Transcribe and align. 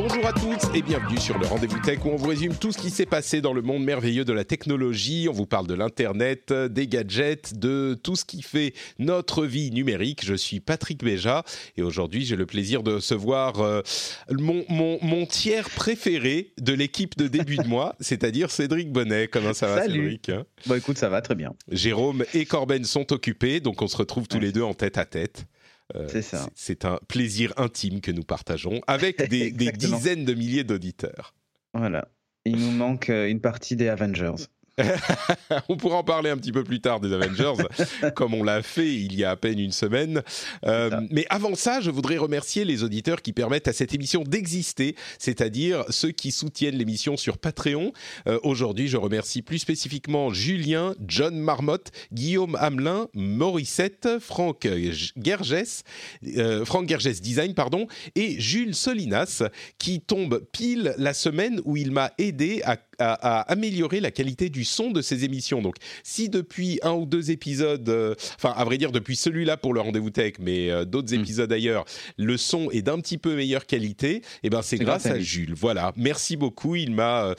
Bonjour 0.00 0.24
à 0.26 0.32
tous 0.32 0.76
et 0.76 0.82
bienvenue 0.82 1.18
sur 1.18 1.36
le 1.40 1.46
Rendez-vous 1.48 1.80
Tech 1.80 1.98
où 2.04 2.10
on 2.10 2.14
vous 2.14 2.28
résume 2.28 2.54
tout 2.54 2.70
ce 2.70 2.78
qui 2.78 2.88
s'est 2.88 3.04
passé 3.04 3.40
dans 3.40 3.52
le 3.52 3.62
monde 3.62 3.82
merveilleux 3.82 4.24
de 4.24 4.32
la 4.32 4.44
technologie. 4.44 5.26
On 5.28 5.32
vous 5.32 5.44
parle 5.44 5.66
de 5.66 5.74
l'Internet, 5.74 6.52
des 6.52 6.86
gadgets, 6.86 7.58
de 7.58 7.98
tout 8.00 8.14
ce 8.14 8.24
qui 8.24 8.42
fait 8.42 8.74
notre 9.00 9.44
vie 9.44 9.72
numérique. 9.72 10.24
Je 10.24 10.34
suis 10.34 10.60
Patrick 10.60 11.02
Béja 11.02 11.42
et 11.76 11.82
aujourd'hui 11.82 12.24
j'ai 12.24 12.36
le 12.36 12.46
plaisir 12.46 12.84
de 12.84 12.92
recevoir 12.92 13.58
euh, 13.60 13.82
mon, 14.30 14.64
mon, 14.68 15.00
mon, 15.02 15.26
tiers 15.26 15.68
préféré 15.68 16.52
de 16.58 16.72
l'équipe 16.74 17.18
de 17.18 17.26
début 17.26 17.56
de 17.56 17.62
mois, 17.66 17.96
c'est-à-dire 17.98 18.52
Cédric 18.52 18.92
Bonnet. 18.92 19.26
Comment 19.26 19.52
ça 19.52 19.66
va 19.66 19.82
Salut. 19.82 20.20
Cédric 20.24 20.30
Bon 20.66 20.76
écoute, 20.76 20.98
ça 20.98 21.08
va 21.08 21.22
très 21.22 21.34
bien. 21.34 21.54
Jérôme 21.72 22.24
et 22.34 22.44
Corben 22.44 22.84
sont 22.84 23.12
occupés, 23.12 23.58
donc 23.58 23.82
on 23.82 23.88
se 23.88 23.96
retrouve 23.96 24.28
tous 24.28 24.36
Ouais. 24.36 24.44
les 24.44 24.52
deux 24.52 24.62
en 24.62 24.74
tête 24.74 24.96
à 24.96 25.04
tête. 25.04 25.46
Euh, 25.96 26.06
C'est 26.10 26.22
ça. 26.22 26.48
C'est 26.54 26.84
un 26.84 26.98
plaisir 27.08 27.52
intime 27.56 28.00
que 28.00 28.10
nous 28.10 28.22
partageons 28.24 28.80
avec 28.86 29.22
des, 29.30 29.50
des 29.50 29.72
dizaines 29.72 30.24
de 30.24 30.34
milliers 30.34 30.64
d'auditeurs. 30.64 31.34
Voilà. 31.74 32.08
Il 32.44 32.56
nous 32.56 32.70
manque 32.72 33.10
euh, 33.10 33.28
une 33.28 33.40
partie 33.40 33.76
des 33.76 33.88
Avengers. 33.88 34.34
on 35.68 35.76
pourra 35.76 35.96
en 35.96 36.04
parler 36.04 36.30
un 36.30 36.36
petit 36.36 36.52
peu 36.52 36.64
plus 36.64 36.80
tard 36.80 37.00
des 37.00 37.12
Avengers, 37.12 37.64
comme 38.14 38.34
on 38.34 38.42
l'a 38.42 38.62
fait 38.62 38.94
il 38.94 39.14
y 39.14 39.24
a 39.24 39.30
à 39.30 39.36
peine 39.36 39.58
une 39.58 39.72
semaine. 39.72 40.22
Euh, 40.64 40.90
mais 41.10 41.26
avant 41.30 41.54
ça, 41.54 41.80
je 41.80 41.90
voudrais 41.90 42.16
remercier 42.16 42.64
les 42.64 42.82
auditeurs 42.82 43.22
qui 43.22 43.32
permettent 43.32 43.68
à 43.68 43.72
cette 43.72 43.94
émission 43.94 44.22
d'exister, 44.22 44.94
c'est-à-dire 45.18 45.84
ceux 45.90 46.10
qui 46.10 46.30
soutiennent 46.30 46.76
l'émission 46.76 47.16
sur 47.16 47.38
Patreon. 47.38 47.92
Euh, 48.26 48.38
Aujourd'hui, 48.42 48.88
je 48.88 48.96
remercie 48.96 49.42
plus 49.42 49.58
spécifiquement 49.58 50.32
Julien, 50.32 50.94
John 51.06 51.36
Marmotte, 51.38 51.90
Guillaume 52.12 52.56
Hamelin, 52.56 53.08
Morissette, 53.14 54.08
Franck 54.20 54.68
Gerges, 55.16 55.82
euh, 56.36 56.64
Franck 56.64 56.88
Gerges 56.88 57.20
Design, 57.20 57.54
pardon, 57.54 57.86
et 58.14 58.40
Jules 58.40 58.74
Solinas, 58.74 59.42
qui 59.78 60.00
tombe 60.00 60.40
pile 60.52 60.94
la 60.98 61.14
semaine 61.14 61.60
où 61.64 61.76
il 61.76 61.90
m'a 61.90 62.12
aidé 62.18 62.62
à, 62.64 62.76
à- 62.98 63.38
à 63.38 63.52
améliorer 63.52 64.00
la 64.00 64.10
qualité 64.10 64.48
du 64.48 64.64
son 64.64 64.90
de 64.90 65.02
ces 65.02 65.24
émissions. 65.24 65.62
Donc, 65.62 65.76
si 66.02 66.28
depuis 66.28 66.78
un 66.82 66.92
ou 66.92 67.06
deux 67.06 67.30
épisodes, 67.30 67.88
euh, 67.88 68.14
enfin, 68.36 68.52
à 68.56 68.64
vrai 68.64 68.78
dire, 68.78 68.92
depuis 68.92 69.16
celui-là 69.16 69.56
pour 69.56 69.72
le 69.74 69.80
rendez-vous 69.80 70.10
tech, 70.10 70.34
mais 70.40 70.70
euh, 70.70 70.84
d'autres 70.84 71.14
Mm. 71.14 71.20
épisodes 71.20 71.52
ailleurs, 71.52 71.84
le 72.16 72.36
son 72.36 72.70
est 72.70 72.82
d'un 72.82 72.98
petit 73.00 73.18
peu 73.18 73.34
meilleure 73.36 73.66
qualité, 73.66 74.22
et 74.42 74.50
ben 74.50 74.62
c'est 74.62 74.76
grâce 74.78 75.04
grâce 75.04 75.14
à. 75.16 75.20
Jules. 75.20 75.54
Voilà, 75.54 75.92
merci 75.96 76.36
beaucoup. 76.36 76.74
Il 76.76 76.92
m'a 76.92 77.26
euh, 77.26 77.34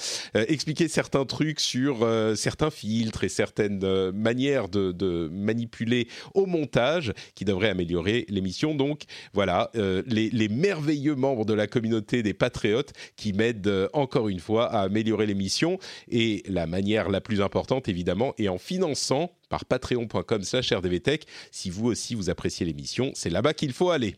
expliqué 0.47 0.87
certains 0.87 1.25
trucs 1.25 1.59
sur 1.59 2.07
certains 2.35 2.69
filtres 2.71 3.23
et 3.23 3.29
certaines 3.29 4.11
manières 4.11 4.69
de, 4.69 4.91
de 4.91 5.29
manipuler 5.31 6.07
au 6.33 6.45
montage 6.45 7.13
qui 7.35 7.45
devraient 7.45 7.69
améliorer 7.69 8.25
l'émission. 8.29 8.75
Donc 8.75 9.03
voilà, 9.33 9.71
les, 10.05 10.29
les 10.29 10.47
merveilleux 10.47 11.15
membres 11.15 11.45
de 11.45 11.53
la 11.53 11.67
communauté 11.67 12.23
des 12.23 12.33
patriotes 12.33 12.93
qui 13.15 13.33
m'aident 13.33 13.89
encore 13.93 14.29
une 14.29 14.39
fois 14.39 14.65
à 14.71 14.81
améliorer 14.81 15.25
l'émission 15.25 15.48
et 16.09 16.43
la 16.47 16.67
manière 16.67 17.09
la 17.09 17.21
plus 17.21 17.41
importante 17.41 17.87
évidemment 17.87 18.33
est 18.37 18.47
en 18.47 18.57
finançant 18.57 19.31
par 19.49 19.65
patreon.com 19.65 20.43
slash 20.43 20.71
rdvtech 20.71 21.25
si 21.51 21.69
vous 21.69 21.87
aussi 21.87 22.15
vous 22.15 22.29
appréciez 22.29 22.65
l'émission 22.65 23.11
c'est 23.15 23.29
là-bas 23.29 23.53
qu'il 23.53 23.73
faut 23.73 23.89
aller 23.89 24.15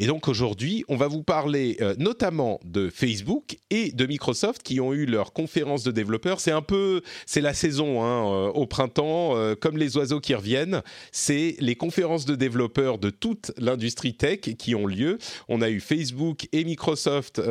et 0.00 0.06
donc 0.06 0.28
aujourd'hui, 0.28 0.84
on 0.86 0.96
va 0.96 1.08
vous 1.08 1.24
parler 1.24 1.76
euh, 1.80 1.94
notamment 1.98 2.60
de 2.64 2.88
Facebook 2.88 3.56
et 3.70 3.90
de 3.90 4.06
Microsoft 4.06 4.62
qui 4.62 4.80
ont 4.80 4.94
eu 4.94 5.06
leur 5.06 5.32
conférence 5.32 5.82
de 5.82 5.90
développeurs. 5.90 6.38
C'est 6.38 6.52
un 6.52 6.62
peu, 6.62 7.02
c'est 7.26 7.40
la 7.40 7.52
saison 7.52 8.04
hein, 8.04 8.32
euh, 8.32 8.48
au 8.50 8.66
printemps, 8.66 9.36
euh, 9.36 9.56
comme 9.56 9.76
les 9.76 9.96
oiseaux 9.96 10.20
qui 10.20 10.36
reviennent. 10.36 10.82
C'est 11.10 11.56
les 11.58 11.74
conférences 11.74 12.26
de 12.26 12.36
développeurs 12.36 12.98
de 12.98 13.10
toute 13.10 13.50
l'industrie 13.58 14.14
tech 14.14 14.38
qui 14.38 14.76
ont 14.76 14.86
lieu. 14.86 15.18
On 15.48 15.60
a 15.62 15.68
eu 15.68 15.80
Facebook 15.80 16.46
et 16.52 16.62
Microsoft. 16.62 17.42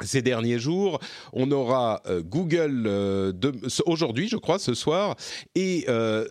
Ces 0.00 0.22
derniers 0.22 0.58
jours, 0.58 0.98
on 1.32 1.50
aura 1.50 2.02
euh, 2.06 2.22
Google 2.22 2.84
euh, 2.86 3.32
aujourd'hui, 3.86 4.28
je 4.28 4.36
crois, 4.36 4.58
ce 4.58 4.74
soir, 4.74 5.16
et 5.54 5.84
euh, 5.88 6.26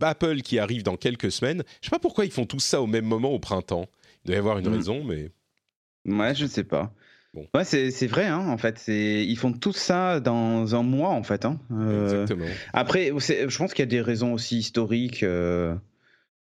Apple 0.00 0.42
qui 0.42 0.58
arrive 0.58 0.82
dans 0.82 0.96
quelques 0.96 1.32
semaines. 1.32 1.62
Je 1.80 1.86
sais 1.86 1.90
pas 1.90 1.98
pourquoi 1.98 2.24
ils 2.24 2.30
font 2.30 2.46
tout 2.46 2.60
ça 2.60 2.80
au 2.82 2.86
même 2.86 3.04
moment 3.06 3.30
au 3.30 3.38
printemps. 3.38 3.86
Il 4.24 4.28
doit 4.28 4.36
y 4.36 4.38
avoir 4.38 4.58
une 4.58 4.68
Mm. 4.68 4.74
raison, 4.74 5.04
mais 5.04 5.30
Ouais, 6.06 6.34
je 6.34 6.46
sais 6.46 6.64
pas. 6.64 6.92
Bon. 7.34 7.46
Ouais, 7.54 7.64
c'est 7.64 8.06
vrai, 8.06 8.26
hein, 8.26 8.48
en 8.48 8.58
fait. 8.58 8.82
Ils 8.88 9.36
font 9.36 9.52
tout 9.52 9.72
ça 9.72 10.18
dans 10.18 10.74
un 10.74 10.82
mois, 10.82 11.10
en 11.10 11.22
fait. 11.22 11.44
hein. 11.44 11.58
Exactement. 12.02 12.46
Après, 12.72 13.12
je 13.16 13.56
pense 13.56 13.72
qu'il 13.72 13.82
y 13.82 13.88
a 13.88 13.90
des 13.90 14.00
raisons 14.00 14.32
aussi 14.32 14.58
historiques 14.58 15.24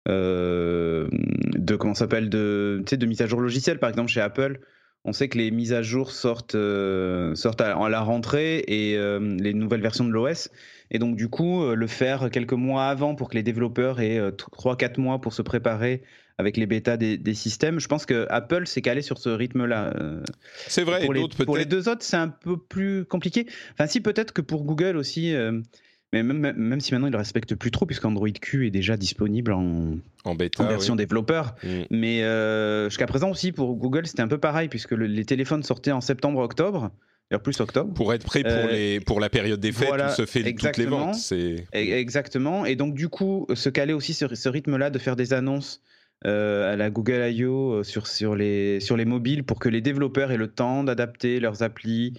de 0.07 1.75
comment 1.77 1.93
s'appelle 1.93 2.29
de 2.29 3.05
mise 3.05 3.21
à 3.21 3.27
jour 3.27 3.41
logicielle. 3.41 3.79
Par 3.79 3.89
exemple, 3.89 4.09
chez 4.09 4.21
Apple, 4.21 4.59
on 5.05 5.13
sait 5.13 5.29
que 5.29 5.37
les 5.37 5.51
mises 5.51 5.73
à 5.73 5.81
jour 5.81 6.11
sortent, 6.11 6.55
euh, 6.55 7.33
sortent 7.35 7.61
à, 7.61 7.77
à 7.77 7.89
la 7.89 8.01
rentrée 8.01 8.57
et 8.67 8.97
euh, 8.97 9.37
les 9.39 9.53
nouvelles 9.53 9.81
versions 9.81 10.05
de 10.05 10.11
l'OS. 10.11 10.49
Et 10.91 10.99
donc, 10.99 11.15
du 11.15 11.29
coup, 11.29 11.63
euh, 11.63 11.75
le 11.75 11.87
faire 11.87 12.29
quelques 12.29 12.53
mois 12.53 12.87
avant 12.87 13.15
pour 13.15 13.29
que 13.29 13.35
les 13.35 13.43
développeurs 13.43 13.99
aient 14.01 14.19
3-4 14.19 14.99
mois 14.99 15.19
pour 15.21 15.33
se 15.33 15.41
préparer 15.41 16.03
avec 16.37 16.57
les 16.57 16.67
bêtas 16.67 16.97
des, 16.97 17.17
des 17.17 17.33
systèmes, 17.33 17.79
je 17.79 17.87
pense 17.87 18.05
que 18.05 18.27
Apple 18.29 18.67
s'est 18.67 18.83
calé 18.83 19.01
sur 19.01 19.17
ce 19.17 19.29
rythme-là. 19.29 19.91
C'est 20.67 20.83
vrai, 20.83 21.01
et 21.01 21.05
pour, 21.05 21.13
les, 21.13 21.21
d'autres 21.21 21.45
pour 21.45 21.57
les 21.57 21.65
deux 21.65 21.89
autres, 21.89 22.03
c'est 22.03 22.17
un 22.17 22.27
peu 22.27 22.57
plus 22.57 23.05
compliqué. 23.05 23.47
Enfin, 23.73 23.87
si, 23.87 24.01
peut-être 24.01 24.33
que 24.33 24.41
pour 24.41 24.63
Google 24.63 24.97
aussi. 24.97 25.33
Mais 26.13 26.23
même, 26.23 26.53
même- 26.55 26.79
si 26.79 26.93
maintenant 26.93 27.07
ils 27.07 27.11
ne 27.11 27.15
le 27.15 27.19
respectent 27.19 27.55
plus 27.55 27.71
trop, 27.71 27.85
puisqu'Android 27.85 28.29
Q 28.41 28.67
est 28.67 28.71
déjà 28.71 28.95
disponible 28.97 29.51
en, 29.51 29.97
En 30.23 30.35
bêta, 30.35 30.63
en 30.63 30.67
version 30.67 30.93
oui. 30.93 30.97
développeur. 30.97 31.55
Mm. 31.63 31.67
Mais 31.91 32.23
euh, 32.23 32.89
jusqu'à 32.89 33.07
présent 33.07 33.29
aussi, 33.29 33.51
pour 33.51 33.75
Google, 33.75 34.07
c'était 34.07 34.21
un 34.21 34.27
peu 34.27 34.37
pareil, 34.37 34.69
puisque 34.69 34.91
le- 34.91 35.05
les 35.07 35.25
téléphones 35.25 35.63
sortaient 35.63 35.91
en 35.91 36.01
septembre-octobre, 36.01 36.91
d'ailleurs 37.29 37.41
plus 37.43 37.59
octobre. 37.59 37.93
Pour 37.93 38.13
être 38.13 38.23
prêt 38.25 38.41
pour, 38.43 38.51
Euh, 38.53 38.71
les, 38.71 38.99
pour 39.01 39.19
la 39.19 39.29
période 39.29 39.59
des 39.59 39.71
fêtes 39.73 39.87
voilà, 39.89 40.11
où 40.11 40.15
se 40.15 40.25
fait 40.25 40.39
toutes 40.39 40.45
les 40.45 40.49
exactement. 40.51 40.97
ventes. 41.07 41.15
C'est... 41.15 41.65
E- 41.75 41.97
Exactement. 41.97 42.65
Et 42.65 42.75
donc, 42.77 42.93
du 42.93 43.09
coup, 43.09 43.45
se 43.53 43.67
caler 43.69 43.93
aussi 43.93 44.13
sur 44.13 44.35
ce 44.35 44.49
rythme-là 44.49 44.89
de 44.89 44.99
faire 44.99 45.15
des 45.17 45.33
annonces 45.33 45.81
euh, 46.25 46.73
à 46.73 46.75
la 46.75 46.89
Google 46.89 47.29
I.O. 47.31 47.83
sur, 47.83 48.07
sur, 48.07 48.35
les, 48.35 48.79
sur 48.79 48.97
les 48.97 49.05
mobiles 49.05 49.43
pour 49.43 49.59
que 49.59 49.69
les 49.69 49.81
développeurs 49.81 50.31
aient 50.31 50.37
le 50.37 50.47
temps 50.47 50.83
d'adapter 50.83 51.39
leurs 51.39 51.61
applis 51.61 52.13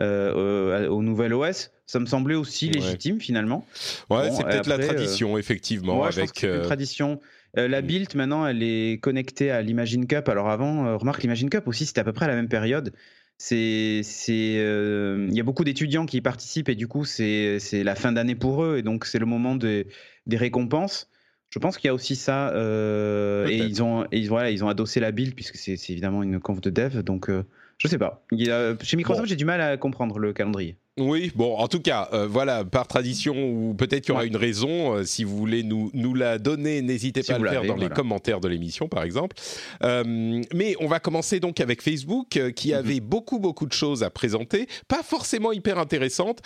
euh, 0.00 0.88
au, 0.88 0.96
au 0.98 1.02
nouvel 1.02 1.32
OS, 1.34 1.70
ça 1.86 2.00
me 2.00 2.06
semblait 2.06 2.34
aussi 2.34 2.66
Ouais. 2.66 2.72
légitime 2.74 3.20
finalement. 3.20 3.66
Ouais, 4.10 4.28
Bon, 4.28 4.36
c'est 4.36 4.44
peut-être 4.44 4.66
la 4.66 4.76
euh, 4.76 4.86
tradition, 4.86 5.38
effectivement, 5.38 6.00
Ouais, 6.00 6.12
je 6.12 6.20
pense 6.20 6.30
avec... 6.30 6.42
une 6.42 6.48
euh, 6.48 6.62
tradition. 6.62 7.20
Euh, 7.56 7.68
la 7.68 7.82
mm. 7.82 7.86
build, 7.86 8.14
maintenant, 8.16 8.46
elle 8.46 8.62
est 8.62 9.00
connectée 9.00 9.50
à 9.50 9.62
l'Imagine 9.62 10.06
Cup. 10.06 10.28
Alors 10.28 10.48
avant, 10.50 10.86
euh, 10.86 10.96
remarque, 10.96 11.22
l'Imagine 11.22 11.50
Cup 11.50 11.68
aussi, 11.68 11.86
c'était 11.86 12.00
à 12.00 12.04
peu 12.04 12.12
près 12.12 12.24
à 12.24 12.28
la 12.28 12.34
même 12.34 12.48
période. 12.48 12.92
C'est, 13.38 14.00
c'est, 14.04 14.56
euh, 14.58 15.26
il 15.28 15.36
y 15.36 15.40
a 15.40 15.42
beaucoup 15.42 15.64
d'étudiants 15.64 16.06
qui 16.06 16.16
y 16.18 16.20
participent 16.20 16.68
et 16.68 16.74
du 16.76 16.86
coup, 16.88 17.04
c'est, 17.04 17.58
c'est 17.58 17.82
la 17.84 17.94
fin 17.96 18.12
d'année 18.12 18.36
pour 18.36 18.64
eux 18.64 18.78
et 18.78 18.82
donc 18.82 19.04
c'est 19.06 19.18
le 19.18 19.26
moment 19.26 19.56
des, 19.56 19.88
des 20.26 20.36
récompenses. 20.36 21.08
Je 21.50 21.58
pense 21.58 21.76
qu'il 21.76 21.86
y 21.86 21.90
a 21.90 21.94
aussi 21.94 22.16
ça. 22.16 22.50
euh, 22.50 23.46
et 23.46 23.58
ils 23.58 23.82
ont, 23.82 24.06
et 24.12 24.26
voilà, 24.26 24.50
ils 24.50 24.64
ont 24.64 24.68
adossé 24.68 24.98
la 25.00 25.10
build 25.12 25.34
puisque 25.34 25.56
c'est, 25.56 25.74
évidemment 25.90 26.22
une 26.22 26.40
conf 26.40 26.60
de 26.60 26.70
dev. 26.70 27.02
Donc, 27.02 27.28
euh, 27.28 27.44
je 27.78 27.88
sais 27.88 27.98
pas. 27.98 28.24
Il 28.32 28.42
y 28.46 28.50
a- 28.50 28.76
chez 28.82 28.96
Microsoft, 28.96 29.24
Bon. 29.24 29.28
j'ai 29.28 29.36
du 29.36 29.44
mal 29.44 29.60
à 29.60 29.76
comprendre 29.76 30.18
le 30.18 30.32
calendrier. 30.32 30.76
Oui, 30.96 31.32
bon, 31.34 31.56
en 31.56 31.66
tout 31.66 31.80
cas, 31.80 32.08
euh, 32.12 32.28
voilà, 32.28 32.64
par 32.64 32.86
tradition, 32.86 33.34
ou 33.36 33.74
peut-être 33.74 34.04
qu'il 34.04 34.10
y 34.10 34.12
aura 34.12 34.22
Ouais. 34.22 34.28
une 34.28 34.36
raison, 34.36 34.94
euh, 34.94 35.04
si 35.04 35.24
vous 35.24 35.36
voulez 35.36 35.64
nous, 35.64 35.90
nous 35.92 36.14
la 36.14 36.38
donner, 36.38 36.82
n'hésitez 36.82 37.22
Si 37.24 37.30
pas 37.32 37.34
à 37.34 37.38
le 37.40 37.48
faire 37.48 37.64
dans 37.64 37.74
les 37.74 37.88
commentaires 37.88 38.38
de 38.38 38.46
l'émission, 38.46 38.86
par 38.86 39.02
exemple. 39.02 39.34
Euh, 39.82 40.40
mais 40.54 40.76
on 40.78 40.86
va 40.86 41.00
commencer 41.00 41.40
donc 41.40 41.58
avec 41.58 41.82
Facebook, 41.82 42.38
qui 42.54 42.68
Mhm. 42.68 42.74
avait 42.76 43.00
beaucoup, 43.00 43.40
beaucoup 43.40 43.66
de 43.66 43.72
choses 43.72 44.04
à 44.04 44.10
présenter, 44.10 44.68
pas 44.86 45.02
forcément 45.02 45.50
hyper 45.50 45.80
intéressantes. 45.80 46.42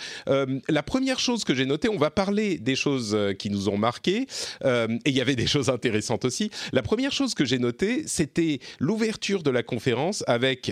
La 0.67 0.81
première 0.81 1.19
chose 1.19 1.43
que 1.43 1.53
j'ai 1.53 1.67
notée, 1.67 1.87
on 1.89 1.97
va 1.99 2.09
parler 2.09 2.57
des 2.57 2.75
choses 2.75 3.15
qui 3.37 3.51
nous 3.51 3.69
ont 3.69 3.77
marqué, 3.77 4.25
euh, 4.65 4.87
et 5.05 5.09
il 5.11 5.15
y 5.15 5.21
avait 5.21 5.35
des 5.35 5.45
choses 5.47 5.69
intéressantes 5.69 6.25
aussi. 6.25 6.49
La 6.73 6.81
première 6.81 7.11
chose 7.11 7.35
que 7.35 7.45
j'ai 7.45 7.59
notée, 7.59 8.01
c'était 8.07 8.57
l'ouverture 8.79 9.43
de 9.43 9.51
la 9.51 9.61
conférence 9.61 10.23
avec 10.25 10.71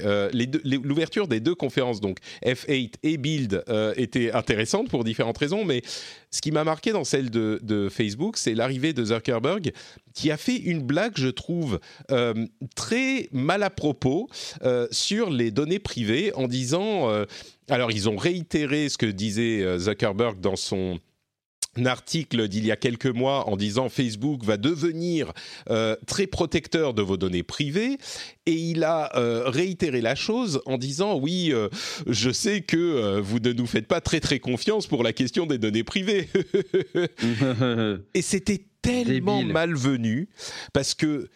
l'ouverture 0.63 1.27
des 1.27 1.39
deux 1.41 1.53
conférences, 1.53 2.01
donc 2.01 2.18
F8 2.44 2.94
et 3.03 3.18
Build, 3.18 3.63
euh, 3.69 3.93
était 3.97 4.31
intéressante 4.31 4.89
pour 4.89 5.03
différentes 5.03 5.37
raisons, 5.37 5.65
mais 5.65 5.81
ce 6.31 6.41
qui 6.41 6.51
m'a 6.51 6.63
marqué 6.63 6.91
dans 6.91 7.03
celle 7.03 7.29
de, 7.29 7.89
Facebook, 7.89 8.37
c'est 8.37 8.53
l'arrivée 8.53 8.93
de 8.93 9.05
Zuckerberg, 9.05 9.71
qui 10.13 10.31
a 10.31 10.37
fait 10.37 10.55
une 10.55 10.81
blague, 10.81 11.13
je 11.15 11.29
trouve, 11.29 11.79
euh, 12.11 12.33
très 12.75 13.29
mal 13.31 13.63
à 13.63 13.69
propos 13.69 14.29
euh, 14.63 14.87
sur 14.91 15.29
les 15.29 15.51
données 15.51 15.79
privées, 15.79 16.33
en 16.35 16.47
disant, 16.47 17.09
alors 17.69 17.91
ils 17.91 18.09
ont 18.09 18.17
réitéré 18.17 18.89
ce 18.89 18.97
que 18.97 19.05
disait 19.05 19.77
Zuckerberg 19.77 20.39
dans 20.39 20.55
son 20.55 20.99
article 21.85 22.47
d'il 22.47 22.65
y 22.65 22.71
a 22.71 22.75
quelques 22.75 23.07
mois 23.07 23.47
en 23.50 23.57
disant 23.57 23.89
Facebook 23.89 24.44
va 24.44 24.57
devenir 24.57 25.33
euh, 25.69 25.95
très 26.06 26.27
protecteur 26.27 26.94
de 26.94 27.01
vos 27.01 27.18
données 27.18 27.44
privées. 27.44 27.97
Et 28.45 28.53
il 28.53 28.83
a 28.83 29.15
euh, 29.15 29.44
réitéré 29.50 30.01
la 30.01 30.15
chose 30.15 30.62
en 30.65 30.77
disant 30.77 31.18
oui 31.18 31.51
euh, 31.51 31.69
je 32.07 32.31
sais 32.31 32.62
que 32.62 33.19
vous 33.19 33.39
ne 33.39 33.53
nous 33.53 33.68
faites 33.68 33.88
pas 33.88 34.01
très 34.01 34.19
très 34.19 34.39
confiance 34.39 34.88
pour 34.88 35.03
la 35.03 35.13
question 35.13 35.45
des 35.45 35.57
données 35.57 35.83
privées. 35.83 36.29
Et 38.13 38.21
c'était 38.21 38.65
tellement 38.81 39.44
malvenu 39.44 40.29
parce 40.74 40.94
que 40.94 41.29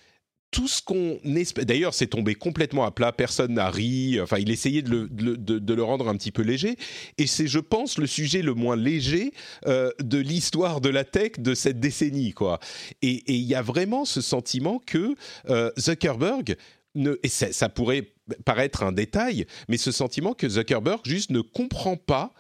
tout 0.52 0.68
ce 0.68 0.82
qu'on 0.82 1.18
espère. 1.36 1.66
D'ailleurs, 1.66 1.94
c'est 1.94 2.08
tombé 2.08 2.36
complètement 2.36 2.86
à 2.86 2.92
plat. 2.92 3.12
Personne 3.14 3.54
n'a 3.54 3.70
ri. 3.70 4.20
Enfin, 4.22 4.38
il 4.38 4.52
essayait 4.52 4.82
de 4.82 5.10
le, 5.10 5.38
de, 5.38 5.74
le, 5.74 5.84
rendre 5.84 6.10
un 6.10 6.16
petit 6.18 6.32
peu 6.32 6.42
léger. 6.42 6.76
Et 7.18 7.26
c'est, 7.26 7.48
je 7.48 7.60
pense, 7.60 7.98
le 7.98 8.06
sujet 8.06 8.42
le 8.42 8.54
moins 8.54 8.76
léger 8.76 9.34
euh, 9.66 9.92
de 10.00 10.18
l'histoire 10.18 10.82
de 10.82 10.90
la 10.90 11.06
tech 11.06 11.34
de 11.40 11.54
cette 11.56 11.80
décennie, 11.80 12.34
quoi. 12.34 12.60
Et 13.02 13.24
il 13.32 13.44
y 13.44 13.56
a 13.56 13.62
vraiment 13.62 14.04
ce 14.04 14.20
sentiment 14.20 14.80
que 14.86 15.16
euh, 15.50 15.72
Zuckerberg 15.80 16.58
ne, 16.96 17.18
et 17.24 17.30
ça, 17.30 17.70
pourrait 17.70 18.14
paraître 18.46 18.84
un 18.84 18.92
détail, 18.92 19.46
mais 19.70 19.78
ce 19.78 19.92
sentiment 19.92 20.34
que 20.34 20.50
Zuckerberg 20.50 21.00
juste 21.06 21.30
ne 21.30 21.42
comprend 21.42 21.96
pas 21.96 22.34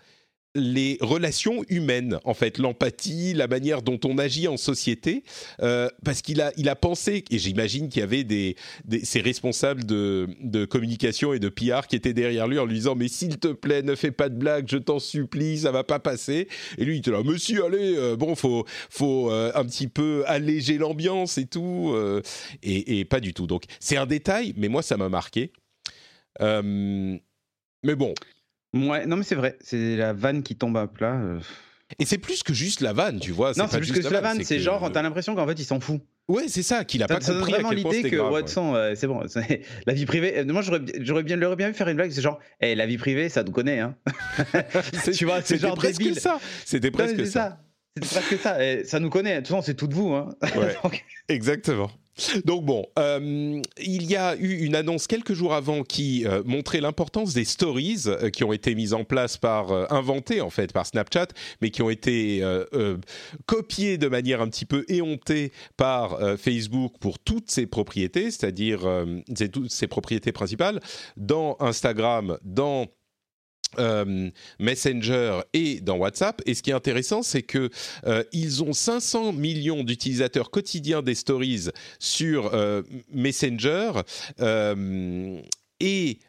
les 0.53 0.98
relations 1.00 1.63
humaines, 1.69 2.19
en 2.25 2.33
fait, 2.33 2.57
l'empathie, 2.57 3.33
la 3.33 3.48
manière 3.48 3.81
dont 3.81 4.00
on 4.03 4.18
agit 4.18 4.48
en 4.48 4.57
société, 4.57 5.24
euh, 5.62 5.88
parce 6.03 6.21
qu'il 6.21 6.42
a, 6.42 6.51
il 6.57 6.68
a 6.68 6.75
pensé, 6.75 7.24
et 7.31 7.39
j'imagine 7.39 7.88
qu'il 7.88 8.01
y 8.01 8.03
avait 8.03 8.24
des, 8.24 8.56
des 8.83 9.06
ces 9.06 9.21
responsables 9.21 9.86
de, 9.86 10.27
de, 10.42 10.65
communication 10.65 11.33
et 11.33 11.39
de 11.39 11.48
PR 11.48 11.88
qui 11.88 11.95
étaient 11.95 12.13
derrière 12.13 12.48
lui 12.48 12.59
en 12.59 12.65
lui 12.65 12.75
disant 12.75 12.95
mais 12.95 13.07
s'il 13.07 13.39
te 13.39 13.48
plaît 13.48 13.81
ne 13.81 13.95
fais 13.95 14.12
pas 14.12 14.30
de 14.30 14.36
blagues, 14.36 14.65
je 14.69 14.77
t'en 14.77 15.00
supplie, 15.00 15.59
ça 15.59 15.71
va 15.71 15.83
pas 15.83 16.00
passer. 16.00 16.48
Et 16.77 16.86
lui 16.86 16.95
il 16.95 17.00
était 17.00 17.12
là 17.12 17.24
monsieur 17.24 17.65
allez, 17.65 17.95
euh, 17.95 18.15
bon 18.15 18.36
faut 18.36 18.65
faut 18.89 19.31
euh, 19.31 19.51
un 19.56 19.65
petit 19.65 19.88
peu 19.88 20.24
alléger 20.27 20.77
l'ambiance 20.77 21.38
et 21.38 21.45
tout, 21.45 21.95
et, 22.63 23.00
et, 23.00 23.06
pas 23.06 23.19
du 23.19 23.33
tout. 23.33 23.48
Donc 23.48 23.63
c'est 23.80 23.98
un 23.98 24.06
détail, 24.06 24.53
mais 24.57 24.68
moi 24.68 24.81
ça 24.81 24.98
m'a 24.98 25.09
marqué. 25.09 25.51
mais 26.39 27.95
bon, 27.95 28.13
Ouais, 28.73 29.06
non 29.06 29.18
mais 29.18 29.23
c'est 29.23 29.35
vrai, 29.35 29.57
c'est 29.62 29.95
la 29.97 30.13
vanne 30.13 30.44
qui 30.44 30.56
tombe 30.56 30.77
à 30.77 30.88
plat. 30.88 31.15
Euh. 31.15 31.39
Et 32.00 32.06
c'est 32.06 32.18
plus 32.18 32.41
que 32.41 32.53
juste 32.53 32.81
la 32.81 32.94
vanne, 32.94 33.19
tu 33.19 33.31
vois. 33.31 33.51
Non, 33.57 33.65
c'est 33.69 33.79
plus 33.79 33.91
que 33.91 34.07
la 34.07 34.21
vanne, 34.21 34.44
c'est 34.44 34.59
genre, 34.59 34.89
t'as 34.91 35.01
l'impression 35.01 35.35
qu'en 35.35 35.45
fait, 35.45 35.59
il 35.59 35.65
s'en 35.65 35.79
fout. 35.79 36.01
Ouais, 36.27 36.47
c'est 36.47 36.63
ça, 36.63 36.85
qu'il 36.85 37.03
a 37.03 37.07
pas 37.07 37.19
ça 37.19 37.33
compris 37.33 37.51
vraiment 37.51 37.71
l'idée 37.71 38.09
que 38.09 38.15
Watson, 38.15 38.94
c'est 38.95 39.07
bon, 39.07 39.23
la 39.85 39.94
vie 39.94 40.06
privée. 40.06 40.39
Euh, 40.39 40.45
moi, 40.45 40.62
j'aurais 40.62 41.23
bien, 41.23 41.35
l'aurais 41.35 41.56
bien 41.57 41.68
vu 41.68 41.73
faire 41.73 41.89
une 41.89 41.97
blague, 41.97 42.12
c'est 42.12 42.21
genre, 42.21 42.39
hey, 42.62 42.75
la 42.75 42.85
vie 42.85 42.97
privée, 42.97 43.27
ça 43.27 43.44
nous 43.44 43.51
connaît, 43.51 43.79
hein. 43.79 43.95
tu 45.13 45.25
vois, 45.25 45.41
c'est 45.41 45.57
genre 45.57 45.75
presque 45.75 46.00
débile. 46.00 46.19
ça. 46.19 46.39
C'était 46.65 46.91
presque 46.91 47.27
ça. 47.27 47.59
C'est 47.95 48.09
presque 48.09 48.39
ça. 48.39 48.57
ça 48.85 48.99
nous 48.99 49.09
connaît. 49.09 49.35
De 49.35 49.39
toute 49.39 49.47
façon, 49.47 49.61
c'est 49.61 49.75
tout 49.75 49.88
de 49.88 49.93
vous. 49.93 50.13
Hein. 50.13 50.29
Ouais, 50.55 50.77
exactement. 51.27 51.91
Donc 52.45 52.65
bon, 52.65 52.85
euh, 52.99 53.61
il 53.81 54.03
y 54.09 54.15
a 54.15 54.35
eu 54.35 54.65
une 54.65 54.75
annonce 54.75 55.07
quelques 55.07 55.33
jours 55.33 55.53
avant 55.53 55.83
qui 55.83 56.25
euh, 56.25 56.43
montrait 56.45 56.81
l'importance 56.81 57.33
des 57.33 57.45
stories 57.45 58.03
euh, 58.05 58.29
qui 58.29 58.43
ont 58.43 58.53
été 58.53 58.75
mises 58.75 58.93
en 58.93 59.03
place 59.03 59.38
par, 59.38 59.71
inventées 59.91 60.41
en 60.41 60.49
fait 60.49 60.73
par 60.73 60.85
Snapchat, 60.85 61.27
mais 61.61 61.69
qui 61.71 61.81
ont 61.81 61.89
été 61.89 62.43
copiées 63.45 63.97
de 63.97 64.07
manière 64.07 64.41
un 64.41 64.49
petit 64.49 64.65
peu 64.65 64.85
éhontée 64.88 65.51
par 65.77 66.19
Facebook 66.38 66.95
pour 66.99 67.19
toutes 67.19 67.49
ses 67.49 67.65
propriétés, 67.65 68.31
c'est-à-dire 68.31 68.81
toutes 69.51 69.71
ses 69.71 69.88
propriétés 69.88 70.31
principales, 70.31 70.79
dans 71.17 71.55
Instagram, 71.59 72.38
dans 72.43 72.88
euh, 73.79 74.29
Messenger 74.59 75.41
et 75.53 75.79
dans 75.79 75.97
WhatsApp. 75.97 76.41
Et 76.45 76.53
ce 76.53 76.62
qui 76.62 76.71
est 76.71 76.73
intéressant, 76.73 77.23
c'est 77.23 77.41
que 77.41 77.69
euh, 78.06 78.23
ils 78.31 78.63
ont 78.63 78.73
500 78.73 79.33
millions 79.33 79.83
d'utilisateurs 79.83 80.51
quotidiens 80.51 81.01
des 81.01 81.15
stories 81.15 81.69
sur 82.00 82.53
euh, 82.53 82.81
Messenger 83.13 83.91
et 85.79 86.19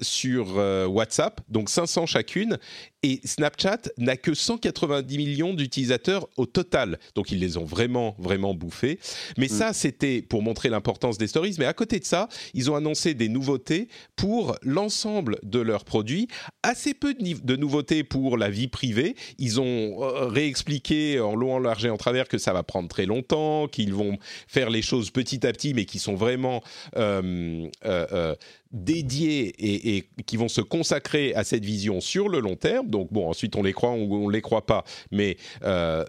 sur 0.00 0.56
WhatsApp, 0.88 1.40
donc 1.48 1.68
500 1.68 2.06
chacune, 2.06 2.58
et 3.02 3.20
Snapchat 3.24 3.80
n'a 3.98 4.16
que 4.16 4.32
190 4.32 5.18
millions 5.18 5.54
d'utilisateurs 5.54 6.28
au 6.36 6.46
total. 6.46 6.98
Donc 7.14 7.32
ils 7.32 7.38
les 7.40 7.56
ont 7.56 7.64
vraiment, 7.64 8.14
vraiment 8.18 8.54
bouffés. 8.54 9.00
Mais 9.36 9.46
mm. 9.46 9.48
ça, 9.48 9.72
c'était 9.72 10.22
pour 10.22 10.42
montrer 10.42 10.68
l'importance 10.68 11.18
des 11.18 11.26
stories. 11.26 11.56
Mais 11.58 11.64
à 11.64 11.72
côté 11.72 11.98
de 11.98 12.04
ça, 12.04 12.28
ils 12.54 12.70
ont 12.70 12.76
annoncé 12.76 13.14
des 13.14 13.28
nouveautés 13.28 13.88
pour 14.14 14.56
l'ensemble 14.62 15.38
de 15.42 15.58
leurs 15.58 15.84
produits. 15.84 16.28
Assez 16.62 16.94
peu 16.94 17.14
de, 17.14 17.56
nouveautés 17.56 18.04
pour 18.04 18.36
la 18.36 18.50
vie 18.50 18.68
privée. 18.68 19.16
Ils 19.38 19.60
ont 19.60 20.02
euh, 20.02 20.26
réexpliqué 20.26 21.18
en 21.18 21.34
long, 21.34 21.54
en 21.54 21.58
large 21.58 21.84
et 21.84 21.90
en 21.90 21.96
travers 21.96 22.28
que 22.28 22.38
ça 22.38 22.52
va 22.52 22.62
prendre 22.62 22.88
très 22.88 23.06
longtemps, 23.06 23.66
qu'ils 23.66 23.94
vont 23.94 24.18
faire 24.46 24.70
les 24.70 24.82
choses 24.82 25.10
petit 25.10 25.44
à 25.46 25.52
petit, 25.52 25.74
mais 25.74 25.86
qui 25.86 25.98
sont 25.98 26.14
vraiment 26.14 26.62
euh, 26.96 27.68
euh, 27.84 28.36
dédiés 28.72 29.54
et, 29.58 29.96
et 29.96 30.08
qui 30.26 30.36
vont 30.36 30.48
se 30.48 30.60
consacrer 30.60 31.34
à 31.34 31.44
cette 31.44 31.64
vision 31.64 32.00
sur 32.00 32.28
le 32.28 32.40
long 32.40 32.56
terme. 32.56 32.88
Donc 32.88 33.12
bon, 33.12 33.28
ensuite 33.28 33.56
on 33.56 33.62
les 33.62 33.72
croit 33.72 33.92
ou 33.92 34.14
on, 34.14 34.28
ne 34.28 34.32
les 34.32 34.40
croit 34.40 34.66
pas, 34.66 34.84
mais 35.10 35.36
euh, 35.64 36.04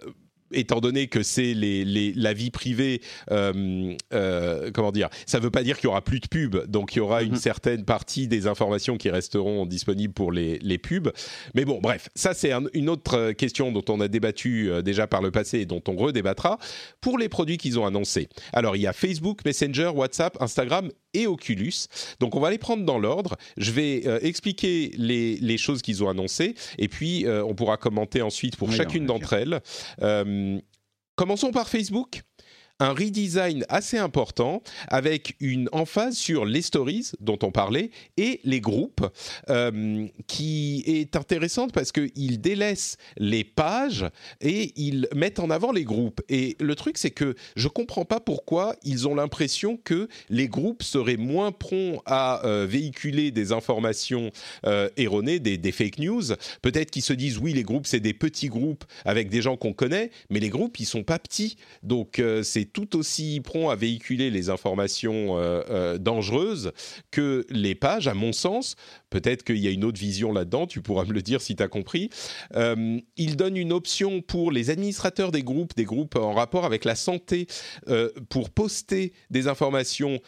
étant 0.54 0.80
donné 0.80 1.08
que 1.08 1.22
c'est 1.22 1.54
la 1.54 2.32
vie 2.32 2.50
privée, 2.50 3.00
euh, 3.30 3.94
euh, 4.12 4.70
comment 4.72 4.92
dire, 4.92 5.08
ça 5.26 5.38
ne 5.38 5.42
veut 5.42 5.50
pas 5.50 5.62
dire 5.62 5.76
qu'il 5.76 5.84
y 5.84 5.88
aura 5.88 6.02
plus 6.02 6.20
de 6.20 6.28
pubs, 6.28 6.66
donc 6.66 6.94
il 6.94 6.98
y 6.98 7.00
aura 7.00 7.22
une 7.22 7.32
mhm. 7.32 7.38
certaine 7.38 7.84
partie 7.84 8.28
des 8.28 8.46
informations 8.46 8.96
qui 8.96 9.10
resteront 9.10 9.66
disponibles 9.66 10.14
pour 10.14 10.32
les, 10.32 10.78
pubs. 10.78 11.12
Mais 11.54 11.64
bon, 11.64 11.80
bref, 11.80 12.08
ça 12.14 12.34
c'est 12.34 12.52
une 12.74 12.88
autre 12.88 13.32
question 13.32 13.72
dont 13.72 13.84
on 13.88 14.00
a 14.00 14.08
débattu 14.08 14.70
euh, 14.70 14.82
déjà 14.82 15.06
par 15.06 15.22
le 15.22 15.30
passé 15.30 15.60
et 15.60 15.66
dont 15.66 15.82
on 15.88 15.96
redébattra 15.96 16.58
pour 17.00 17.18
les 17.18 17.28
produits 17.28 17.58
qu'ils 17.58 17.78
ont 17.78 17.86
annoncés. 17.86 18.28
Alors 18.52 18.76
il 18.76 18.82
y 18.82 18.86
a 18.86 18.92
Facebook, 18.92 19.40
Messenger, 19.44 19.90
WhatsApp, 19.94 20.36
Instagram 20.40 20.90
et 21.14 21.26
Oculus. 21.26 21.86
Donc 22.20 22.36
on 22.36 22.40
va 22.40 22.50
les 22.50 22.58
prendre 22.58 22.84
dans 22.84 22.98
l'ordre. 22.98 23.36
Je 23.56 23.70
vais 23.70 24.04
expliquer 24.22 24.92
les, 24.96 25.58
choses 25.58 25.82
qu'ils 25.82 26.02
ont 26.02 26.08
annoncées 26.08 26.54
et 26.78 26.88
puis 26.88 27.26
on 27.28 27.54
pourra 27.54 27.76
commenter 27.76 28.22
ensuite 28.22 28.56
pour 28.56 28.72
chacune 28.72 29.06
d'entre 29.06 29.32
elles. 29.32 29.60
Commençons 31.16 31.52
par 31.52 31.68
Facebook 31.68 32.22
un 32.80 32.92
redesign 32.92 33.64
assez 33.68 33.98
important 33.98 34.62
avec 34.88 35.36
une 35.40 35.68
emphase 35.72 36.16
sur 36.16 36.44
les 36.44 36.62
stories 36.62 37.12
dont 37.20 37.38
on 37.42 37.52
parlait 37.52 37.90
et 38.16 38.40
les 38.44 38.60
groupes 38.60 39.06
euh, 39.48 40.06
qui 40.26 40.82
est 40.86 41.14
intéressante 41.14 41.72
parce 41.72 41.92
qu'ils 41.92 42.40
délaissent 42.40 42.96
les 43.16 43.44
pages 43.44 44.06
et 44.40 44.72
ils 44.76 45.08
mettent 45.14 45.38
en 45.38 45.50
avant 45.50 45.70
les 45.70 45.84
groupes. 45.84 46.20
Et 46.28 46.56
le 46.58 46.74
truc, 46.74 46.98
c'est 46.98 47.12
que 47.12 47.36
je 47.54 47.68
comprends 47.68 48.04
pas 48.04 48.18
pourquoi 48.18 48.74
ils 48.82 49.06
ont 49.06 49.14
l'impression 49.14 49.76
que 49.76 50.08
les 50.28 50.48
groupes 50.48 50.82
seraient 50.82 51.16
moins 51.16 51.52
prompts 51.52 52.02
à 52.06 52.44
euh, 52.44 52.66
véhiculer 52.68 53.30
des 53.30 53.52
informations 53.52 54.32
euh, 54.66 54.88
erronées, 54.96 55.38
des, 55.38 55.58
des, 55.58 55.72
fake 55.72 55.98
news. 55.98 56.22
Peut-être 56.62 56.90
qu'ils 56.90 57.02
se 57.02 57.12
disent 57.12 57.38
oui, 57.38 57.52
les 57.52 57.62
groupes, 57.62 57.86
c'est 57.86 58.00
des 58.00 58.14
petits 58.14 58.48
groupes 58.48 58.84
avec 59.04 59.28
des 59.28 59.42
gens 59.42 59.56
qu'on 59.56 59.72
connaît, 59.72 60.10
mais 60.30 60.40
les 60.40 60.50
groupes, 60.50 60.80
ils 60.80 60.86
sont 60.86 61.04
pas 61.04 61.18
petits. 61.18 61.56
Donc 61.82 62.20
c'est 62.42 62.63
tout 62.64 62.96
aussi 62.96 63.40
prompt 63.40 63.70
à 63.70 63.76
véhiculer 63.76 64.30
les 64.30 64.50
informations 64.50 65.38
euh, 65.38 65.62
euh, 65.70 65.98
dangereuses 65.98 66.72
que 67.10 67.46
les 67.50 67.74
pages, 67.74 68.08
à 68.08 68.14
mon 68.14 68.32
sens. 68.32 68.76
Peut-être 69.10 69.44
qu'il 69.44 69.58
y 69.58 69.68
a 69.68 69.70
une 69.70 69.84
autre 69.84 69.98
vision 69.98 70.32
là-dedans, 70.32 70.66
tu 70.66 70.80
pourras 70.80 71.04
me 71.04 71.12
le 71.12 71.22
dire 71.22 71.40
si 71.40 71.54
tu 71.54 71.62
as 71.62 71.68
compris. 71.68 72.10
Euh, 72.56 72.98
il 73.16 73.36
donne 73.36 73.56
une 73.56 73.72
option 73.72 74.22
pour 74.22 74.50
les 74.50 74.70
administrateurs 74.70 75.30
des 75.30 75.42
groupes, 75.42 75.74
des 75.76 75.84
groupes 75.84 76.16
en 76.16 76.32
rapport 76.32 76.64
avec 76.64 76.84
la 76.84 76.94
santé, 76.94 77.46
pour 78.28 78.50
poster 78.50 79.12
des 79.30 79.48
informations 79.48 80.20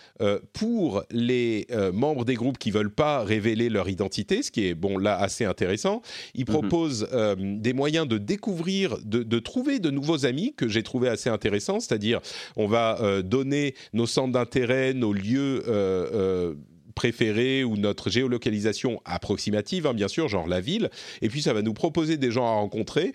pour 0.52 1.02
les 1.10 1.66
membres 1.92 2.24
des 2.24 2.34
groupes 2.34 2.58
qui 2.58 2.70
veulent 2.70 2.94
pas 2.94 3.24
révéler 3.24 3.68
leur 3.68 3.88
identité, 3.88 4.42
ce 4.42 4.50
qui 4.50 4.66
est, 4.66 4.74
bon, 4.74 4.98
là, 4.98 5.18
assez 5.18 5.44
intéressant. 5.44 6.02
Il 6.34 6.42
mhm. 6.48 6.54
propose 6.54 7.08
des 7.38 7.72
moyens 7.72 8.06
de 8.06 8.18
découvrir, 8.18 8.98
de, 9.04 9.22
de 9.22 9.38
trouver 9.38 9.78
de 9.78 9.90
nouveaux 9.90 10.26
amis, 10.26 10.54
que 10.56 10.68
j'ai 10.68 10.82
trouvé 10.82 11.08
assez 11.08 11.30
intéressant, 11.30 11.80
c'est-à-dire 11.80 12.20
on 12.56 12.66
va 12.66 13.00
euh, 13.00 13.22
donner 13.22 13.74
nos 13.92 14.06
centres 14.06 14.32
d'intérêt, 14.32 14.94
nos 14.94 15.12
lieux 15.12 15.62
euh, 15.68 16.06
euh, 16.12 16.54
préférés 16.94 17.64
ou 17.64 17.76
notre 17.76 18.10
géolocalisation 18.10 19.00
approximative, 19.04 19.86
hein, 19.86 19.94
bien 19.94 20.08
sûr, 20.08 20.28
genre 20.28 20.48
la 20.48 20.60
ville. 20.60 20.90
Et 21.22 21.28
puis 21.28 21.42
ça 21.42 21.52
va 21.52 21.62
nous 21.62 21.74
proposer 21.74 22.16
des 22.16 22.30
gens 22.30 22.46
à 22.46 22.52
rencontrer 22.52 23.12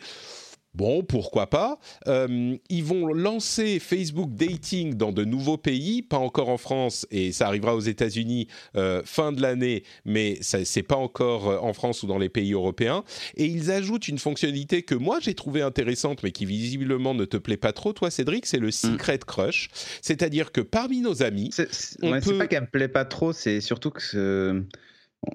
Bon, 0.74 1.04
pourquoi 1.04 1.48
pas. 1.48 1.80
Euh, 2.08 2.56
ils 2.70 2.84
vont 2.84 3.08
lancer 3.08 3.80
Facebook 3.80 4.34
Dating 4.34 4.96
dans 4.96 5.12
de 5.12 5.26
nouveaux 5.26 5.58
pays, 5.58 6.02
pas 6.02 6.18
encore 6.18 6.48
en 6.48 6.58
France, 6.58 7.06
et 7.12 7.34
ça 7.34 7.48
arrivera 7.48 7.76
aux 7.76 7.82
États-Unis 7.82 8.48
euh, 8.78 9.02
fin 9.04 9.34
de 9.34 9.42
l'année, 9.42 9.84
mais 10.06 10.38
c'est 10.42 10.84
pas 10.84 10.96
encore 10.96 11.50
euh, 11.50 11.58
en 11.60 11.74
France 11.74 12.04
ou 12.04 12.08
dans 12.08 12.18
les 12.18 12.30
pays 12.30 12.54
européens. 12.54 13.04
Et 13.36 13.46
ils 13.46 13.70
ajoutent 13.70 14.08
une 14.08 14.18
fonctionnalité 14.18 14.84
que 14.84 14.96
moi 14.96 15.20
j'ai 15.22 15.34
trouvée 15.34 15.62
intéressante, 15.62 16.24
mais 16.24 16.32
qui 16.32 16.46
visiblement 16.46 17.14
ne 17.14 17.26
te 17.26 17.38
plaît 17.38 17.58
pas 17.58 17.74
trop, 17.74 17.92
toi 17.92 18.10
Cédric, 18.10 18.46
c'est 18.46 18.60
le 18.60 18.70
mm. 18.70 18.72
Secret 18.72 19.20
Crush. 19.28 19.70
C'est-à-dire 20.02 20.54
que 20.54 20.62
parmi 20.62 21.02
nos 21.02 21.22
amis, 21.22 21.50
c'est 21.52 22.38
pas 22.38 22.48
qu'elle 22.48 22.62
me 22.62 22.68
plaît 22.68 22.88
pas 22.88 23.04
trop, 23.04 23.34
c'est 23.34 23.60
surtout 23.60 23.92
que 23.92 24.64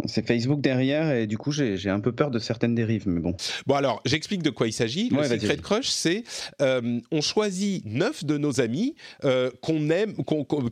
c'est 0.07 0.27
Facebook 0.27 0.61
derrière 0.61 1.13
et 1.13 1.27
du 1.27 1.39
coup 1.39 1.53
j'ai 1.53 1.91
un 1.91 2.01
peu 2.01 2.13
peur 2.13 2.31
de 2.31 2.39
certaines 2.39 2.75
dérives, 2.75 3.05
mais 3.07 3.21
bon. 3.21 3.37
Bon 3.67 3.75
alors 3.75 4.03
j'explique 4.05 4.43
de 4.43 4.51
quoi 4.51 4.67
il 4.67 4.73
s'agit. 4.73 5.11
le 5.11 5.25
Secret 5.25 5.59
Crush, 5.59 5.89
c'est 5.89 6.25
euh, 6.61 7.01
on 7.13 7.21
choisit 7.21 7.85
neuf 7.87 8.25
de 8.25 8.37
nos 8.37 8.61
amis 8.61 8.97
euh, 9.25 9.51
qu'on 9.63 9.91
aime, 9.91 10.15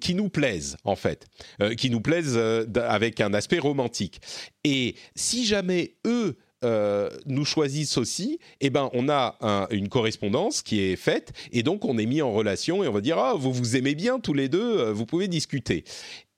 qui 0.00 0.14
nous 0.14 0.28
plaisent 0.28 0.76
en 0.84 0.96
fait, 0.96 1.26
euh, 1.62 1.74
qui 1.74 1.90
nous 1.90 2.00
plaisent 2.00 2.36
avec 2.76 3.20
un 3.20 3.34
aspect 3.34 3.58
romantique. 3.58 4.20
Et 4.64 4.96
si 5.14 5.44
jamais 5.44 5.94
eux 6.06 6.36
nous 7.26 7.44
choisissent 7.44 7.98
aussi, 7.98 8.38
eh 8.62 8.70
ben 8.70 8.88
on 8.94 9.10
a 9.10 9.68
une 9.70 9.90
correspondance 9.90 10.62
qui 10.62 10.80
est 10.80 10.96
faite 10.96 11.34
et 11.52 11.62
donc 11.62 11.84
on 11.84 11.98
est 11.98 12.06
mis 12.06 12.22
en 12.22 12.32
relation 12.32 12.82
et 12.82 12.88
on 12.88 12.92
va 12.92 13.02
dire 13.02 13.18
ah 13.18 13.34
vous 13.36 13.52
vous 13.52 13.76
aimez 13.76 13.94
bien 13.94 14.18
tous 14.18 14.32
les 14.32 14.48
deux, 14.48 14.90
vous 14.90 15.04
pouvez 15.04 15.28
discuter. 15.28 15.84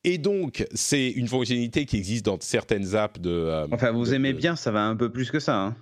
Et 0.09 0.19
donc, 0.19 0.65
c'est 0.73 1.09
une 1.09 1.27
fonctionnalité 1.27 1.85
qui 1.85 1.97
existe 1.97 2.25
dans 2.25 2.39
certaines 2.41 2.95
apps 2.95 3.21
de. 3.21 3.29
Euh, 3.29 3.67
enfin, 3.73 3.91
vous 3.91 4.15
aimez 4.15 4.33
bien, 4.33 4.55
ça 4.55 4.71
va 4.71 4.85
un 4.85 4.95
peu 4.95 5.11
plus 5.11 5.33
que 5.33 5.41
ça. 5.41 5.57
Hein. 5.57 5.77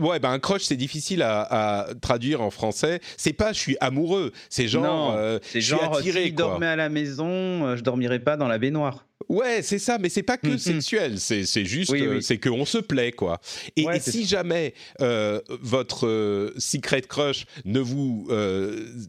Ouais, 0.00 0.18
ben 0.18 0.30
un 0.30 0.38
crush, 0.38 0.64
c'est 0.64 0.76
difficile 0.76 1.22
à, 1.22 1.88
traduire 2.02 2.42
en 2.42 2.50
français. 2.50 3.00
C'est 3.16 3.32
pas 3.32 3.54
je 3.54 3.58
suis 3.58 3.76
amoureux, 3.80 4.32
c'est 4.50 4.68
genre 4.68 5.14
euh, 5.16 5.38
c'est 5.42 5.62
genre 5.62 5.96
attiré, 5.96 6.24
si 6.24 6.28
je 6.28 6.34
dormais 6.34 6.66
à 6.66 6.76
la 6.76 6.90
maison, 6.90 7.26
euh, 7.26 7.76
je 7.76 7.82
dormirais 7.82 8.18
pas 8.18 8.36
dans 8.36 8.48
la 8.48 8.58
baignoire. 8.58 9.06
Ouais, 9.28 9.62
c'est 9.62 9.78
ça, 9.78 9.98
mais 9.98 10.08
c'est 10.08 10.22
pas 10.22 10.36
que 10.36 10.48
mm, 10.48 10.54
mm. 10.54 10.58
sexuel, 10.58 11.18
c'est 11.18 11.64
juste, 11.64 11.92
euh, 11.92 12.20
c'est 12.20 12.38
qu'on 12.38 12.64
se 12.64 12.78
plaît, 12.78 13.12
quoi. 13.12 13.40
Et, 13.76 13.86
si 14.00 14.26
jamais 14.26 14.74
euh, 15.00 15.40
votre 15.62 16.06
euh, 16.06 16.52
secret 16.58 17.02
crush 17.02 17.46
ne 17.64 17.80
vous 17.80 18.28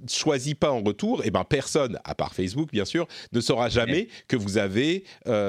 choisit 0.09 0.57
pas 0.57 0.71
en 0.71 0.81
retour, 0.81 1.23
et 1.23 1.27
eh 1.27 1.31
ben 1.31 1.43
personne, 1.43 1.99
à 2.03 2.15
part 2.15 2.33
Facebook 2.33 2.69
bien 2.71 2.85
sûr, 2.85 3.07
ne 3.31 3.41
saura 3.41 3.69
jamais 3.69 4.07
que 4.27 4.35
vous 4.35 4.57
avez 4.57 5.03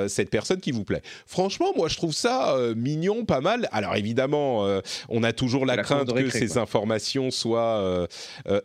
cette 0.09 0.31
personne 0.31 0.61
qui 0.61 0.73
vous 0.73 0.85
plaît. 0.85 1.03
Franchement, 1.27 1.73
moi 1.77 1.89
je 1.89 1.97
trouve 1.97 2.13
ça 2.13 2.57
mignon, 2.77 3.25
pas 3.25 3.41
mal. 3.41 3.69
Alors 3.73 3.97
évidemment, 3.97 4.67
on 5.09 5.23
a 5.23 5.33
toujours 5.33 5.67
la, 5.67 5.77
crainte 5.79 6.13
que 6.13 6.31
ces 6.31 6.59
informations 6.59 7.31
soient. 7.31 8.09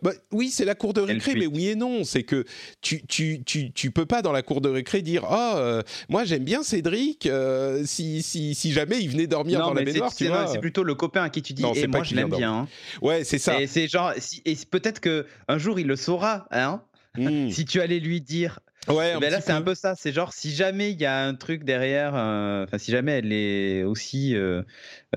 Bah, 0.01 0.12
oui, 0.31 0.50
c'est 0.50 0.65
la 0.65 0.75
cour 0.75 0.93
de 0.93 1.01
récré, 1.01 1.36
mais 1.36 1.48
oui 1.48 1.70
et 1.70 1.75
non. 1.75 2.03
C'est 2.03 2.24
que 2.24 2.46
tu, 2.81 3.03
tu, 3.08 3.43
tu, 3.43 3.72
tu 3.72 3.91
peux 3.91 4.05
pas 4.05 4.22
dans 4.22 4.31
la 4.31 4.41
cour 4.41 4.62
de 4.62 4.70
récré 4.70 5.01
dire 5.01 5.25
ah 5.25 5.81
moi 6.10 6.24
j'aime 6.24 6.43
bien 6.43 6.63
Cédric. 6.63 7.25
Euh, 7.25 7.83
si, 7.86 8.21
si, 8.21 8.55
si, 8.55 8.71
jamais 8.71 9.01
il 9.01 9.10
venait 9.10 9.27
dormir 9.27 9.60
dans 9.60 9.74
la 9.74 9.83
baignoire, 9.83 10.13
tu 10.13 10.27
vois. 10.27 10.48
C'est 10.48 10.60
plutôt 10.60 10.83
le 10.83 10.95
copain 10.95 11.24
à 11.24 11.29
qui 11.29 11.41
tu 11.41 11.53
dis. 11.53 11.63
et 11.75 11.88
moi 11.88 12.03
je 12.03 12.15
l'aime 12.15 12.29
bien. 12.29 12.53
Hein. 12.53 12.67
Ouais, 13.01 13.24
c'est 13.24 13.39
ça. 13.39 13.62
Et 13.62 13.67
c'est 13.67 13.88
genre, 13.88 14.13
et 14.45 14.55
peut-être 14.69 15.00
que 15.00 15.25
un 15.48 15.57
jour 15.57 15.79
il 15.79 15.88
le 15.88 15.95
saura, 15.95 16.48
hein. 16.51 16.81
Hmm. 17.17 17.50
si 17.51 17.65
tu 17.65 17.81
allais 17.81 18.00
lui 18.00 18.21
dire. 18.21 18.60
Ouais, 18.88 19.16
ben 19.20 19.32
là 19.32 19.42
c'est 19.42 19.52
un 19.52 19.62
peu 19.62 19.76
ça. 19.76 19.94
C'est 19.96 20.12
genre 20.12 20.34
si 20.34 20.52
jamais 20.52 20.92
il 20.92 21.00
y 21.00 21.06
a 21.06 21.24
un 21.24 21.36
truc 21.36 21.64
derrière, 21.64 22.14
euh, 22.16 22.64
enfin 22.64 22.78
si 22.78 22.92
jamais 22.92 23.20
elle 23.20 23.32
est 23.32 23.84
aussi 23.84 24.36
euh, 24.36 24.64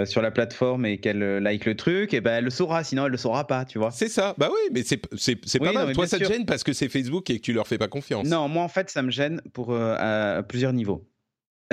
sur 0.04 0.20
la 0.20 0.30
plateforme 0.30 0.84
et 0.84 0.98
qu'elle 0.98 1.38
like 1.38 1.64
le 1.64 1.74
truc, 1.74 2.12
et 2.12 2.20
ben 2.20 2.34
elle 2.38 2.44
le 2.44 2.50
saura. 2.50 2.84
Sinon 2.84 3.06
elle 3.06 3.12
le 3.12 3.18
saura 3.18 3.46
pas, 3.46 3.64
tu 3.64 3.78
vois. 3.78 3.90
C'est 3.90 4.08
ça. 4.08 4.34
Bah 4.36 4.50
oui, 4.52 4.70
mais 4.72 4.82
c'est 4.82 5.00
c'est 5.16 5.58
pas 5.58 5.72
mal. 5.72 5.92
Toi 5.94 6.06
ça 6.06 6.18
te 6.18 6.24
gêne 6.24 6.44
parce 6.44 6.62
que 6.62 6.72
c'est 6.72 6.88
Facebook 6.88 7.30
et 7.30 7.38
que 7.38 7.44
tu 7.44 7.52
leur 7.52 7.66
fais 7.66 7.78
pas 7.78 7.88
confiance. 7.88 8.26
Non, 8.26 8.48
moi 8.48 8.62
en 8.62 8.68
fait 8.68 8.90
ça 8.90 9.02
me 9.02 9.10
gêne 9.10 9.40
pour 9.52 9.74
à 9.74 10.42
plusieurs 10.46 10.72
niveaux. 10.72 11.06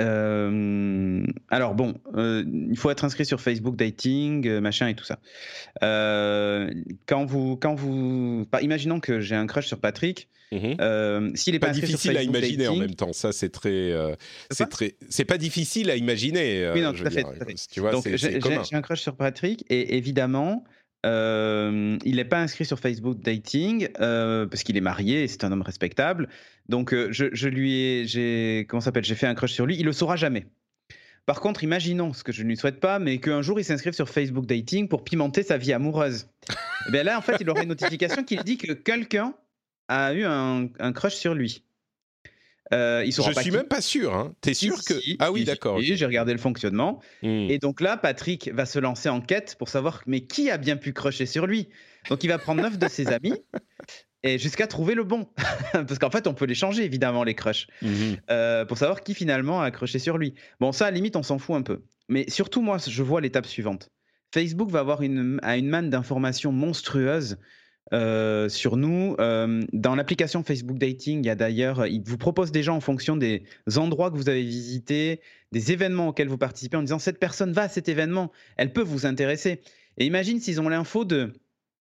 Euh, 0.02 1.22
alors 1.48 1.74
bon, 1.74 1.94
euh, 2.16 2.44
il 2.70 2.76
faut 2.76 2.90
être 2.90 3.04
inscrit 3.04 3.24
sur 3.24 3.40
Facebook 3.40 3.76
Dating, 3.76 4.46
euh, 4.46 4.60
machin 4.60 4.88
et 4.88 4.94
tout 4.94 5.04
ça. 5.04 5.18
quand 5.80 7.24
vous, 7.24 7.56
quand 7.56 7.74
vous, 7.74 8.46
imaginons 8.60 9.00
que 9.00 9.20
j'ai 9.20 9.36
un 9.36 9.46
crush 9.46 9.66
sur 9.66 9.78
Patrick. 9.78 10.28
Mhm. 10.50 11.34
S'il 11.34 11.54
est 11.54 11.58
pas, 11.58 11.70
difficile 11.70 12.14
à 12.14 12.22
imaginer 12.22 12.68
en 12.68 12.76
même 12.76 12.94
temps, 12.94 13.14
ça 13.14 13.32
c'est 13.32 13.48
très, 13.48 13.94
c'est 14.50 14.68
très, 14.68 14.96
c'est 15.08 15.24
pas 15.24 15.38
difficile 15.38 15.90
à 15.90 15.96
imaginer. 15.96 16.70
oui 16.74 16.82
non, 16.82 16.92
tout 16.92 17.06
à, 17.06 17.10
fait, 17.10 17.24
Tu 17.70 17.80
vois, 17.80 17.92
Donc 17.92 18.06
j'ai 18.06 18.76
un 18.76 18.82
crush 18.82 19.00
sur 19.00 19.16
Patrick 19.16 19.64
et 19.70 19.96
évidemment. 19.96 20.64
Il 21.04 22.16
n'est 22.16 22.24
pas 22.24 22.40
inscrit 22.40 22.64
sur 22.64 22.78
Facebook 22.78 23.20
Dating 23.20 23.88
parce 23.92 24.62
qu'il 24.62 24.76
est 24.76 24.82
marié 24.82 25.24
et 25.24 25.28
c'est 25.28 25.44
un 25.44 25.52
homme 25.52 25.62
respectable. 25.62 26.28
Donc 26.68 26.94
euh, 26.94 27.08
je, 27.10 27.48
lui 27.48 27.74
ai, 27.74 28.06
j'ai, 28.06 28.66
comment 28.68 28.80
s'appelle, 28.80 29.04
j'ai 29.04 29.14
fait 29.14 29.26
un 29.26 29.34
crush 29.34 29.52
sur 29.52 29.66
lui. 29.66 29.76
Il 29.78 29.84
le 29.84 29.92
saura 29.92 30.16
jamais. 30.16 30.46
Par 31.26 31.40
contre, 31.40 31.62
imaginons, 31.62 32.12
ce 32.12 32.24
que 32.24 32.32
je 32.32 32.42
ne 32.42 32.48
lui 32.48 32.56
souhaite 32.56 32.80
pas, 32.80 32.98
mais 32.98 33.18
qu'un 33.18 33.42
jour 33.42 33.60
il 33.60 33.64
s'inscrive 33.64 33.92
sur 33.92 34.08
Facebook 34.08 34.46
Dating 34.46 34.88
pour 34.88 35.04
pimenter 35.04 35.42
sa 35.42 35.56
vie 35.56 35.72
amoureuse. 35.72 36.26
et 36.48 36.54
eh 36.88 36.90
bien 36.90 37.04
là, 37.04 37.16
en 37.16 37.20
fait, 37.20 37.36
il 37.40 37.48
aurait 37.48 37.62
une 37.62 37.68
notification 37.68 38.24
qui 38.24 38.36
dit 38.36 38.58
que 38.58 38.72
quelqu'un 38.72 39.34
a 39.88 40.14
eu 40.14 40.24
un, 40.24 40.92
crush 40.92 41.14
sur 41.14 41.34
lui. 41.34 41.62
Euh, 42.72 43.02
il 43.04 43.12
je 43.12 43.40
suis 43.40 43.50
même 43.50 43.68
pas 43.68 43.80
sûr. 43.80 44.14
Hein. 44.14 44.34
T'es 44.40 44.54
sûr 44.54 44.82
que 44.84 44.94
ah 45.18 45.32
oui, 45.32 45.44
d'accord. 45.44 45.80
J'ai 45.80 46.06
regardé 46.06 46.32
le 46.32 46.38
fonctionnement. 46.38 47.00
Hmm. 47.22 47.46
Et 47.50 47.58
donc 47.58 47.80
là, 47.80 47.96
Patrick 47.96 48.50
va 48.52 48.66
se 48.66 48.78
lancer 48.78 49.08
en 49.08 49.20
quête 49.20 49.56
pour 49.58 49.68
savoir 49.68 50.02
mais 50.06 50.22
qui 50.22 50.50
a 50.50 50.58
bien 50.58 50.76
pu 50.76 50.92
crusher 50.92 51.26
sur 51.26 51.46
lui? 51.46 51.68
Donc 52.08 52.24
il 52.24 52.28
va 52.28 52.38
prendre 52.38 52.62
neuf 52.62 52.78
de 52.78 52.88
ses 52.88 53.08
amis 53.08 53.34
et 54.22 54.38
jusqu'à 54.38 54.66
trouver 54.66 54.94
le 54.94 55.04
bon. 55.04 55.28
Parce 55.72 55.98
qu'en 55.98 56.10
fait, 56.10 56.26
on 56.26 56.34
peut 56.34 56.46
les 56.46 56.54
changer, 56.54 56.84
évidemment, 56.84 57.24
les 57.24 57.34
crushs, 57.34 57.66
mhm. 57.82 58.16
euh, 58.30 58.64
pour 58.64 58.78
savoir 58.78 59.02
qui 59.02 59.14
finalement 59.14 59.60
a 59.60 59.66
accroché 59.66 59.98
sur 59.98 60.18
lui. 60.18 60.34
Bon, 60.60 60.72
ça, 60.72 60.86
à 60.86 60.90
la 60.90 60.96
limite, 60.96 61.16
on 61.16 61.22
s'en 61.22 61.38
fout 61.38 61.56
un 61.56 61.62
peu. 61.62 61.82
Mais 62.08 62.28
surtout, 62.28 62.62
moi, 62.62 62.78
je 62.78 63.02
vois 63.02 63.20
l'étape 63.20 63.46
suivante. 63.46 63.90
Facebook 64.32 64.70
va 64.70 64.80
avoir 64.80 65.02
une, 65.02 65.40
une 65.42 65.68
manne 65.68 65.90
d'informations 65.90 66.52
monstrueuses 66.52 67.38
euh, 67.92 68.48
sur 68.48 68.76
nous. 68.76 69.16
Euh, 69.18 69.62
dans 69.72 69.94
l'application 69.94 70.42
Facebook 70.42 70.78
Dating, 70.78 71.22
il 71.22 71.26
y 71.26 71.30
a 71.30 71.34
d'ailleurs, 71.34 71.86
il 71.86 72.02
vous 72.02 72.16
propose 72.16 72.50
déjà 72.50 72.72
en 72.72 72.80
fonction 72.80 73.16
des 73.16 73.42
endroits 73.76 74.10
que 74.10 74.16
vous 74.16 74.28
avez 74.28 74.42
visités, 74.42 75.20
des 75.50 75.72
événements 75.72 76.08
auxquels 76.08 76.28
vous 76.28 76.38
participez, 76.38 76.76
en 76.76 76.82
disant 76.82 76.98
cette 76.98 77.18
personne 77.18 77.52
va 77.52 77.62
à 77.62 77.68
cet 77.68 77.88
événement, 77.88 78.32
elle 78.56 78.72
peut 78.72 78.82
vous 78.82 79.04
intéresser. 79.04 79.60
Et 79.98 80.06
imagine 80.06 80.40
s'ils 80.40 80.60
ont 80.60 80.68
l'info 80.68 81.04
de 81.04 81.32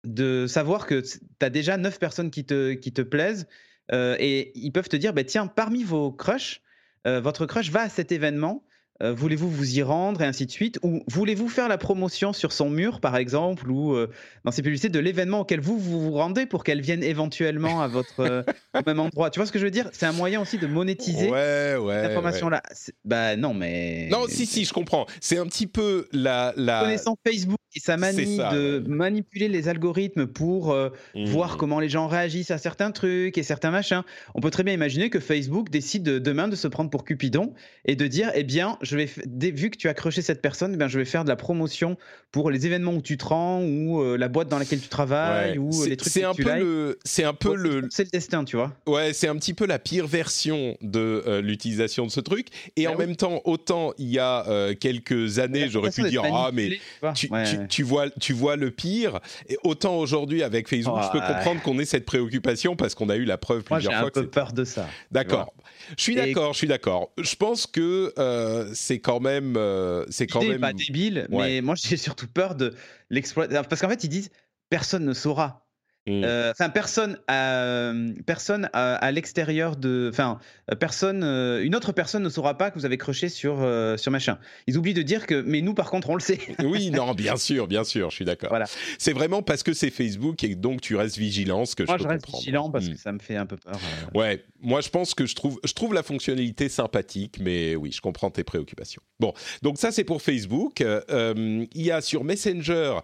de 0.05 0.47
savoir 0.47 0.87
que 0.87 1.01
tu 1.01 1.19
as 1.41 1.51
déjà 1.51 1.77
neuf 1.77 1.99
personnes 1.99 2.31
qui 2.31 2.45
te, 2.45 2.75
qui 2.75 2.93
te 2.93 3.03
plaisent 3.03 3.49
euh, 3.91 4.15
et 4.21 4.53
ils 4.55 4.71
peuvent 4.71 4.89
te 4.89 4.97
dire 4.97 5.13
bah, 5.13 5.25
tiens, 5.25 5.49
parmi 5.49 5.83
vos 5.83 6.13
crushs, 6.13 6.61
votre 7.05 7.47
crush 7.47 7.71
va 7.71 7.83
à 7.83 7.89
cet 7.89 8.11
événement. 8.11 8.66
Euh, 9.03 9.13
voulez-vous 9.13 9.51
vous 9.51 9.79
y 9.79 9.83
rendre 9.83 10.23
et 10.23 10.25
ainsi 10.25 10.47
de 10.47 10.51
suite? 10.51 10.79
Ou 10.83 11.03
voulez-vous 11.09 11.49
faire 11.49 11.69
la 11.69 11.79
promotion 11.79 12.33
sur 12.33 12.53
son 12.53 12.71
mur, 12.71 13.01
par 13.01 13.17
exemple, 13.17 13.71
ou 13.71 13.97
dans 14.45 14.51
ses 14.51 14.63
publicités 14.63 14.89
de 14.89 14.99
l'événement 14.99 15.41
auquel 15.41 15.61
vous 15.61 15.79
vous, 15.79 16.13
rendez 16.13 16.47
pour 16.47 16.65
qu'elle 16.65 16.81
vienne 16.81 17.03
éventuellement 17.03 17.83
à 17.83 17.89
votre 17.89 18.45
même 18.87 19.01
endroit? 19.01 19.31
Tu 19.31 19.39
vois 19.39 19.47
ce 19.47 19.53
que 19.53 19.59
je 19.59 19.65
veux 19.65 19.71
dire? 19.71 19.89
C'est 19.93 20.07
un 20.07 20.13
moyen 20.13 20.41
aussi 20.41 20.59
de 20.59 20.67
monétiser 20.67 21.31
ouais, 21.31 21.77
ouais, 21.77 22.03
cette 22.03 22.11
information-là. 22.11 22.63
Bah 23.05 23.37
non, 23.37 23.55
mais. 23.55 24.09
Non, 24.11 24.25
si, 24.29 24.47
si, 24.47 24.65
je 24.65 24.73
comprends. 24.73 25.07
C'est 25.21 25.39
un 25.39 25.47
petit 25.47 25.67
peu 25.67 26.09
la. 26.13 26.53
la... 26.57 26.81
Connaissant 26.81 27.17
Facebook 27.27 27.59
et 27.75 27.81
sa 27.81 27.97
manie 27.97 28.39
de 28.39 28.83
manipuler 28.87 29.49
les 29.49 29.69
algorithmes 29.69 30.27
pour 30.27 30.73
euh, 30.73 30.89
voir 31.27 31.55
mmh. 31.55 31.59
comment 31.59 31.81
les 31.81 31.89
gens 31.89 32.07
réagissent 32.07 32.51
à 32.51 32.59
certains 32.59 32.91
trucs 32.91 33.37
et 33.37 33.43
certains 33.43 33.71
machins. 33.71 34.03
On 34.35 34.41
peut 34.41 34.51
très 34.51 34.63
bien 34.63 34.73
imaginer 34.73 35.11
que 35.11 35.21
Facebook 35.21 35.71
décide 35.71 36.05
demain 36.05 36.49
de 36.49 36.57
se 36.57 36.69
prendre 36.69 36.91
pour 36.91 37.05
Cupidon 37.05 37.53
et 37.85 37.95
de 37.97 38.07
dire 38.07 38.31
eh 38.35 38.45
bien, 38.45 38.79
je 38.87 38.97
vais 38.97 39.51
vu 39.51 39.71
que 39.71 39.77
tu 39.77 39.89
as 39.89 39.91
accroché 39.91 40.23
cette 40.23 40.41
personne, 40.41 40.77
bien, 40.77 40.89
je 40.89 40.99
vais 40.99 41.05
faire 41.05 41.25
de 41.25 41.29
la 41.29 41.37
promotion 41.37 41.97
pour 42.33 42.51
les 42.51 42.67
événements 42.67 42.95
où 42.95 43.03
tu 43.03 43.17
te 43.17 43.25
rends 43.25 43.63
ou 43.63 44.01
euh, 44.01 44.17
la 44.17 44.29
boîte 44.29 44.49
dans 44.49 44.59
laquelle 44.59 44.81
tu 44.81 44.89
travailles 44.89 45.59
ou 45.59 45.71
les 45.85 45.97
trucs 45.97 46.17
un, 46.19 46.35
peu 46.35 46.59
le 46.59 46.99
c'est 47.05 47.25
un 47.25 47.35
peu 47.35 47.55
le 47.55 47.87
c'est 47.91 48.05
le 48.05 48.11
destin, 48.11 48.45
tu 48.45 48.57
vois. 48.57 48.73
Ouais, 48.87 49.13
c'est 49.13 49.29
un 49.29 49.37
petit 49.37 49.55
peu 49.55 49.67
la 49.67 49.79
pire 49.79 50.07
version 50.07 50.77
de 50.81 51.23
euh, 51.27 51.41
l'utilisation 51.41 52.07
de 52.07 52.11
ce 52.11 52.21
truc 52.21 52.49
et 52.77 52.85
bah 52.85 52.93
en 52.93 52.97
même 52.97 53.17
temps 53.17 53.41
autant 53.45 53.93
il 53.99 54.09
y 54.09 54.19
a 54.19 54.45
quelques 54.79 55.39
années, 55.39 55.69
j'aurais 55.69 55.91
pu 55.91 56.03
dire 56.09 56.23
ah 56.25 56.51
mais 56.53 56.79
tu, 57.15 57.29
tu, 57.69 57.83
vois, 57.83 58.11
tu 58.11 58.33
vois 58.33 58.57
le 58.57 58.71
pire. 58.71 59.21
Et 59.49 59.57
autant 59.65 59.97
aujourd'hui 59.97 60.43
avec 60.43 60.69
Facebook, 60.69 60.99
je 61.03 61.19
peux 61.19 61.21
comprendre 61.21 61.63
qu'on 61.63 61.79
ait 61.79 61.85
cette 61.85 62.07
préoccupation 62.07 62.77
parce 62.77 62.95
qu'on 62.95 63.09
a 63.09 63.17
eu 63.17 63.25
la 63.25 63.39
preuve 63.39 63.63
plusieurs 63.63 63.93
fois. 63.93 64.11
J'ai 64.15 64.21
un 64.21 64.23
peu 64.23 64.27
peur 64.29 64.53
de 64.53 64.65
ça. 64.65 64.87
D'accord. 65.11 65.53
Je 65.97 66.03
suis 66.03 66.15
d'accord, 66.15 66.53
je 66.53 66.59
suis 66.59 66.67
d'accord. 66.67 67.13
Je 67.19 67.37
pense 67.37 67.67
que 67.67 68.13
euh, 68.19 68.71
c'est 68.75 69.01
quand 69.01 69.21
même, 69.21 69.57
euh, 69.57 70.05
c'est 70.09 70.27
quand 70.27 70.43
même 70.43 70.61
pas 70.61 70.73
débile, 70.73 71.27
mais 71.31 71.61
moi 71.61 71.75
j'ai 71.83 71.97
surtout 71.97 72.27
peur 72.29 72.55
de 72.55 72.75
l'exploiter 73.11 73.61
parce 73.69 73.81
qu'en 73.81 73.89
fait 73.89 74.05
ils 74.05 74.09
disent 74.09 74.31
personne 74.71 75.05
ne 75.05 75.13
saura. 75.13 75.66
Mm. 76.07 76.23
Euh, 76.25 76.53
enfin, 76.53 76.69
personne, 76.69 77.19
à, 77.27 77.93
personne 78.27 78.71
à, 78.73 79.11
l'extérieur 79.11 79.77
de, 79.77 80.09
enfin, 80.13 80.39
personne, 80.79 81.25
euh, 81.25 81.65
une 81.65 81.75
autre 81.75 81.91
personne 81.93 82.23
ne 82.23 82.29
saura 82.29 82.57
pas 82.57 82.71
que 82.71 82.79
vous 82.79 82.85
avez 82.85 82.97
croché 82.97 83.29
sur 83.29 83.57
euh, 83.61 83.97
sur 83.97 84.13
machin. 84.13 84.39
Ils 84.69 84.79
oublient 84.79 84.95
de 84.95 85.03
dire 85.03 85.27
que, 85.27 85.43
mais 85.43 85.63
nous, 85.63 85.75
par 85.75 85.91
contre, 85.91 86.11
on 86.11 86.15
le 86.15 86.21
sait. 86.21 86.39
oui, 86.65 86.91
non, 86.91 87.13
bien 87.15 87.37
sûr, 87.37 87.67
bien 87.67 87.83
sûr, 87.83 88.11
je 88.11 88.17
suis 88.17 88.25
d'accord. 88.25 88.51
Voilà. 88.51 88.67
C'est 88.99 89.13
vraiment 89.13 89.43
parce 89.43 89.65
que 89.65 89.73
c'est 89.73 89.91
Facebook 89.91 90.45
et 90.45 90.55
donc 90.55 90.81
tu 90.81 90.95
restes 90.95 91.19
vigilant, 91.19 91.65
ce 91.65 91.75
que 91.75 91.83
moi, 91.83 91.97
je, 91.99 92.05
je 92.05 92.09
reste 92.09 92.31
vigilant 92.31 92.71
parce 92.71 92.87
mm. 92.87 92.93
que 92.93 92.99
ça 92.99 93.13
me 93.13 93.19
fait 93.19 93.37
un 93.37 93.47
peu 93.47 93.57
peur. 93.57 93.79
Ouais, 94.15 94.45
moi, 94.61 94.81
je 94.81 94.91
pense 94.91 95.13
que 95.15 95.27
je 95.27 95.35
trouve, 95.35 95.59
je 95.65 95.73
trouve 95.73 95.93
la 95.93 96.05
fonctionnalité 96.05 96.69
sympathique, 96.69 97.39
mais 97.41 97.75
oui, 97.75 97.91
je 97.91 98.01
comprends 98.01 98.31
tes 98.31 98.45
préoccupations. 98.45 99.03
Bon, 99.19 99.35
donc 99.63 99.79
ça, 99.79 99.91
c'est 99.91 100.05
pour 100.05 100.23
Facebook. 100.23 100.81
il 100.81 101.67
y 101.75 101.91
a 101.91 102.01
sur 102.01 102.23
Messenger 102.23 102.99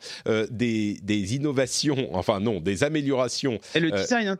des 0.50 1.00
des 1.02 1.34
innovations, 1.34 2.14
enfin 2.14 2.38
non, 2.38 2.60
des 2.60 2.84
amélioration. 2.92 3.58
Et 3.74 3.80
le 3.80 3.92
euh, 3.92 4.00
design, 4.00 4.28
hein, 4.28 4.36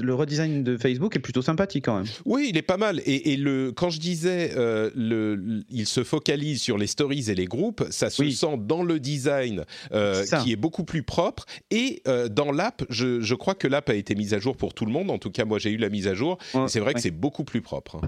le 0.00 0.14
redesign 0.14 0.62
de 0.62 0.76
Facebook 0.76 1.16
est 1.16 1.20
plutôt 1.20 1.42
sympathique 1.42 1.84
quand 1.84 1.96
même. 1.96 2.06
Oui, 2.24 2.46
il 2.50 2.56
est 2.56 2.62
pas 2.62 2.76
mal. 2.76 3.02
Et, 3.04 3.36
le, 3.36 3.72
quand 3.72 3.90
je 3.90 3.98
disais, 3.98 4.52
euh, 4.56 4.90
le, 4.94 5.64
il 5.70 5.86
se 5.86 6.04
focalise 6.04 6.62
sur 6.62 6.78
les 6.78 6.86
stories 6.86 7.30
et 7.30 7.34
les 7.34 7.46
groupes, 7.46 7.84
ça 7.90 8.10
se 8.10 8.28
sent 8.30 8.58
dans 8.60 8.82
le 8.82 9.00
design 9.00 9.64
euh, 9.92 10.24
qui 10.42 10.52
est 10.52 10.56
beaucoup 10.56 10.84
plus 10.84 11.02
propre. 11.02 11.44
Et 11.70 12.02
dans 12.30 12.52
l'app, 12.52 12.84
je, 12.88 13.34
crois 13.34 13.54
que 13.54 13.68
l'app 13.68 13.88
a 13.90 13.94
été 13.94 14.14
mise 14.14 14.34
à 14.34 14.38
jour 14.38 14.56
pour 14.56 14.74
tout 14.74 14.86
le 14.86 14.92
monde. 14.92 15.10
En 15.10 15.18
tout 15.18 15.30
cas, 15.30 15.44
moi, 15.44 15.58
j'ai 15.58 15.70
eu 15.70 15.76
la 15.76 15.88
mise 15.88 16.06
à 16.06 16.14
jour. 16.14 16.38
c'est 16.68 16.80
vrai 16.80 16.94
que 16.94 17.00
c'est 17.00 17.10
beaucoup 17.10 17.44
plus 17.44 17.62
propre. 17.62 18.00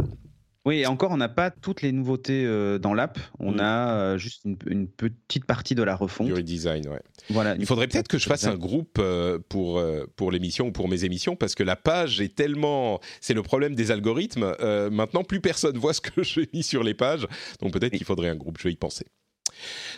Oui, 0.66 0.80
et 0.80 0.86
encore, 0.86 1.10
on 1.10 1.16
n'a 1.16 1.30
pas 1.30 1.50
toutes 1.50 1.80
les 1.80 1.90
nouveautés 1.90 2.44
euh, 2.44 2.78
dans 2.78 2.92
l'app. 2.92 3.18
On 3.38 3.52
mm. 3.52 3.60
a 3.60 3.94
euh, 3.94 4.18
juste 4.18 4.42
une, 4.66 4.88
petite 4.88 5.46
partie 5.46 5.74
de 5.74 5.82
la 5.82 5.96
refonte. 5.96 6.26
Du 6.26 6.34
redesign, 6.34 6.86
ouais. 6.88 7.00
Voilà. 7.30 7.54
Il 7.58 7.64
faudrait 7.64 7.88
peut-être 7.88 8.08
que 8.08 8.18
je 8.18 8.26
fasse 8.26 8.44
un 8.44 8.56
groupe 8.56 8.98
euh, 8.98 9.38
pour 9.48 9.82
pour 10.16 10.30
l'émission 10.30 10.68
ou 10.68 10.72
pour 10.72 10.88
mes 10.88 11.04
émissions 11.04 11.36
parce 11.36 11.54
que 11.54 11.62
la 11.62 11.76
page 11.76 12.20
est 12.20 12.34
tellement. 12.34 13.00
C'est 13.20 13.34
le 13.34 13.42
problème 13.42 13.74
des 13.74 13.90
algorithmes. 13.90 14.54
maintenant, 14.90 15.24
plus 15.24 15.40
personne 15.40 15.78
voit 15.78 15.94
ce 15.94 16.00
que 16.02 16.22
j'ai 16.22 16.48
mis 16.52 16.62
sur 16.62 16.82
les 16.82 16.94
pages. 16.94 17.26
Donc 17.60 17.72
peut-être 17.72 17.96
qu'il 17.96 18.06
faudrait 18.06 18.28
un 18.28 18.36
groupe. 18.36 18.58
Je 18.58 18.64
vais 18.64 18.72
y 18.72 18.76
penser. 18.76 19.06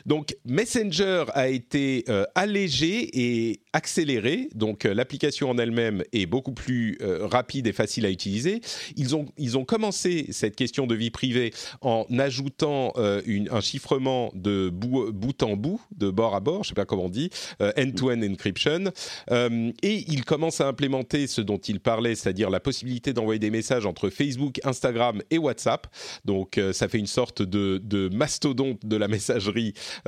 Donc 0.06 0.36
Messenger 0.44 1.24
a 1.34 1.48
été 1.48 2.04
euh, 2.08 2.24
allégé 2.34 3.10
et 3.12 3.60
accéléré, 3.72 4.48
donc 4.54 4.84
euh, 4.84 4.94
l'application 4.94 5.50
en 5.50 5.58
elle-même 5.58 6.02
est 6.12 6.26
beaucoup 6.26 6.52
plus 6.52 6.98
euh, 7.02 7.26
rapide 7.26 7.66
et 7.66 7.72
facile 7.72 8.06
à 8.06 8.10
utiliser. 8.10 8.60
Ils 8.96 9.14
ont, 9.14 9.26
ils 9.38 9.56
ont 9.56 9.64
commencé 9.64 10.26
cette 10.30 10.56
question 10.56 10.86
de 10.86 10.94
vie 10.94 11.10
privée 11.10 11.52
en 11.80 12.06
ajoutant 12.18 12.92
un 12.96 13.60
chiffrement 13.60 14.30
de 14.34 14.68
bout, 14.70 15.42
en 15.42 15.56
bout, 15.56 15.80
de 15.96 16.10
bord 16.10 16.34
à 16.34 16.40
bord, 16.40 16.64
je 16.64 16.68
ne 16.68 16.68
sais 16.68 16.74
pas 16.74 16.84
comment 16.84 17.06
on 17.06 17.08
dit, 17.08 17.30
end-to-end 17.60 18.22
encryption, 18.22 18.92
et 19.30 20.04
ils 20.08 20.24
commencent 20.24 20.60
à 20.60 20.68
implémenter 20.68 21.26
ce 21.26 21.40
dont 21.40 21.58
ils 21.58 21.80
parlaient, 21.80 22.14
c'est-à-dire 22.14 22.50
la 22.50 22.60
possibilité 22.60 23.12
d'envoyer 23.12 23.38
des 23.38 23.50
messages 23.50 23.86
entre 23.86 24.10
Facebook, 24.10 24.60
Instagram 24.64 25.22
et 25.30 25.38
WhatsApp. 25.38 25.86
Donc 26.24 26.60
ça 26.72 26.88
fait 26.88 26.98
une 26.98 27.06
sorte 27.06 27.42
de 27.42 28.08
mastodonte 28.12 28.84
de 28.84 28.96
la 28.96 29.08
messagerie 29.08 29.41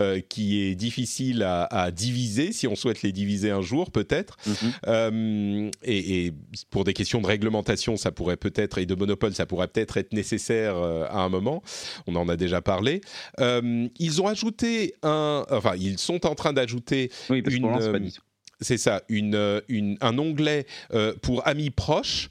euh, 0.00 0.20
qui 0.20 0.62
est 0.62 0.74
difficile 0.74 1.42
à, 1.42 1.90
diviser, 1.90 2.52
si 2.52 2.66
on 2.66 2.74
souhaite 2.74 3.02
les 3.02 3.12
diviser 3.12 3.50
un 3.50 3.60
jour 3.60 3.90
peut-être. 3.90 4.36
Mhm. 4.46 4.72
Euh, 4.86 5.70
et, 5.82 6.32
pour 6.70 6.84
des 6.84 6.92
questions 6.92 7.20
de 7.20 7.26
réglementation, 7.26 7.96
ça 7.96 8.10
pourrait 8.12 8.36
peut-être, 8.36 8.78
et 8.78 8.86
de 8.86 8.94
monopole, 8.94 9.34
ça 9.34 9.46
pourrait 9.46 9.68
peut-être 9.68 9.96
être 9.96 10.12
nécessaire 10.12 10.76
euh, 10.76 11.06
à 11.08 11.18
un 11.18 11.28
moment. 11.28 11.62
On 12.06 12.16
en 12.16 12.28
a 12.28 12.36
déjà 12.36 12.60
parlé. 12.60 13.00
ils 13.38 14.22
ont 14.22 14.26
ajouté 14.26 14.94
un... 15.02 15.44
Enfin, 15.50 15.74
ils 15.76 15.98
sont 15.98 16.26
en 16.26 16.34
train 16.34 16.52
d'ajouter 16.52 17.10
une... 17.30 18.10
C'est 18.60 18.78
ça, 18.78 19.02
une, 19.08 19.62
une, 19.68 19.98
un 20.00 20.16
onglet 20.16 20.64
pour 21.22 21.46
amis 21.46 21.70
proches 21.70 22.30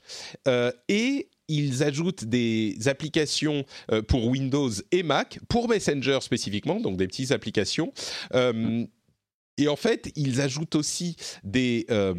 et 0.87 1.27
ils 1.47 1.83
ajoutent 1.83 2.25
des 2.25 2.77
applications 2.85 3.65
euh, 3.91 4.01
pour 4.01 4.27
Windows 4.27 4.71
et 4.91 5.03
Mac, 5.03 5.39
pour 5.49 5.67
Messenger 5.67 6.19
spécifiquement, 6.21 6.79
donc 6.79 6.97
des 6.97 7.07
petites 7.07 7.31
applications. 7.31 7.93
Euh, 8.33 8.85
et 9.59 9.67
en 9.67 9.75
fait, 9.75 10.11
ils 10.15 10.41
ajoutent 10.41 10.73
aussi 10.73 11.15
des 11.43 11.85
euh, 11.91 12.15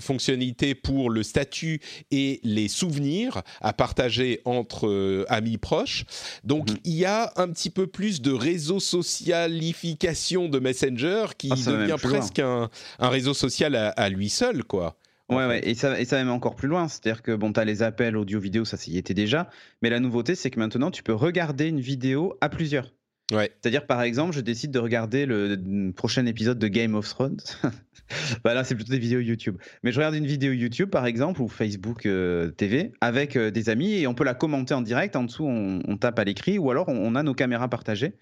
fonctionnalités 0.00 0.74
pour 0.74 1.10
le 1.10 1.22
statut 1.22 1.82
et 2.10 2.40
les 2.44 2.68
souvenirs 2.68 3.42
à 3.60 3.74
partager 3.74 4.40
entre 4.46 5.26
amis 5.28 5.58
proches. 5.58 6.04
Donc, 6.44 6.70
mhm. 6.70 6.76
il 6.84 6.94
y 6.94 7.04
a 7.04 7.30
un 7.36 7.48
petit 7.48 7.68
peu 7.68 7.86
plus 7.86 8.22
de 8.22 8.32
réseau 8.32 8.80
socialification 8.80 10.48
de 10.48 10.58
Messenger 10.60 11.26
qui 11.36 11.50
ah, 11.52 11.56
devient 11.56 11.96
presque 12.00 12.38
un, 12.38 12.70
réseau 13.00 13.34
social 13.34 13.76
à, 13.76 13.90
à, 13.90 14.08
lui 14.08 14.30
seul, 14.30 14.64
quoi. 14.64 14.96
Ouais, 15.36 15.46
ouais, 15.46 15.68
et 15.68 15.74
ça, 15.74 15.98
et 15.98 16.04
ça 16.04 16.16
va 16.16 16.24
même 16.24 16.32
encore 16.32 16.56
plus 16.56 16.68
loin. 16.68 16.88
C'est-à-dire 16.88 17.22
que 17.22 17.34
bon, 17.34 17.52
tu 17.52 17.60
as 17.60 17.64
les 17.64 17.82
appels 17.82 18.16
audio-vidéo, 18.16 18.64
ça, 18.64 18.76
y 18.86 18.98
était 18.98 19.14
déjà. 19.14 19.50
Mais 19.82 19.90
la 19.90 20.00
nouveauté, 20.00 20.34
c'est 20.34 20.50
que 20.50 20.58
maintenant, 20.58 20.90
tu 20.90 21.02
peux 21.02 21.14
regarder 21.14 21.68
une 21.68 21.80
vidéo 21.80 22.36
à 22.40 22.48
plusieurs. 22.48 22.92
Ouais. 23.32 23.50
C'est-à-dire, 23.60 23.86
par 23.86 24.02
exemple, 24.02 24.34
je 24.34 24.40
décide 24.40 24.72
de 24.72 24.78
regarder 24.78 25.26
le 25.26 25.90
prochain 25.92 26.26
épisode 26.26 26.58
de 26.58 26.68
Game 26.68 26.94
of 26.94 27.08
Thrones. 27.08 27.40
bah 28.44 28.54
là, 28.54 28.64
c'est 28.64 28.74
plutôt 28.74 28.92
des 28.92 28.98
vidéos 28.98 29.20
YouTube. 29.20 29.56
Mais 29.82 29.92
je 29.92 29.98
regarde 29.98 30.14
une 30.14 30.26
vidéo 30.26 30.52
YouTube, 30.52 30.90
par 30.90 31.06
exemple, 31.06 31.40
ou 31.40 31.48
Facebook 31.48 32.06
euh, 32.06 32.50
TV, 32.50 32.92
avec 33.00 33.36
euh, 33.36 33.50
des 33.50 33.68
amis, 33.68 33.94
et 33.94 34.06
on 34.06 34.14
peut 34.14 34.24
la 34.24 34.34
commenter 34.34 34.74
en 34.74 34.82
direct. 34.82 35.16
En 35.16 35.24
dessous, 35.24 35.46
on, 35.46 35.96
tape 35.96 36.18
à 36.18 36.24
l'écrit, 36.24 36.58
ou 36.58 36.70
alors 36.70 36.88
on, 36.88 37.14
a 37.14 37.22
nos 37.22 37.34
caméras 37.34 37.68
partagées. 37.68 38.14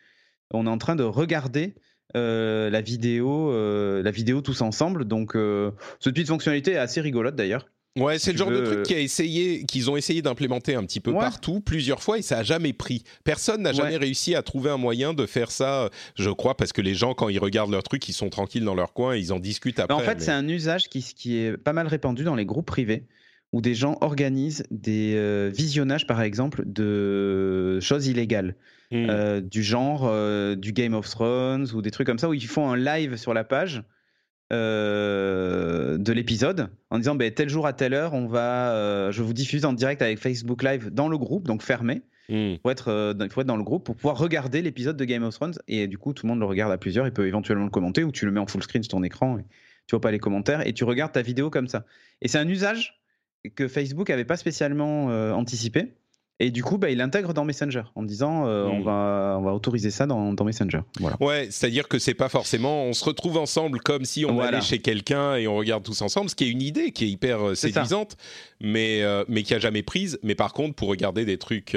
On 0.53 0.67
est 0.67 0.71
en 0.71 0.79
train 0.79 0.97
de 0.97 1.03
regarder 1.03 1.75
euh, 2.17 2.71
la 2.71 2.81
vidéo, 2.81 3.53
euh, 3.53 4.03
la 4.03 4.11
vidéo 4.11 4.41
tous 4.41 4.63
ensemble. 4.63 5.05
Donc, 5.05 5.35
euh, 5.35 5.71
cette 6.01 6.15
petite 6.15 6.29
fonctionnalité 6.29 6.73
est 6.73 6.77
assez 6.79 7.01
rigolote 7.01 7.37
d'ailleurs. 7.37 7.67
Ouais, 7.99 8.21
c'est 8.21 8.31
le 8.31 8.39
genre 8.39 8.51
de 8.51 8.61
truc 8.61 8.91
essayé, 8.93 9.65
qu'ils 9.65 9.91
ont 9.91 9.97
essayé 9.97 10.23
d'implémenter 10.23 10.77
un 10.77 10.85
petit 10.85 11.01
peu 11.01 11.13
partout, 11.13 11.61
plusieurs 11.61 12.05
fois, 12.05 12.19
et 12.19 12.23
ça 12.23 12.39
a 12.39 12.43
jamais 12.45 12.73
pris. 12.73 13.03
Personne 13.25 13.63
n'a 13.63 13.73
jamais 13.73 13.97
réussi 13.97 14.37
à 14.37 14.43
trouver 14.43 14.71
un 14.71 14.77
moyen 14.77 15.13
de 15.13 15.27
faire 15.27 15.51
ça, 15.51 15.91
je 16.15 16.31
crois, 16.31 16.57
parce 16.57 16.73
que 16.73 16.81
les 16.81 16.95
gens, 16.95 17.15
quand 17.15 17.29
ils 17.29 17.41
regardent 17.41 17.73
leur 17.73 17.83
truc, 17.83 18.09
ils 18.09 18.13
sont 18.13 18.31
tranquilles 18.31 18.65
dans 18.65 18.77
leur 18.77 18.93
coin, 18.93 19.17
ils 19.17 19.33
en 19.33 19.41
discutent 19.41 19.81
après. 19.81 19.93
en 19.93 19.99
fait, 19.99 20.21
c'est 20.21 20.31
un 20.31 20.47
usage 20.47 20.89
qui, 20.89 21.03
qui, 21.03 21.39
est 21.39 21.57
pas 21.57 21.73
mal 21.73 21.89
répandu 21.89 22.23
dans 22.23 22.37
les 22.37 22.47
groupes 22.47 22.67
privés, 22.67 23.09
où 23.53 23.61
des 23.61 23.75
gens 23.75 23.99
organisent 24.03 24.63
des 24.71 25.51
visionnages, 25.53 26.07
par 26.07 26.23
exemple, 26.23 26.63
de 26.67 27.81
choses 27.81 28.07
illégales. 28.07 28.55
Hmm. 28.93 29.07
Euh, 29.09 29.41
du 29.41 29.63
genre 29.63 30.03
euh, 30.05 30.57
du 30.57 30.73
Game 30.73 30.95
of 30.95 31.09
Thrones 31.09 31.69
ou 31.75 31.81
des 31.81 31.93
trucs 31.93 32.09
comme 32.09 32.19
ça 32.19 32.29
où 32.29 32.35
ils 32.35 32.45
font 32.45 32.69
un 32.69 32.77
live 32.77 33.15
sur 33.15 33.33
la 33.35 33.45
page 33.45 33.85
euh, 34.53 35.97
de 35.97 36.13
l'épisode 36.13 36.71
en 36.91 36.99
disant 36.99 37.15
ben, 37.15 37.33
tel 37.33 37.49
jour 37.49 37.69
à 37.69 37.73
telle 37.73 37.95
heure 37.95 38.15
on 38.15 38.27
va 38.27 39.13
je 39.13 39.23
vous 39.23 39.33
diffuse 39.33 39.65
en 39.65 39.75
direct 39.75 40.03
avec 40.03 40.19
Facebook 40.19 40.65
Live 40.65 40.91
dans 40.91 41.09
le 41.09 41.19
groupe 41.19 41.47
donc 41.47 41.63
fermé. 41.63 42.03
Il 42.33 42.61
faut 42.63 42.71
être, 42.71 43.17
faut 43.33 43.41
être 43.41 43.47
dans 43.47 43.57
le 43.57 43.65
groupe 43.65 43.85
pour 43.85 43.97
pouvoir 43.97 44.17
regarder 44.17 44.63
l'épisode 44.63 44.97
de 44.97 45.05
Game 45.05 45.25
of 45.25 45.35
Thrones 45.35 45.55
et 45.67 45.89
du 45.89 45.99
coup 45.99 46.13
tout 46.13 46.27
le 46.27 46.31
monde 46.31 46.41
le 46.41 46.47
regarde 46.47 46.73
à 46.73 46.79
plusieurs. 46.79 47.07
Il 47.07 47.13
peut 47.13 47.27
éventuellement 47.27 47.65
le 47.65 47.71
commenter 47.71 48.05
ou 48.05 48.13
tu 48.13 48.25
le 48.25 48.31
mets 48.31 48.39
en 48.39 48.47
full 48.47 48.63
screen 48.63 48.85
sur 48.85 48.91
ton 48.91 49.03
écran 49.03 49.39
et 49.39 49.43
tu 49.87 49.93
vois 49.93 50.01
pas 50.01 50.13
les 50.13 50.21
commentaires 50.21 50.65
et 50.65 50.73
tu 50.73 50.85
regardes 50.85 51.13
ta 51.13 51.23
vidéo 51.23 51.51
comme 51.51 51.67
ça. 51.67 51.85
Et 52.23 52.29
c'est 52.29 52.39
un 52.39 52.47
usage 52.47 53.01
que 53.57 53.67
Facebook 53.67 54.11
avait 54.11 54.25
pas 54.25 54.37
spécialement 54.37 55.07
anticipé 55.33 55.95
et 56.41 56.51
du 56.51 56.65
coup, 56.65 56.79
bah, 56.79 56.91
il 56.91 56.97
l'intègre 56.97 57.35
dans 57.35 57.45
Messenger 57.45 57.83
en 57.95 58.03
disant 58.03 58.47
euh, 58.47 58.65
on, 58.65 58.81
hmm. 58.81 58.85
va, 58.85 59.37
on 59.39 59.43
va 59.43 59.53
autoriser 59.53 59.91
ça 59.91 60.07
dans, 60.07 60.33
dans 60.33 60.45
Messenger. 60.45 60.81
Voilà. 60.99 61.19
Ouais, 61.21 61.49
c'est-à-dire 61.51 61.87
que 61.87 61.99
c'est 61.99 62.15
pas 62.15 62.31
forcément 62.31 62.85
on 62.85 62.95
se 62.95 63.05
retrouve 63.05 63.37
ensemble 63.37 63.81
comme 63.81 64.07
si 64.07 64.25
on 64.25 64.41
allait 64.41 64.63
chez 64.63 64.79
quelqu'un 64.79 65.37
et 65.37 65.47
on 65.47 65.55
regarde 65.55 65.85
tous 65.85 66.01
ensemble, 66.01 66.31
ce 66.31 66.35
qui 66.35 66.45
est 66.45 66.51
une 66.51 66.63
idée 66.63 66.93
qui 66.93 67.05
est 67.05 67.09
hyper 67.09 67.49
euh, 67.49 67.55
séduisante, 67.55 68.17
mais, 68.59 69.03
euh, 69.03 69.23
mais 69.29 69.43
qui 69.43 69.53
a 69.53 69.59
jamais 69.59 69.83
prise. 69.83 70.19
Mais 70.23 70.35
par 70.35 70.55
contre, 70.55 70.75
pour 70.75 70.89
regarder 70.89 71.27
des 71.27 71.37
trucs 71.37 71.77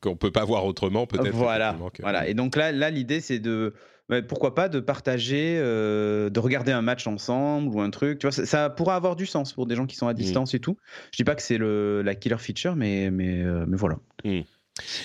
qu'on 0.00 0.16
peut 0.16 0.30
pas 0.30 0.44
voir 0.44 0.66
autrement, 0.66 1.06
peut-être. 1.06 1.34
Voilà. 1.34 1.74
voilà. 2.00 2.28
Et 2.28 2.34
donc 2.34 2.54
là, 2.54 2.70
là 2.70 2.90
l'idée, 2.90 3.20
c'est 3.20 3.38
de 3.38 3.72
pourquoi 4.20 4.54
pas 4.54 4.68
de 4.68 4.80
partager, 4.80 5.56
euh, 5.58 6.28
de 6.28 6.40
regarder 6.40 6.72
un 6.72 6.82
match 6.82 7.06
ensemble 7.06 7.68
ou 7.74 7.80
un 7.80 7.90
truc. 7.90 8.18
Tu 8.18 8.28
vois, 8.28 8.32
ça, 8.32 8.68
pourra 8.68 8.96
avoir 8.96 9.16
du 9.16 9.24
sens 9.24 9.52
pour 9.52 9.66
des 9.66 9.74
gens 9.74 9.86
qui 9.86 9.96
sont 9.96 10.08
à 10.08 10.12
mmh. 10.12 10.16
distance 10.16 10.54
et 10.54 10.58
tout. 10.58 10.76
Je 11.12 11.16
dis 11.16 11.24
pas 11.24 11.34
que 11.34 11.42
c'est 11.42 11.58
la 11.58 12.14
killer 12.14 12.38
feature, 12.38 12.76
mais, 12.76 13.10
mais, 13.10 13.42
euh, 13.42 13.64
mais 13.66 13.76
voilà. 13.76 13.96
Mmh. 14.24 14.40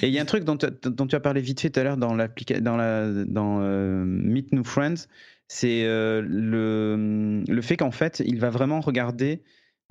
Et 0.02 0.08
il 0.08 0.10
y 0.10 0.20
a 0.20 0.22
un 0.22 0.26
truc 0.26 0.44
dont, 0.44 0.58
dont, 0.84 1.08
tu 1.08 1.16
as 1.16 1.20
parlé 1.20 1.42
vite 1.42 1.62
fait 1.62 1.70
tout 1.70 1.80
à 1.80 1.84
l'heure 1.84 1.98
dans, 1.98 2.16
dans, 2.16 2.78
la, 2.78 3.12
dans 3.26 3.60
euh, 3.62 4.04
Meet 4.06 4.54
New 4.54 4.64
Friends, 4.64 5.08
c'est 5.48 5.84
le, 5.86 7.44
le 7.48 7.62
fait 7.62 7.78
qu'en 7.78 7.92
fait, 7.92 8.22
il 8.26 8.40
va 8.40 8.50
vraiment 8.50 8.82
regarder 8.82 9.44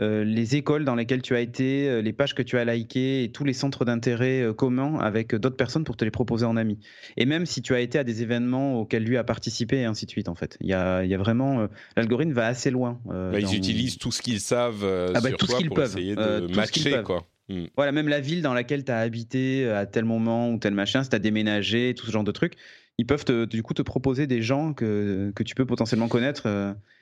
euh, 0.03 0.25
les 0.25 0.57
écoles 0.57 0.85
dans 0.85 0.95
lesquelles 0.95 1.23
tu 1.23 1.35
as 1.35 1.41
été, 1.41 1.89
euh, 1.89 2.03
les 2.03 2.13
pages 2.13 2.35
que 2.35 2.43
tu 2.43 2.59
as 2.59 2.65
likées 2.67 3.25
et 3.25 3.33
tous 3.33 3.45
les 3.45 3.55
centres 3.55 3.87
d'intérêt 3.87 4.43
euh, 4.43 4.53
communs 4.53 4.99
avec 4.99 5.35
d'autres 5.35 5.57
personnes 5.57 5.85
pour 5.85 5.97
te 5.97 6.05
les 6.05 6.11
proposer 6.11 6.45
en 6.45 6.59
ami. 6.59 6.79
Et 7.17 7.25
même 7.25 7.47
si 7.47 7.63
tu 7.63 7.75
as 7.75 7.81
été 7.81 7.99
à 7.99 8.05
des 8.05 8.23
événements 8.23 8.79
auxquels 8.79 9.05
lui 9.05 9.17
a 9.17 9.25
participé 9.25 9.79
et 9.79 9.85
ainsi 9.85 10.05
de 10.05 10.11
suite 10.11 10.29
en 10.29 10.35
fait. 10.35 10.59
Il 10.61 10.69
y 10.69 10.75
a, 10.75 11.03
il 11.03 11.11
y 11.11 11.15
a 11.15 11.19
vraiment 11.19 11.67
l'algorithme 11.97 12.33
va 12.33 12.47
assez 12.47 12.71
loin. 12.71 13.01
Bah, 13.07 13.41
ils 13.41 13.55
utilisent 13.55 13.97
tout 13.97 14.13
ce 14.13 14.21
qu'ils 14.21 14.41
savent 14.41 14.85
ah 14.85 15.21
bah, 15.21 15.29
sur 15.31 15.39
tout 15.39 15.47
toi 15.47 15.55
ce 15.55 15.61
qu'ils 15.61 15.69
pour 15.69 15.77
peuvent. 15.77 15.97
essayer 15.97 16.15
de 16.15 16.55
matcher 16.55 17.03
quoi. 17.03 17.27
Hmm. 17.49 17.67
Voilà, 17.77 17.93
même 17.93 18.09
la 18.09 18.21
ville 18.21 18.43
dans 18.43 18.55
laquelle 18.55 18.85
tu 18.85 18.91
as 18.91 18.99
habité 18.99 19.69
à 19.71 19.87
tel 19.87 20.05
moment 20.05 20.51
ou 20.51 20.59
tel 20.59 20.75
machin, 20.75 21.05
si 21.05 21.11
tu 21.11 21.17
as 21.17 21.21
déménagé, 21.21 21.95
tout 21.95 22.05
ce 22.05 22.11
genre 22.11 22.25
de 22.25 22.33
trucs, 22.33 22.57
ils 22.99 23.07
peuvent 23.07 23.25
te, 23.25 23.45
du 23.45 23.63
coup 23.63 23.75
te 23.75 23.83
proposer 23.83 24.27
des 24.27 24.43
gens 24.43 24.73
que, 24.73 25.33
que 25.35 25.43
tu 25.43 25.55
peux 25.55 25.67
potentiellement 25.67 26.09
connaître. 26.09 26.49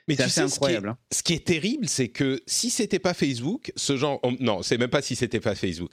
Mais 0.07 0.15
c'est 0.15 0.23
assez 0.23 0.41
incroyable. 0.41 0.89
Hein. 0.89 0.97
Ce 1.11 1.23
qui, 1.23 1.33
est, 1.33 1.45
terrible, 1.45 1.87
c'est 1.87 2.09
que 2.09 2.39
si 2.45 2.69
c'était 2.69 2.99
pas 2.99 3.13
Facebook, 3.13 3.71
ce 3.75 3.97
genre, 3.97 4.21
non, 4.39 4.61
c'est 4.61 4.77
même 4.77 4.89
pas 4.89 5.01
si 5.01 5.15
c'était 5.15 5.39
pas 5.39 5.55
Facebook. 5.55 5.91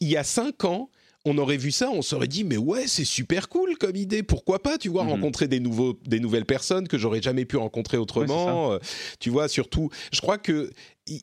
Il 0.00 0.08
y 0.08 0.16
a 0.16 0.24
cinq 0.24 0.64
ans, 0.64 0.90
on 1.24 1.36
aurait 1.38 1.56
vu 1.56 1.70
ça, 1.70 1.90
on 1.90 2.02
s'aurait 2.02 2.28
dit 2.28 2.44
mais 2.44 2.56
ouais 2.56 2.86
c'est 2.86 3.04
super 3.04 3.48
cool 3.48 3.76
comme 3.76 3.96
idée, 3.96 4.22
pourquoi 4.22 4.62
pas 4.62 4.78
tu 4.78 4.88
vois 4.88 5.04
mhm. 5.04 5.10
rencontrer 5.10 5.48
des 5.48 5.60
nouveaux 5.60 5.98
des 6.06 6.20
nouvelles 6.20 6.46
personnes 6.46 6.88
que 6.88 6.98
j'aurais 6.98 7.22
jamais 7.22 7.44
pu 7.44 7.56
rencontrer 7.56 7.96
autrement, 7.96 8.72
euh, 8.72 8.78
tu 9.18 9.30
vois 9.30 9.48
surtout 9.48 9.90
je 10.12 10.20
crois 10.20 10.38
que 10.38 10.70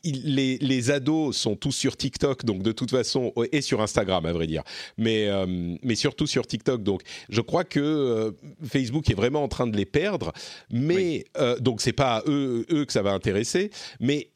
les, 0.03 0.57
les, 0.57 0.89
ados 0.89 1.37
sont 1.37 1.55
tous 1.55 1.71
sur 1.71 1.95
TikTok, 1.95 2.43
donc 2.43 2.63
de 2.63 2.71
toute 2.71 2.89
façon, 2.89 3.31
et 3.51 3.61
sur 3.61 3.83
Instagram 3.83 4.25
à 4.25 4.33
vrai 4.33 4.47
dire, 4.47 4.63
mais, 4.97 5.27
euh, 5.27 5.45
mais 5.83 5.93
surtout 5.93 6.25
sur 6.25 6.47
TikTok. 6.47 6.81
Donc 6.81 7.03
je 7.29 7.39
crois 7.39 7.63
que 7.63 7.79
euh, 7.79 8.31
Facebook 8.67 9.07
est 9.11 9.13
vraiment 9.13 9.43
en 9.43 9.47
train 9.47 9.67
de 9.67 9.77
les 9.77 9.85
perdre, 9.85 10.33
mais 10.71 11.25
donc 11.59 11.81
c'est 11.81 11.93
pas 11.93 12.23
eux, 12.25 12.65
eux 12.71 12.85
que 12.85 12.91
ça 12.91 13.03
va 13.03 13.11
intéresser, 13.11 13.69
mais 13.99 14.31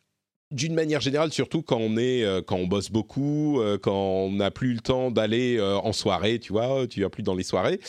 d'une 0.51 0.73
manière 0.73 1.01
générale, 1.01 1.31
surtout 1.31 1.62
quand 1.62 1.77
on 1.77 1.97
est, 1.97 2.23
euh, 2.23 2.41
quand 2.41 2.57
on 2.57 2.67
bosse 2.67 2.89
beaucoup, 2.89 3.62
euh, 3.62 3.77
quand 3.77 3.93
on 3.93 4.31
n'a 4.31 4.51
plus 4.51 4.73
le 4.73 4.79
temps 4.79 5.12
d'aller 5.12 5.57
euh, 5.57 5.77
en 5.77 5.93
soirée, 5.93 6.39
tu 6.39 6.53
vois, 6.53 6.88
tu 6.88 7.01
vas 7.01 7.09
plus 7.09 7.23
dans 7.23 7.35
les 7.35 7.43
soirées. 7.43 7.79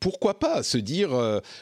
pourquoi 0.00 0.38
pas 0.38 0.62
se 0.62 0.76
dire 0.76 1.10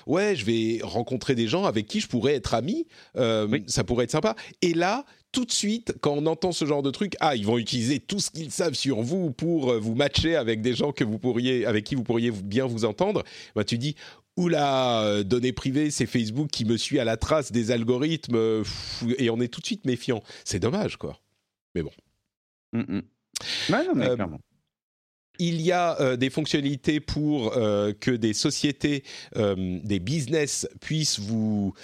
ouais 0.06 0.34
je 0.34 0.44
vais 0.44 0.80
rencontrer 0.82 1.36
des 1.36 1.46
gens 1.46 1.64
avec 1.64 1.86
qui 1.86 2.00
je 2.00 2.08
pourrais 2.08 2.34
être 2.34 2.52
ami 2.54 2.88
ça 3.14 3.84
pourrait 3.84 4.04
être 4.04 4.10
sympa 4.10 4.34
et 4.62 4.74
là 4.74 5.04
tout 5.30 5.44
de 5.44 5.52
suite, 5.52 5.94
quand 6.00 6.12
on 6.12 6.26
entend 6.26 6.52
ce 6.52 6.64
genre 6.64 6.82
de 6.82 6.92
truc, 6.92 7.16
ah, 7.18 7.34
ils 7.34 7.44
vont 7.44 7.58
utiliser 7.58 7.98
tout 7.98 8.20
ce 8.20 8.30
qu'ils 8.30 8.52
savent 8.52 8.74
sur 8.74 9.02
vous 9.02 9.32
pour 9.32 9.74
vous 9.80 9.96
matcher 9.96 10.36
avec 10.36 10.60
des 10.60 10.76
gens 10.76 10.92
que 10.92 11.02
vous 11.02 11.18
pourriez, 11.18 11.66
avec 11.66 11.82
qui 11.82 11.96
vous 11.96 12.04
pourriez 12.04 12.30
bien 12.30 12.66
vous 12.66 12.84
entendre. 12.84 13.24
Bah, 13.56 13.64
tu 13.64 13.76
dis, 13.76 13.96
oula, 14.37 15.03
euh, 15.03 15.23
données 15.23 15.53
privées, 15.53 15.90
c'est 15.90 16.07
Facebook 16.07 16.49
qui 16.51 16.64
me 16.64 16.77
suit 16.77 16.99
à 16.99 17.05
la 17.05 17.16
trace 17.16 17.53
des 17.53 17.70
algorithmes, 17.70 18.37
euh, 18.37 18.64
et 19.18 19.31
on 19.31 19.40
est 19.40 19.49
tout 19.49 19.61
de 19.61 19.66
suite 19.66 19.85
méfiant. 19.85 20.23
C'est 20.44 20.61
dommage, 20.61 20.97
quoi. 20.97 21.18
Mais 21.75 21.83
bon. 21.83 21.92
Mm, 22.73 22.81
mm. 22.81 23.03
non, 23.70 23.94
mais 23.94 24.09
euh, 24.09 24.14
clairement 24.14 24.40
il 25.38 25.61
y 25.61 25.73
a 25.73 26.01
euh, 26.01 26.16
des 26.16 26.31
fonctionnalités 26.31 27.01
pour 27.01 27.57
euh, 27.57 27.92
que 27.99 28.11
des 28.11 28.33
sociétés, 28.35 29.03
euh, 29.37 29.79
des 29.83 29.99
business 29.99 30.68
puissent 30.81 31.18
vous 31.18 31.75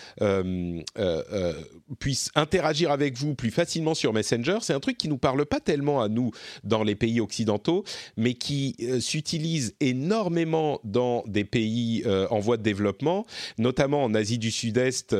puissent 1.98 2.30
interagir 2.34 2.90
avec 2.90 3.16
vous 3.16 3.34
plus 3.34 3.50
facilement 3.50 3.94
sur 3.94 4.12
Messenger. 4.12 4.58
C'est 4.62 4.72
un 4.72 4.80
truc 4.80 4.96
qui 4.96 5.08
nous 5.08 5.18
parle 5.18 5.44
pas 5.46 5.60
tellement 5.60 6.00
à 6.00 6.08
nous 6.08 6.30
dans 6.62 6.84
les 6.84 6.94
pays 6.94 7.20
occidentaux, 7.20 7.84
mais 8.16 8.34
qui 8.34 8.76
s'utilise 9.00 9.74
énormément 9.80 10.80
dans 10.84 11.24
des 11.26 11.44
pays 11.44 12.04
en 12.30 12.38
voie 12.38 12.56
de 12.56 12.62
développement, 12.62 13.26
notamment 13.58 14.04
en 14.04 14.14
Asie 14.14 14.38
du 14.38 14.50
Sud-Est, 14.50 15.14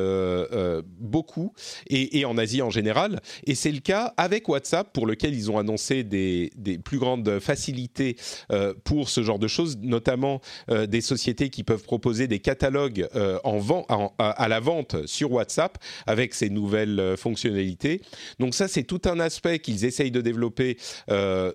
beaucoup, 0.99 1.53
et, 1.89 2.25
en 2.25 2.37
Asie 2.37 2.61
en 2.61 2.69
général. 2.69 3.21
Et 3.45 3.55
c'est 3.55 3.71
le 3.71 3.79
cas 3.79 4.13
avec 4.17 4.47
WhatsApp, 4.47 4.93
pour 4.93 5.07
lequel 5.07 5.33
ils 5.33 5.51
ont 5.51 5.57
annoncé 5.57 6.03
des 6.03 6.51
plus 6.83 6.99
grandes 6.99 7.39
facilités 7.39 8.15
euh, 8.51 8.73
pour 8.83 9.09
ce 9.09 9.23
genre 9.23 9.39
de 9.39 9.47
choses, 9.47 9.77
notamment 9.81 10.41
euh, 10.69 10.85
des 10.85 11.01
sociétés 11.01 11.49
qui 11.49 11.63
peuvent 11.63 11.83
proposer 11.83 12.27
des 12.27 12.39
catalogues 12.39 13.07
euh, 13.15 13.39
en 13.43 13.59
vent, 13.59 13.85
à, 14.17 14.47
la 14.47 14.59
vente 14.59 15.05
sur 15.05 15.31
WhatsApp 15.31 15.77
avec 16.07 16.33
ces 16.33 16.49
nouvelles 16.49 17.15
fonctionnalités. 17.17 18.01
Donc 18.39 18.53
ça, 18.53 18.67
c'est 18.67 18.83
tout 18.83 19.01
un 19.05 19.19
aspect 19.19 19.59
qu'ils 19.59 19.85
essayent 19.85 20.11
de 20.11 20.21
développer 20.21 20.77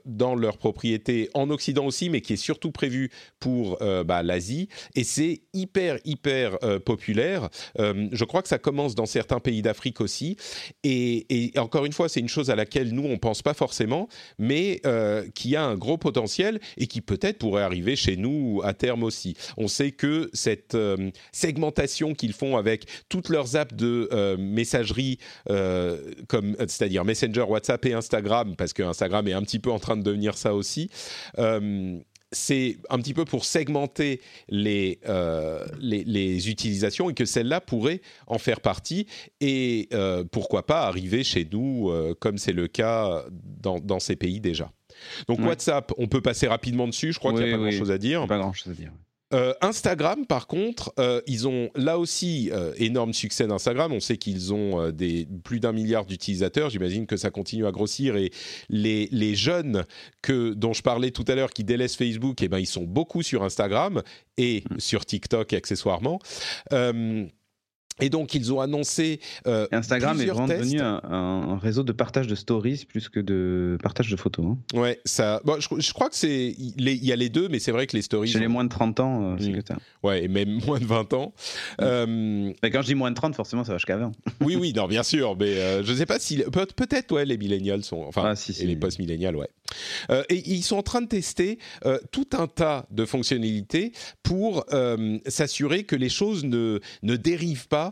dans 0.05 0.35
leur 0.35 0.59
propriété 0.59 1.31
en 1.35 1.51
Occident 1.51 1.87
aussi, 1.87 2.11
mais 2.11 2.21
qui 2.21 2.35
est 2.35 2.37
surtout 2.37 2.71
prévu 2.71 3.11
pour 3.41 3.79
bah, 4.05 4.23
l'Asie. 4.23 4.69
Et 4.95 5.05
c'est 5.05 5.43
hyper, 5.53 5.99
hyper 6.05 6.59
populaire. 6.85 7.49
je 7.79 8.25
crois 8.25 8.43
que 8.43 8.49
ça 8.49 8.59
commence 8.59 8.95
dans 8.95 9.07
certains 9.07 9.41
pays 9.41 9.63
d'Afrique 9.63 10.01
aussi. 10.01 10.37
Et, 10.85 11.53
encore 11.57 11.85
une 11.85 11.93
fois, 11.93 12.09
c'est 12.09 12.21
une 12.21 12.29
chose 12.29 12.51
à 12.51 12.57
laquelle 12.57 12.93
nous, 12.93 13.05
on 13.05 13.19
pense 13.19 13.43
pas 13.43 13.55
forcément, 13.55 14.09
mais 14.39 14.81
qui 15.35 15.57
a 15.57 15.65
un 15.65 15.77
gros 15.77 15.99
potentiel 15.99 16.56
et 16.77 16.87
qui 16.87 17.01
peut-être 17.01 17.39
pourrait 17.39 17.63
arriver 17.63 17.97
chez 17.97 18.17
nous 18.17 18.61
à 18.65 18.75
terme 18.75 19.03
aussi. 19.03 19.37
On 19.57 19.69
sait 19.69 19.93
que 19.93 20.31
cette 20.33 20.75
euh, 20.75 21.11
segmentation 21.33 22.15
qu'ils 22.15 22.33
font 22.33 22.57
avec 22.57 22.87
toutes 23.09 23.29
leurs 23.29 23.57
apps 23.57 23.75
de 23.75 24.09
euh, 24.13 24.37
messagerie, 24.37 25.19
euh, 25.51 26.13
comme 26.29 26.57
c'est-à-dire 26.61 27.05
Messenger, 27.05 27.43
WhatsApp 27.43 27.85
et 27.87 27.93
Instagram, 27.93 28.57
parce 28.57 28.73
que 28.73 28.83
Instagram 28.83 29.27
est 29.29 29.33
un 29.33 29.43
petit 29.43 29.59
peu 29.59 29.71
en 29.71 29.79
train 29.79 29.97
de 29.97 30.03
devenir 30.03 30.37
ça 30.37 30.55
aussi 30.55 30.91
c'est 32.33 32.79
un 32.91 32.99
petit 32.99 33.15
peu 33.15 33.25
pour 33.25 33.45
segmenter 33.45 34.21
les, 34.49 34.99
utilisations 36.49 37.09
et 37.09 37.15
que 37.15 37.25
celle-là 37.25 37.61
pourrait 37.61 38.01
en 38.27 38.39
faire 38.39 38.61
partie 38.61 39.07
et 39.41 39.89
pourquoi 40.33 40.67
pas 40.67 40.83
arriver 40.87 41.25
chez 41.25 41.47
nous 41.51 41.93
comme 42.21 42.39
c'est 42.39 42.53
le 42.53 42.67
cas 42.67 43.25
dans, 43.63 44.01
ces 44.01 44.17
pays 44.17 44.41
déjà. 44.41 44.71
Donc 45.29 45.41
WhatsApp, 45.41 45.93
on 45.99 46.07
peut 46.07 46.21
passer 46.21 46.47
rapidement 46.47 46.87
dessus. 46.87 47.13
Je 47.13 47.19
crois 47.19 47.33
qu'il 47.33 47.45
n'y 47.45 47.53
a 47.53 47.57
pas 47.57 47.63
grand-chose 47.63 47.91
à 47.91 47.99
dire. 47.99 48.27
Pas 48.27 48.39
grand-chose 48.39 48.73
à 48.73 48.75
dire. 48.75 48.93
Euh, 49.35 49.53
Instagram, 49.61 50.25
par 50.25 50.47
contre, 50.47 50.93
euh, 51.01 51.21
ils 51.27 51.49
ont 51.49 51.71
là 51.75 51.99
aussi 51.99 52.49
euh, 52.53 52.73
énorme 52.77 53.13
succès 53.13 53.47
d'Instagram. 53.47 53.93
On 53.93 53.99
sait 53.99 54.19
qu'ils 54.19 54.55
ont 54.55 54.91
des, 54.93 55.27
plus 55.43 55.59
d'un 55.59 55.73
milliard 55.73 56.07
d'utilisateurs. 56.07 56.71
J'imagine 56.71 57.07
que 57.07 57.17
ça 57.17 57.31
continue 57.31 57.67
à 57.67 57.73
grossir 57.73 58.17
et 58.17 58.31
les, 58.69 59.09
les 59.11 59.35
jeunes 59.35 59.85
que, 60.23 60.55
dont 60.55 60.73
je 60.73 60.83
parlais 60.83 61.11
tout 61.11 61.25
à 61.27 61.35
l'heure 61.35 61.51
qui 61.51 61.65
délaissent 61.65 61.97
Facebook, 61.97 62.41
eh 62.41 62.49
ben, 62.49 62.59
ils 62.59 62.67
sont 62.67 62.85
beaucoup 62.85 63.23
sur 63.23 63.43
Instagram 63.43 64.03
et 64.39 64.63
mm. 64.71 64.79
sur 64.79 65.05
TikTok 65.05 65.53
accessoirement. 65.53 66.21
Et 68.01 68.11
donc, 68.11 68.35
ils 68.35 68.53
ont 68.53 68.61
annoncé. 68.61 69.21
Euh, 69.47 69.67
Instagram 69.73 70.21
est 70.21 70.27
vraiment 70.27 70.47
devenu 70.47 70.81
un, 70.81 71.59
réseau 71.59 71.83
de 71.83 71.93
partage 71.93 72.27
de 72.27 72.35
stories 72.35 72.85
plus 72.87 73.09
que 73.09 73.21
de 73.21 73.79
partage 73.83 74.11
de 74.11 74.17
photos. 74.17 74.45
Hein. 74.47 74.59
Ouais, 74.79 75.01
ça. 75.07 75.41
Bon, 75.45 75.59
je, 75.59 75.93
crois 75.93 76.11
que 76.11 76.17
c'est. 76.17 76.55
Il 76.59 77.05
y 77.05 77.13
a 77.13 77.17
les 77.17 77.31
deux, 77.31 77.49
mais 77.49 77.59
c'est 77.59 77.73
vrai 77.73 77.87
que 77.87 77.97
les 77.97 78.03
stories. 78.03 78.29
Chez 78.29 78.41
les 78.41 78.49
moins 78.49 78.65
de 78.65 78.69
30 78.69 79.01
ans, 79.01 79.23
euh, 79.23 79.37
c'est 79.41 79.49
mmh. 79.49 79.63
que. 79.63 79.73
Ouais, 80.03 80.25
et 80.25 80.29
même 80.29 80.61
moins 80.67 80.79
de 80.79 80.85
20 80.85 81.13
ans. 81.15 81.33
Mmh. 81.79 81.83
Euh, 81.83 82.53
mais 82.63 82.71
quand 82.71 82.83
je 82.83 82.89
dis 82.89 82.95
moins 82.95 83.11
de 83.11 83.17
30, 83.17 83.35
forcément, 83.35 83.65
ça 83.65 83.73
va 83.73 83.79
jusqu'à 83.79 83.97
20. 83.97 84.13
oui, 84.43 84.57
oui, 84.57 84.75
non, 84.75 84.89
bien 84.89 85.03
sûr. 85.03 85.35
Mais 85.39 85.83
je 85.83 85.91
ne 85.91 85.97
sais 85.97 86.07
pas 86.07 86.19
si. 86.19 86.43
Peut-être, 86.77 87.13
ouais, 87.13 87.25
les 87.25 87.39
millennials 87.39 87.83
sont. 87.83 88.05
Enfin, 88.07 88.25
ah, 88.27 88.37
si, 88.37 88.53
si. 88.53 88.63
et 88.63 88.67
les 88.67 88.77
post-millennials, 88.77 89.37
ouais. 89.37 89.49
et 90.29 90.43
ils 90.51 90.63
sont 90.63 90.77
en 90.77 90.83
train 90.83 91.01
de 91.01 91.09
tester 91.09 91.59
tout 92.11 92.29
un 92.35 92.47
tas 92.47 92.87
de 92.91 93.07
fonctionnalités 93.07 93.93
pour 94.23 94.67
s'assurer 95.27 95.85
que 95.85 95.97
les 95.97 96.11
choses 96.11 96.45
ne, 96.45 96.81
ne 97.03 97.17
dérivent 97.17 97.69
pas 97.69 97.86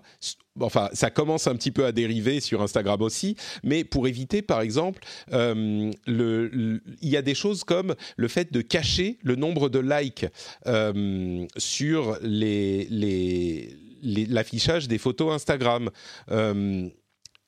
enfin, 0.61 0.88
ça 0.92 1.11
commence 1.11 1.46
un 1.46 1.57
petit 1.57 1.70
peu 1.70 1.85
à 1.85 1.92
dériver 1.92 2.40
sur 2.40 2.62
Instagram 2.62 3.02
aussi, 3.02 3.37
mais 3.62 3.85
pour 3.85 4.07
éviter, 4.07 4.42
par 4.42 4.61
exemple, 4.61 5.04
euh, 5.33 5.90
il 6.07 7.09
y 7.09 7.16
a 7.16 7.22
des 7.22 7.35
choses 7.35 7.64
comme 7.64 7.94
le 8.16 8.28
fait 8.28 8.52
de 8.52 8.61
cacher 8.61 9.18
le 9.22 9.37
nombre 9.37 9.68
de 9.68 9.78
likes 9.78 10.26
euh, 10.66 11.46
sur 11.57 12.18
les, 12.22 13.76
l'affichage 14.02 14.88
des 14.88 14.98
photos 14.98 15.35
Instagram. 15.35 15.90
Euh, 16.30 16.88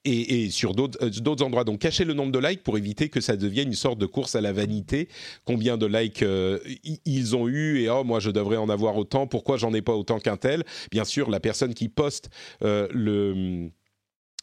et, 0.07 0.51
sur 0.51 0.71
euh, 0.71 1.11
d'autres 1.21 1.45
endroits. 1.45 1.65
Donc 1.65 1.81
cacher 1.81 2.05
le 2.05 2.15
nombre 2.15 2.33
de 2.33 2.39
likes 2.39 2.63
pour 2.63 2.79
éviter 2.79 3.09
que 3.09 3.21
ça 3.21 3.37
devienne 3.37 3.69
une 3.69 3.75
sorte 3.75 3.99
de 3.99 4.07
course 4.07 4.35
à 4.35 4.41
la 4.41 4.53
vanité. 4.53 5.09
Combien 5.45 5.77
de 5.77 5.87
likes 5.87 6.23
euh, 6.23 6.59
ils 7.05 7.37
ont 7.37 7.49
eu 7.49 7.81
et 7.81 7.91
oh 7.91 8.05
moi 8.05 8.21
je 8.21 8.31
devrais 8.31 8.57
en 8.57 8.69
avoir 8.69 8.97
autant. 8.97 9.27
Pourquoi 9.27 9.57
j'en 9.57 9.73
ai 9.75 9.83
pas 9.83 9.95
autant 9.95 10.19
qu'un 10.19 10.37
tel? 10.37 10.65
Bien 10.91 11.05
sûr, 11.05 11.31
la 11.31 11.41
personne 11.41 11.75
qui 11.75 11.89
poste 11.89 12.31
euh, 12.63 12.89
le 12.93 13.71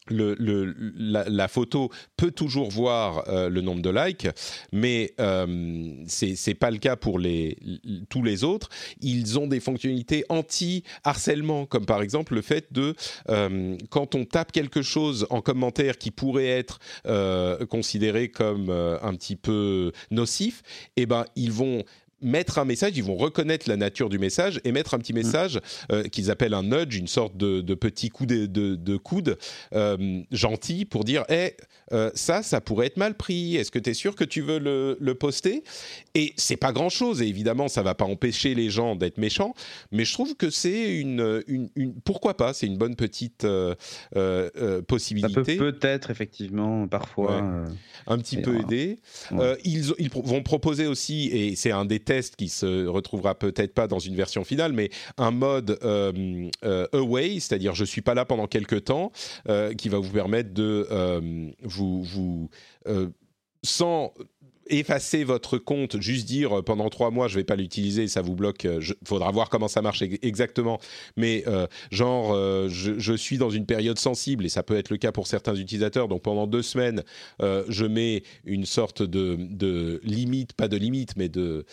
la, 0.09 1.47
photo 1.47 1.89
peut 2.17 2.31
toujours 2.31 2.69
voir 2.69 3.27
euh, 3.27 3.49
le 3.49 3.61
nombre 3.61 3.81
de 3.81 3.89
likes, 3.89 4.27
mais 4.71 5.13
euh, 5.19 5.93
c'est 6.07 6.35
c'est 6.35 6.53
pas 6.53 6.71
le 6.71 6.77
cas 6.77 6.95
pour 6.95 7.19
tous 8.09 8.23
les 8.23 8.43
autres. 8.43 8.69
Ils 9.01 9.39
ont 9.39 9.47
des 9.47 9.59
fonctionnalités 9.59 10.25
anti-harcèlement, 10.29 11.65
comme 11.65 11.85
par 11.85 12.01
exemple 12.01 12.35
le 12.35 12.41
fait 12.41 12.71
de 12.73 12.95
euh, 13.29 13.77
quand 13.89 14.15
on 14.15 14.25
tape 14.25 14.51
quelque 14.51 14.81
chose 14.81 15.27
en 15.29 15.41
commentaire 15.41 15.97
qui 15.97 16.11
pourrait 16.11 16.47
être 16.47 16.79
considéré 17.69 18.29
comme 18.29 18.69
un 18.69 19.13
petit 19.15 19.35
peu 19.35 19.91
nocif, 20.11 20.63
eh 20.97 21.05
ben 21.05 21.25
ils 21.35 21.51
vont 21.51 21.83
mettre 22.23 22.57
un 22.57 22.65
message, 22.65 22.93
ils 22.95 23.03
vont 23.03 23.15
reconnaître 23.15 23.69
la 23.69 23.77
nature 23.77 24.09
du 24.09 24.17
message 24.17 24.59
et 24.63 24.71
mettre 24.71 24.93
un 24.93 24.99
petit 24.99 25.13
mm. 25.13 25.17
message 25.17 25.59
euh, 25.91 26.03
qu'ils 26.03 26.31
appellent 26.31 26.53
un 26.53 26.63
nudge, 26.63 26.95
une 26.95 27.07
sorte 27.07 27.37
de, 27.37 27.61
petit 27.73 28.09
coup 28.09 28.25
de, 28.25 28.45
de, 28.45 28.97
coude 28.97 29.37
euh, 29.73 30.21
gentil 30.31 30.85
pour 30.85 31.03
dire 31.03 31.25
hey, 31.29 31.51
euh, 31.91 32.09
ça, 32.15 32.43
ça 32.43 32.61
pourrait 32.61 32.87
être 32.87 32.97
mal 32.97 33.15
pris. 33.15 33.55
Est-ce 33.55 33.71
que 33.71 33.79
tu 33.79 33.89
es 33.89 33.93
sûr 33.93 34.15
que 34.15 34.23
tu 34.23 34.41
veux 34.41 34.59
le, 34.59 34.97
le 34.99 35.15
poster? 35.15 35.63
Et 36.15 36.33
c'est 36.37 36.57
pas 36.57 36.71
grand 36.71 36.89
chose. 36.89 37.21
Et 37.21 37.27
évidemment, 37.27 37.67
ça 37.67 37.83
va 37.83 37.95
pas 37.95 38.05
empêcher 38.05 38.55
les 38.55 38.69
gens 38.69 38.95
d'être 38.95 39.17
méchants, 39.17 39.53
mais 39.91 40.05
je 40.05 40.13
trouve 40.13 40.35
que 40.35 40.49
c'est 40.49 40.97
une, 40.97 41.43
une, 41.47 41.69
pourquoi 42.03 42.37
pas 42.37 42.53
C'est 42.53 42.67
une 42.67 42.77
bonne 42.77 42.95
petite 42.95 43.45
possibilité. 44.87 45.33
Ça 45.33 45.41
peut 45.41 45.73
peut-être 45.73 46.09
effectivement 46.09 46.87
parfois 46.87 47.43
un 48.07 48.17
petit 48.17 48.37
peu 48.37 48.59
aider. 48.59 48.99
ils, 49.63 49.91
ils 49.99 50.09
vont 50.09 50.43
proposer 50.43 50.87
aussi, 50.87 51.27
et 51.27 51.55
c'est 51.55 51.71
un 51.71 51.85
des 51.85 51.99
qui 52.21 52.49
se 52.49 52.85
retrouvera 52.87 53.35
peut-être 53.35 53.73
pas 53.73 53.87
dans 53.87 53.99
une 53.99 54.15
version 54.15 54.43
finale, 54.43 54.73
mais 54.73 54.89
un 55.17 55.31
mode 55.31 55.79
away, 56.93 57.39
c'est-à-dire 57.39 57.75
je 57.75 57.85
suis 57.85 58.01
pas 58.01 58.13
là 58.13 58.25
pendant 58.25 58.47
quelques 58.47 58.85
temps, 58.85 59.11
qui 59.77 59.89
va 59.89 59.97
vous 59.99 60.11
permettre 60.11 60.53
de 60.53 60.87
vous, 61.63 62.03
vous 62.03 62.49
sans 63.63 64.13
effacer 64.67 65.23
votre 65.23 65.57
compte, 65.57 65.99
juste 66.01 66.25
dire 66.25 66.59
euh, 66.59 66.61
pendant 66.61 66.89
trois 66.89 67.11
mois 67.11 67.27
je 67.27 67.35
vais 67.35 67.43
pas 67.43 67.55
l'utiliser, 67.55 68.07
ça 68.07 68.21
vous 68.21 68.35
bloque. 68.35 68.63
Il 68.63 68.69
euh, 68.69 68.81
faudra 69.05 69.31
voir 69.31 69.49
comment 69.49 69.67
ça 69.67 69.81
marche 69.81 70.01
exactement. 70.01 70.79
Mais 71.17 71.43
euh, 71.47 71.67
genre 71.91 72.33
je, 72.69 73.13
suis 73.15 73.37
dans 73.37 73.49
une 73.49 73.65
période 73.65 73.99
sensible 73.99 74.45
et 74.45 74.49
ça 74.49 74.63
peut 74.63 74.77
être 74.77 74.89
le 74.89 74.97
cas 74.97 75.11
pour 75.11 75.27
certains 75.27 75.55
utilisateurs. 75.55 76.07
Donc 76.07 76.23
pendant 76.23 76.47
deux 76.47 76.61
semaines, 76.61 77.03
je 77.39 77.85
mets 77.85 78.23
une 78.45 78.65
sorte 78.65 79.01
de, 79.01 79.37
de, 79.39 80.01
limite, 80.03 80.53
pas 80.53 80.67
de 80.67 80.77
limite, 80.77 81.15
mais 81.15 81.29
de 81.29 81.65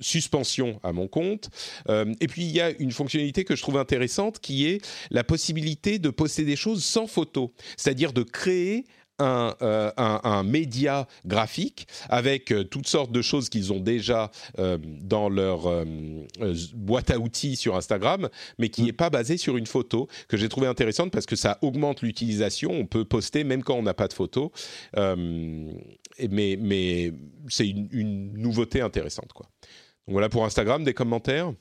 suspension 0.00 0.80
à 0.82 0.92
mon 0.92 1.08
compte. 1.08 1.50
et 1.88 2.26
puis 2.28 2.42
il 2.42 2.50
y 2.50 2.60
a 2.60 2.70
une 2.78 2.92
fonctionnalité 2.92 3.44
que 3.44 3.56
je 3.56 3.62
trouve 3.62 3.78
intéressante 3.78 4.38
qui 4.40 4.66
est 4.66 4.86
la 5.10 5.24
possibilité 5.24 5.98
de 5.98 6.10
poster 6.10 6.44
des 6.44 6.56
choses 6.56 6.84
sans 6.84 7.06
photo, 7.06 7.52
c'est-à-dire 7.76 8.12
de 8.12 8.22
créer 8.22 8.84
euh, 9.20 9.90
un, 9.96 10.20
un, 10.22 10.42
média 10.44 11.08
graphique 11.26 11.88
avec 12.08 12.52
euh, 12.52 12.62
toutes 12.62 12.86
sortes 12.86 13.10
de 13.10 13.20
choses 13.20 13.48
qu'ils 13.48 13.72
ont 13.72 13.80
déjà 13.80 14.30
euh, 14.60 14.78
dans 14.80 15.28
leur 15.28 15.84
boîte 16.74 17.10
à 17.10 17.18
outils 17.18 17.56
sur 17.56 17.76
Instagram, 17.76 18.28
mais 18.58 18.68
qui 18.68 18.82
n'est 18.82 18.92
mm. 18.92 18.96
pas 18.96 19.10
basé 19.10 19.36
sur 19.36 19.56
une 19.56 19.66
photo, 19.66 20.08
que 20.28 20.36
j'ai 20.36 20.48
trouvé 20.48 20.68
intéressante 20.68 21.10
parce 21.10 21.26
que 21.26 21.34
ça 21.34 21.58
augmente 21.62 22.02
l'utilisation. 22.02 22.70
On 22.70 22.86
peut 22.86 23.04
poster 23.04 23.42
même 23.42 23.64
quand 23.64 23.74
on 23.74 23.82
n'a 23.82 23.94
pas 23.94 24.06
de 24.06 24.12
photo. 24.12 24.52
mais 24.96 26.56
mais 26.60 27.12
c'est 27.48 27.68
une, 27.68 27.88
une, 27.90 28.32
nouveauté 28.34 28.80
intéressante. 28.80 29.32
Quoi. 29.32 29.46
Donc 30.06 30.12
voilà 30.12 30.28
pour 30.28 30.44
Instagram, 30.44 30.84
des 30.84 30.94
commentaires? 30.94 31.52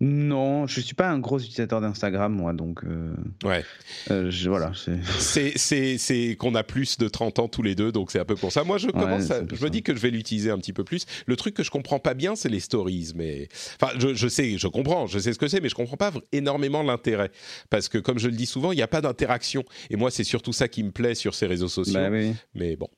Non, 0.00 0.66
je 0.66 0.80
suis 0.80 0.94
pas 0.94 1.08
un 1.08 1.18
gros 1.18 1.38
utilisateur 1.38 1.80
d'Instagram, 1.80 2.32
moi, 2.32 2.52
donc. 2.52 2.84
Euh, 2.84 3.14
ouais. 3.44 3.64
Euh, 4.10 4.30
voilà. 4.46 4.72
C'est 5.18 6.36
qu'on 6.38 6.54
a 6.54 6.62
plus 6.62 6.98
de 6.98 7.08
30 7.08 7.38
ans 7.38 7.48
tous 7.48 7.62
les 7.62 7.74
deux, 7.74 7.92
donc 7.92 8.10
c'est 8.10 8.18
un 8.18 8.24
peu 8.24 8.34
pour 8.34 8.52
ça. 8.52 8.64
Moi, 8.64 8.78
je 8.78 8.88
commence, 8.88 9.28
je 9.52 9.64
me 9.64 9.70
dis 9.70 9.82
que 9.82 9.94
je 9.94 10.00
vais 10.00 10.10
l'utiliser 10.10 10.50
un 10.50 10.58
petit 10.58 10.72
peu 10.72 10.84
plus. 10.84 11.06
Le 11.26 11.36
truc 11.36 11.54
que 11.54 11.62
je 11.62 11.70
comprends 11.70 11.98
pas 11.98 12.14
bien, 12.14 12.36
c'est 12.36 12.48
les 12.48 12.60
stories, 12.60 13.12
mais 13.14 13.48
enfin, 13.80 13.92
je, 13.98 14.14
je, 14.14 14.28
sais, 14.28 14.58
je 14.58 14.68
comprends, 14.68 15.06
je 15.06 15.18
sais 15.18 15.32
ce 15.32 15.38
que 15.38 15.48
c'est, 15.48 15.60
mais 15.60 15.68
je 15.68 15.74
comprends 15.74 15.96
pas 15.96 16.12
énormément 16.32 16.82
l'intérêt 16.82 17.30
parce 17.70 17.88
que, 17.88 17.98
comme 17.98 18.18
je 18.18 18.28
le 18.28 18.36
dis 18.36 18.46
souvent, 18.46 18.72
il 18.72 18.76
n'y 18.76 18.82
a 18.82 18.88
pas 18.88 19.00
d'interaction. 19.00 19.64
Et 19.90 19.96
moi, 19.96 20.10
c'est 20.10 20.24
surtout 20.24 20.52
ça 20.52 20.68
qui 20.68 20.82
me 20.82 20.90
plaît 20.90 21.14
sur 21.14 21.34
ces 21.34 21.46
réseaux 21.46 21.68
sociaux. 21.68 21.94
Bah 21.94 22.10
oui. 22.10 22.34
Mais 22.54 22.76
bon. 22.76 22.88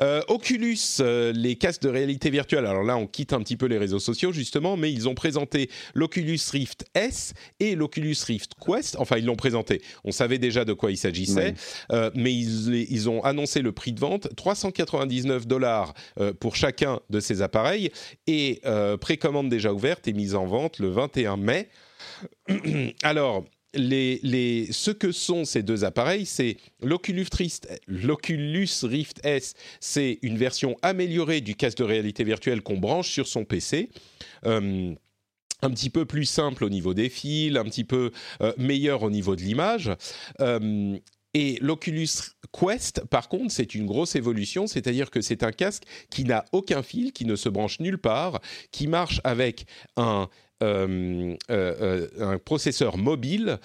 Euh, 0.00 0.22
Oculus, 0.28 0.78
euh, 1.00 1.32
les 1.32 1.56
casques 1.56 1.82
de 1.82 1.88
réalité 1.88 2.30
virtuelle. 2.30 2.66
Alors 2.66 2.82
là, 2.82 2.96
on 2.96 3.06
quitte 3.06 3.32
un 3.32 3.40
petit 3.40 3.56
peu 3.56 3.66
les 3.66 3.78
réseaux 3.78 3.98
sociaux 3.98 4.32
justement, 4.32 4.76
mais 4.76 4.92
ils 4.92 5.08
ont 5.08 5.14
présenté 5.14 5.70
l'Oculus 5.94 6.40
Rift 6.50 6.86
S 6.94 7.34
et 7.60 7.74
l'Oculus 7.74 8.16
Rift 8.26 8.52
Quest. 8.64 8.96
Enfin, 8.98 9.18
ils 9.18 9.24
l'ont 9.24 9.36
présenté. 9.36 9.82
On 10.04 10.12
savait 10.12 10.38
déjà 10.38 10.64
de 10.64 10.72
quoi 10.72 10.90
il 10.90 10.96
s'agissait, 10.96 11.54
euh, 11.92 12.10
mais 12.14 12.32
ils, 12.32 13.08
ont 13.08 13.22
annoncé 13.22 13.62
le 13.62 13.72
prix 13.72 13.92
de 13.92 14.00
vente 14.00 14.28
399 14.36 15.46
dollars 15.46 15.94
pour 16.40 16.56
chacun 16.56 17.00
de 17.10 17.20
ces 17.20 17.42
appareils 17.42 17.90
et 18.26 18.60
précommande 19.00 19.48
déjà 19.48 19.72
ouverte 19.72 20.08
et 20.08 20.12
mise 20.12 20.34
en 20.34 20.46
vente 20.46 20.78
le 20.78 20.88
21 20.88 21.36
mai. 21.36 21.68
Alors, 23.02 23.44
ce 23.76 24.90
que 24.90 25.12
sont 25.12 25.44
ces 25.44 25.62
deux 25.62 25.84
appareils, 25.84 26.26
c'est 26.26 26.56
l'Oculus 26.82 27.26
Rift, 28.82 29.20
S, 29.24 29.54
c'est 29.80 30.18
une 30.22 30.36
version 30.36 30.76
améliorée 30.82 31.40
du 31.40 31.54
casque 31.54 31.78
de 31.78 31.84
réalité 31.84 32.24
virtuelle 32.24 32.62
qu'on 32.62 32.78
branche 32.78 33.10
sur 33.10 33.26
son 33.26 33.44
PC. 33.44 33.90
Euh, 34.44 34.94
un 35.62 35.70
petit 35.70 35.90
peu 35.90 36.04
plus 36.04 36.26
simple 36.26 36.64
au 36.64 36.68
niveau 36.68 36.92
des 36.92 37.08
fils, 37.08 37.56
un 37.56 37.64
petit 37.64 37.84
peu 37.84 38.10
euh, 38.42 38.52
meilleur 38.58 39.02
au 39.02 39.10
niveau 39.10 39.36
de 39.36 39.40
l'image. 39.40 39.90
Euh, 40.40 40.98
et 41.34 41.58
l'Oculus 41.60 42.08
Quest, 42.50 43.04
par 43.06 43.28
contre, 43.28 43.52
c'est 43.52 43.74
une 43.74 43.84
grosse 43.84 44.16
évolution, 44.16 44.66
c'est-à-dire 44.66 45.10
que 45.10 45.20
c'est 45.20 45.42
un 45.42 45.52
casque 45.52 45.82
qui 46.08 46.24
n'a 46.24 46.46
aucun 46.52 46.82
fil, 46.82 47.12
qui 47.12 47.26
ne 47.26 47.36
se 47.36 47.50
branche 47.50 47.78
nulle 47.78 47.98
part, 47.98 48.40
qui 48.70 48.86
marche 48.86 49.20
avec 49.22 49.66
un 49.96 50.28
un 50.60 52.38
processeur 52.44 52.96
mobile, 52.96 53.58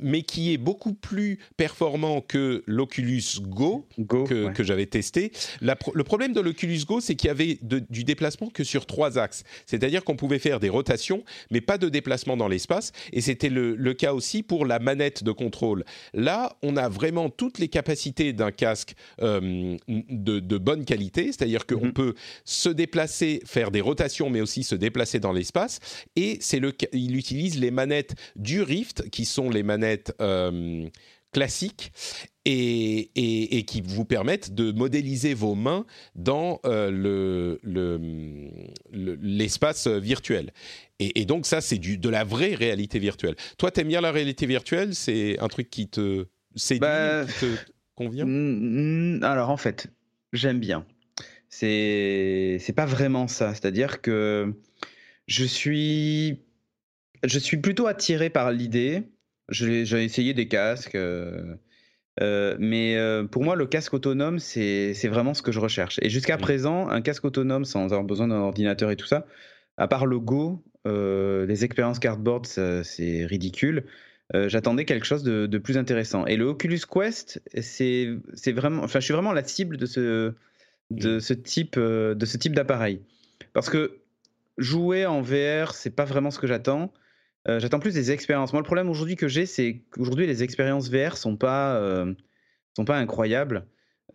mais 0.00 0.22
qui 0.22 0.52
est 0.52 0.58
beaucoup 0.58 0.94
plus 0.94 1.38
performant 1.56 2.20
que 2.20 2.62
l'Oculus 2.66 3.22
Go, 3.40 3.86
que, 4.08 4.62
j'avais 4.62 4.86
testé. 4.86 5.32
le 5.60 6.04
problème 6.04 6.32
de 6.32 6.40
l'Oculus 6.40 6.80
Go, 6.86 7.00
c'est 7.00 7.14
qu'il 7.14 7.28
y 7.28 7.30
avait 7.30 7.58
du 7.62 8.04
déplacement 8.04 8.50
que 8.50 8.64
sur 8.64 8.86
trois 8.86 9.18
axes. 9.18 9.44
C'est-à-dire 9.66 10.04
qu'on 10.04 10.16
pouvait 10.16 10.38
faire 10.38 10.60
des 10.60 10.68
rotations, 10.68 11.24
mais 11.50 11.60
pas 11.60 11.78
de 11.78 11.88
déplacement 11.88 12.36
dans 12.36 12.48
l'espace. 12.48 12.92
Et 13.12 13.20
c'était 13.20 13.48
le, 13.48 13.92
cas 13.94 14.12
aussi 14.12 14.42
pour 14.42 14.66
la 14.66 14.78
manette 14.78 15.24
de 15.24 15.32
contrôle. 15.32 15.84
Là, 16.14 16.56
on 16.62 16.76
a 16.76 16.88
vraiment 16.88 17.30
toutes 17.30 17.58
les 17.58 17.68
capacités 17.68 18.32
d'un 18.32 18.52
casque 18.52 18.94
de, 19.18 20.58
bonne 20.58 20.84
qualité, 20.84 21.26
c'est-à-dire 21.26 21.66
qu'on 21.66 21.86
mhm. 21.86 21.92
peut 21.92 22.14
se 22.44 22.68
déplacer, 22.68 23.40
faire 23.46 23.70
des 23.70 23.80
rotations, 23.80 24.30
mais 24.30 24.40
aussi 24.40 24.62
se 24.62 24.74
déplacer 24.74 25.20
dans 25.20 25.32
l'espace 25.32 25.80
et 26.18 26.38
c'est 26.40 26.58
le, 26.58 26.72
il 26.92 27.14
utilise 27.16 27.60
les 27.60 27.70
manettes 27.70 28.14
du 28.34 28.60
Rift, 28.60 29.08
qui 29.10 29.24
sont 29.24 29.50
les 29.50 29.62
manettes 29.62 30.12
euh, 30.20 30.88
classiques, 31.32 31.92
et, 32.44 33.10
et, 33.58 33.62
qui 33.64 33.82
vous 33.82 34.06
permettent 34.06 34.54
de 34.54 34.72
modéliser 34.72 35.34
vos 35.34 35.54
mains 35.54 35.84
dans 36.14 36.60
euh, 36.64 36.90
le, 36.90 37.60
l'espace 39.20 39.86
virtuel. 39.86 40.52
Et, 40.98 41.26
donc 41.26 41.44
ça, 41.46 41.60
c'est 41.60 41.76
du, 41.78 41.98
de 41.98 42.08
la 42.08 42.24
vraie 42.24 42.54
réalité 42.54 42.98
virtuelle. 42.98 43.36
Toi, 43.58 43.70
t'aimes 43.70 43.88
bien 43.88 44.00
la 44.00 44.12
réalité 44.12 44.46
virtuelle? 44.46 44.94
C'est 44.94 45.38
un 45.40 45.48
truc 45.48 45.68
qui 45.68 45.88
te 45.88 46.26
séduit, 46.56 46.80
bah, 46.80 47.26
qui 47.26 47.34
te 47.34 47.46
convient? 47.94 48.26
Alors 49.22 49.50
en 49.50 49.58
fait, 49.58 49.88
j'aime 50.32 50.58
bien. 50.58 50.86
C'est 51.50 52.58
c'est 52.60 52.74
pas 52.74 52.86
vraiment 52.86 53.28
ça. 53.28 53.54
C'est-à-dire 53.54 54.00
que 54.00 54.54
je 55.28 55.44
suis, 55.44 56.40
je 57.22 57.38
suis 57.38 57.58
plutôt 57.58 57.86
attiré 57.86 58.30
par 58.30 58.50
l'idée. 58.50 59.04
J'ai 59.50 60.04
essayé 60.04 60.34
des 60.34 60.48
casques, 60.48 60.94
euh, 60.94 61.54
euh, 62.20 62.56
mais 62.58 62.96
euh, 62.96 63.24
pour 63.24 63.44
moi, 63.44 63.54
le 63.54 63.66
casque 63.66 63.94
autonome, 63.94 64.38
c'est 64.38 65.08
vraiment 65.08 65.34
ce 65.34 65.42
que 65.42 65.52
je 65.52 65.60
recherche. 65.60 65.98
Et 66.02 66.10
jusqu'à 66.10 66.36
présent, 66.38 66.88
un 66.88 67.00
casque 67.00 67.24
autonome 67.24 67.64
sans 67.64 67.84
avoir 67.84 68.04
besoin 68.04 68.28
d'un 68.28 68.40
ordinateur 68.40 68.90
et 68.90 68.96
tout 68.96 69.06
ça, 69.06 69.26
à 69.76 69.86
part 69.86 70.06
le 70.06 70.18
Go, 70.18 70.64
les 70.84 71.64
expériences 71.64 71.98
cardboard, 71.98 72.46
c'est 72.46 73.26
ridicule. 73.26 73.84
J'attendais 74.34 74.84
quelque 74.84 75.06
chose 75.06 75.22
de, 75.22 75.46
de, 75.46 75.58
plus 75.58 75.76
intéressant. 75.78 76.26
Et 76.26 76.36
le 76.36 76.46
Oculus 76.46 76.80
Quest, 76.90 77.42
c'est 77.60 78.18
vraiment, 78.48 78.82
enfin, 78.82 79.00
je 79.00 79.04
suis 79.04 79.14
vraiment 79.14 79.32
la 79.32 79.44
cible 79.44 79.76
de 79.76 79.86
ce, 79.86 80.34
de 80.90 81.18
ce 81.18 81.34
type, 81.34 81.78
de 81.78 82.24
ce 82.24 82.36
type 82.38 82.54
d'appareil, 82.54 83.00
parce 83.52 83.68
que 83.68 83.98
jouer 84.58 85.06
en 85.06 85.22
VR, 85.22 85.72
c'est 85.72 85.90
pas 85.90 86.04
vraiment 86.04 86.30
ce 86.30 86.38
que 86.38 86.46
j'attends. 86.46 86.92
Euh, 87.48 87.60
j'attends 87.60 87.78
plus 87.78 87.94
des 87.94 88.10
expériences. 88.10 88.52
Moi, 88.52 88.60
le 88.60 88.66
problème 88.66 88.90
aujourd'hui 88.90 89.16
que 89.16 89.28
j'ai, 89.28 89.46
c'est 89.46 89.82
qu'aujourd'hui, 89.90 90.26
les 90.26 90.42
expériences 90.42 90.90
VR 90.90 91.16
sont 91.16 91.36
pas, 91.36 91.76
euh, 91.76 92.12
sont 92.76 92.84
pas 92.84 92.98
incroyables. 92.98 93.66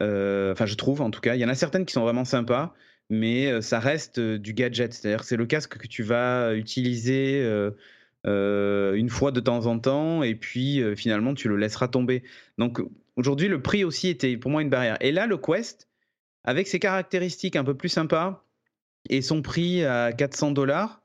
Euh, 0.02 0.52
enfin, 0.52 0.66
je 0.66 0.76
trouve, 0.76 1.02
en 1.02 1.10
tout 1.10 1.22
cas. 1.22 1.36
Il 1.36 1.42
y 1.42 1.46
en 1.46 1.50
a 1.50 1.56
certaines 1.56 1.86
qui 1.86 1.94
sont 1.94 2.02
vraiment 2.02 2.26
sympas, 2.26 2.76
mais 3.10 3.62
ça 3.62 3.80
reste 3.80 4.20
du 4.20 4.54
gadget. 4.54 4.94
C'est-à-dire 4.94 5.24
c'est 5.24 5.38
le 5.38 5.46
casque 5.46 5.78
que 5.78 5.88
tu 5.88 6.04
vas 6.04 6.54
utiliser 6.56 7.42
une 8.26 9.10
fois 9.10 9.32
de 9.32 9.40
temps 9.40 9.66
en 9.66 9.80
temps, 9.80 10.24
et 10.24 10.36
puis 10.36 10.84
finalement, 10.96 11.34
tu 11.34 11.48
le 11.48 11.58
laisseras 11.58 11.88
tomber. 11.88 12.24
Donc, 12.58 12.82
aujourd'hui, 13.16 13.48
le 13.48 13.62
prix 13.62 13.84
aussi 13.84 14.10
était 14.10 14.38
pour 14.38 14.52
moi 14.52 14.62
une 14.62 14.70
barrière. 14.70 14.98
Et 15.02 15.12
là, 15.12 15.26
le 15.26 15.38
Quest, 15.38 15.88
avec 16.44 16.68
ses 16.68 16.80
caractéristiques 16.80 17.56
un 17.56 17.64
peu 17.64 17.76
plus 17.76 17.90
sympas, 17.90 18.43
et 19.10 19.22
son 19.22 19.42
prix 19.42 19.84
à 19.84 20.12
400 20.14 20.52
dollars, 20.52 21.02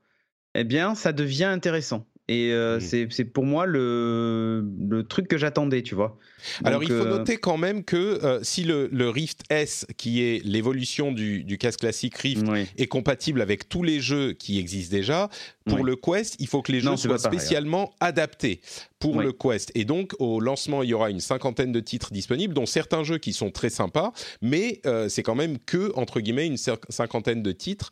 eh 0.54 0.64
bien, 0.64 0.94
ça 0.94 1.12
devient 1.12 1.44
intéressant. 1.44 2.06
Et 2.30 2.52
euh, 2.52 2.76
mmh. 2.76 3.10
c'est 3.10 3.24
pour 3.24 3.44
moi 3.44 3.64
le, 3.64 4.62
le 4.86 5.02
truc 5.02 5.28
que 5.28 5.38
j'attendais, 5.38 5.82
tu 5.82 5.94
vois. 5.94 6.18
Alors 6.62 6.82
il 6.82 6.90
faut 6.90 6.94
euh, 6.94 7.18
noter 7.18 7.38
quand 7.38 7.56
même 7.56 7.84
que 7.84 8.22
euh, 8.22 8.40
si 8.42 8.64
le, 8.64 8.86
le, 8.92 9.08
Rift 9.08 9.44
S, 9.48 9.86
qui 9.96 10.22
est 10.22 10.44
l'évolution 10.44 11.10
du, 11.10 11.42
du, 11.42 11.56
casque 11.56 11.80
classique 11.80 12.18
Rift, 12.18 12.44
est 12.76 12.86
compatible 12.86 13.40
avec 13.40 13.70
tous 13.70 13.82
les 13.82 14.00
jeux 14.00 14.34
qui 14.34 14.58
existent 14.58 14.94
déjà, 14.94 15.30
pour 15.64 15.84
le 15.84 15.96
Quest, 15.96 16.36
il 16.38 16.48
faut 16.48 16.60
que 16.60 16.70
les 16.70 16.80
jeux 16.80 16.96
soient 16.96 17.14
hein. 17.14 17.18
spécialement 17.18 17.94
adaptés 17.98 18.60
pour 18.98 19.20
le 19.20 19.32
Quest. 19.32 19.70
Et 19.74 19.84
donc, 19.84 20.14
au 20.18 20.40
lancement, 20.40 20.82
il 20.82 20.90
y 20.90 20.94
aura 20.94 21.10
une 21.10 21.20
cinquantaine 21.20 21.72
de 21.72 21.80
titres 21.80 22.12
disponibles, 22.12 22.54
dont 22.54 22.66
certains 22.66 23.04
jeux 23.04 23.18
qui 23.18 23.32
sont 23.32 23.50
très 23.50 23.70
sympas, 23.70 24.12
mais 24.42 24.80
c'est 25.08 25.22
quand 25.22 25.34
même 25.34 25.58
que, 25.58 25.92
entre 25.94 26.20
guillemets, 26.20 26.46
une 26.46 26.56
cinquantaine 26.56 27.42
de 27.42 27.52
titres. 27.52 27.90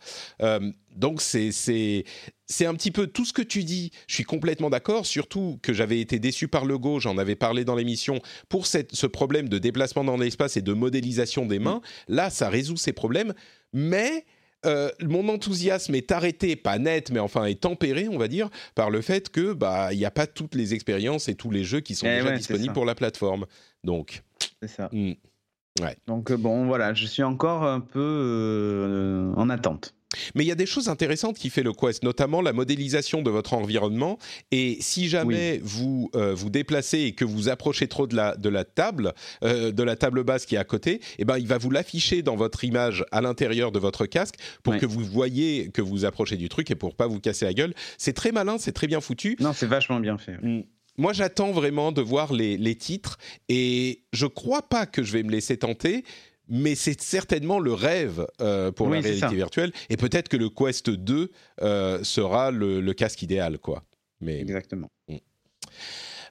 donc, 0.97 1.21
c'est 1.21 1.51
c'est 2.47 2.67
un 2.67 2.75
petit 2.75 2.91
peu 2.91 3.07
tout 3.07 3.25
ce 3.25 3.33
que 3.33 3.43
tu 3.43 3.65
dis. 3.65 3.91
Je 4.07 4.15
suis 4.15 4.25
complètement 4.25 4.71
d'accord, 4.71 5.05
surtout 5.05 5.59
que 5.63 5.73
j'avais 5.73 6.01
été 6.01 6.19
déçu 6.19 6.49
par 6.49 6.65
le 6.65 6.79
Go, 6.79 7.01
j'en 7.01 7.19
avais 7.19 7.35
parlé 7.35 7.65
dans 7.65 7.75
l'émission, 7.75 8.21
pour 8.49 8.67
cette, 8.67 8.95
ce 8.95 9.07
problème 9.07 9.49
de 9.49 9.59
déplacement 9.59 10.05
dans 10.05 10.17
l'espace 10.17 10.57
et 10.57 10.63
de 10.63 10.73
modélisation 10.73 11.47
des 11.47 11.59
mains. 11.59 11.81
Là, 12.09 12.31
ça 12.31 12.49
résout 12.49 12.77
ces 12.77 12.93
problèmes, 12.93 13.35
mais 13.73 14.25
euh, 14.65 14.91
mon 15.03 15.29
enthousiasme 15.29 15.95
est 15.95 16.11
arrêté, 16.13 16.57
pas 16.57 16.79
net, 16.79 17.11
mais 17.11 17.21
enfin 17.21 17.45
est 17.45 17.61
tempéré, 17.61 18.09
on 18.09 18.19
va 18.19 18.27
dire, 18.29 18.49
par 18.75 18.91
le 18.91 19.01
fait 19.01 19.29
que 19.29 19.53
bah 19.53 19.93
il 19.93 19.99
n'y 19.99 20.05
a 20.05 20.11
pas 20.11 20.27
toutes 20.27 20.55
les 20.55 20.75
expériences 20.75 21.29
et 21.29 21.35
tous 21.35 21.51
les 21.51 21.63
jeux 21.65 21.81
qui 21.81 21.95
sont 21.95 22.07
Eh 22.09 22.17
déjà 22.19 22.31
ouais, 22.31 22.37
disponibles 22.37 22.73
pour 22.73 22.85
la 22.87 22.95
plateforme. 22.95 23.47
Donc, 23.85 24.23
C'est 24.63 24.69
ça. 24.69 24.89
hmm. 24.93 25.13
ouais. 25.81 25.97
Donc 26.07 26.31
euh, 26.31 26.37
bon, 26.37 26.67
voilà, 26.67 26.95
je 26.95 27.07
suis 27.07 27.23
encore 27.23 27.65
un 27.65 27.81
peu 27.81 28.01
euh, 28.01 28.86
attente. 29.57 29.95
Mais 30.35 30.45
il 30.45 30.47
y 30.47 30.53
a 30.53 30.57
des 30.57 30.67
choses 30.67 30.89
intéressantes 30.89 31.37
qui 31.37 31.51
fait 31.51 31.63
le 31.63 31.73
Quest, 31.73 32.03
notamment 32.03 32.41
la 32.41 32.53
modélisation 32.53 33.23
de 33.23 33.31
votre 33.31 33.53
environnement. 33.55 34.19
Et 34.51 34.79
si 34.81 35.09
jamais 35.09 35.61
vous 35.63 36.11
euh, 36.15 36.33
vous 36.35 36.49
déplacez 36.49 37.01
et 37.01 37.13
que 37.13 37.25
vous 37.25 37.49
approchez 37.49 37.89
trop 37.89 38.07
de 38.07 38.15
la, 38.17 38.37
de 38.37 38.49
la 38.49 38.65
table, 38.65 39.13
euh, 39.45 39.73
de 39.73 39.83
la 39.83 39.97
table 39.97 40.23
basse 40.25 40.47
qui 40.47 40.55
est 40.55 40.59
à 40.59 40.65
côté, 40.65 41.01
eh 41.19 41.25
ben, 41.25 41.39
il 41.39 41.47
va 41.47 41.59
vous 41.59 41.71
l'afficher 41.71 42.23
dans 42.23 42.37
votre 42.37 42.65
image 42.65 43.05
à 43.11 43.21
l'intérieur 43.21 43.73
de 43.73 43.79
votre 43.79 44.07
casque 44.07 44.37
pour 44.63 44.75
Ouais. 44.75 44.81
que 44.81 44.87
vous 44.87 45.05
voyez 45.05 45.71
que 45.71 45.83
vous 45.83 46.05
approchez 46.05 46.37
du 46.37 46.49
truc 46.49 46.71
et 46.71 46.77
pour 46.77 46.95
pas 46.95 47.07
vous 47.09 47.21
casser 47.21 47.45
la 47.45 47.53
gueule. 47.53 47.75
C'est 47.99 48.13
très 48.15 48.33
malin, 48.33 48.57
c'est 48.59 48.73
très 48.73 48.87
bien 48.87 49.01
foutu. 49.01 49.37
Non, 49.41 49.53
c'est 49.53 49.67
vachement 49.67 50.01
bien 50.01 50.19
fait. 50.19 50.39
Mm. 50.41 50.63
Moi, 50.99 51.13
j'attends 51.13 51.53
vraiment 51.53 51.93
de 51.93 52.01
voir 52.01 52.33
les, 52.33 52.57
les 52.57 52.75
titres 52.75 53.19
et 53.51 54.05
je 54.15 54.25
crois 54.27 54.63
pas 54.63 54.87
que 54.87 55.03
je 55.03 55.13
vais 55.13 55.23
me 55.25 55.31
laisser 55.31 55.59
tenter. 55.59 56.05
Mais 56.49 56.75
c'est 56.77 57.01
certainement 57.01 57.59
le 57.59 57.73
rêve 57.73 58.27
euh, 58.41 58.71
pour 58.71 58.87
Oui, 58.87 58.97
la 58.99 59.03
réalité 59.03 59.27
ça. 59.27 59.35
virtuelle. 59.35 59.73
Et 59.91 59.97
peut-être 59.97 60.29
que 60.29 60.37
le 60.37 60.49
Quest 60.49 60.91
2 60.91 61.31
euh, 61.63 62.05
sera 62.05 62.51
le, 62.51 62.81
le 62.81 62.93
casque 62.95 63.23
idéal, 63.23 63.59
quoi. 63.59 63.83
Mais 64.21 64.41
Exactement. 64.41 64.89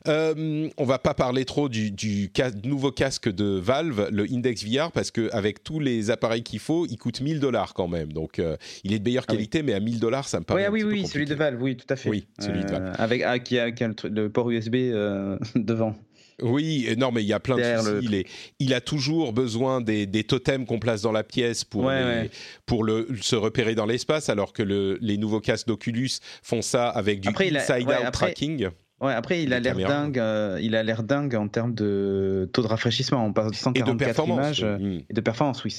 euh, 0.07 0.69
on 0.77 0.85
va 0.85 0.99
pas 0.99 1.13
parler 1.15 1.45
trop 1.45 1.67
du, 1.67 1.91
du 1.91 2.29
cas- 2.31 2.51
nouveau 2.63 2.91
casque 2.91 3.27
de 3.27 3.45
Valve, 3.59 4.09
le 4.11 4.23
Index 4.31 4.63
VR, 4.63 4.91
parce 4.91 5.09
qu'avec 5.11 5.63
tous 5.63 5.79
les 5.79 6.11
appareils 6.11 6.43
qu'il 6.43 6.59
faut, 6.59 6.85
il 6.85 6.97
coûte 6.97 7.21
1000 7.21 7.39
dollars 7.39 7.73
quand 7.73 7.87
même. 7.87 8.13
Donc, 8.13 8.37
euh, 8.39 8.55
il 8.83 8.93
est 8.93 8.99
de 8.99 9.03
meilleure 9.03 9.25
Ah 9.27 9.31
oui. 9.31 9.37
qualité, 9.37 9.63
mais 9.63 9.73
à 9.73 9.79
1000 9.79 9.99
dollars, 9.99 10.27
ça 10.27 10.39
me 10.39 10.45
paraît. 10.45 10.65
ah 10.65 10.69
un 10.69 10.71
oui, 10.71 10.79
petit 10.81 10.85
peu 10.89 10.93
oui, 11.01 11.07
celui 11.07 11.25
de. 11.25 11.35
Valve, 11.35 11.61
oui, 11.61 11.75
tout 11.75 11.87
à 11.89 11.95
fait. 11.95 12.09
Oui, 12.09 12.27
celui 12.39 12.63
de 12.63 12.69
Valve. 12.71 12.93
Avec, 12.99 13.21
ah, 13.23 13.39
qui 13.39 13.57
a, 13.59 13.71
qui 13.71 13.83
a 13.83 13.89
le, 14.03 14.29
port 14.29 14.49
USB 14.51 14.75
euh, 14.75 15.37
devant. 15.55 15.95
Oui, 16.41 16.85
et 16.87 16.95
non, 16.95 17.11
mais 17.11 17.23
il 17.23 17.27
y 17.27 17.33
a 17.33 17.39
plein 17.39 17.55
de 17.55 17.63
soucis. 17.81 17.99
Il, 18.05 18.13
est- 18.13 18.27
il 18.59 18.73
a 18.73 18.81
toujours 18.81 19.31
besoin 19.33 19.79
des, 19.81 20.05
des 20.05 20.23
totems 20.23 20.65
qu'on 20.65 20.79
place 20.79 21.01
dans 21.01 21.11
la 21.13 21.23
pièce 21.23 21.63
pour, 21.63 21.85
Ouais, 21.85 21.99
les- 21.99 22.05
ouais. 22.23 22.29
pour 22.65 22.83
le, 22.83 23.07
se 23.21 23.35
repérer 23.35 23.73
dans 23.75 23.85
l'espace, 23.85 24.29
alors 24.29 24.51
que 24.53 24.61
le- 24.63 24.97
les 25.01 25.17
nouveaux 25.17 25.39
casques 25.39 25.67
d'Oculus 25.67 26.09
font 26.43 26.61
ça 26.61 26.89
avec 26.89 27.21
du 27.21 27.29
inside-out 27.29 27.87
ouais, 27.87 28.11
tracking. 28.11 28.69
Ouais, 29.01 29.13
après, 29.13 29.43
il 29.43 29.53
a 29.53 29.59
l'air 29.59 29.75
dingue. 29.77 30.19
euh, 30.19 30.57
il 30.61 30.75
a 30.75 30.81
l'air 30.83 31.03
dingue 31.03 31.35
en 31.35 31.47
termes 31.47 31.73
de 31.73 32.49
taux 32.53 32.61
de 32.61 32.67
rafraîchissement. 32.67 33.25
On 33.25 33.33
passe 33.33 33.51
de 33.51 33.55
Et 33.55 33.59
144 33.59 33.97
de 33.97 34.03
performance. 34.05 34.37
images 34.37 34.63
euh, 34.63 34.77
Mm. 34.77 35.01
et 35.09 35.13
de 35.13 35.21
performance. 35.21 35.63
Oui, 35.65 35.75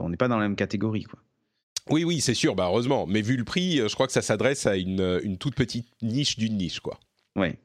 on 0.00 0.08
n'est 0.08 0.16
pas 0.16 0.28
dans 0.28 0.36
la 0.38 0.44
même 0.46 0.56
catégorie, 0.56 1.04
quoi. 1.04 1.18
Oui, 1.88 2.04
oui, 2.04 2.20
c'est 2.20 2.34
sûr, 2.34 2.54
bah, 2.54 2.66
heureusement. 2.68 3.06
Mais 3.08 3.22
vu 3.22 3.36
le 3.36 3.42
prix, 3.44 3.80
euh, 3.80 3.88
je 3.88 3.94
crois 3.94 4.06
que 4.06 4.12
ça 4.12 4.22
s'adresse 4.22 4.66
à 4.66 4.76
une, 4.76 5.00
euh, 5.00 5.20
une 5.24 5.36
toute 5.38 5.56
petite 5.56 5.86
niche 6.02 6.38
d'une 6.38 6.56
niche, 6.56 6.78
quoi. 6.78 7.00
Ouais. 7.36 7.56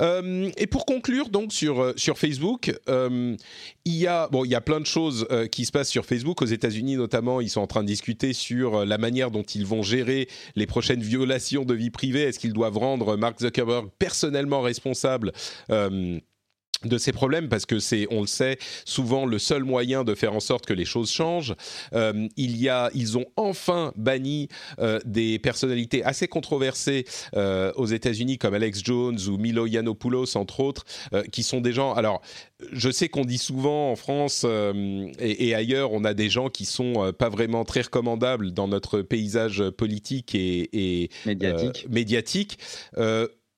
Euh, 0.00 0.50
et 0.56 0.66
pour 0.66 0.86
conclure 0.86 1.28
donc 1.28 1.52
sur 1.52 1.80
euh, 1.80 1.92
sur 1.96 2.18
Facebook, 2.18 2.74
euh, 2.88 3.36
il 3.84 3.94
y 3.94 4.06
a 4.06 4.28
bon 4.28 4.44
il 4.44 4.50
y 4.50 4.54
a 4.54 4.60
plein 4.60 4.80
de 4.80 4.86
choses 4.86 5.26
qui 5.50 5.64
se 5.64 5.72
passent 5.72 5.90
sur 5.90 6.04
Facebook 6.06 6.42
aux 6.42 6.46
États-Unis 6.46 6.96
notamment. 6.96 7.40
Ils 7.40 7.50
sont 7.50 7.60
en 7.60 7.66
train 7.66 7.82
de 7.82 7.88
discuter 7.88 8.32
sur 8.32 8.84
la 8.84 8.98
manière 8.98 9.30
dont 9.30 9.42
ils 9.42 9.66
vont 9.66 9.82
gérer 9.82 10.28
les 10.56 10.66
prochaines 10.66 11.02
violations 11.02 11.64
de 11.64 11.74
vie 11.74 11.90
privée. 11.90 12.22
Est-ce 12.22 12.38
qu'ils 12.38 12.52
doivent 12.52 12.78
rendre 12.78 13.16
Mark 13.16 13.40
Zuckerberg 13.40 13.88
personnellement 13.98 14.60
responsable 14.60 15.32
de 16.84 16.98
ces 16.98 17.12
problèmes 17.12 17.48
parce 17.48 17.66
que 17.66 17.78
c'est, 17.78 18.06
on 18.10 18.20
le 18.20 18.26
sait, 18.26 18.58
souvent 18.84 19.26
le 19.26 19.38
seul 19.38 19.64
moyen 19.64 20.04
de 20.04 20.14
faire 20.14 20.34
en 20.34 20.40
sorte 20.40 20.66
que 20.66 20.72
les 20.72 20.84
choses 20.84 21.10
changent. 21.10 21.54
Euh, 21.94 22.28
il 22.36 22.56
y 22.56 22.68
a, 22.68 22.90
ils 22.94 23.18
ont 23.18 23.26
enfin 23.36 23.92
banni 23.96 24.48
euh, 24.78 25.00
des 25.04 25.38
personnalités 25.38 26.04
assez 26.04 26.28
controversées 26.28 27.04
euh, 27.36 27.72
aux 27.76 27.86
États-Unis 27.86 28.38
comme 28.38 28.54
Alex 28.54 28.82
Jones 28.84 29.18
ou 29.28 29.36
Milo 29.36 29.66
Yiannopoulos 29.66 30.36
entre 30.36 30.60
autres, 30.60 30.84
qui 31.32 31.42
sont 31.42 31.60
des 31.60 31.72
gens. 31.72 31.94
Alors, 31.94 32.20
je 32.72 32.90
sais 32.90 33.08
qu'on 33.08 33.24
dit 33.24 33.38
souvent 33.38 33.90
en 33.92 33.96
France 33.96 34.44
et, 34.44 35.48
et 35.48 35.54
ailleurs, 35.54 35.92
on 35.92 36.04
a 36.04 36.14
des 36.14 36.28
gens 36.28 36.48
qui 36.48 36.64
sont 36.64 37.12
pas 37.18 37.28
vraiment 37.28 37.64
très 37.64 37.82
recommandables 37.82 38.52
dans 38.52 38.68
notre 38.68 39.02
paysage 39.02 39.62
politique 39.70 40.34
et, 40.34 40.68
et 40.72 41.10
Médiatique. 41.26 41.86
médiatique. 41.88 42.58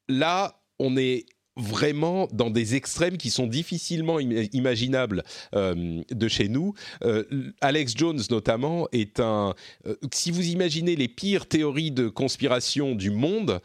Là, 0.08 0.60
on 0.78 0.96
est 0.96 1.26
vraiment 1.56 2.28
dans 2.32 2.50
des 2.50 2.74
extrêmes 2.74 3.16
qui 3.16 3.30
sont 3.30 3.46
difficilement 3.46 4.18
im- 4.18 4.46
imaginables 4.52 5.22
euh, 5.54 6.02
de 6.10 6.28
chez 6.28 6.48
nous. 6.48 6.74
Euh, 7.02 7.24
Alex 7.60 7.94
Jones 7.96 8.20
notamment 8.30 8.88
est 8.92 9.20
un... 9.20 9.54
euh, 9.86 9.96
si 10.12 10.30
vous 10.30 10.46
imaginez 10.48 10.96
les 10.96 11.08
pires 11.08 11.46
théories 11.46 11.90
de 11.90 12.08
conspiration 12.08 12.94
du 12.94 13.10
monde, 13.10 13.60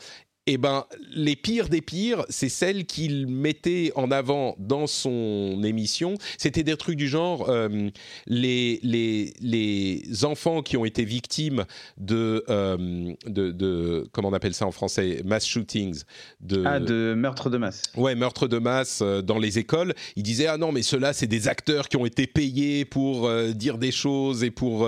eh 0.53 0.57
ben, 0.57 0.85
les 1.13 1.35
pires 1.35 1.69
des 1.69 1.81
pires, 1.81 2.25
c'est 2.29 2.49
celles 2.49 2.85
qu'il 2.85 3.27
mettait 3.27 3.91
en 3.95 4.11
avant 4.11 4.55
dans 4.59 4.87
son 4.87 5.61
émission. 5.63 6.15
C'était 6.37 6.63
des 6.63 6.75
trucs 6.77 6.97
du 6.97 7.07
genre 7.07 7.49
euh, 7.49 7.89
les, 8.27 8.79
les, 8.83 9.33
les 9.41 10.25
enfants 10.25 10.61
qui 10.61 10.77
ont 10.77 10.85
été 10.85 11.05
victimes 11.05 11.65
de, 11.97 12.43
euh, 12.49 13.13
de, 13.25 13.51
de- 13.51 14.07
comment 14.11 14.29
on 14.29 14.33
appelle 14.33 14.53
ça 14.53 14.65
en 14.65 14.71
français, 14.71 15.21
mass 15.25 15.45
shootings, 15.45 16.03
de, 16.41 16.63
Ah, 16.65 16.79
de 16.79 17.13
meurtre 17.15 17.49
de 17.49 17.57
masse. 17.57 17.83
Ouais, 17.95 18.15
meurtre 18.15 18.47
de 18.47 18.57
masse 18.57 18.99
euh, 19.01 19.21
dans 19.21 19.37
les 19.37 19.59
écoles. 19.59 19.93
Il 20.15 20.23
disait 20.23 20.47
ah 20.47 20.57
non 20.57 20.71
mais 20.71 20.81
ceux-là 20.81 21.13
c'est 21.13 21.27
des 21.27 21.47
acteurs 21.47 21.87
qui 21.89 21.97
ont 21.97 22.05
été 22.05 22.27
payés 22.27 22.85
pour 22.85 23.27
euh, 23.27 23.51
dire 23.51 23.77
des 23.77 23.91
choses 23.91 24.43
et 24.43 24.51
pour 24.51 24.87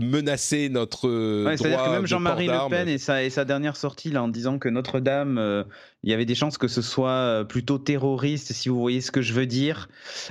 menacer 0.00 0.68
notre 0.68 1.08
Ouais, 1.44 1.56
C'est-à-dire 1.56 1.82
que 1.84 1.90
même 1.90 2.06
Jean-Marie 2.06 2.46
Le. 2.46 2.68
Pen 2.70 2.88
et 2.88 2.98
sa, 2.98 3.22
et 3.22 3.30
sa 3.30 3.44
dernière 3.44 3.76
sortie 3.76 4.10
là, 4.10 4.22
en 4.22 4.28
disant 4.28 4.58
que 4.58 4.68
Notre-Dame, 5.00 5.38
euh, 5.38 5.64
il 6.02 6.10
y 6.10 6.14
avait 6.14 6.24
des 6.24 6.34
chances 6.34 6.58
que 6.58 6.68
ce 6.68 6.82
soit 6.82 7.10
euh, 7.10 7.44
plutôt 7.44 7.78
terroriste, 7.78 8.52
si 8.52 8.68
vous 8.68 8.80
voyez 8.80 9.00
ce 9.00 9.10
que 9.10 9.22
je 9.22 9.32
veux 9.32 9.46
dire, 9.46 9.88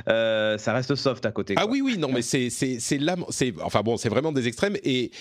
euh, 0.08 0.58
ça 0.58 0.74
reste 0.74 0.96
soft 0.96 1.26
à 1.26 1.32
côté. 1.32 1.56
Ah 1.58 1.66
oui 1.68 1.82
oui 1.82 1.98
non 1.98 2.10
mais 2.12 2.22
c'est 2.22 2.98
là 3.00 3.16
enfin 3.62 3.82
bon 3.82 3.98
c'est 3.98 4.10
vraiment 4.10 4.32
des 4.32 4.48
extrêmes 4.48 4.78
et 4.84 5.12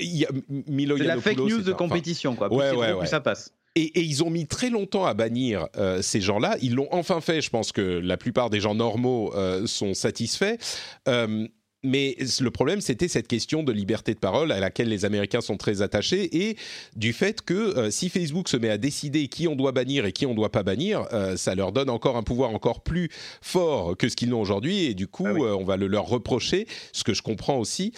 il 0.00 0.16
y 0.16 0.24
a 0.24 0.30
Milo 0.48 0.96
C'est 0.96 1.04
la 1.04 1.20
fake 1.20 1.36
news 1.38 1.62
de 1.62 1.72
compétition, 1.72 2.34
quoi. 2.34 2.48
Plus 2.48 2.56
Ouais, 2.56 2.70
ouais, 2.70 2.74
gros, 2.74 2.82
ouais. 2.82 2.98
plus 3.00 3.08
ça 3.08 3.20
passe. 3.20 3.52
Et, 3.74 3.84
et 3.98 4.02
ils 4.02 4.22
ont 4.22 4.30
mis 4.30 4.46
très 4.46 4.70
longtemps 4.70 5.06
à 5.06 5.14
bannir 5.14 5.66
euh, 5.76 6.02
ces 6.02 6.20
gens-là. 6.20 6.56
Ils 6.60 6.74
l'ont 6.74 6.88
enfin 6.92 7.20
fait. 7.20 7.40
Je 7.40 7.50
pense 7.50 7.72
que 7.72 7.80
la 7.80 8.16
plupart 8.16 8.50
des 8.50 8.60
gens 8.60 8.74
normaux 8.74 9.34
euh, 9.34 9.66
sont 9.66 9.94
satisfaits. 9.94 10.56
Euh, 11.08 11.46
mais 11.82 12.16
le 12.40 12.50
problème, 12.50 12.80
c'était 12.80 13.08
cette 13.08 13.26
question 13.28 13.62
de 13.62 13.72
liberté 13.72 14.14
de 14.14 14.18
parole 14.18 14.52
à 14.52 14.60
laquelle 14.60 14.88
les 14.88 15.04
Américains 15.04 15.40
sont 15.40 15.56
très 15.56 15.82
attachés 15.82 16.48
et 16.48 16.56
du 16.96 17.12
fait 17.12 17.42
que 17.42 17.54
euh, 17.54 17.90
si 17.90 18.08
Facebook 18.08 18.48
se 18.48 18.56
met 18.56 18.68
à 18.70 18.78
décider 18.78 19.28
qui 19.28 19.48
on 19.48 19.56
doit 19.56 19.72
bannir 19.72 20.04
et 20.04 20.12
qui 20.12 20.24
on 20.26 20.34
doit 20.34 20.52
pas 20.52 20.62
bannir, 20.62 21.06
euh, 21.12 21.36
ça 21.36 21.54
leur 21.54 21.72
donne 21.72 21.90
encore 21.90 22.16
un 22.16 22.22
pouvoir 22.22 22.50
encore 22.50 22.82
plus 22.82 23.10
fort 23.40 23.96
que 23.96 24.08
ce 24.08 24.16
qu'ils 24.16 24.28
n'ont 24.28 24.40
aujourd'hui 24.40 24.84
et 24.84 24.94
du 24.94 25.08
coup, 25.08 25.24
Ah 25.26 25.32
oui. 25.32 25.42
euh, 25.42 25.56
on 25.56 25.64
va 25.64 25.76
le 25.76 25.86
leur 25.88 26.06
reprocher, 26.06 26.66
ce 26.92 27.04
que 27.04 27.14
je 27.14 27.22
comprends 27.22 27.58
aussi. 27.58 27.92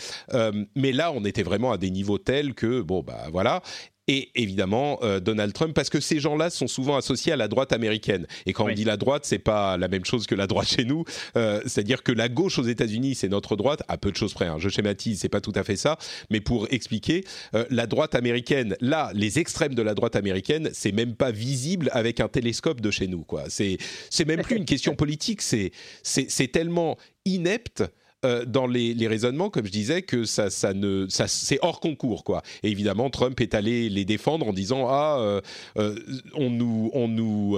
Mais 0.74 0.92
là, 0.92 1.12
on 1.12 1.24
était 1.24 1.42
vraiment 1.42 1.72
à 1.72 1.78
des 1.78 1.90
niveaux 1.90 2.18
tels 2.18 2.54
que, 2.54 2.80
bon, 2.80 3.02
bah 3.02 3.26
voilà. 3.32 3.62
Et 4.06 4.30
évidemment, 4.34 4.98
euh, 5.02 5.18
Donald 5.18 5.54
Trump, 5.54 5.72
parce 5.74 5.88
que 5.88 5.98
ces 5.98 6.20
gens-là 6.20 6.50
sont 6.50 6.66
souvent 6.66 6.96
associés 6.96 7.32
à 7.32 7.36
la 7.36 7.48
droite 7.48 7.72
américaine. 7.72 8.26
Et 8.44 8.52
quand 8.52 8.66
on 8.68 8.72
dit 8.74 8.84
la 8.84 8.98
droite, 8.98 9.24
c'est 9.24 9.38
pas 9.38 9.78
la 9.78 9.88
même 9.88 10.04
chose 10.04 10.26
que 10.26 10.34
la 10.34 10.46
droite 10.46 10.68
chez 10.68 10.84
nous. 10.84 11.04
Euh, 11.36 11.62
C'est-à-dire 11.64 12.02
que 12.02 12.12
la 12.12 12.28
gauche 12.28 12.58
aux 12.58 12.64
États-Unis, 12.64 13.14
c'est 13.14 13.30
notre 13.30 13.56
droite, 13.56 13.82
à 13.88 13.96
peu 13.96 14.10
de 14.10 14.16
choses 14.16 14.34
près. 14.34 14.46
hein. 14.46 14.56
Je 14.58 14.68
schématise, 14.68 15.20
c'est 15.20 15.30
pas 15.30 15.40
tout 15.40 15.52
à 15.54 15.64
fait 15.64 15.76
ça. 15.76 15.96
Mais 16.28 16.40
pour 16.40 16.66
expliquer, 16.70 17.24
euh, 17.54 17.64
la 17.70 17.86
droite 17.86 18.14
américaine, 18.14 18.76
là, 18.80 19.10
les 19.14 19.38
extrêmes 19.38 19.74
de 19.74 19.80
la 19.82 19.94
droite 19.94 20.16
américaine, 20.16 20.68
c'est 20.74 20.92
même 20.92 21.14
pas 21.14 21.30
visible 21.30 21.88
avec 21.92 22.20
un 22.20 22.28
télescope 22.28 22.82
de 22.82 22.90
chez 22.90 23.06
nous. 23.06 23.22
quoi. 23.22 23.44
C'est 23.48 23.78
c'est 24.10 24.26
même 24.26 24.42
plus 24.42 24.56
une 24.56 24.66
question 24.66 24.94
politique. 24.94 25.40
C'est 25.40 25.70
c'est 26.02 26.30
c'est 26.30 26.48
tellement 26.48 26.98
inepte 27.24 27.84
euh, 28.24 28.44
dans 28.44 28.66
les, 28.66 28.94
les 28.94 29.06
raisonnements, 29.06 29.50
comme 29.50 29.66
je 29.66 29.70
disais, 29.72 30.02
que 30.02 30.24
ça, 30.24 30.50
ça 30.50 30.72
ne, 30.74 31.06
ça, 31.08 31.28
c'est 31.28 31.58
hors 31.62 31.80
concours, 31.80 32.24
quoi. 32.24 32.42
Et 32.62 32.70
évidemment, 32.70 33.10
Trump 33.10 33.40
est 33.40 33.54
allé 33.54 33.88
les 33.88 34.04
défendre 34.04 34.48
en 34.48 34.52
disant 34.52 34.86
ah, 34.88 35.18
euh, 35.20 35.40
euh, 35.78 35.94
on 36.34 36.50
nous, 36.50 36.90
on 36.94 37.08
nous, 37.08 37.56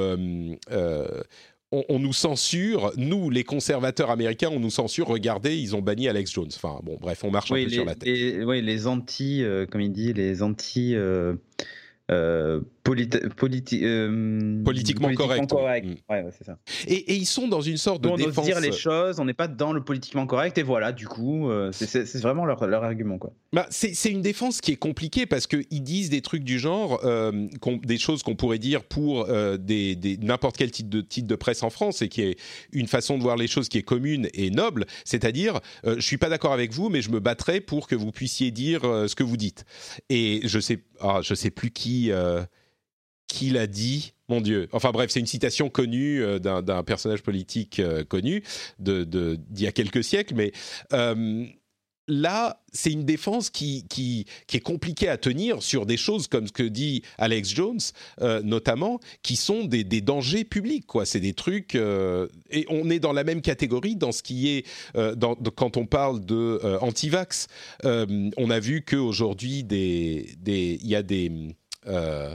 on, 1.72 1.84
on 1.88 1.98
nous 1.98 2.12
censure, 2.12 2.92
nous, 2.96 3.28
les 3.30 3.44
conservateurs 3.44 4.10
américains, 4.10 4.50
on 4.52 4.60
nous 4.60 4.70
censure. 4.70 5.08
Regardez, 5.08 5.56
ils 5.56 5.74
ont 5.74 5.82
banni 5.82 6.08
Alex 6.08 6.32
Jones. 6.32 6.50
Enfin, 6.54 6.78
bon, 6.82 6.96
bref, 7.00 7.24
on 7.24 7.30
marche 7.30 7.50
un 7.50 7.54
Oui 7.54 7.64
peu 7.64 7.70
les, 7.70 7.74
sur 7.76 7.84
la 7.84 7.94
tête. 7.94 8.08
les- 8.08 8.44
oui, 8.44 8.62
les 8.62 8.86
anti, 8.86 9.42
comme 9.70 9.80
il 9.80 9.92
dit, 9.92 10.12
les 10.12 10.42
anti. 10.42 10.94
Euh, 12.10 12.16
euh, 12.16 12.60
politi- 12.84 13.18
politi- 13.36 13.80
euh, 13.82 14.62
Politiquement 14.64 15.12
correct. 15.14 15.52
Mm. 15.52 15.94
Ouais, 16.08 16.22
ouais, 16.22 16.30
c'est 16.36 16.44
ça. 16.44 16.56
Et, 16.86 16.94
et 16.94 17.14
ils 17.16 17.26
sont 17.26 17.48
dans 17.48 17.60
une 17.60 17.76
sorte 17.78 18.00
de 18.00 18.08
on 18.08 18.16
défense. 18.16 18.44
dire 18.44 18.60
les 18.60 18.70
choses, 18.72 19.18
on 19.18 19.24
n'est 19.24 19.34
pas 19.34 19.48
dans 19.48 19.72
le 19.72 19.82
politiquement 19.82 20.26
correct, 20.26 20.56
et 20.58 20.62
voilà, 20.62 20.92
du 20.92 21.08
coup, 21.08 21.50
euh, 21.50 21.72
c'est- 21.72 22.16
vraiment 22.20 22.44
leur, 22.44 22.64
leur 22.66 22.84
argument, 22.84 23.18
quoi. 23.18 23.32
Bah, 23.52 23.66
c'est 23.70 24.10
une 24.10 24.22
défense 24.22 24.60
qui 24.60 24.72
est 24.72 24.76
compliquée 24.76 25.26
parce 25.26 25.46
qu'ils 25.46 25.82
disent 25.82 26.10
des 26.10 26.20
trucs 26.20 26.44
du 26.44 26.58
genre, 26.58 27.00
des 27.84 27.98
choses 27.98 28.22
qu'on 28.22 28.36
pourrait 28.36 28.58
dire 28.58 28.84
pour 28.84 29.26
des, 29.58 29.96
des- 29.96 30.16
n'importe 30.18 30.56
quel 30.56 30.70
titre 30.70 30.90
de, 30.90 31.00
titre 31.00 31.26
de 31.28 31.34
presse 31.36 31.62
en 31.62 31.70
France 31.70 32.02
et 32.02 32.08
qui 32.08 32.22
est 32.22 32.38
une 32.72 32.86
façon 32.86 33.18
de 33.18 33.22
voir 33.22 33.36
les 33.36 33.46
choses 33.48 33.68
qui 33.68 33.78
est 33.78 33.82
commune 33.82 34.28
et 34.34 34.50
noble, 34.50 34.86
c'est-à-dire, 35.04 35.60
je 35.84 36.00
suis 36.00 36.18
pas 36.18 36.28
d'accord 36.28 36.52
avec 36.52 36.72
vous, 36.72 36.88
mais 36.88 37.02
je 37.02 37.10
me 37.10 37.18
battrai 37.20 37.60
pour 37.60 37.88
que 37.88 37.94
vous 37.94 38.12
puissiez 38.12 38.50
dire 38.50 38.82
ce 38.82 39.14
que 39.14 39.22
vous 39.24 39.36
dites. 39.36 39.64
Et 40.10 40.40
je 40.44 40.60
sais, 40.60 40.78
ah, 41.00 41.20
je 41.22 41.34
sais 41.34 41.50
plus 41.50 41.70
qui. 41.70 41.95
Euh, 42.08 42.42
qui 43.28 43.50
l'a 43.50 43.66
dit 43.66 44.12
Mon 44.28 44.40
Dieu. 44.40 44.68
Enfin 44.72 44.90
bref, 44.92 45.10
c'est 45.10 45.20
une 45.20 45.26
citation 45.26 45.68
connue 45.68 46.22
euh, 46.22 46.38
d'un 46.38 46.82
personnage 46.82 47.22
politique 47.22 47.80
euh, 47.80 48.04
connu 48.04 48.42
d'il 48.78 49.38
y 49.54 49.66
a 49.66 49.72
quelques 49.72 50.04
siècles, 50.04 50.34
mais 50.34 50.52
euh, 50.92 51.46
là, 52.08 52.62
c'est 52.72 52.92
une 52.92 53.04
défense 53.04 53.50
qui, 53.50 53.84
est 54.52 54.60
compliquée 54.60 55.08
à 55.08 55.16
tenir 55.16 55.62
sur 55.62 55.86
des 55.86 55.96
choses 55.96 56.28
comme 56.28 56.46
ce 56.46 56.52
que 56.52 56.62
dit 56.62 57.02
Alex 57.18 57.50
Jones, 57.50 57.80
euh, 58.20 58.42
notamment, 58.42 59.00
qui 59.22 59.36
sont 59.36 59.64
des, 59.64 59.84
dangers 59.84 60.44
publics. 60.44 60.84
C'est 61.04 61.20
des 61.20 61.34
trucs... 61.34 61.74
euh, 61.74 62.28
et 62.50 62.66
on 62.68 62.90
est 62.90 63.00
dans 63.00 63.12
la 63.12 63.24
même 63.24 63.42
catégorie 63.42 63.96
dans 63.96 64.12
ce 64.12 64.22
qui 64.22 64.48
est... 64.50 64.66
euh, 64.96 65.14
quand 65.56 65.76
on 65.76 65.86
parle 65.86 66.24
de 66.24 66.60
euh, 66.62 66.78
anti-vax, 66.80 67.48
euh, 67.84 68.30
on 68.36 68.50
a 68.50 68.60
vu 68.60 68.82
qu'aujourd'hui, 68.82 69.66
il 69.70 70.86
y 70.86 70.94
a 70.94 71.02
des... 71.02 71.56
euh, 71.86 72.34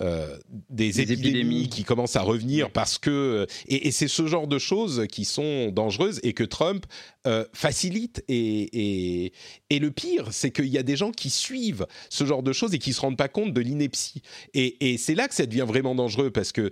euh, 0.00 0.38
des, 0.70 0.92
Des 0.92 1.00
épidémies, 1.02 1.28
épidémies. 1.28 1.68
qui 1.68 1.82
commencent 1.84 2.16
à 2.16 2.22
revenir 2.22 2.70
parce 2.70 2.96
que 2.96 3.46
et, 3.66 3.88
et 3.88 3.90
c'est 3.90 4.06
ce 4.08 4.26
genre 4.28 4.46
de 4.46 4.58
choses 4.58 5.06
qui 5.10 5.24
sont 5.24 5.70
dangereuses 5.72 6.20
et 6.22 6.32
que 6.32 6.44
Trump 6.44 6.86
euh, 7.26 7.44
facilite. 7.52 8.24
Et, 8.28 9.24
et, 9.24 9.32
et 9.68 9.78
le 9.80 9.90
pire 9.90 10.28
c'est 10.30 10.52
qu'il 10.52 10.68
y 10.68 10.78
a 10.78 10.84
des 10.84 10.96
gens 10.96 11.10
qui 11.10 11.28
suivent 11.28 11.86
ce 12.08 12.24
genre 12.24 12.42
de 12.44 12.52
choses 12.52 12.72
et 12.72 12.78
qui 12.78 12.92
se 12.92 13.00
rendent 13.00 13.18
pas 13.18 13.28
compte 13.28 13.52
de 13.52 13.60
l'ineptie. 13.60 14.22
Et, 14.54 14.92
et 14.92 14.96
c'est 14.96 15.16
là 15.16 15.26
que 15.28 15.34
ça 15.34 15.44
devient 15.44 15.66
vraiment 15.66 15.94
dangereux 15.96 16.30
parce 16.30 16.52
que 16.52 16.70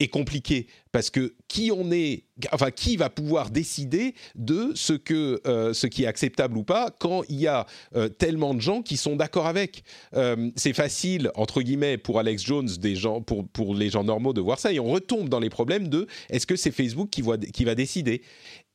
est 0.00 0.08
compliqué 0.08 0.66
parce 0.92 1.10
que 1.10 1.34
qui 1.48 1.70
on 1.72 1.90
est, 1.90 2.24
enfin 2.52 2.70
qui 2.70 2.96
va 2.96 3.10
pouvoir 3.10 3.50
décider 3.50 4.14
de 4.34 4.72
ce 4.74 4.92
que 4.92 5.40
euh, 5.46 5.72
ce 5.72 5.86
qui 5.86 6.04
est 6.04 6.06
acceptable 6.06 6.56
ou 6.58 6.64
pas 6.64 6.90
quand 6.98 7.22
il 7.28 7.36
y 7.36 7.46
a 7.46 7.66
euh, 7.94 8.08
tellement 8.08 8.54
de 8.54 8.60
gens 8.60 8.82
qui 8.82 8.96
sont 8.96 9.16
d'accord 9.16 9.46
avec. 9.46 9.84
Euh, 10.14 10.50
c'est 10.56 10.72
facile 10.72 11.30
entre 11.34 11.62
guillemets 11.62 11.98
pour 11.98 12.18
Alex 12.18 12.44
Jones, 12.44 12.68
des 12.78 12.94
gens 12.94 13.20
pour 13.22 13.46
pour 13.48 13.74
les 13.74 13.90
gens 13.90 14.04
normaux 14.04 14.32
de 14.32 14.40
voir 14.40 14.58
ça 14.58 14.72
et 14.72 14.80
on 14.80 14.88
retombe 14.88 15.28
dans 15.28 15.40
les 15.40 15.50
problèmes 15.50 15.88
de 15.88 16.06
est-ce 16.30 16.46
que 16.46 16.56
c'est 16.56 16.72
Facebook 16.72 17.08
qui 17.10 17.22
voit 17.22 17.38
qui 17.38 17.64
va 17.64 17.74
décider 17.74 18.22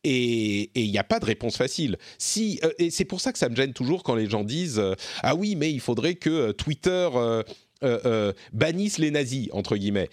et 0.04 0.72
il 0.74 0.90
n'y 0.90 0.98
a 0.98 1.04
pas 1.04 1.20
de 1.20 1.26
réponse 1.26 1.58
facile. 1.58 1.98
Si, 2.18 2.60
et 2.80 2.90
c'est 2.90 3.06
pour 3.06 3.22
ça 3.22 3.32
que 3.32 3.38
ça 3.38 3.50
me 3.50 3.56
gêne 3.56 3.72
toujours 3.72 4.02
quand 4.02 4.16
les 4.16 4.28
gens 4.28 4.44
disent 4.44 4.82
Ah 5.22 5.36
oui, 5.36 5.56
mais 5.56 5.72
il 5.72 5.80
faudrait 5.80 6.16
que 6.16 6.52
Twitter 6.54 7.08
euh, 7.14 7.44
euh, 7.84 8.00
euh, 8.06 8.34
bannisse 8.54 9.00
les 9.00 9.10
nazis, 9.10 9.50
entre 9.54 9.76
guillemets. 9.76 10.10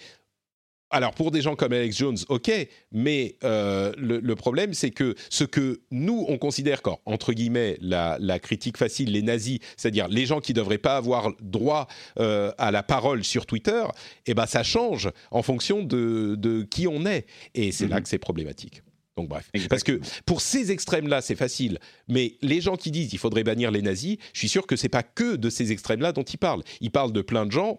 Alors 0.91 1.13
pour 1.13 1.31
des 1.31 1.43
gens 1.43 1.55
comme 1.55 1.73
Alex 1.75 1.99
Jones, 1.99 2.17
ok, 2.31 2.51
mais 2.93 3.37
euh, 3.45 3.93
le, 3.99 4.21
le 4.21 4.35
problème 4.37 4.73
c'est 4.73 4.91
que 4.91 5.15
ce 5.29 5.45
que 5.45 5.81
nous 5.91 6.25
on 6.29 6.39
considère 6.39 6.81
comme 6.81 6.97
entre 7.05 7.35
guillemets 7.35 7.77
la, 7.83 8.17
la 8.21 8.39
critique 8.39 8.79
facile, 8.79 9.13
les 9.13 9.21
nazis, 9.21 9.59
c'est-à-dire 9.77 10.09
les 10.09 10.25
gens 10.25 10.41
qui 10.41 10.55
devraient 10.55 10.79
pas 10.79 10.97
avoir 10.97 11.33
droit 11.43 11.89
euh, 12.19 12.53
à 12.57 12.71
la 12.71 12.83
parole 12.83 13.23
sur 13.23 13.45
Twitter, 13.45 13.85
eh 14.27 14.33
ben 14.33 14.47
ça 14.47 14.63
change 14.63 15.11
en 15.31 15.43
fonction 15.43 15.83
de, 15.83 16.37
de 16.39 16.63
qui 16.63 16.87
on 16.89 17.05
est, 17.05 17.27
et 17.55 17.71
c'est 17.71 17.87
là 17.87 17.97
Mhm. 17.97 18.03
que 18.05 18.09
c'est 18.09 18.19
problématique. 18.19 18.81
Donc 19.19 19.29
bref, 19.29 19.51
Exactement. 19.53 19.69
parce 19.69 19.83
que 19.83 20.23
pour 20.25 20.41
ces 20.41 20.71
extrêmes-là 20.71 21.21
c'est 21.21 21.35
facile, 21.37 21.81
mais 22.09 22.37
les 22.41 22.61
gens 22.63 22.77
qui 22.77 22.91
disent 22.91 23.13
il 23.13 23.19
faudrait 23.19 23.45
bannir 23.45 23.71
les 23.71 23.83
nazis, 23.83 24.17
je 24.33 24.39
suis 24.39 24.49
sûr 24.49 24.67
que 24.67 24.77
c'est 24.77 24.89
pas 24.89 25.03
que 25.03 25.37
de 25.37 25.51
ces 25.51 25.71
extrêmes-là 25.71 26.13
dont 26.13 26.23
ils 26.23 26.39
parlent. 26.39 26.63
Ils 26.81 26.91
parlent 26.93 27.13
de 27.13 27.21
plein 27.21 27.45
de 27.45 27.53
gens 27.53 27.79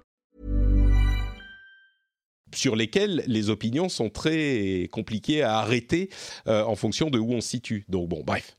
sur 2.53 2.75
lesquels 2.75 3.23
les 3.27 3.49
opinions 3.49 3.89
sont 3.89 4.09
très 4.09 4.89
compliquées 4.91 5.41
à 5.41 5.57
arrêter 5.59 6.09
euh, 6.47 6.63
en 6.63 6.75
fonction 6.75 7.09
de 7.09 7.19
où 7.19 7.31
on 7.31 7.41
se 7.41 7.49
situe. 7.49 7.85
Donc 7.89 8.09
bon, 8.09 8.23
bref. 8.25 8.57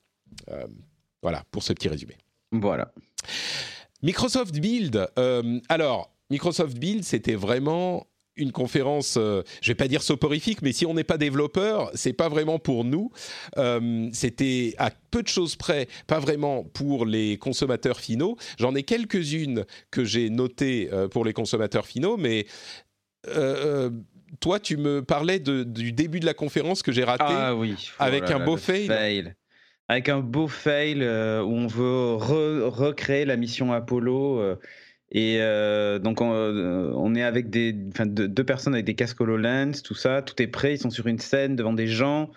Euh, 0.50 0.66
voilà 1.22 1.44
pour 1.50 1.62
ce 1.62 1.72
petit 1.72 1.88
résumé. 1.88 2.16
Voilà. 2.50 2.92
Microsoft 4.02 4.58
Build. 4.58 5.08
euh, 5.18 5.60
alors, 5.68 6.12
Microsoft 6.30 6.76
Build, 6.78 7.04
c'était 7.04 7.34
vraiment 7.34 8.06
une 8.36 8.52
conférence, 8.52 9.16
euh, 9.18 9.42
je 9.60 9.70
vais 9.70 9.74
pas 9.74 9.88
dire 9.88 10.02
soporifique, 10.02 10.62
mais 10.62 10.72
si 10.72 10.86
on 10.86 10.94
n'est 10.94 11.04
pas 11.04 11.18
développeur, 11.18 11.90
c'est 11.94 12.14
pas 12.14 12.28
vraiment 12.28 12.58
pour 12.58 12.84
nous. 12.84 13.10
Euh, 13.58 14.08
c'était 14.12 14.74
à 14.78 14.90
peu 15.10 15.22
de 15.22 15.28
choses 15.28 15.56
près, 15.56 15.86
pas 16.06 16.18
vraiment 16.18 16.64
pour 16.64 17.04
les 17.04 17.36
consommateurs 17.36 18.00
finaux. 18.00 18.36
J'en 18.58 18.74
ai 18.74 18.82
quelques-unes 18.82 19.66
que 19.90 20.04
j'ai 20.04 20.30
notées 20.30 20.88
euh, 20.92 21.08
pour 21.08 21.24
les 21.24 21.32
consommateurs 21.34 21.86
finaux, 21.86 22.16
mais 22.16 22.46
euh, 23.28 23.86
euh, 23.86 23.90
toi, 24.40 24.58
tu 24.58 24.76
me 24.76 25.02
parlais 25.02 25.38
de- 25.38 25.62
du 25.62 25.92
début 25.92 26.20
de 26.20 26.26
la 26.26 26.34
conférence 26.34 26.82
que 26.82 26.90
j'ai 26.92 27.04
raté. 27.04 27.24
Ah 27.26 27.54
oui. 27.54 27.74
avec 27.98 28.30
un 28.30 28.40
beau 28.44 28.56
fail. 28.56 29.34
Avec 29.88 30.08
un 30.08 30.20
beau 30.20 30.48
fail 30.48 31.02
euh, 31.02 31.42
où 31.42 31.52
on 31.52 31.66
veut 31.66 32.16
re- 32.16 32.62
recréer 32.68 33.24
la 33.24 33.36
mission 33.36 33.72
Apollo. 33.72 34.40
euh, 34.40 34.56
et 35.14 35.38
donc, 36.02 36.22
on, 36.22 36.30
on 36.32 37.14
est 37.14 37.22
avec 37.22 37.50
des, 37.50 37.72
deux, 37.74 38.44
personnes 38.44 38.72
avec 38.72 38.86
des 38.86 38.94
casques 38.94 39.20
HoloLens, 39.20 39.82
tout 39.84 39.94
ça. 39.94 40.22
Tout 40.22 40.40
est 40.40 40.46
prêt. 40.46 40.74
Ils 40.74 40.78
sont 40.78 40.88
sur 40.90 41.06
une 41.06 41.18
scène 41.18 41.54
devant 41.54 41.74
des 41.74 41.86
gens. 41.86 42.30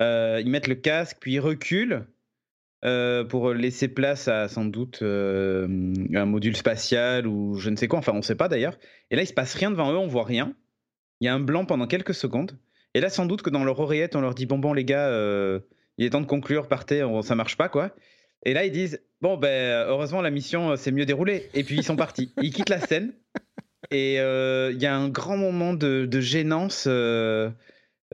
ils 0.00 0.46
mettent 0.48 0.66
le 0.66 0.74
casque, 0.74 1.18
puis 1.20 1.34
ils 1.34 1.40
reculent 1.40 2.04
euh, 2.86 3.24
pour 3.24 3.52
laisser 3.52 3.88
place 3.88 4.28
à 4.28 4.48
sans 4.48 4.64
doute 4.64 5.00
euh, 5.02 5.66
un 6.14 6.24
module 6.24 6.56
spatial 6.56 7.26
ou 7.26 7.58
je 7.58 7.70
ne 7.70 7.76
sais 7.76 7.88
quoi. 7.88 7.98
Enfin, 7.98 8.12
on 8.12 8.18
ne 8.18 8.22
sait 8.22 8.34
pas 8.36 8.48
d'ailleurs. 8.48 8.78
Et 9.10 9.16
là, 9.16 9.22
il 9.22 9.26
se 9.26 9.32
passe 9.34 9.54
rien 9.54 9.70
devant 9.70 9.92
eux. 9.92 9.96
On 9.96 10.06
voit 10.06 10.24
rien. 10.24 10.54
Il 11.20 11.24
y 11.24 11.28
a 11.28 11.34
un 11.34 11.40
blanc 11.40 11.64
pendant 11.64 11.86
quelques 11.86 12.14
secondes. 12.14 12.58
Et 12.94 13.00
là, 13.00 13.08
sans 13.10 13.26
doute 13.26 13.42
que 13.42 13.50
dans 13.50 13.64
leur 13.64 13.80
oreillette, 13.80 14.14
on 14.16 14.20
leur 14.20 14.34
dit 14.34 14.46
Bon, 14.46 14.58
bon, 14.58 14.72
les 14.72 14.84
gars, 14.84 15.08
euh, 15.08 15.60
il 15.98 16.06
est 16.06 16.10
temps 16.10 16.20
de 16.20 16.26
conclure, 16.26 16.68
partez, 16.68 17.02
on- 17.02 17.22
ça 17.22 17.34
marche 17.34 17.56
pas, 17.56 17.68
quoi. 17.68 17.94
Et 18.44 18.54
là, 18.54 18.64
ils 18.64 18.72
disent 18.72 19.00
Bon, 19.20 19.36
ben, 19.36 19.86
heureusement, 19.88 20.20
la 20.22 20.30
mission 20.30 20.76
s'est 20.76 20.92
mieux 20.92 21.06
déroulée. 21.06 21.48
Et 21.54 21.64
puis, 21.64 21.76
ils 21.76 21.82
sont 21.84 21.96
partis. 21.96 22.32
Ils 22.40 22.52
quittent 22.52 22.68
la 22.68 22.80
scène. 22.80 23.12
Et 23.90 24.14
il 24.16 24.78
y 24.82 24.86
a 24.86 24.96
un 24.96 25.08
grand 25.08 25.36
moment 25.36 25.72
de, 25.74 26.06
de 26.06 26.20
gênance. 26.20 26.86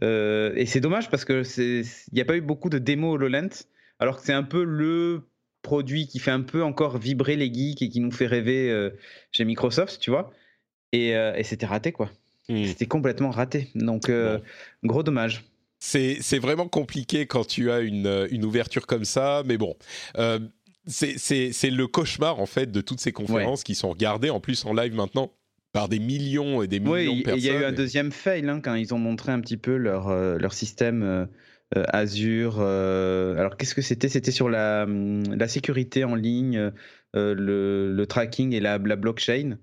et 0.02 0.66
c'est 0.66 0.80
dommage 0.80 1.10
parce 1.10 1.24
que 1.24 1.42
il 1.60 1.84
n'y 2.14 2.20
a 2.20 2.24
pas 2.24 2.36
eu 2.36 2.40
beaucoup 2.40 2.68
de 2.70 2.78
démos 2.78 3.14
HoloLens, 3.14 3.64
alors 4.02 4.18
que 4.18 4.26
c'est 4.26 4.32
un 4.32 4.42
peu 4.42 4.64
le 4.64 5.22
produit 5.62 6.08
qui 6.08 6.18
fait 6.18 6.32
un 6.32 6.40
peu 6.40 6.64
encore 6.64 6.98
vibrer 6.98 7.36
les 7.36 7.52
geeks 7.54 7.82
et 7.82 7.88
qui 7.88 8.00
nous 8.00 8.10
fait 8.10 8.26
rêver 8.26 8.68
euh, 8.68 8.90
chez 9.30 9.44
Microsoft, 9.44 10.00
tu 10.00 10.10
vois. 10.10 10.32
Et, 10.90 11.14
euh, 11.16 11.36
et 11.36 11.44
c'était 11.44 11.66
raté, 11.66 11.92
quoi. 11.92 12.10
Hmm. 12.48 12.64
C'était 12.64 12.86
complètement 12.86 13.30
raté. 13.30 13.68
Donc, 13.76 14.08
euh, 14.08 14.40
gros 14.82 15.04
dommage. 15.04 15.44
C'est 15.78 16.38
vraiment 16.40 16.66
compliqué 16.66 17.26
quand 17.26 17.46
tu 17.46 17.70
as 17.70 17.78
une, 17.78 18.26
une 18.30 18.44
ouverture 18.44 18.88
comme 18.88 19.04
ça, 19.04 19.44
mais 19.46 19.56
bon. 19.56 19.76
C'est 20.86 21.70
le 21.70 21.86
cauchemar 21.86 22.40
en 22.40 22.46
fait 22.46 22.72
de 22.72 22.80
toutes 22.80 23.00
ces 23.00 23.12
conférences 23.12 23.62
qui 23.62 23.76
sont 23.76 23.90
regardées 23.90 24.30
en 24.30 24.40
plus 24.40 24.64
en 24.64 24.74
live 24.74 24.94
maintenant 24.94 25.32
par 25.72 25.88
des 25.88 26.00
millions 26.00 26.62
et 26.62 26.66
des 26.66 26.80
millions 26.80 27.16
de 27.16 27.22
personnes. 27.22 27.40
Il 27.40 27.46
y 27.46 27.50
a 27.50 27.60
eu 27.60 27.64
un 27.64 27.72
deuxième 27.72 28.10
fail 28.10 28.48
hein, 28.48 28.60
quand 28.60 28.74
ils 28.74 28.92
ont 28.92 28.98
montré 28.98 29.32
un 29.32 29.40
petit 29.40 29.56
peu 29.56 29.76
leur, 29.76 30.08
euh, 30.08 30.38
leur 30.38 30.52
système 30.52 31.28
Azure. 31.74 32.60
alors 32.60 33.56
qu'est-ce 33.56 33.74
que 33.74 33.82
c'était? 33.82 34.08
C'était 34.08 34.30
sur 34.30 34.48
la, 34.48 34.84
hum, 34.84 35.22
la, 35.34 35.48
sécurité 35.48 36.04
en 36.04 36.14
ligne, 36.14 36.72
le, 37.14 37.92
le, 37.94 38.06
tracking 38.06 38.52
et 38.52 38.60
la, 38.60 38.78
la 38.78 38.96
blockchain, 38.96 39.58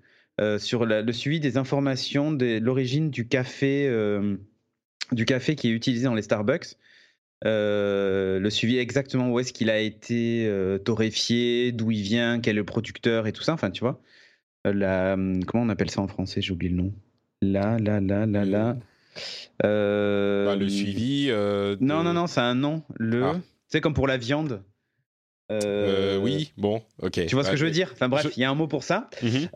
sur 0.58 0.86
le 0.86 1.12
suivi 1.12 1.40
des 1.40 1.58
informations 1.58 2.32
de 2.32 2.60
l'origine 2.60 3.10
du 3.10 3.28
café, 3.28 3.90
du 5.12 5.26
café 5.26 5.56
qui 5.56 5.70
est 5.70 5.72
utilisé 5.72 6.06
dans 6.06 6.16
les 6.16 6.22
Starbucks. 6.22 6.78
le 7.44 8.50
suivi 8.50 8.78
exactement 8.78 9.32
où 9.32 9.40
est-ce 9.40 9.54
qu'il 9.54 9.70
a 9.70 9.80
été 9.80 10.52
torréfié, 10.86 11.72
d'où 11.72 11.92
il 11.92 12.02
vient, 12.02 12.40
quel 12.40 12.56
est 12.56 12.60
le 12.60 12.66
producteur 12.66 13.28
et 13.28 13.34
tout 13.34 13.44
ça. 13.44 13.54
Enfin, 13.54 13.72
tu 13.72 13.82
vois. 13.82 14.02
Euh, 14.68 14.74
la, 14.74 15.14
hum, 15.14 15.44
comment 15.46 15.64
on 15.64 15.70
appelle 15.70 15.90
ça 15.90 16.02
en 16.02 16.08
français? 16.08 16.42
J'ai 16.42 16.52
oublié 16.52 16.72
le 16.72 16.78
nom. 16.84 16.94
Là, 17.42 17.78
là, 17.80 18.00
là, 18.00 18.26
là, 18.26 18.46
là. 18.46 18.78
Euh, 19.66 20.46
bah, 20.46 20.56
le 20.56 20.70
suivi. 20.70 21.28
Euh, 21.30 21.76
non, 21.80 22.04
non, 22.04 22.14
non, 22.14 22.28
c'est 22.28 22.42
un 22.42 22.56
nom. 22.56 22.84
Le. 22.98 23.24
Ah. 23.24 23.36
C'est 23.68 23.82
comme 23.82 23.94
pour 23.94 24.08
la 24.08 24.18
viande. 24.18 24.64
oui, 25.50 26.54
bon, 26.58 26.82
ok. 27.02 27.26
Tu 27.26 27.36
vois 27.36 27.44
ce 27.44 27.52
que 27.52 27.58
je 27.58 27.66
veux 27.66 27.72
dire? 27.72 27.90
Enfin 27.94 28.10
bref, 28.10 28.28
il 28.36 28.42
y 28.42 28.44
a 28.44 28.50
un 28.50 28.56
mot 28.56 28.68
pour 28.68 28.84
ça. 28.84 29.10
Mhm. 29.22 29.50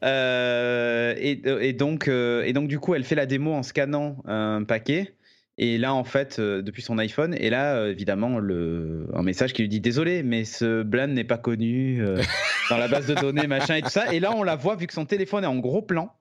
et, 1.18 1.74
donc, 1.74 2.08
et 2.08 2.54
donc, 2.54 2.68
du 2.68 2.80
coup, 2.80 2.95
elle 2.95 3.04
fait 3.04 3.16
la 3.16 3.26
démo 3.26 3.54
en 3.54 3.64
scannant 3.64 4.18
un 4.26 4.64
paquet. 4.64 5.16
Et 5.58 5.78
là, 5.78 5.93
en 5.93 6.04
fait, 6.04 6.39
euh, 6.39 6.64
depuis 6.64 6.82
son 6.82 6.97
iPhone, 6.97 7.36
et 7.39 7.51
là, 7.51 7.76
euh, 7.76 7.91
évidemment, 7.91 8.39
le, 8.39 9.08
un 9.14 9.22
message 9.22 9.54
qui 9.54 9.62
lui 9.62 9.70
dit 9.70 9.80
Désolé, 9.80 10.24
mais 10.24 10.45
ce 10.45 10.82
Bland 10.82 11.08
n'est 11.08 11.24
pas 11.24 11.38
connu 11.38 12.01
euh, 12.01 12.20
dans 12.72 12.78
la 12.78 12.88
base 12.88 13.06
de 13.06 13.14
données, 13.14 13.45
machin 13.45 13.76
et 13.76 13.82
tout 13.84 13.89
ça. 13.89 14.12
Et 14.14 14.20
là, 14.20 14.34
on 14.36 14.41
la 14.41 14.56
voit, 14.56 14.76
vu 14.76 14.88
que 14.88 14.93
son 14.93 15.06
téléphone 15.06 15.43
est 15.43 15.47
en 15.47 15.58
gros 15.58 15.84
plan, 15.84 16.12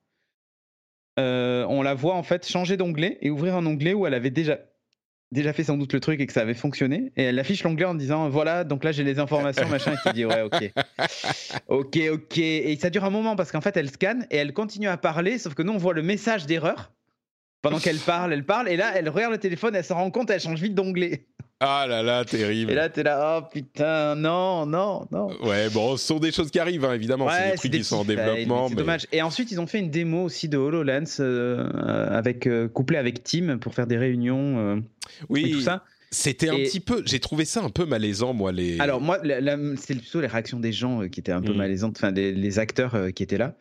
on 1.17 1.83
la 1.83 1.95
voit 1.95 2.15
en 2.15 2.23
fait 2.23 2.47
changer 2.47 2.77
d'onglet 2.77 3.19
et 3.21 3.31
ouvrir 3.31 3.57
un 3.57 3.67
onglet 3.67 3.95
où 3.95 4.07
elle 4.07 4.15
avait 4.15 4.31
déjà, 4.31 4.59
déjà 5.33 5.53
fait 5.53 5.65
sans 5.65 5.77
doute 5.77 5.93
le 5.93 6.01
truc 6.01 6.21
et 6.21 6.27
que 6.27 6.33
ça 6.33 6.43
avait 6.43 6.55
fonctionné. 6.55 7.13
Et 7.17 7.25
elle 7.25 7.39
affiche 7.39 7.65
l'onglet 7.65 7.87
en 7.87 7.95
disant 7.95 8.29
Voilà, 8.29 8.63
donc 8.65 8.85
là, 8.85 8.93
j'ai 8.93 9.03
les 9.03 9.19
informations, 9.19 9.67
machin, 9.71 9.95
et 9.95 10.09
qui 10.09 10.15
dit 10.15 10.25
Ouais, 10.25 10.43
ok. 10.43 10.73
ok, 11.69 11.99
ok. 12.13 12.39
Et 12.39 12.77
ça 12.81 12.91
dure 12.91 13.05
un 13.05 13.11
moment 13.11 13.35
parce 13.35 13.51
qu'en 13.51 13.61
fait, 13.61 13.77
elle 13.77 13.91
scanne 13.91 14.27
et 14.31 14.37
elle 14.37 14.53
continue 14.53 14.89
à 14.89 14.97
parler, 14.97 15.39
sauf 15.39 15.55
que 15.55 15.63
nous, 15.63 15.73
on 15.73 15.79
voit 15.79 15.95
le 15.95 16.03
message 16.03 16.47
d'erreur 16.47 16.93
pendant 17.63 17.79
qu'elle 17.79 17.99
parle, 18.07 18.33
elle 18.33 18.45
parle, 18.45 18.69
et 18.69 18.77
là, 18.77 18.93
elle 18.95 19.09
regarde 19.09 19.33
le 19.33 19.39
téléphone, 19.39 19.75
elle 19.75 19.85
se 19.85 19.93
rend 19.93 20.11
compte, 20.11 20.31
elle 20.31 20.41
change 20.41 20.61
vite 20.61 20.75
d'onglet. 20.75 21.27
Ah 21.65 21.87
là 21.87 22.03
là, 22.03 22.25
terrible. 22.25 22.73
Et 22.73 22.75
là, 22.75 22.89
t'es 22.89 23.05
là, 23.05 23.39
oh 23.39 23.49
putain, 23.49 24.17
non, 24.17 24.67
non, 24.67 25.07
non. 25.13 25.29
Ouais, 25.45 25.71
bon, 25.71 25.97
ce 25.97 26.05
sont 26.05 26.19
des 26.19 26.33
choses 26.33 26.51
qui 26.51 26.59
arrivent, 26.59 26.85
hein, 26.85 26.93
évidemment. 26.93 27.29
c'est 27.31 27.51
des 27.53 27.57
trucs 27.57 27.73
qui 27.73 27.85
sont 27.85 27.99
en 27.99 28.05
développement. 28.05 28.69
C'est 28.69 28.75
dommage. 28.75 29.07
Et 29.13 29.23
ensuite, 29.23 29.53
ils 29.53 29.61
ont 29.61 29.69
fait 29.69 29.79
une 29.79 29.91
démo 29.91 30.25
aussi 30.25 30.49
de 30.49 30.59
HoloLens 30.59 31.21
euh, 31.21 31.69
avec, 32.11 32.49
euh, 32.49 32.67
couplé 32.67 32.99
avec 32.99 33.23
Team 33.23 33.61
pour 33.61 33.75
faire 33.75 33.87
des 33.87 33.97
réunions. 33.97 34.59
Euh, 34.59 34.81
oui. 35.29 35.45
Et 35.47 35.51
tout 35.53 35.61
ça. 35.61 35.85
C'était 36.11 36.49
un 36.49 36.57
petit 36.57 36.81
peu, 36.81 37.03
j'ai 37.07 37.21
trouvé 37.21 37.45
ça 37.45 37.63
un 37.63 37.71
peu 37.71 37.87
malaisant, 37.87 38.35
moi. 38.35 38.51
Les... 38.51 38.81
Alors, 38.81 39.01
moi, 39.01 39.19
c'est 39.77 39.95
plutôt 39.95 40.21
les 40.21 40.27
réactions 40.27 40.59
des 40.59 40.73
gens 40.73 41.09
qui 41.09 41.21
étaient 41.21 41.33
un 41.33 41.41
peu 41.41 41.55
mm. 41.55 41.57
malaisantes, 41.57 41.97
enfin, 41.97 42.11
les 42.11 42.59
acteurs 42.59 42.97
qui 43.15 43.23
étaient 43.23 43.39
là. 43.39 43.55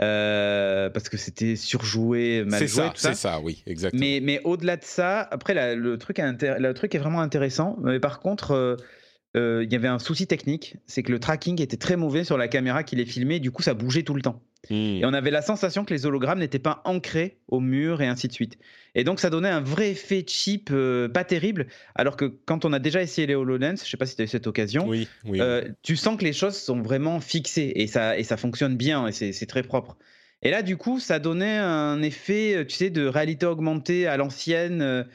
Euh, 0.00 0.88
parce 0.88 1.10
que 1.10 1.18
c'était 1.18 1.54
surjoué, 1.54 2.44
mal 2.44 2.66
joué. 2.66 2.84
C'est 2.94 3.08
ça, 3.08 3.14
ça, 3.14 3.40
oui, 3.40 3.62
exactement. 3.66 4.00
Mais, 4.00 4.20
mais 4.22 4.40
au-delà 4.44 4.78
de 4.78 4.84
ça, 4.84 5.20
après, 5.20 5.74
le, 5.74 5.98
truc 5.98 6.18
le 6.18 6.72
truc 6.72 6.94
est 6.94 6.98
vraiment 6.98 7.20
intéressant. 7.20 7.76
Mais 7.82 8.00
par 8.00 8.20
contre, 8.20 8.78
euh, 9.34 9.64
il 9.64 9.72
y 9.72 9.76
avait 9.76 9.88
un 9.88 9.98
souci 9.98 10.26
technique, 10.26 10.76
c'est 10.86 11.02
que 11.02 11.10
le 11.10 11.18
tracking 11.18 11.60
était 11.62 11.78
très 11.78 11.96
mauvais 11.96 12.22
sur 12.22 12.36
la 12.36 12.48
caméra 12.48 12.82
qui 12.82 12.96
les 12.96 13.06
filmait, 13.06 13.40
du 13.40 13.50
coup 13.50 13.62
ça 13.62 13.72
bougeait 13.72 14.02
tout 14.02 14.14
le 14.14 14.20
temps. 14.20 14.42
Hmm. 14.68 14.74
Et 14.74 15.04
on 15.06 15.12
avait 15.14 15.30
la 15.30 15.40
sensation 15.40 15.84
que 15.84 15.94
les 15.94 16.04
hologrammes 16.04 16.38
n'étaient 16.38 16.58
pas 16.58 16.82
ancrés 16.84 17.38
au 17.48 17.58
mur 17.58 18.02
et 18.02 18.06
ainsi 18.06 18.28
de 18.28 18.32
suite. 18.32 18.58
Et 18.94 19.04
donc 19.04 19.20
ça 19.20 19.30
donnait 19.30 19.48
un 19.48 19.62
vrai 19.62 19.92
effet 19.92 20.22
cheap, 20.26 20.68
euh, 20.70 21.08
pas 21.08 21.24
terrible, 21.24 21.66
alors 21.94 22.16
que 22.16 22.26
quand 22.26 22.66
on 22.66 22.74
a 22.74 22.78
déjà 22.78 23.00
essayé 23.00 23.26
les 23.26 23.34
HoloLens, 23.34 23.76
je 23.82 23.88
sais 23.88 23.96
pas 23.96 24.04
si 24.04 24.16
tu 24.16 24.22
as 24.22 24.26
eu 24.26 24.28
cette 24.28 24.46
occasion, 24.46 24.86
oui, 24.86 25.08
euh, 25.26 25.66
tu 25.82 25.96
sens 25.96 26.18
que 26.18 26.24
les 26.24 26.34
choses 26.34 26.56
sont 26.56 26.82
vraiment 26.82 27.18
fixées 27.20 27.72
et 27.74 27.86
ça, 27.86 28.18
et 28.18 28.24
ça 28.24 28.36
fonctionne 28.36 28.76
bien 28.76 29.06
et 29.06 29.12
c'est 29.12 29.46
très 29.46 29.62
propre. 29.62 29.96
Et 30.42 30.50
là, 30.50 30.62
du 30.62 30.76
coup, 30.76 30.98
ça 30.98 31.20
donnait 31.20 31.56
un 31.56 32.02
effet, 32.02 32.66
tu 32.68 32.74
sais, 32.74 32.90
de 32.90 33.06
réalité 33.06 33.46
augmentée 33.46 34.08
à 34.08 34.16
l'ancienne 34.16 35.06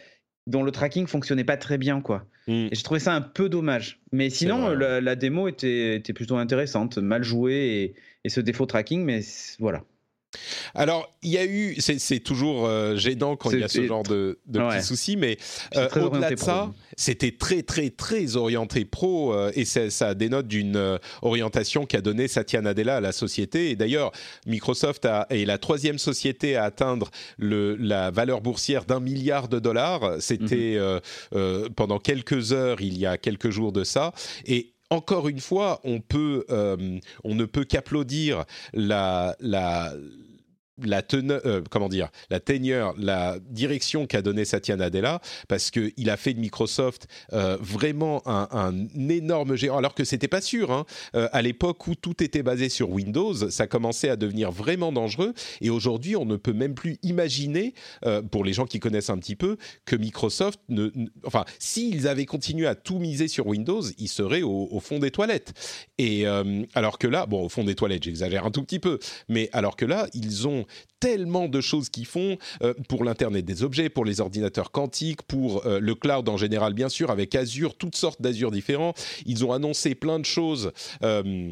dont 0.48 0.64
le 0.64 0.72
tracking 0.72 1.06
fonctionnait 1.06 1.44
pas 1.44 1.58
très 1.58 1.78
bien, 1.78 2.00
quoi. 2.00 2.26
Mm. 2.48 2.68
Et 2.72 2.76
j'ai 2.76 2.84
trouvé 2.84 3.00
ça 3.00 3.14
un 3.14 3.22
peu 3.22 3.50
dommage. 3.50 4.00
Mais 4.12 4.30
sinon, 4.30 4.70
la, 4.70 5.16
démo 5.16 5.48
était, 5.48 5.96
était, 5.96 6.14
plutôt 6.14 6.38
intéressante, 6.38 6.98
mal 6.98 7.24
jouée 7.24 7.56
et, 7.56 7.96
et 8.24 8.30
ce 8.30 8.42
défaut 8.42 8.66
tracking, 8.66 9.04
mais 9.04 9.22
voilà. 9.60 9.84
Alors, 10.76 11.12
il 11.24 11.32
y 11.32 11.38
a 11.38 11.46
eu, 11.46 11.76
c'est 11.80 12.20
toujours 12.20 12.66
euh, 12.66 12.96
gênant 12.96 13.36
quand 13.36 13.52
il 13.52 13.60
y 13.60 13.64
a 13.64 13.68
ce 13.68 13.86
genre 13.86 14.04
de, 14.04 14.40
petits 14.52 14.86
soucis, 14.86 15.18
mais 15.18 15.38
euh, 15.76 15.90
au-delà 15.96 16.32
de 16.32 16.40
ça, 16.40 16.72
c'était 16.96 17.32
très, 17.32 17.64
très, 17.64 17.90
très 17.90 18.36
orienté 18.36 18.86
pro 18.86 19.34
euh, 19.34 19.52
et 19.56 19.66
ça 19.66 20.14
dénote 20.14 20.48
d'une 20.48 21.00
orientation 21.22 21.86
qu'a 21.86 22.02
donnée 22.02 22.28
Satya 22.28 22.62
Nadella 22.62 22.98
à 22.98 23.02
la 23.02 23.12
société. 23.12 23.72
Et 23.72 23.76
d'ailleurs, 23.76 24.12
Microsoft 24.46 25.06
a, 25.06 25.28
est 25.30 25.46
la 25.46 25.58
troisième 25.58 25.98
société 25.98 26.56
à 26.56 26.66
atteindre 26.66 27.10
le, 27.38 27.76
la 27.76 28.12
valeur 28.12 28.42
boursière 28.42 28.86
d'un 28.86 29.00
milliard 29.00 29.48
de 29.48 29.60
dollars. 29.60 30.16
C'était 30.20 30.78
mhm. 31.34 31.70
pendant 31.76 32.00
quelques 32.00 32.54
heures, 32.54 32.82
il 32.82 32.98
y 32.98 33.06
a 33.06 33.18
quelques 33.18 33.50
jours 33.50 33.72
de 33.72 33.84
ça. 33.84 34.14
Et 34.46 34.74
encore 34.90 35.28
une 35.28 35.40
fois, 35.40 35.82
on 35.84 36.00
peut, 36.00 36.46
on 36.50 37.36
ne 37.36 37.46
peut 37.46 37.66
qu'applaudir 37.66 38.46
la, 38.74 39.36
la 39.40 39.94
la 40.84 41.02
teneur, 41.02 41.42
euh, 41.46 41.62
comment 41.70 41.90
dire, 41.90 42.10
la 42.30 42.40
teneur, 42.40 42.94
la 42.98 43.38
direction 43.50 44.06
qu'a 44.06 44.22
donné 44.22 44.46
Satya 44.46 44.76
Nadella, 44.76 45.22
parce 45.48 45.72
que 45.72 45.92
il 45.98 46.10
a 46.10 46.18
fait 46.18 46.34
de 46.34 46.40
Microsoft 46.40 47.08
euh, 47.34 47.58
vraiment 47.60 48.22
un, 48.26 48.88
énorme 49.10 49.56
géant, 49.56 49.78
alors 49.78 49.96
que 49.96 50.04
c'était 50.04 50.28
pas 50.28 50.42
sûr. 50.42 50.72
Hein. 50.72 50.86
Euh, 51.16 51.30
à 51.32 51.42
l'époque 51.42 51.88
où 51.88 51.96
tout 51.96 52.24
était 52.24 52.44
basé 52.44 52.70
sur 52.70 52.90
Windows, 52.90 53.50
ça 53.50 53.68
commençait 53.68 54.10
à 54.10 54.16
devenir 54.16 54.52
vraiment 54.52 54.92
dangereux. 54.92 55.34
Et 55.62 55.70
aujourd'hui, 55.70 56.16
on 56.16 56.26
ne 56.26 56.36
peut 56.36 56.54
même 56.54 56.76
plus 56.76 56.98
imaginer, 57.04 57.74
pour 58.32 58.44
les 58.44 58.54
gens 58.54 58.66
qui 58.66 58.80
connaissent 58.80 59.10
un 59.10 59.18
petit 59.18 59.36
peu, 59.36 59.58
que 59.86 59.96
Microsoft, 59.96 60.60
ne, 60.70 60.90
enfin, 61.26 61.46
s'ils 61.60 62.08
avaient 62.08 62.26
continué 62.26 62.68
à 62.68 62.76
tout 62.76 63.00
miser 63.00 63.28
sur 63.28 63.48
Windows, 63.48 63.82
ils 63.98 64.08
seraient 64.08 64.42
au, 64.42 64.68
au 64.72 64.80
fond 64.80 65.00
des 65.00 65.12
toilettes. 65.12 65.54
Et 65.98 66.26
alors 66.74 67.00
que 67.00 67.08
là, 67.08 67.26
bon, 67.26 67.46
au 67.46 67.50
fond 67.50 67.64
des 67.64 67.76
toilettes, 67.76 68.04
j'exagère 68.04 68.46
un 68.46 68.52
tout 68.52 68.64
petit 68.64 68.80
peu, 68.80 69.00
mais 69.30 69.50
alors 69.54 69.76
que 69.76 69.86
là, 69.86 70.08
ils 70.14 70.48
ont 70.48 70.66
tellement 71.00 71.48
de 71.48 71.62
choses 71.62 71.90
qu'ils 71.90 72.06
font 72.06 72.38
euh, 72.62 72.74
pour 72.88 73.04
l'Internet 73.04 73.46
des 73.46 73.64
objets, 73.64 73.90
pour 73.90 74.06
les 74.06 74.22
ordinateurs 74.22 74.72
quantiques, 74.72 75.22
pour 75.24 75.66
euh, 75.66 75.80
le 75.80 75.96
cloud 75.96 76.28
en 76.30 76.38
général, 76.38 76.74
bien 76.74 76.90
sûr, 76.90 77.12
avec 77.12 77.36
Azure, 77.36 77.76
toutes 77.76 77.96
sortes 77.96 78.22
d'Azure 78.22 78.52
différents. 78.52 78.94
Ils 79.26 79.46
ont 79.46 79.52
annoncé 79.52 79.96
plein 79.96 80.20
de 80.20 80.26
choses. 80.26 80.72
Euh, 81.04 81.52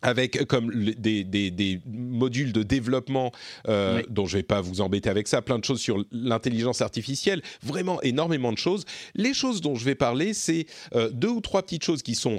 avec 0.00 0.44
comme 0.44 0.70
des, 0.70 1.80
modules 1.84 2.52
de 2.52 2.62
développement 2.62 3.32
dont 3.66 4.26
je 4.26 4.36
vais 4.36 4.44
pas 4.44 4.60
vous 4.60 4.80
embêter 4.80 5.10
avec 5.10 5.26
ça, 5.26 5.42
plein 5.42 5.58
de 5.58 5.64
choses 5.64 5.80
sur 5.80 6.04
l'intelligence 6.12 6.82
artificielle, 6.82 7.42
vraiment 7.64 8.00
énormément 8.02 8.52
de 8.52 8.58
choses. 8.58 8.84
Les 9.16 9.34
choses 9.34 9.60
dont 9.60 9.74
je 9.74 9.84
vais 9.84 9.96
parler, 9.96 10.34
c'est 10.34 10.66
deux 11.10 11.30
ou 11.30 11.40
trois 11.40 11.62
petites 11.62 11.82
choses 11.82 12.04
qui 12.04 12.14
sont 12.14 12.38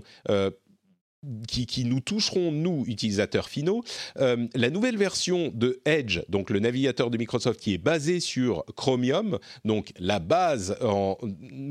qui, 1.48 1.84
nous 1.86 2.00
toucheront, 2.00 2.52
nous, 2.52 2.86
utilisateurs 2.88 3.50
finaux. 3.50 3.84
Euh, 4.20 4.48
la 4.56 4.70
nouvelle 4.70 4.98
version 4.98 5.52
de 5.54 5.82
Edge, 5.86 6.22
donc 6.30 6.50
le 6.50 6.60
navigateur 6.60 7.10
de 7.10 7.18
Microsoft 7.18 7.60
qui 7.60 7.74
est 7.74 7.78
basé 7.78 8.20
sur 8.20 8.64
Chromium, 8.76 9.38
donc 9.66 9.92
la 10.00 10.20
base 10.20 10.78
en 10.82 11.18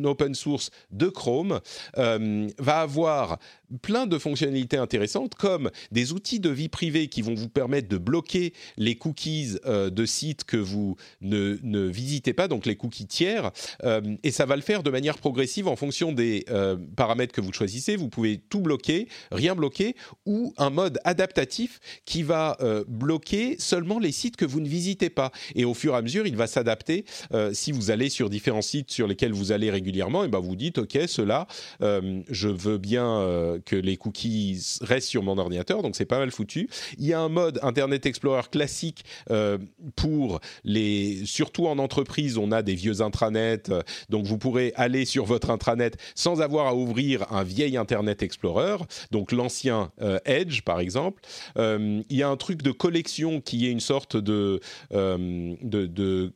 open 0.05 0.35
source 0.35 0.71
de 0.91 1.09
Chrome, 1.09 1.61
euh, 1.97 2.49
va 2.59 2.81
avoir 2.81 3.39
plein 3.83 4.07
de 4.07 4.19
fonctionnalités 4.19 4.77
intéressantes 4.77 5.35
comme 5.35 5.71
des 5.93 6.13
outils 6.13 6.41
de 6.41 6.51
vie 6.51 6.69
privée 6.69 7.09
qui 7.09 7.23
vont 7.23 7.35
vous 7.35 7.49
permettre 7.49 7.89
de 7.89 7.99
bloquer 7.99 8.53
les 8.77 8.97
cookies 8.97 9.57
euh, 9.67 9.91
de 9.91 10.07
sites 10.07 10.45
que 10.45 10.57
vous 10.57 10.97
ne, 11.21 11.59
ne, 11.63 11.87
visitez 11.87 12.33
pas, 12.33 12.49
donc 12.49 12.67
les 12.67 12.77
cookies 12.77 13.07
tiers, 13.07 13.51
euh, 13.85 14.01
et 14.23 14.31
ça 14.31 14.47
va 14.47 14.57
le 14.57 14.63
faire 14.63 14.83
de 14.83 14.91
manière 14.91 15.19
progressive 15.19 15.69
en 15.69 15.77
fonction 15.77 16.13
des 16.13 16.45
euh, 16.51 16.77
paramètres 16.97 17.33
que 17.33 17.41
vous 17.41 17.53
choisissez. 17.53 17.97
Vous 17.97 18.09
pouvez 18.09 18.39
tout 18.39 18.61
bloquer, 18.61 19.09
rien 19.31 19.55
bloquer, 19.55 19.97
ou 20.27 20.55
un 20.57 20.71
mode 20.71 20.99
adaptatif 21.05 21.81
qui 22.05 22.23
va 22.23 22.57
bloquer 22.87 23.57
seulement 23.59 23.99
les 23.99 24.13
sites 24.13 24.37
que 24.37 24.45
vous 24.45 24.61
ne 24.61 24.69
visitez 24.69 25.11
pas. 25.11 25.33
Et 25.55 25.65
au 25.65 25.75
fur 25.75 25.95
et 25.95 25.97
à 25.97 26.03
mesure, 26.03 26.27
il 26.27 26.37
va 26.37 26.47
s'adapter. 26.47 27.05
si 27.53 27.73
vous 27.73 27.91
allez 27.91 28.09
sur 28.09 28.31
différents 28.31 28.63
sites 28.63 28.91
sur 28.91 29.07
lesquels 29.07 29.33
vous 29.33 29.53
allez 29.53 29.71
régulièrement, 29.71 30.25
et 30.25 30.29
ben 30.29 30.41
vous 30.41 30.57
dites, 30.57 30.79
OK, 30.79 30.99
cela, 31.07 31.47
je 31.81 32.49
veux 32.49 32.79
bien 32.79 33.58
que 33.65 33.77
les 33.77 33.97
cookies 33.97 34.79
restent 34.81 35.09
sur 35.09 35.23
mon 35.23 35.39
ordinateur, 35.39 35.83
donc 35.83 35.97
c'est 35.97 36.07
pas 36.07 36.19
mal 36.19 36.31
foutu. 36.31 36.69
Il 36.99 37.07
y 37.07 37.13
a 37.13 37.21
un 37.21 37.29
mode 37.29 37.59
Internet 37.63 38.07
Explorer 38.07 38.49
classique 38.51 39.05
euh, 39.31 39.59
pour 39.97 40.41
les, 40.65 41.25
surtout 41.25 41.67
en 41.67 41.79
entreprise, 41.79 42.39
on 42.39 42.53
a 42.53 42.63
des 42.63 42.75
vieux 42.75 43.01
intranets, 43.01 43.71
euh, 43.71 43.83
donc 44.09 44.27
vous 44.27 44.39
pourrez 44.39 44.73
aller 44.77 45.05
sur 45.05 45.25
votre 45.25 45.51
intranet 45.51 45.97
sans 46.15 46.41
avoir 46.41 46.67
à 46.67 46.75
ouvrir 46.75 47.33
un 47.33 47.43
vieil 47.43 47.77
Internet 47.77 48.23
Explorer. 48.23 48.77
Donc 49.11 49.33
l'ancien 49.33 49.91
Edge 50.25 50.63
par 50.63 50.81
exemple. 50.81 51.23
il 51.57 52.05
y 52.11 52.23
a 52.23 52.29
un 52.29 52.37
truc 52.37 52.63
de 52.63 52.71
collection 52.71 53.41
qui 53.41 53.67
est 53.67 53.71
une 53.71 53.81
sorte 53.81 54.17
de, 54.17 54.61
de, 54.91 56.33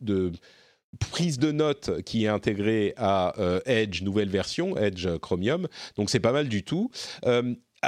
de 0.00 0.32
prise 0.98 1.38
de 1.38 1.52
notes 1.52 2.02
qui 2.02 2.24
est 2.24 2.28
intégrée 2.28 2.94
à 2.96 3.34
Edge 3.66 4.02
nouvelle 4.02 4.28
version, 4.28 4.76
Edge 4.76 5.08
Chromium. 5.18 5.68
Donc 5.96 6.10
c'est 6.10 6.20
pas 6.20 6.32
mal 6.32 6.48
du 6.48 6.62
tout 6.62 6.90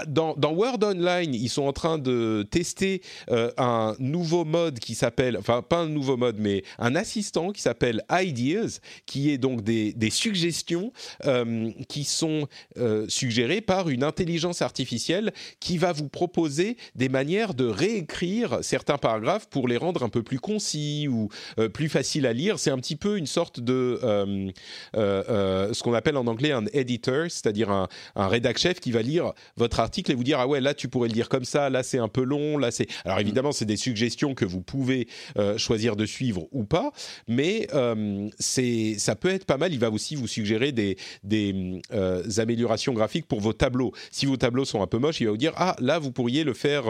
dans, 0.07 0.35
Word 0.53 0.79
Online, 0.83 1.35
ils 1.35 1.49
sont 1.49 1.63
en 1.63 1.73
train 1.73 1.99
de 1.99 2.47
tester 2.51 3.01
euh, 3.31 3.51
un 3.57 3.95
nouveau 3.99 4.45
mode 4.45 4.79
qui 4.79 4.95
s'appelle, 4.95 5.37
enfin 5.37 5.63
pas 5.63 5.79
un 5.79 5.89
nouveau 5.89 6.17
mode, 6.17 6.37
mais 6.39 6.65
un 6.79 6.97
assistant 6.97 7.53
qui 7.53 7.63
s'appelle 7.63 8.03
Ideas, 8.11 8.81
qui 9.07 9.31
est 9.31 9.39
donc 9.39 9.63
des, 9.63 9.95
suggestions 10.11 10.93
euh, 11.25 11.71
qui 11.89 12.05
sont 12.05 12.47
euh, 12.77 13.07
suggérées 13.09 13.61
par 13.61 13.89
une 13.89 14.05
intelligence 14.05 14.63
artificielle 14.63 15.33
qui 15.61 15.79
va 15.79 15.93
vous 15.93 16.09
proposer 16.09 16.77
des 16.95 17.09
manières 17.09 17.55
de 17.55 17.67
réécrire 17.67 18.59
certains 18.63 18.99
paragraphes 18.99 19.49
pour 19.49 19.67
les 19.67 19.77
rendre 19.77 20.03
un 20.03 20.09
peu 20.09 20.23
plus 20.23 20.39
concis 20.39 21.09
ou 21.09 21.29
plus 21.73 21.89
faciles 21.89 22.27
à 22.27 22.33
lire. 22.33 22.59
C'est 22.59 22.71
un 22.71 22.79
petit 22.79 22.97
peu 22.97 23.17
une 23.17 23.27
sorte 23.27 23.61
de 23.61 23.99
ce 24.95 25.83
qu'on 25.83 25.95
appelle 25.95 26.17
en 26.17 26.27
anglais 26.27 26.53
un 26.53 26.67
editor, 26.73 27.25
c'est-à-dire 27.29 27.71
un, 27.71 27.89
un 28.15 28.29
rédac 28.29 28.59
chef 28.59 28.81
qui 28.81 28.93
va 28.93 29.03
lire 29.03 29.33
votre 29.57 29.81
article 29.85 30.11
et 30.11 30.15
vous 30.15 30.25
dire 30.25 30.41
ah 30.41 30.49
ouais 30.49 30.61
là 30.61 30.75
tu 30.75 30.89
pourrais 30.89 31.09
le 31.09 31.15
dire 31.15 31.29
comme 31.29 31.45
ça, 31.45 31.71
là 31.71 31.83
c'est 31.83 31.99
un 31.99 32.09
peu 32.09 32.25
long, 32.25 32.59
là 32.59 32.71
c'est. 32.71 32.89
Alors 33.05 33.21
évidemment 33.21 33.53
c'est 33.53 33.65
des 33.65 33.77
suggestions 33.77 34.35
que 34.35 34.45
vous 34.45 34.61
pouvez 34.61 35.07
euh, 35.39 35.57
choisir 35.59 35.97
de 35.97 36.07
suivre 36.07 36.47
ou 36.53 36.65
pas, 36.65 36.93
mais 37.29 37.69
euh, 37.75 38.29
c'est 38.39 38.97
ça 38.99 39.15
peut 39.15 39.29
être 39.29 39.45
pas 39.45 39.57
mal. 39.57 39.73
Il 39.73 39.79
va 39.79 39.91
aussi 39.91 40.17
vous 40.17 40.27
suggérer 40.27 40.73
des 40.73 40.97
des 41.23 41.81
euh, 41.93 42.23
améliorations 42.39 42.93
graphiques 42.93 43.29
pour 43.29 43.41
vos 43.41 43.53
tableaux. 43.53 43.93
Si 44.11 44.27
vos 44.27 44.37
tableaux 44.37 44.65
sont 44.65 44.83
un 44.83 44.87
peu 44.87 44.99
moches, 44.99 45.21
il 45.21 45.27
va 45.27 45.31
vous 45.31 45.37
dire 45.37 45.53
ah 45.57 45.77
là 45.79 45.99
vous 45.99 46.11
pourriez 46.11 46.45
le 46.45 46.55
faire 46.55 46.85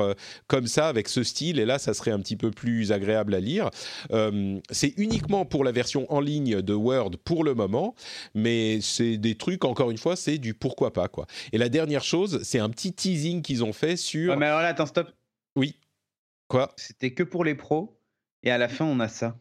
comme 0.47 0.67
ça 0.67 0.89
avec 0.89 1.09
ce 1.09 1.23
style 1.23 1.59
et 1.59 1.65
là 1.65 1.79
ça 1.79 1.95
serait 1.95 2.13
un 2.13 2.21
petit 2.21 2.37
peu 2.37 2.51
plus 2.51 2.93
agréable 2.93 3.35
à 3.35 3.41
lire. 3.41 3.71
c'est 4.71 4.95
uniquement 4.97 5.45
pour 5.45 5.65
la 5.65 5.73
version 5.73 6.11
en 6.13 6.21
ligne 6.21 6.63
de 6.63 6.75
Word 6.75 7.13
pour 7.25 7.45
le 7.45 7.55
moment, 7.55 7.95
mais 8.35 8.79
c'est 8.81 9.17
des 9.17 9.35
trucs 9.35 9.65
encore 9.65 9.91
une 9.91 9.99
fois 9.99 10.17
c'est 10.17 10.39
du 10.39 10.55
pourquoi 10.55 10.93
pas 10.93 11.09
quoi. 11.09 11.27
Et 11.53 11.59
la 11.59 11.69
dernière 11.69 12.05
chose 12.05 12.41
c'est 12.43 12.59
un 12.59 12.71
petit 12.71 12.84
teasing 12.93 13.43
qu'ils 13.43 13.65
ont 13.65 13.73
fait 13.73 13.97
sur. 13.97 14.37
mais 14.37 14.47
alors 14.47 14.61
là, 14.61 14.69
attends, 14.69 14.87
stop. 14.87 15.11
Oui. 15.57 15.77
Quoi? 16.49 16.73
C'était 16.77 17.13
que 17.13 17.23
pour 17.23 17.45
les 17.45 17.55
pros, 17.55 17.99
et 18.43 18.51
à 18.51 18.59
la 18.59 18.69
fin, 18.69 18.85
on 18.85 19.01
a 19.01 19.09
ça. 19.09 19.37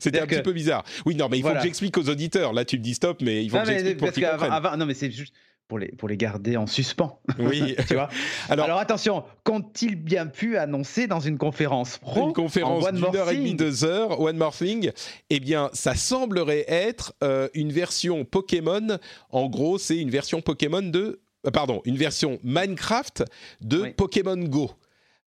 C'était 0.00 0.20
un 0.20 0.26
petit 0.26 0.42
peu 0.42 0.52
bizarre. 0.52 0.84
Oui, 1.06 1.14
non, 1.14 1.28
mais 1.28 1.38
il 1.38 1.42
faut 1.42 1.52
que 1.52 1.60
j'explique 1.62 1.96
aux 1.96 2.08
auditeurs. 2.08 2.52
Là, 2.52 2.64
tu 2.64 2.78
me 2.78 2.82
dis 2.82 2.94
stop, 2.94 3.22
mais 3.22 3.44
il 3.44 3.50
faut 3.50 3.58
que 3.58 3.66
j'explique 3.66 3.96
pour 3.98 4.12
qu'ils 4.12 4.26
comprennent. 4.26 4.78
non, 4.78 4.86
mais 4.86 4.94
c'est 4.94 5.10
juste 5.10 5.34
pour 5.72 5.78
les, 5.78 5.88
pour 5.88 6.06
les 6.06 6.18
garder 6.18 6.58
en 6.58 6.66
suspens. 6.66 7.18
Oui. 7.38 7.74
tu 7.88 7.94
vois? 7.94 8.10
Alors, 8.50 8.66
alors, 8.66 8.78
attention, 8.78 9.24
qu'ont-ils 9.42 9.96
bien 9.96 10.26
pu 10.26 10.58
annoncer 10.58 11.06
dans 11.06 11.18
une 11.18 11.38
conférence 11.38 11.96
pro 11.96 12.26
Une 12.26 12.34
conférence 12.34 12.92
d'une 12.92 13.16
heure 13.16 13.30
et 13.30 13.36
demie, 13.36 13.54
deux 13.54 13.82
heures, 13.82 14.20
One 14.20 14.36
More 14.36 14.54
Thing 14.54 14.92
Eh 15.30 15.40
bien, 15.40 15.70
ça 15.72 15.94
semblerait 15.94 16.66
être 16.68 17.14
euh, 17.24 17.48
une 17.54 17.72
version 17.72 18.26
Pokémon. 18.26 18.98
En 19.30 19.48
gros, 19.48 19.78
c'est 19.78 19.96
une 19.96 20.10
version 20.10 20.42
Pokémon 20.42 20.82
de... 20.82 21.22
Euh, 21.46 21.50
pardon, 21.50 21.80
une 21.86 21.96
version 21.96 22.38
Minecraft 22.44 23.24
de 23.62 23.94
Pokémon 23.96 24.36
Go. 24.36 24.72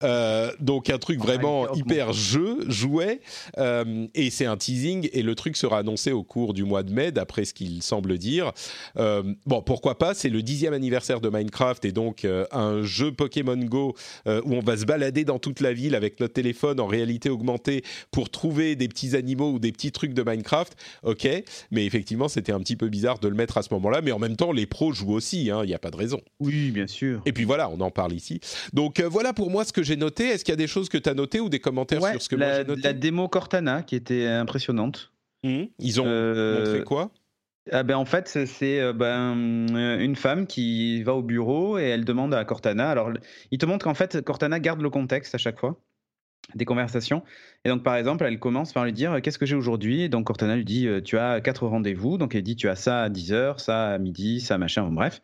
Euh, 0.03 0.51
donc 0.61 0.88
un 0.90 0.98
truc 0.98 1.18
vraiment 1.18 1.72
hyper 1.74 2.12
jeu, 2.12 2.64
jouet, 2.68 3.20
euh, 3.59 4.07
et 4.14 4.30
c'est 4.30 4.46
un 4.46 4.57
teasing, 4.57 5.09
et 5.12 5.22
le 5.22 5.34
truc 5.34 5.57
sera 5.57 5.78
annoncé 5.78 6.12
au 6.12 6.22
cours 6.22 6.55
du 6.55 6.64
mois 6.64 6.82
de 6.82 6.92
mai, 6.92 7.12
d'après 7.12 7.44
ce 7.44 7.53
qu'il 7.53 7.82
semble 7.82 8.16
dire. 8.18 8.53
Euh, 8.96 9.22
bon, 9.46 9.62
pourquoi 9.62 9.98
pas, 9.98 10.14
c'est 10.14 10.30
le 10.30 10.42
dixième 10.42 10.72
anniversaire 10.72 11.20
de 11.20 11.28
Minecraft, 11.28 11.84
et 11.84 11.92
donc 11.92 12.26
un 12.53 12.82
jeu 12.82 13.12
Pokémon 13.12 13.57
Go 13.57 13.94
où 14.26 14.55
on 14.55 14.61
va 14.61 14.76
se 14.76 14.84
balader 14.84 15.24
dans 15.24 15.38
toute 15.38 15.61
la 15.61 15.72
ville 15.72 15.94
avec 15.94 16.20
notre 16.20 16.34
téléphone 16.34 16.80
en 16.80 16.86
réalité 16.86 17.28
augmentée 17.28 17.82
pour 18.11 18.30
trouver 18.30 18.76
des 18.76 18.88
petits 18.88 19.16
animaux 19.16 19.53
ou 19.53 19.59
des 19.59 19.72
petits 19.72 19.92
trucs 19.92 20.14
de 20.14 20.22
Minecraft, 20.22 20.76
ok, 21.03 21.28
mais 21.70 21.84
effectivement 21.84 22.28
c'était 22.28 22.53
un 22.53 22.61
petit 22.61 22.76
peu 22.76 22.88
bizarre 22.88 23.18
de 23.18 23.28
le 23.28 23.34
mettre 23.34 23.59
à 23.59 23.62
ce 23.62 23.72
moment-là, 23.74 24.01
mais 24.03 24.12
en 24.12 24.18
même 24.18 24.36
temps 24.36 24.53
les 24.53 24.66
pros 24.66 24.92
jouent 24.92 25.12
aussi, 25.12 25.44
il 25.44 25.51
hein, 25.51 25.64
n'y 25.64 25.74
a 25.74 25.78
pas 25.78 25.90
de 25.90 25.96
raison. 25.96 26.20
Oui, 26.40 26.70
bien 26.70 26.86
sûr. 26.86 27.22
Et 27.26 27.32
puis 27.32 27.44
voilà, 27.44 27.68
on 27.70 27.80
en 27.80 27.90
parle 27.90 28.12
ici. 28.12 28.40
Donc 28.72 29.01
voilà 29.01 29.32
pour 29.32 29.51
moi 29.51 29.64
ce 29.64 29.72
que 29.72 29.82
j'ai 29.82 29.89
noté. 29.97 30.28
Est-ce 30.28 30.45
qu'il 30.45 30.53
y 30.53 30.55
a 30.55 30.57
des 30.57 30.66
choses 30.66 30.88
que 30.88 30.99
tu 30.99 31.09
as 31.09 31.14
notées 31.14 31.41
ou 31.41 31.49
des 31.49 31.61
commentaires 31.61 32.05
sur 32.05 32.22
ce 32.22 32.28
que 32.28 32.36
moi 32.36 32.55
j'ai 32.57 32.64
noté 32.64 32.82
La 32.82 32.93
démo 32.93 33.28
Cortana 33.28 33.82
qui 33.82 33.97
était 33.97 34.26
impressionnante. 34.26 35.12
Mmh. 35.45 35.64
Ils 35.78 36.01
ont 36.01 36.07
euh, 36.07 36.59
montré 36.59 36.84
quoi? 36.84 37.11
ah 37.72 37.82
ben 37.82 37.97
en 37.97 38.05
fait, 38.05 38.28
c'est 38.47 38.80
euh, 38.80 38.93
ben, 38.93 39.66
euh, 39.74 39.99
une 39.99 40.16
femme 40.16 40.47
qui 40.47 41.03
va 41.03 41.14
au 41.14 41.22
bureau 41.22 41.78
et 41.78 41.84
elle 41.84 42.05
demande 42.05 42.34
à 42.34 42.45
Cortana. 42.45 42.91
Alors, 42.91 43.11
il 43.51 43.59
te 43.59 43.66
montre 43.66 43.84
qu'en 43.84 43.95
fait, 43.95 44.22
Cortana 44.22 44.59
garde 44.61 44.80
le 44.80 44.91
contexte 44.91 45.34
à 45.34 45.38
chaque 45.38 45.59
fois 45.59 45.78
des 46.55 46.64
conversations. 46.64 47.22
Et 47.64 47.68
donc, 47.68 47.82
par 47.82 47.96
exemple, 47.96 48.24
elle 48.24 48.38
commence 48.38 48.72
par 48.72 48.84
lui 48.84 48.92
dire 48.92 49.20
Qu'est-ce 49.22 49.38
que 49.38 49.46
j'ai 49.46 49.57
aujourd'hui? 49.57 50.09
Donc, 50.09 50.26
Cortana 50.26 50.57
lui 50.57 50.64
dit 50.64 50.88
Tu 51.05 51.18
as 51.18 51.40
quatre 51.40 51.66
rendez-vous. 51.66 52.18
Donc, 52.18 52.34
elle 52.34 52.42
dit 52.42 52.57
Tu 52.57 52.68
as 52.68 52.76
ça 52.76 53.03
à 53.03 53.09
10h, 53.09 53.59
ça 53.59 53.88
à 53.88 53.98
midi, 53.98 54.40
ça 54.40 54.59
machin, 54.59 54.88
bref. 54.90 55.20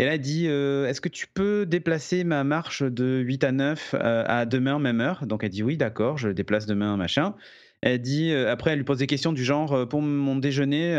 Et 0.00 0.06
là, 0.06 0.14
elle 0.14 0.20
dit 0.20 0.46
euh, 0.48 0.86
Est-ce 0.86 1.02
que 1.02 1.10
tu 1.10 1.26
peux 1.26 1.66
déplacer 1.66 2.24
ma 2.24 2.42
marche 2.42 2.82
de 2.82 3.18
8 3.18 3.44
à 3.44 3.52
9 3.52 3.94
euh, 3.94 4.24
à 4.26 4.46
demain, 4.46 4.78
même 4.78 5.02
heure? 5.02 5.26
Donc, 5.26 5.44
elle 5.44 5.50
dit 5.50 5.62
Oui, 5.62 5.76
d'accord, 5.76 6.16
je 6.16 6.30
déplace 6.30 6.64
demain, 6.64 6.96
machin. 6.96 7.34
Elle 7.82 8.00
dit, 8.00 8.30
euh, 8.30 8.50
après, 8.50 8.72
elle 8.72 8.78
lui 8.78 8.84
pose 8.84 8.98
des 8.98 9.06
questions 9.06 9.34
du 9.34 9.44
genre 9.44 9.86
Pour 9.88 10.00
mon 10.00 10.36
déjeuner, 10.36 10.94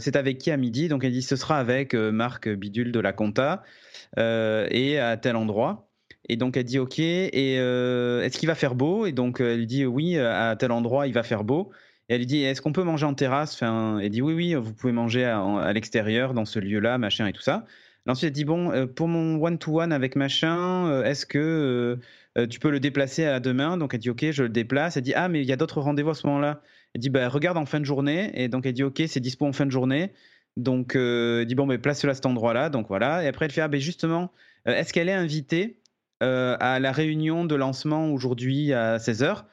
c'est 0.00 0.16
avec 0.16 0.38
qui 0.38 0.50
à 0.50 0.56
midi? 0.56 0.88
Donc, 0.88 1.04
elle 1.04 1.12
dit 1.12 1.22
Ce 1.22 1.36
sera 1.36 1.58
avec 1.58 1.94
Marc 1.94 2.48
Bidule 2.48 2.90
de 2.90 2.98
la 2.98 3.12
Compta 3.12 3.62
et 4.16 4.98
à 4.98 5.16
tel 5.16 5.36
endroit. 5.36 5.89
Et 6.28 6.36
donc 6.36 6.56
elle 6.56 6.64
dit 6.64 6.78
ok. 6.78 6.98
Et 6.98 7.54
est-ce 7.54 8.38
qu'il 8.38 8.48
va 8.48 8.54
faire 8.54 8.74
beau? 8.74 9.06
Et 9.06 9.12
donc 9.12 9.40
elle 9.40 9.66
dit 9.66 9.84
oui, 9.86 10.18
à 10.18 10.54
tel 10.58 10.72
endroit 10.72 11.06
il 11.06 11.14
va 11.14 11.22
faire 11.22 11.44
beau. 11.44 11.70
Et 12.08 12.14
elle 12.14 12.18
lui 12.18 12.26
dit 12.26 12.42
est-ce 12.42 12.60
qu'on 12.60 12.72
peut 12.72 12.82
manger 12.82 13.06
en 13.06 13.14
terrasse? 13.14 13.54
Enfin, 13.54 13.98
Elle 14.00 14.10
dit 14.10 14.22
oui, 14.22 14.34
oui, 14.34 14.54
vous 14.54 14.74
pouvez 14.74 14.92
manger 14.92 15.24
à, 15.24 15.72
l'extérieur 15.72 16.34
dans 16.34 16.44
ce 16.44 16.58
lieu-là, 16.58 16.98
machin 16.98 17.26
et 17.26 17.32
tout 17.32 17.42
ça. 17.42 17.64
ensuite 18.06 18.28
elle 18.28 18.32
dit 18.32 18.44
bon, 18.44 18.88
pour 18.88 19.08
mon 19.08 19.42
one-to-one 19.42 19.92
avec 19.92 20.16
machin, 20.16 21.02
est-ce 21.04 21.24
que 21.26 21.98
tu 22.48 22.60
peux 22.60 22.70
le 22.70 22.80
déplacer 22.80 23.24
à 23.24 23.40
demain? 23.40 23.76
Donc 23.76 23.94
elle 23.94 24.00
dit 24.00 24.10
ok, 24.10 24.30
je 24.30 24.42
le 24.44 24.48
déplace. 24.48 24.96
Elle 24.96 25.04
dit 25.04 25.14
ah 25.14 25.28
mais 25.28 25.40
il 25.40 25.48
y 25.48 25.52
a 25.52 25.56
d'autres 25.56 25.80
rendez-vous 25.80 26.10
à 26.10 26.14
ce 26.14 26.26
moment-là. 26.26 26.60
Elle 26.94 27.00
dit 27.00 27.10
bah 27.10 27.28
regarde 27.28 27.56
en 27.56 27.66
fin 27.66 27.80
de 27.80 27.84
journée. 27.84 28.30
Et 28.34 28.48
donc 28.48 28.66
elle 28.66 28.74
dit 28.74 28.84
ok, 28.84 29.02
c'est 29.06 29.20
dispo 29.20 29.46
en 29.46 29.52
fin 29.52 29.66
de 29.66 29.70
journée. 29.70 30.12
Donc 30.56 30.96
elle 30.96 31.46
dit 31.46 31.54
bon 31.54 31.66
mais 31.66 31.78
place-le 31.78 32.10
à 32.10 32.14
cet 32.14 32.26
endroit-là. 32.26 32.70
Donc 32.70 32.88
voilà. 32.88 33.24
Et 33.24 33.28
après 33.28 33.46
elle 33.46 33.52
fait 33.52 33.62
ah 33.62 33.68
ben 33.68 33.80
justement, 33.80 34.32
est-ce 34.66 34.92
qu'elle 34.92 35.08
est 35.08 35.12
invitée? 35.12 35.79
Euh, 36.22 36.56
à 36.60 36.80
la 36.80 36.92
réunion 36.92 37.44
de 37.44 37.54
lancement 37.54 38.10
aujourd'hui 38.10 38.72
à 38.72 38.98
16h. 38.98 39.44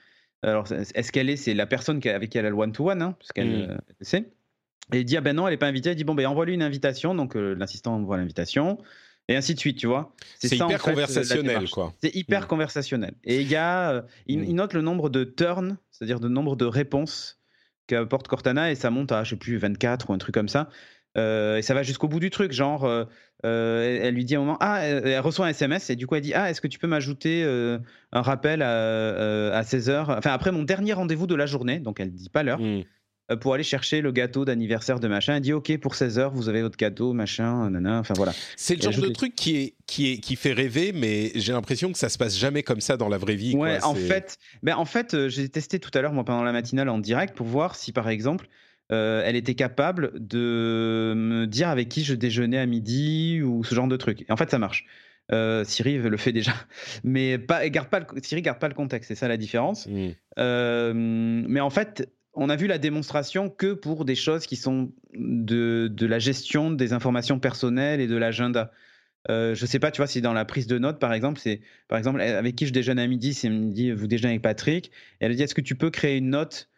Alors, 0.43 0.71
est-ce 0.71 1.11
qu'elle 1.11 1.29
est, 1.29 1.37
c'est 1.37 1.53
la 1.53 1.65
personne 1.65 1.99
avec 2.05 2.29
qui 2.29 2.37
elle 2.37 2.45
a 2.45 2.49
le 2.49 2.55
one-to-one, 2.55 3.01
hein, 3.01 3.15
parce 3.19 3.31
qu'elle 3.31 3.69
mmh. 3.69 3.77
sait. 4.01 4.31
Et 4.93 4.99
il 4.99 5.05
dit, 5.05 5.17
ah 5.17 5.21
ben 5.21 5.35
non, 5.35 5.47
elle 5.47 5.53
n'est 5.53 5.57
pas 5.57 5.67
invitée. 5.67 5.89
Elle 5.89 5.95
dit, 5.95 6.03
bon, 6.03 6.15
ben 6.15 6.25
envoie-lui 6.27 6.53
une 6.53 6.61
invitation. 6.61 7.15
Donc, 7.15 7.35
euh, 7.35 7.55
l'assistant 7.55 7.95
envoie 7.95 8.17
l'invitation. 8.17 8.77
Et 9.27 9.35
ainsi 9.35 9.55
de 9.55 9.59
suite, 9.59 9.77
tu 9.77 9.87
vois. 9.87 10.13
C'est 10.39 10.55
hyper 10.55 10.81
conversationnel, 10.81 11.69
quoi. 11.69 11.93
C'est 12.01 12.15
hyper 12.15 12.43
mmh. 12.43 12.47
conversationnel. 12.47 13.13
Et 13.23 13.41
il 13.41 13.49
y 13.49 13.55
a, 13.55 13.91
euh, 13.91 14.01
mmh. 14.01 14.05
il, 14.27 14.55
note 14.55 14.73
le 14.73 14.81
nombre 14.81 15.09
de 15.09 15.23
turns, 15.23 15.77
c'est-à-dire 15.91 16.19
le 16.19 16.29
nombre 16.29 16.55
de 16.55 16.65
réponses 16.65 17.39
qu'apporte 17.87 18.27
Cortana, 18.27 18.71
et 18.71 18.75
ça 18.75 18.89
monte 18.89 19.11
à, 19.11 19.23
je 19.23 19.31
sais 19.31 19.35
plus, 19.35 19.57
24 19.57 20.09
ou 20.09 20.13
un 20.13 20.17
truc 20.17 20.33
comme 20.33 20.49
ça. 20.49 20.69
Et 21.17 21.61
ça 21.61 21.73
va 21.73 21.83
jusqu'au 21.83 22.07
bout 22.07 22.19
du 22.19 22.29
truc, 22.29 22.51
genre, 22.51 22.87
euh, 23.45 23.99
elle 24.01 24.15
lui 24.15 24.25
dit 24.25 24.35
à 24.35 24.39
un 24.39 24.41
moment, 24.41 24.57
ah, 24.61 24.81
elle 24.83 25.19
reçoit 25.19 25.45
un 25.45 25.49
SMS 25.49 25.89
et 25.89 25.95
du 25.95 26.07
coup 26.07 26.15
elle 26.15 26.21
dit, 26.21 26.33
ah, 26.33 26.49
est-ce 26.49 26.61
que 26.61 26.67
tu 26.67 26.79
peux 26.79 26.87
m'ajouter 26.87 27.43
euh, 27.43 27.77
un 28.11 28.21
rappel 28.21 28.61
à, 28.63 29.61
16h, 29.61 30.17
enfin 30.17 30.31
après 30.31 30.51
mon 30.51 30.63
dernier 30.63 30.93
rendez-vous 30.93 31.27
de 31.27 31.35
la 31.35 31.45
journée, 31.45 31.79
donc 31.79 31.99
elle 31.99 32.11
dit 32.11 32.29
pas 32.29 32.41
l'heure, 32.41 32.59
hmm. 32.59 32.81
euh, 33.31 33.35
pour 33.35 33.53
aller 33.53 33.63
chercher 33.63 34.01
le 34.01 34.11
gâteau 34.11 34.43
d'anniversaire 34.43 34.99
de 34.99 35.07
machin. 35.07 35.35
Elle 35.35 35.41
dit, 35.41 35.53
ok, 35.53 35.77
pour 35.77 35.93
16h, 35.93 36.31
vous 36.33 36.49
avez 36.49 36.63
votre 36.63 36.77
gâteau, 36.77 37.13
machin, 37.13 37.69
nana, 37.69 37.99
enfin 37.99 38.15
voilà. 38.17 38.33
C'est 38.55 38.75
le 38.75 38.81
genre 38.81 39.03
de 39.03 39.09
truc 39.09 39.35
qui 39.35 39.57
est, 39.57 39.75
qui 39.85 40.13
est, 40.13 40.17
qui 40.17 40.35
fait 40.35 40.53
rêver, 40.53 40.91
mais 40.91 41.31
j'ai 41.35 41.53
l'impression 41.53 41.91
que 41.91 41.99
ça 41.99 42.09
se 42.09 42.17
passe 42.17 42.35
jamais 42.39 42.63
comme 42.63 42.81
ça 42.81 42.97
dans 42.97 43.09
la 43.09 43.19
vraie 43.19 43.35
vie. 43.35 43.55
Ouais, 43.55 43.83
en 43.83 43.93
fait, 43.93 44.39
ben, 44.63 44.77
en 44.77 44.85
fait, 44.85 45.27
j'ai 45.27 45.47
testé 45.47 45.77
tout 45.79 45.91
à 45.93 46.01
l'heure, 46.01 46.13
moi, 46.13 46.25
pendant 46.25 46.43
la 46.43 46.53
matinale 46.53 46.89
en 46.89 46.97
direct 46.97 47.35
pour 47.35 47.45
voir 47.45 47.75
si 47.75 47.91
par 47.91 48.09
exemple, 48.09 48.47
euh, 48.91 49.21
elle 49.25 49.35
était 49.35 49.55
capable 49.55 50.11
de 50.15 51.13
me 51.15 51.45
dire 51.45 51.69
avec 51.69 51.89
qui 51.89 52.03
je 52.03 52.15
déjeunais 52.15 52.57
à 52.57 52.65
midi 52.65 53.41
ou 53.41 53.63
ce 53.63 53.75
genre 53.75 53.87
de 53.87 53.97
truc. 53.97 54.21
Et 54.21 54.31
en 54.31 54.37
fait, 54.37 54.49
ça 54.49 54.59
marche. 54.59 54.85
Euh, 55.33 55.65
Siri 55.65 55.97
le 55.97 56.15
fait 56.15 56.31
déjà, 56.31 56.53
mais 57.03 57.37
pas, 57.37 57.67
garde 57.67 57.89
pas 57.89 57.99
le, 57.99 58.05
Siri 58.23 58.41
garde 58.41 58.59
pas 58.59 58.69
le 58.69 58.73
contexte, 58.73 59.09
c'est 59.09 59.15
ça 59.15 59.27
la 59.27 59.35
différence. 59.35 59.85
Mmh. 59.87 60.09
Euh, 60.39 60.93
mais 60.95 61.59
en 61.59 61.69
fait, 61.69 62.09
on 62.33 62.49
a 62.49 62.55
vu 62.55 62.67
la 62.67 62.77
démonstration 62.77 63.49
que 63.49 63.73
pour 63.73 64.05
des 64.05 64.15
choses 64.15 64.45
qui 64.45 64.55
sont 64.55 64.91
de, 65.13 65.89
de 65.91 66.05
la 66.05 66.19
gestion 66.19 66.71
des 66.71 66.93
informations 66.93 67.39
personnelles 67.39 67.99
et 67.99 68.07
de 68.07 68.15
l'agenda. 68.15 68.71
Euh, 69.29 69.53
je 69.53 69.65
sais 69.65 69.79
pas, 69.79 69.91
tu 69.91 69.97
vois, 69.97 70.07
si 70.07 70.21
dans 70.21 70.31
la 70.31 70.45
prise 70.45 70.67
de 70.67 70.77
notes, 70.77 70.99
par 70.99 71.11
exemple, 71.11 71.41
c'est 71.41 71.59
par 71.89 71.97
exemple 71.97 72.21
avec 72.21 72.55
qui 72.55 72.65
je 72.65 72.71
déjeune 72.71 72.99
à 72.99 73.05
midi, 73.05 73.33
c'est 73.33 73.49
me 73.49 73.73
dit 73.73 73.91
vous 73.91 74.07
déjeunez 74.07 74.29
avec 74.29 74.41
Patrick, 74.41 74.91
et 75.19 75.25
elle 75.25 75.35
dit 75.35 75.43
est-ce 75.43 75.55
que 75.55 75.59
tu 75.59 75.75
peux 75.75 75.89
créer 75.89 76.15
une 76.15 76.29
note 76.29 76.69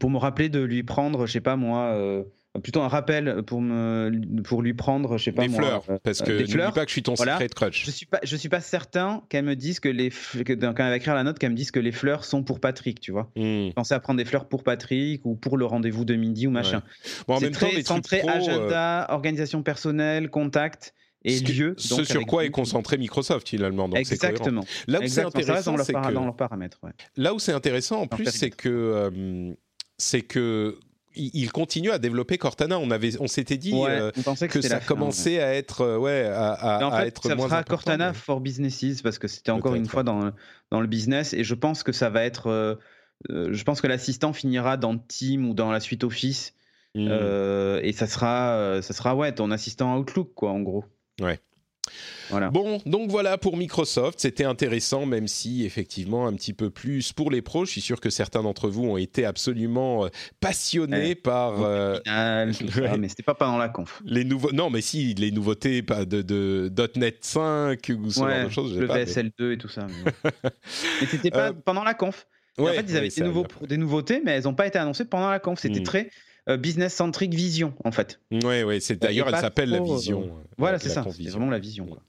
pour 0.00 0.10
me 0.10 0.18
rappeler 0.18 0.48
de 0.48 0.60
lui 0.60 0.82
prendre, 0.82 1.26
je 1.26 1.32
sais 1.32 1.40
pas 1.40 1.56
moi, 1.56 1.92
euh, 1.92 2.24
plutôt 2.62 2.82
un 2.82 2.88
rappel 2.88 3.42
pour 3.46 3.60
me 3.60 4.10
pour 4.42 4.62
lui 4.62 4.74
prendre, 4.74 5.16
je 5.18 5.24
sais 5.24 5.32
pas 5.32 5.42
des 5.42 5.48
moi, 5.48 5.60
fleurs, 5.60 5.84
euh, 5.88 5.98
parce 6.02 6.20
que 6.20 6.32
des 6.38 6.46
fleurs. 6.46 6.72
pas 6.72 6.82
que 6.84 6.88
je 6.90 6.92
suis 6.94 7.02
ton 7.02 7.14
Voilà. 7.14 7.34
secret 7.34 7.48
crush. 7.48 7.84
Je 7.84 7.90
suis 7.90 8.06
pas, 8.06 8.18
je 8.22 8.36
suis 8.36 8.48
pas 8.48 8.60
certain 8.60 9.22
qu'elle 9.28 9.44
me 9.44 9.54
dise 9.56 9.78
que 9.80 9.88
les, 9.88 10.10
que 10.10 10.52
quand 10.52 10.74
elle 10.84 10.90
va 10.90 10.96
écrire 10.96 11.14
la 11.14 11.22
note, 11.22 11.38
qu'elle 11.38 11.50
me 11.52 11.56
dise 11.56 11.70
que 11.70 11.80
les 11.80 11.92
fleurs 11.92 12.24
sont 12.24 12.42
pour 12.42 12.60
Patrick, 12.60 13.00
tu 13.00 13.12
vois. 13.12 13.30
Hmm. 13.36 13.70
Penser 13.74 13.94
à 13.94 14.00
prendre 14.00 14.18
des 14.18 14.24
fleurs 14.24 14.48
pour 14.48 14.62
Patrick 14.64 15.24
ou 15.24 15.36
pour 15.36 15.56
le 15.56 15.64
rendez-vous 15.66 16.04
de 16.04 16.14
midi 16.14 16.46
ou 16.46 16.50
machin. 16.50 16.82
Bon, 17.28 17.34
en 17.36 17.40
même 17.40 17.52
temps, 17.52 17.66
très 17.68 17.76
les 17.76 17.82
centré 17.84 18.18
pro, 18.18 18.28
euh, 18.30 18.32
agenda, 18.32 19.06
organisation 19.10 19.62
personnelle, 19.62 20.28
contact 20.30 20.94
et 21.24 21.38
ce 21.38 21.42
que- 21.42 21.52
lieu. 21.52 21.74
ce 21.78 22.04
sur 22.04 22.26
quoi 22.26 22.44
est 22.44 22.50
concentré 22.50 22.98
Microsoft 22.98 23.48
finalement. 23.48 23.88
Donc. 23.88 23.98
Exactement. 23.98 24.64
Là 24.86 25.00
où 25.00 25.06
c'est 25.06 25.22
intéressant, 25.22 25.76
c'est 25.78 25.92
que 25.94 26.12
dans 26.12 26.24
leurs 26.24 26.36
paramètres. 26.36 26.78
ouais. 26.82 26.90
là 27.16 27.32
où 27.32 27.38
c'est 27.38 27.52
intéressant 27.52 28.02
en 28.02 28.06
plus, 28.06 28.26
c'est 28.26 28.50
que 28.50 28.68
euh, 28.68 29.54
c'est 30.04 30.22
que 30.22 30.78
il 31.16 31.52
continue 31.52 31.92
à 31.92 31.98
développer 31.98 32.38
Cortana. 32.38 32.76
On 32.78 32.90
avait, 32.90 33.20
on 33.20 33.28
s'était 33.28 33.56
dit 33.56 33.72
Ouais, 33.72 33.88
euh, 33.90 34.10
on 34.26 34.34
que, 34.34 34.46
que 34.46 34.60
ça 34.60 34.68
la 34.68 34.80
fin, 34.80 34.94
ouais. 34.94 34.98
commençait 34.98 35.40
à 35.40 35.54
être, 35.54 35.82
euh, 35.82 35.96
ouais, 35.96 36.24
à, 36.24 36.50
à- 36.52 36.84
en 36.84 36.90
à 36.90 37.00
fait, 37.02 37.06
être 37.08 37.28
ça 37.28 37.36
moins 37.36 37.48
sera 37.48 37.62
Cortana 37.62 38.08
mais- 38.08 38.14
for 38.18 38.40
Businesses 38.40 39.00
parce 39.00 39.18
que 39.20 39.28
c'était 39.28 39.52
encore 39.52 39.76
une 39.76 39.86
fois 39.86 40.02
dans, 40.02 40.32
dans 40.72 40.80
le 40.80 40.88
business 40.88 41.32
et 41.32 41.44
je 41.44 41.54
pense 41.54 41.82
que 41.84 41.92
ça 41.92 42.10
va 42.10 42.24
être. 42.24 42.48
euh, 42.48 42.74
je 43.30 43.62
pense 43.62 43.80
que 43.80 43.86
l'assistant 43.86 44.32
finira 44.32 44.76
dans 44.76 44.98
Team 44.98 45.48
ou 45.48 45.54
dans 45.54 45.70
la 45.70 45.80
suite 45.80 46.02
Office 46.04 46.52
Hmm. 46.96 47.08
euh, 47.10 47.80
et 47.82 47.92
ça 47.92 48.06
sera, 48.06 48.80
ça 48.82 48.92
sera 48.94 49.16
ouais, 49.16 49.32
ton 49.32 49.50
assistant 49.50 49.96
Outlook 49.98 50.32
quoi 50.34 50.50
en 50.52 50.60
gros. 50.60 50.84
Ouais. 51.20 51.40
Voilà. 52.30 52.50
Bon, 52.50 52.80
donc 52.86 53.10
voilà 53.10 53.36
pour 53.38 53.56
Microsoft. 53.56 54.18
C'était 54.20 54.44
intéressant, 54.44 55.04
même 55.06 55.28
si 55.28 55.64
effectivement 55.64 56.26
un 56.26 56.32
petit 56.34 56.52
peu 56.54 56.70
plus 56.70 57.12
pour 57.12 57.30
les 57.30 57.42
pros. 57.42 57.64
Je 57.66 57.70
suis 57.72 57.80
sûr 57.80 58.00
que 58.00 58.10
certains 58.10 58.42
d'entre 58.42 58.68
vous 58.68 58.84
ont 58.84 58.96
été 58.96 59.24
absolument 59.24 60.06
euh, 60.06 60.08
passionnés 60.40 60.94
Ouais. 61.08 61.14
par 61.14 61.62
euh, 61.62 61.98
ouais. 62.06 62.98
mais 62.98 63.08
c'était 63.08 63.22
pas 63.22 63.34
pendant 63.34 63.58
la 63.58 63.68
conf. 63.68 64.00
les 64.04 64.24
nouveaux. 64.24 64.52
Non, 64.52 64.70
mais 64.70 64.80
si 64.80 65.14
les 65.14 65.30
nouveautés 65.30 65.82
pas 65.82 66.04
de, 66.04 66.22
de 66.22 66.72
.NET 66.96 67.18
5 67.20 67.78
ou 68.00 68.10
ce 68.10 68.20
genre 68.20 68.28
Ouais, 68.28 68.44
de 68.44 68.48
choses. 68.48 68.78
le 68.78 68.86
pas, 68.86 68.94
mais- 68.94 69.04
VSL2 69.04 69.52
et 69.52 69.58
tout 69.58 69.68
ça. 69.68 69.86
Mais, 69.86 70.30
mais 71.00 71.06
c'était 71.06 71.30
pas 71.30 71.48
Euh, 71.50 71.52
pendant 71.52 71.84
la 71.84 71.94
conf. 71.94 72.26
En 72.56 72.66
fait, 72.66 72.84
ils 72.88 72.96
avaient 72.96 73.08
des, 73.08 73.10
ça, 73.10 73.24
nouveaux, 73.24 73.46
des 73.68 73.76
nouveautés, 73.76 74.22
mais 74.24 74.32
elles 74.32 74.44
n'ont 74.44 74.54
pas 74.54 74.66
été 74.66 74.78
annoncées 74.78 75.04
pendant 75.04 75.28
la 75.28 75.40
conf. 75.40 75.58
C'était 75.60 75.80
Mm. 75.80 75.84
très 75.84 76.06
euh, 76.06 76.08
business-centric 76.48 77.32
vision, 77.34 77.74
en 77.84 77.92
fait. 77.92 78.20
Ouais, 78.30 78.62
ouais. 78.64 78.80
C'est 78.80 78.96
d'ailleurs, 78.96 79.28
Et 79.28 79.32
elle 79.34 79.40
s'appelle 79.40 79.70
la 79.70 79.78
trop, 79.78 79.92
euh, 79.92 79.96
vision. 79.96 80.30
Voilà, 80.58 80.76
euh, 80.76 80.80
c'est 80.82 80.90
ça. 80.90 81.04
C'est 81.16 81.28
vraiment 81.30 81.50
la 81.50 81.58
vision. 81.58 81.86
quoi. 81.86 82.02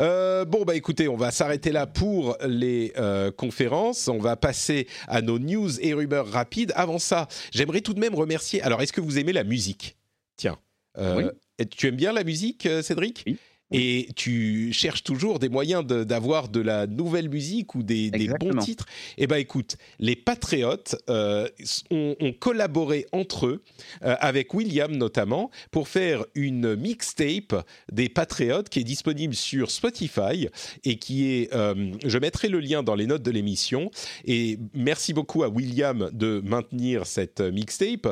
Euh, 0.00 0.44
bon, 0.44 0.64
bah 0.64 0.74
écoutez, 0.74 1.06
on 1.08 1.16
va 1.16 1.30
s'arrêter 1.30 1.70
là 1.70 1.86
pour 1.86 2.36
les 2.46 2.92
euh, 2.96 3.30
conférences. 3.30 4.08
On 4.08 4.18
va 4.18 4.36
passer 4.36 4.86
à 5.06 5.20
nos 5.22 5.38
news 5.38 5.80
et 5.80 5.92
rumeurs 5.92 6.26
rapides. 6.28 6.72
Avant 6.76 6.98
ça, 6.98 7.28
j'aimerais 7.52 7.82
tout 7.82 7.92
de 7.94 8.00
même 8.00 8.14
remercier. 8.14 8.62
Alors, 8.62 8.80
est-ce 8.80 8.92
que 8.92 9.00
vous 9.02 9.18
aimez 9.18 9.32
la 9.32 9.44
musique? 9.44 9.96
Tiens. 10.36 10.58
Euh, 10.98 11.16
Oui. 11.16 11.66
Tu 11.76 11.86
aimes 11.88 11.96
bien 11.96 12.12
la 12.12 12.24
musique, 12.24 12.66
euh, 12.66 12.82
Cédric? 12.82 13.22
Oui. 13.26 13.36
Et 13.72 14.08
tu 14.16 14.72
cherches 14.72 15.02
toujours 15.02 15.38
des 15.38 15.48
moyens 15.48 15.84
d'avoir 15.86 16.48
de, 16.48 16.60
la 16.60 16.86
nouvelle 16.86 17.28
musique 17.28 17.74
ou 17.74 17.82
des, 17.82 18.10
des 18.10 18.28
bons 18.28 18.56
titres 18.56 18.86
Eh 19.18 19.26
ben 19.26 19.36
écoute, 19.36 19.76
les 19.98 20.16
Patriotes 20.16 20.96
euh, 21.08 21.48
ont, 21.90 22.14
ont 22.20 22.32
collaboré 22.32 23.06
entre 23.12 23.46
eux, 23.46 23.62
euh, 24.04 24.14
avec 24.20 24.54
William 24.54 24.94
notamment, 24.94 25.50
pour 25.70 25.88
faire 25.88 26.24
une 26.34 26.76
mixtape 26.76 27.66
des 27.90 28.08
Patriotes 28.08 28.68
qui 28.68 28.80
est 28.80 28.84
disponible 28.84 29.34
sur 29.34 29.70
Spotify 29.70 30.48
et 30.84 30.96
qui 30.96 31.32
est, 31.32 31.54
euh, 31.54 31.92
je 32.04 32.18
mettrai 32.18 32.48
le 32.48 32.60
lien 32.60 32.82
dans 32.82 32.94
les 32.94 33.06
notes 33.06 33.22
de 33.22 33.30
l'émission. 33.30 33.90
Et 34.24 34.58
merci 34.74 35.12
beaucoup 35.12 35.42
à 35.42 35.48
William 35.48 36.10
de 36.12 36.42
maintenir 36.44 37.06
cette 37.06 37.40
mixtape. 37.40 38.08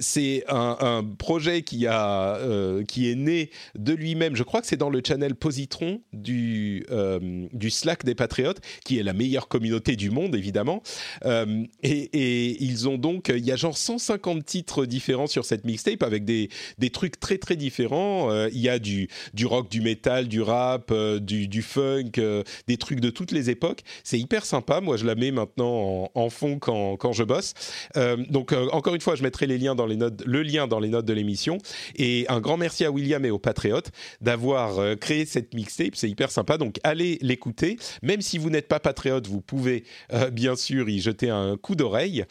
C'est 0.00 0.44
un, 0.48 0.76
un 0.80 1.04
projet 1.04 1.62
qui 1.62 1.86
a, 1.86 2.38
qui 2.86 3.10
est 3.10 3.14
né 3.14 3.50
de 3.74 3.92
lui-même. 3.92 4.36
Je 4.36 4.42
crois 4.42 4.60
que 4.60 4.67
c'est 4.68 4.76
dans 4.76 4.90
le 4.90 5.00
channel 5.04 5.34
Positron 5.34 6.02
du, 6.12 6.84
euh, 6.90 7.46
du 7.54 7.70
Slack 7.70 8.04
des 8.04 8.14
Patriotes, 8.14 8.60
qui 8.84 8.98
est 8.98 9.02
la 9.02 9.14
meilleure 9.14 9.48
communauté 9.48 9.96
du 9.96 10.10
monde, 10.10 10.34
évidemment. 10.34 10.82
Euh, 11.24 11.64
et, 11.82 12.62
ils 12.62 12.86
ont 12.86 12.98
donc, 12.98 13.32
il 13.34 13.44
y 13.46 13.52
a 13.52 13.56
genre 13.56 13.78
150 13.78 14.44
titres 14.44 14.84
différents 14.84 15.26
sur 15.26 15.46
cette 15.46 15.64
mixtape 15.64 16.02
avec 16.02 16.26
des, 16.26 16.50
des 16.76 16.90
trucs 16.90 17.18
très 17.18 17.38
très 17.38 17.56
différents. 17.56 18.30
Euh, 18.30 18.50
il 18.52 18.60
y 18.60 18.68
a 18.68 18.78
du, 18.78 19.08
du 19.32 19.46
rock, 19.46 19.70
du 19.70 19.80
metal, 19.80 20.28
du 20.28 20.42
rap, 20.42 20.92
du, 20.92 21.62
funk, 21.62 22.20
des 22.66 22.76
trucs 22.76 23.00
de 23.00 23.08
toutes 23.08 23.32
les 23.32 23.48
époques. 23.48 23.80
C'est 24.04 24.18
hyper 24.18 24.44
sympa. 24.44 24.82
Moi, 24.82 24.98
je 24.98 25.06
la 25.06 25.14
mets 25.14 25.30
maintenant 25.30 26.10
en, 26.14 26.22
en 26.22 26.30
fond 26.30 26.58
quand, 26.58 26.98
quand 26.98 27.12
je 27.12 27.24
bosse. 27.24 27.54
Donc, 28.28 28.52
encore 28.52 28.94
une 28.94 29.00
fois, 29.00 29.14
je 29.14 29.22
mettrai 29.22 29.46
les 29.46 29.56
liens 29.56 29.74
dans 29.74 29.86
les 29.86 29.96
notes, 29.96 30.22
le 30.26 30.42
lien 30.42 30.66
dans 30.66 30.78
les 30.78 30.90
notes 30.90 31.06
de 31.06 31.14
l'émission. 31.14 31.56
Et 31.96 32.26
un 32.28 32.40
grand 32.40 32.58
merci 32.58 32.84
à 32.84 32.90
William 32.90 33.24
et 33.24 33.30
aux 33.30 33.38
Patriotes 33.38 33.90
d'avoir 34.20 34.57
euh, 34.66 34.96
créé 34.96 35.24
cette 35.24 35.54
mixtape. 35.54 35.94
C'est 35.94 36.10
hyper 36.10 36.30
sympa. 36.30 36.58
Donc, 36.58 36.78
allez 36.82 37.18
l'écouter. 37.20 37.76
Même 38.02 38.20
si 38.20 38.38
vous 38.38 38.50
n'êtes 38.50 38.68
pas 38.68 38.80
Patriote, 38.80 39.26
vous 39.26 39.40
pouvez 39.40 39.84
euh, 40.12 40.30
bien 40.30 40.56
sûr 40.56 40.88
y 40.88 41.00
jeter 41.00 41.30
un 41.30 41.56
coup 41.56 41.74
d'oreille. 41.74 42.24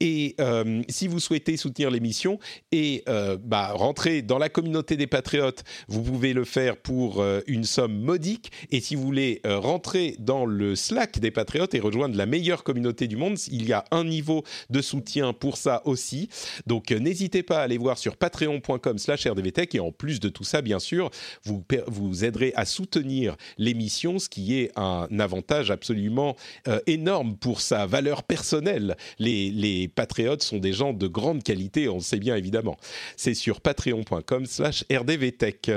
Et 0.00 0.34
euh, 0.40 0.82
si 0.88 1.08
vous 1.08 1.20
souhaitez 1.20 1.56
soutenir 1.56 1.90
l'émission 1.90 2.38
et 2.72 3.04
bah, 3.40 3.72
rentrer 3.72 4.22
dans 4.22 4.38
la 4.38 4.48
communauté 4.48 4.96
des 4.96 5.06
Patriotes, 5.06 5.64
vous 5.88 6.02
pouvez 6.02 6.32
le 6.32 6.44
faire 6.44 6.76
pour 6.76 7.24
une 7.46 7.64
somme 7.64 7.98
modique. 8.00 8.50
Et 8.70 8.80
si 8.80 8.96
vous 8.96 9.02
voulez 9.02 9.40
rentrer 9.44 10.16
dans 10.18 10.44
le 10.44 10.76
Slack 10.76 11.20
des 11.20 11.30
Patriotes 11.30 11.74
et 11.74 11.80
rejoindre 11.80 12.16
la 12.16 12.26
meilleure 12.26 12.64
communauté 12.64 13.06
du 13.06 13.16
monde, 13.16 13.38
il 13.50 13.66
y 13.66 13.72
a 13.72 13.84
un 13.90 14.04
niveau 14.04 14.44
de 14.70 14.82
soutien 14.82 15.32
pour 15.32 15.56
ça 15.56 15.82
aussi. 15.86 16.28
Donc 16.66 16.90
n'hésitez 16.90 17.42
pas 17.42 17.60
à 17.60 17.62
aller 17.62 17.78
voir 17.78 17.96
sur 17.96 18.16
patreon.com 18.16 18.98
slash 18.98 19.26
rdvtech 19.26 19.74
et 19.74 19.80
en 19.80 19.92
plus 19.92 20.20
de 20.20 20.28
tout 20.28 20.44
ça, 20.44 20.62
bien 20.62 20.78
sûr, 20.78 21.10
vous, 21.44 21.60
vous 21.86 22.24
aiderez 22.24 22.52
à 22.56 22.64
soutenir 22.64 23.36
l'émission, 23.58 24.18
ce 24.18 24.28
qui 24.28 24.58
est 24.58 24.70
un 24.76 25.08
avantage 25.18 25.70
absolument 25.70 26.36
euh, 26.68 26.80
énorme 26.86 27.36
pour 27.36 27.60
sa 27.60 27.86
valeur 27.86 28.22
personnelle. 28.22 28.96
Les, 29.18 29.50
les 29.50 29.88
patriotes 29.88 30.42
sont 30.42 30.58
des 30.58 30.72
gens 30.72 30.92
de 30.92 31.06
grande 31.06 31.42
qualité, 31.42 31.88
on 31.88 31.96
le 31.96 32.00
sait 32.00 32.18
bien 32.18 32.36
évidemment. 32.36 32.76
C'est 33.16 33.34
sur 33.34 33.60
patreon.com 33.60 34.46
slash 34.46 34.84
rdvtech. 34.90 35.70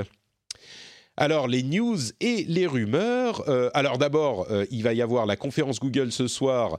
Alors, 1.20 1.48
les 1.48 1.64
news 1.64 1.98
et 2.20 2.44
les 2.46 2.68
rumeurs. 2.68 3.42
Euh, 3.48 3.70
alors, 3.74 3.98
d'abord, 3.98 4.46
euh, 4.50 4.66
il 4.70 4.84
va 4.84 4.92
y 4.94 5.02
avoir 5.02 5.26
la 5.26 5.34
conférence 5.34 5.80
Google 5.80 6.12
ce 6.12 6.28
soir. 6.28 6.78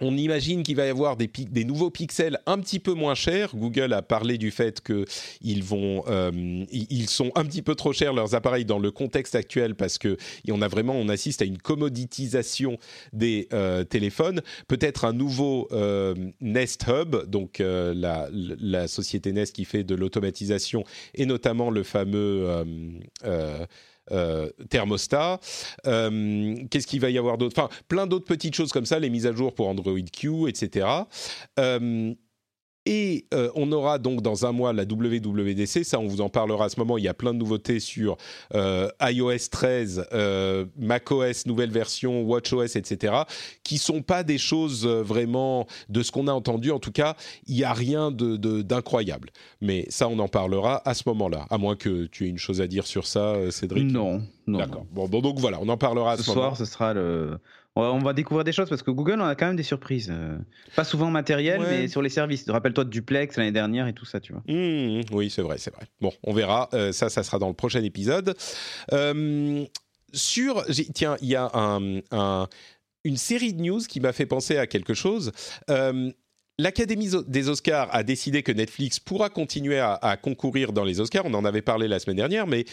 On 0.00 0.14
imagine 0.14 0.62
qu'il 0.62 0.76
va 0.76 0.84
y 0.84 0.90
avoir 0.90 1.16
des, 1.16 1.30
nouveaux 1.64 1.90
pixels 1.90 2.38
un 2.44 2.58
petit 2.58 2.80
peu 2.80 2.92
moins 2.92 3.14
chers. 3.14 3.56
Google 3.56 3.94
a 3.94 4.02
parlé 4.02 4.36
du 4.36 4.50
fait 4.50 4.82
qu'ils 4.82 5.64
euh, 5.72 6.64
sont 7.06 7.32
un 7.34 7.44
petit 7.46 7.62
peu 7.62 7.74
trop 7.74 7.94
chers 7.94 8.12
leurs 8.12 8.34
appareils 8.34 8.66
dans 8.66 8.78
le 8.78 8.90
contexte 8.90 9.34
actuel 9.34 9.74
parce 9.74 9.96
que 9.96 10.18
on 10.50 10.60
a 10.60 10.68
vraiment, 10.68 11.06
assiste 11.08 11.40
à 11.40 11.46
une 11.46 11.56
commoditisation 11.56 12.78
des 13.14 13.48
euh, 13.54 13.84
téléphones. 13.84 14.42
Peut-être 14.68 15.06
un 15.06 15.14
nouveau 15.14 15.66
euh, 15.72 16.14
Nest 16.42 16.84
Hub, 16.88 17.24
donc 17.30 17.58
la, 17.60 18.88
société 18.88 19.32
Nest 19.32 19.54
qui 19.54 19.64
fait 19.64 19.82
de 19.82 19.94
l'automatisation 19.94 20.84
et 21.14 21.24
notamment 21.24 21.70
le 21.70 21.82
fameux 21.82 22.46
thermostat. 24.70 25.40
Euh, 25.86 26.56
Qu'est-ce 26.70 26.86
qu'il 26.86 27.00
va 27.00 27.10
y 27.10 27.18
avoir 27.18 27.38
d'autre? 27.38 27.54
Enfin, 27.58 27.68
plein 27.88 28.06
d'autres 28.06 28.26
petites 28.26 28.54
choses 28.54 28.72
comme 28.72 28.86
ça, 28.86 28.98
les 28.98 29.10
mises 29.10 29.26
à 29.26 29.32
jour 29.32 29.54
pour 29.54 29.68
Android 29.68 29.98
Q, 30.12 30.48
etc. 30.48 30.86
Et 32.86 33.26
euh, 33.34 33.50
on 33.56 33.72
aura 33.72 33.98
donc 33.98 34.22
dans 34.22 34.46
un 34.46 34.52
mois 34.52 34.72
la 34.72 34.84
WWDC, 34.84 35.84
ça 35.84 35.98
on 35.98 36.06
vous 36.06 36.20
en 36.20 36.28
parlera 36.28 36.66
à 36.66 36.68
ce 36.68 36.78
moment, 36.78 36.96
il 36.98 37.04
y 37.04 37.08
a 37.08 37.14
plein 37.14 37.34
de 37.34 37.38
nouveautés 37.38 37.80
sur 37.80 38.16
euh, 38.54 38.88
iOS 39.02 39.48
13, 39.50 40.06
euh, 40.12 40.64
macOS 40.78 41.46
nouvelle 41.46 41.70
version, 41.70 42.22
WatchOS, 42.22 42.76
etc., 42.76 43.14
qui 43.64 43.78
sont 43.78 44.02
pas 44.02 44.22
des 44.22 44.38
choses 44.38 44.86
vraiment 44.86 45.66
de 45.88 46.02
ce 46.02 46.12
qu'on 46.12 46.28
a 46.28 46.32
entendu, 46.32 46.70
en 46.70 46.78
tout 46.78 46.92
cas, 46.92 47.16
il 47.46 47.56
n'y 47.56 47.64
a 47.64 47.72
rien 47.72 48.10
de- 48.10 48.36
de- 48.36 48.62
d'incroyable. 48.62 49.30
Mais 49.60 49.86
ça 49.88 50.08
on 50.08 50.18
en 50.20 50.28
parlera 50.28 50.80
à 50.88 50.94
ce 50.94 51.02
moment-là, 51.06 51.46
à 51.50 51.58
moins 51.58 51.74
que 51.76 52.06
tu 52.06 52.26
aies 52.26 52.28
une 52.30 52.38
chose 52.38 52.60
à 52.60 52.66
dire 52.68 52.86
sur 52.86 53.06
ça, 53.06 53.34
Cédric. 53.50 53.84
Non, 53.90 54.22
non. 54.46 54.58
D'accord. 54.58 54.86
Bon, 54.92 55.08
donc 55.08 55.38
voilà, 55.40 55.58
on 55.60 55.68
en 55.68 55.76
parlera 55.76 56.12
à 56.12 56.16
Ce 56.16 56.22
ce, 56.22 56.30
moment. 56.30 56.42
soir, 56.42 56.56
ce 56.56 56.64
sera 56.64 56.94
le. 56.94 57.38
On 57.76 57.98
va- 57.98 58.12
découvrir 58.14 58.42
des 58.44 58.52
choses 58.52 58.68
parce 58.70 58.82
que 58.82 58.90
Google, 58.90 59.20
on 59.20 59.26
a 59.26 59.34
quand 59.34 59.46
même 59.46 59.56
des 59.56 59.62
surprises. 59.62 60.08
euh, 60.10 60.36
Pas 60.74 60.84
souvent 60.84 61.10
matériel, 61.10 61.60
Ouais. 61.60 61.66
mais 61.82 61.88
sur 61.88 62.00
les 62.02 62.08
services. 62.08 62.48
Rappelle-toi 62.48 62.84
de 62.84 62.90
Duplex 62.90 63.36
l'année 63.36 63.52
dernière 63.52 63.86
et 63.86 63.92
tout 63.92 64.06
ça, 64.06 64.18
tu 64.18 64.32
vois. 64.32 64.42
Mmh, 64.48 65.02
oui, 65.12 65.28
c'est 65.30 65.42
vrai, 65.42 65.58
c'est 65.58 65.74
vrai. 65.74 65.84
Bon, 66.00 66.12
on 66.24 66.32
verra. 66.32 66.68
Euh, 66.72 66.92
ça, 66.92 67.08
ça 67.10 67.22
sera 67.22 67.38
dans 67.38 67.48
le 67.48 67.54
prochain 67.54 67.82
épisode. 67.84 68.34
Euh, 68.92 69.64
sur, 70.12 70.64
tiens, 70.94 71.16
il 71.20 71.28
y 71.28 71.36
a 71.36 71.50
un, 71.52 71.98
un- 72.10 72.48
une 73.04 73.16
série 73.18 73.52
de 73.52 73.60
news 73.62 73.80
qui 73.80 74.00
m'a 74.00 74.12
fait 74.12 74.26
penser 74.26 74.56
à 74.56 74.66
quelque 74.66 74.94
chose. 74.94 75.32
Euh, 75.70 76.10
L'Académie 76.58 77.10
des 77.28 77.50
Oscars 77.50 77.94
a 77.94 78.02
décidé 78.02 78.42
que 78.42 78.50
Netflix 78.50 78.98
pourra 78.98 79.28
continuer 79.28 79.78
à, 79.78 79.92
à 80.00 80.16
concourir 80.16 80.72
dans 80.72 80.84
les 80.84 81.00
Oscars. 81.00 81.26
On 81.26 81.34
en 81.34 81.44
avait 81.44 81.60
parlé 81.60 81.86
la 81.86 81.98
semaine 81.98 82.16
dernière, 82.16 82.46
mais 82.46 82.64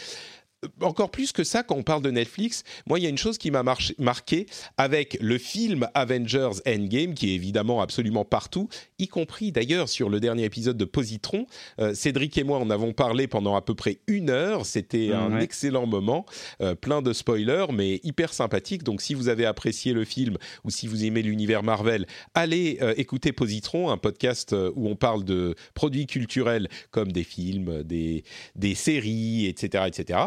encore 0.80 1.10
plus 1.10 1.32
que 1.32 1.44
ça, 1.44 1.62
quand 1.62 1.76
on 1.76 1.82
parle 1.82 2.02
de 2.02 2.10
Netflix, 2.10 2.64
moi, 2.86 2.98
il 2.98 3.02
y 3.02 3.06
a 3.06 3.08
une 3.08 3.18
chose 3.18 3.38
qui 3.38 3.50
m'a 3.50 3.62
marqué 3.98 4.46
avec 4.76 5.16
le 5.20 5.38
film 5.38 5.88
Avengers 5.94 6.60
Endgame, 6.66 7.14
qui 7.14 7.30
est 7.30 7.34
évidemment 7.34 7.80
absolument 7.80 8.24
partout, 8.24 8.68
y 8.98 9.08
compris 9.08 9.52
d'ailleurs 9.52 9.88
sur 9.88 10.08
le 10.08 10.20
dernier 10.20 10.44
épisode 10.44 10.76
de 10.76 10.84
Positron. 10.84 11.46
Euh, 11.80 11.94
Cédric 11.94 12.36
et 12.38 12.44
moi 12.44 12.58
en 12.58 12.70
avons 12.70 12.92
parlé 12.92 13.26
pendant 13.26 13.56
à 13.56 13.62
peu 13.62 13.74
près 13.74 13.98
une 14.06 14.30
heure. 14.30 14.66
C'était 14.66 15.12
un 15.12 15.38
excellent 15.38 15.86
moment, 15.86 16.26
euh, 16.60 16.74
plein 16.74 17.02
de 17.02 17.12
spoilers, 17.12 17.66
mais 17.72 18.00
hyper 18.02 18.32
sympathique. 18.32 18.82
Donc, 18.82 19.02
si 19.02 19.14
vous 19.14 19.28
avez 19.28 19.46
apprécié 19.46 19.92
le 19.92 20.04
film 20.04 20.36
ou 20.64 20.70
si 20.70 20.86
vous 20.86 21.04
aimez 21.04 21.22
l'univers 21.22 21.62
Marvel, 21.62 22.06
allez 22.34 22.78
euh, 22.82 22.94
écouter 22.96 23.32
Positron, 23.32 23.90
un 23.90 23.96
podcast 23.96 24.54
où 24.74 24.88
on 24.88 24.96
parle 24.96 25.24
de 25.24 25.54
produits 25.74 26.06
culturels 26.06 26.68
comme 26.90 27.12
des 27.12 27.24
films, 27.24 27.82
des, 27.82 28.24
des 28.56 28.74
séries, 28.74 29.46
etc., 29.46 29.84
etc. 29.86 30.20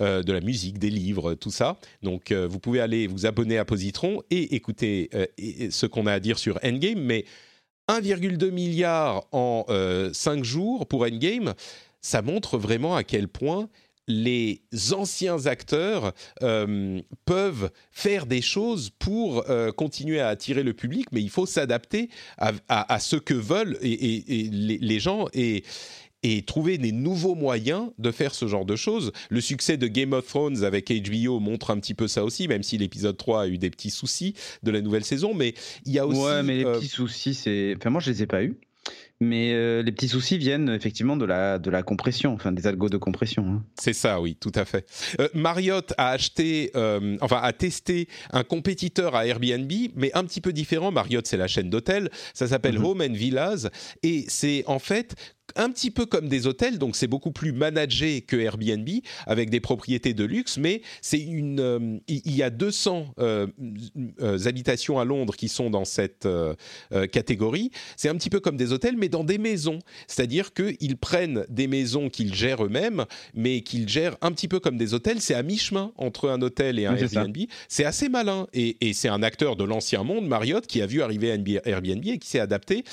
Euh, 0.00 0.22
de 0.22 0.32
la 0.32 0.40
musique, 0.40 0.78
des 0.78 0.90
livres, 0.90 1.34
tout 1.34 1.50
ça. 1.50 1.78
Donc 2.02 2.30
euh, 2.30 2.46
vous 2.46 2.58
pouvez 2.58 2.80
aller 2.80 3.06
vous 3.06 3.24
abonner 3.24 3.56
à 3.56 3.64
Positron 3.64 4.20
et 4.30 4.54
écouter 4.54 5.08
euh, 5.14 5.26
ce 5.70 5.86
qu'on 5.86 6.06
a 6.06 6.12
à 6.12 6.20
dire 6.20 6.38
sur 6.38 6.58
Endgame. 6.62 7.00
Mais 7.00 7.24
1,2 7.88 8.50
milliard 8.50 9.24
en 9.32 9.64
5 10.12 10.44
jours 10.44 10.86
pour 10.86 11.02
Endgame, 11.02 11.54
ça 12.00 12.20
montre 12.20 12.58
vraiment 12.58 12.94
à 12.96 13.04
quel 13.04 13.28
point 13.28 13.68
les 14.08 14.62
anciens 14.92 15.46
acteurs 15.46 16.12
peuvent 16.40 17.70
faire 17.92 18.26
des 18.26 18.42
choses 18.42 18.90
pour 18.98 19.44
continuer 19.76 20.20
à 20.20 20.28
attirer 20.28 20.64
le 20.64 20.74
public, 20.74 21.06
mais 21.12 21.22
il 21.22 21.30
faut 21.30 21.46
s'adapter 21.46 22.10
à, 22.38 22.98
ce 22.98 23.16
que 23.16 23.34
veulent 23.34 23.78
et, 23.80 24.48
les, 24.50 24.78
les, 24.78 25.00
gens. 25.00 25.26
Et, 25.32 25.62
et 26.26 26.42
trouver 26.42 26.76
des 26.76 26.90
nouveaux 26.90 27.36
moyens 27.36 27.90
de 27.98 28.10
faire 28.10 28.34
ce 28.34 28.48
genre 28.48 28.64
de 28.64 28.74
choses. 28.74 29.12
Le 29.30 29.40
succès 29.40 29.76
de 29.76 29.86
Game 29.86 30.12
of 30.12 30.26
Thrones 30.26 30.64
avec 30.64 30.90
HBO 30.90 31.38
montre 31.38 31.70
un 31.70 31.78
petit 31.78 31.94
peu 31.94 32.08
ça 32.08 32.24
aussi, 32.24 32.48
même 32.48 32.64
si 32.64 32.78
l'épisode 32.78 33.16
3 33.16 33.42
a 33.42 33.46
eu 33.46 33.58
des 33.58 33.70
petits 33.70 33.90
soucis 33.90 34.34
de 34.64 34.72
la 34.72 34.80
nouvelle 34.80 35.04
saison, 35.04 35.34
mais 35.34 35.54
il 35.84 35.92
y 35.92 36.00
a 36.00 36.06
aussi... 36.06 36.18
Ouais, 36.18 36.42
mais 36.42 36.56
les 36.56 36.64
euh, 36.64 36.74
petits 36.74 36.88
soucis, 36.88 37.34
c'est... 37.34 37.74
Enfin, 37.76 37.90
moi, 37.90 38.00
je 38.00 38.10
les 38.10 38.24
ai 38.24 38.26
pas 38.26 38.42
eus. 38.42 38.58
Mais 39.20 39.52
euh, 39.54 39.82
les 39.82 39.92
petits 39.92 40.08
soucis 40.08 40.36
viennent 40.36 40.68
effectivement 40.68 41.16
de 41.16 41.24
la, 41.24 41.58
de 41.58 41.70
la 41.70 41.82
compression, 41.82 42.34
enfin 42.34 42.52
des 42.52 42.66
algos 42.66 42.90
de 42.90 42.98
compression. 42.98 43.46
Hein. 43.46 43.64
C'est 43.80 43.94
ça, 43.94 44.20
oui, 44.20 44.36
tout 44.38 44.52
à 44.54 44.64
fait. 44.64 44.86
Euh, 45.20 45.28
Marriott 45.32 45.94
a 45.96 46.10
acheté, 46.10 46.70
enfin 47.20 47.40
a 47.42 47.52
testé 47.52 48.08
un 48.32 48.44
compétiteur 48.44 49.14
à 49.14 49.26
Airbnb, 49.26 49.72
mais 49.94 50.10
un 50.14 50.24
petit 50.24 50.42
peu 50.42 50.52
différent. 50.52 50.92
Marriott, 50.92 51.26
c'est 51.26 51.38
la 51.38 51.48
chaîne 51.48 51.70
d'hôtels. 51.70 52.10
Ça 52.34 52.46
s'appelle 52.46 52.78
mhm. 52.78 52.84
Home 52.84 53.00
and 53.00 53.14
Villas, 53.14 53.70
et 54.02 54.26
c'est 54.28 54.64
en 54.66 54.78
fait 54.78 55.14
un 55.54 55.70
petit 55.70 55.90
peu 55.90 56.06
comme 56.06 56.28
des 56.28 56.46
hôtels, 56.46 56.78
donc 56.78 56.96
c'est 56.96 57.06
beaucoup 57.06 57.30
plus 57.30 57.52
managé 57.52 58.22
que 58.22 58.36
Airbnb 58.36 58.88
avec 59.26 59.50
des 59.50 59.60
propriétés 59.60 60.14
de 60.14 60.24
luxe, 60.24 60.58
mais 60.58 60.82
c'est 61.00 61.20
une, 61.20 61.60
euh, 61.60 61.98
il 62.08 62.34
y 62.34 62.42
a 62.42 62.50
200 62.50 63.14
euh, 63.18 63.46
euh, 64.20 64.38
habitations 64.46 64.98
à 64.98 65.04
Londres 65.04 65.36
qui 65.36 65.48
sont 65.48 65.70
dans 65.70 65.84
cette 65.84 66.28
catégorie. 67.12 67.70
C'est 67.96 68.08
un 68.08 68.14
petit 68.16 68.30
peu 68.30 68.40
comme 68.40 68.56
des 68.56 68.72
hôtels, 68.72 68.96
mais 68.96 69.08
dans 69.08 69.24
des 69.24 69.38
maisons, 69.38 69.78
c'est-à-dire 70.06 70.52
qu'ils 70.52 70.96
prennent 70.96 71.44
des 71.48 71.66
maisons 71.66 72.08
qu'ils 72.08 72.34
gèrent 72.34 72.64
eux-mêmes, 72.64 73.04
mais 73.34 73.60
qu'ils 73.60 73.88
gèrent 73.88 74.16
un 74.22 74.32
petit 74.32 74.48
peu 74.48 74.60
comme 74.60 74.76
des 74.76 74.94
hôtels. 74.94 75.20
C'est 75.20 75.34
à 75.34 75.42
mi-chemin 75.42 75.92
entre 75.96 76.28
un 76.28 76.40
hôtel 76.42 76.78
et 76.78 76.86
un 76.86 76.96
Airbnb. 76.96 77.36
C'est 77.68 77.84
assez 77.84 78.08
malin 78.08 78.46
et, 78.52 78.76
et 78.80 78.92
c'est 78.92 79.08
un 79.08 79.22
acteur 79.22 79.56
de 79.56 79.64
l'ancien 79.64 80.02
monde, 80.02 80.26
Marriott, 80.26 80.66
qui 80.66 80.82
a 80.82 80.86
vu 80.86 81.02
arriver 81.02 81.28
Airbnb 81.64 82.06
et 82.06 82.18
qui 82.18 82.28
s'est 82.28 82.40
adapté. 82.40 82.84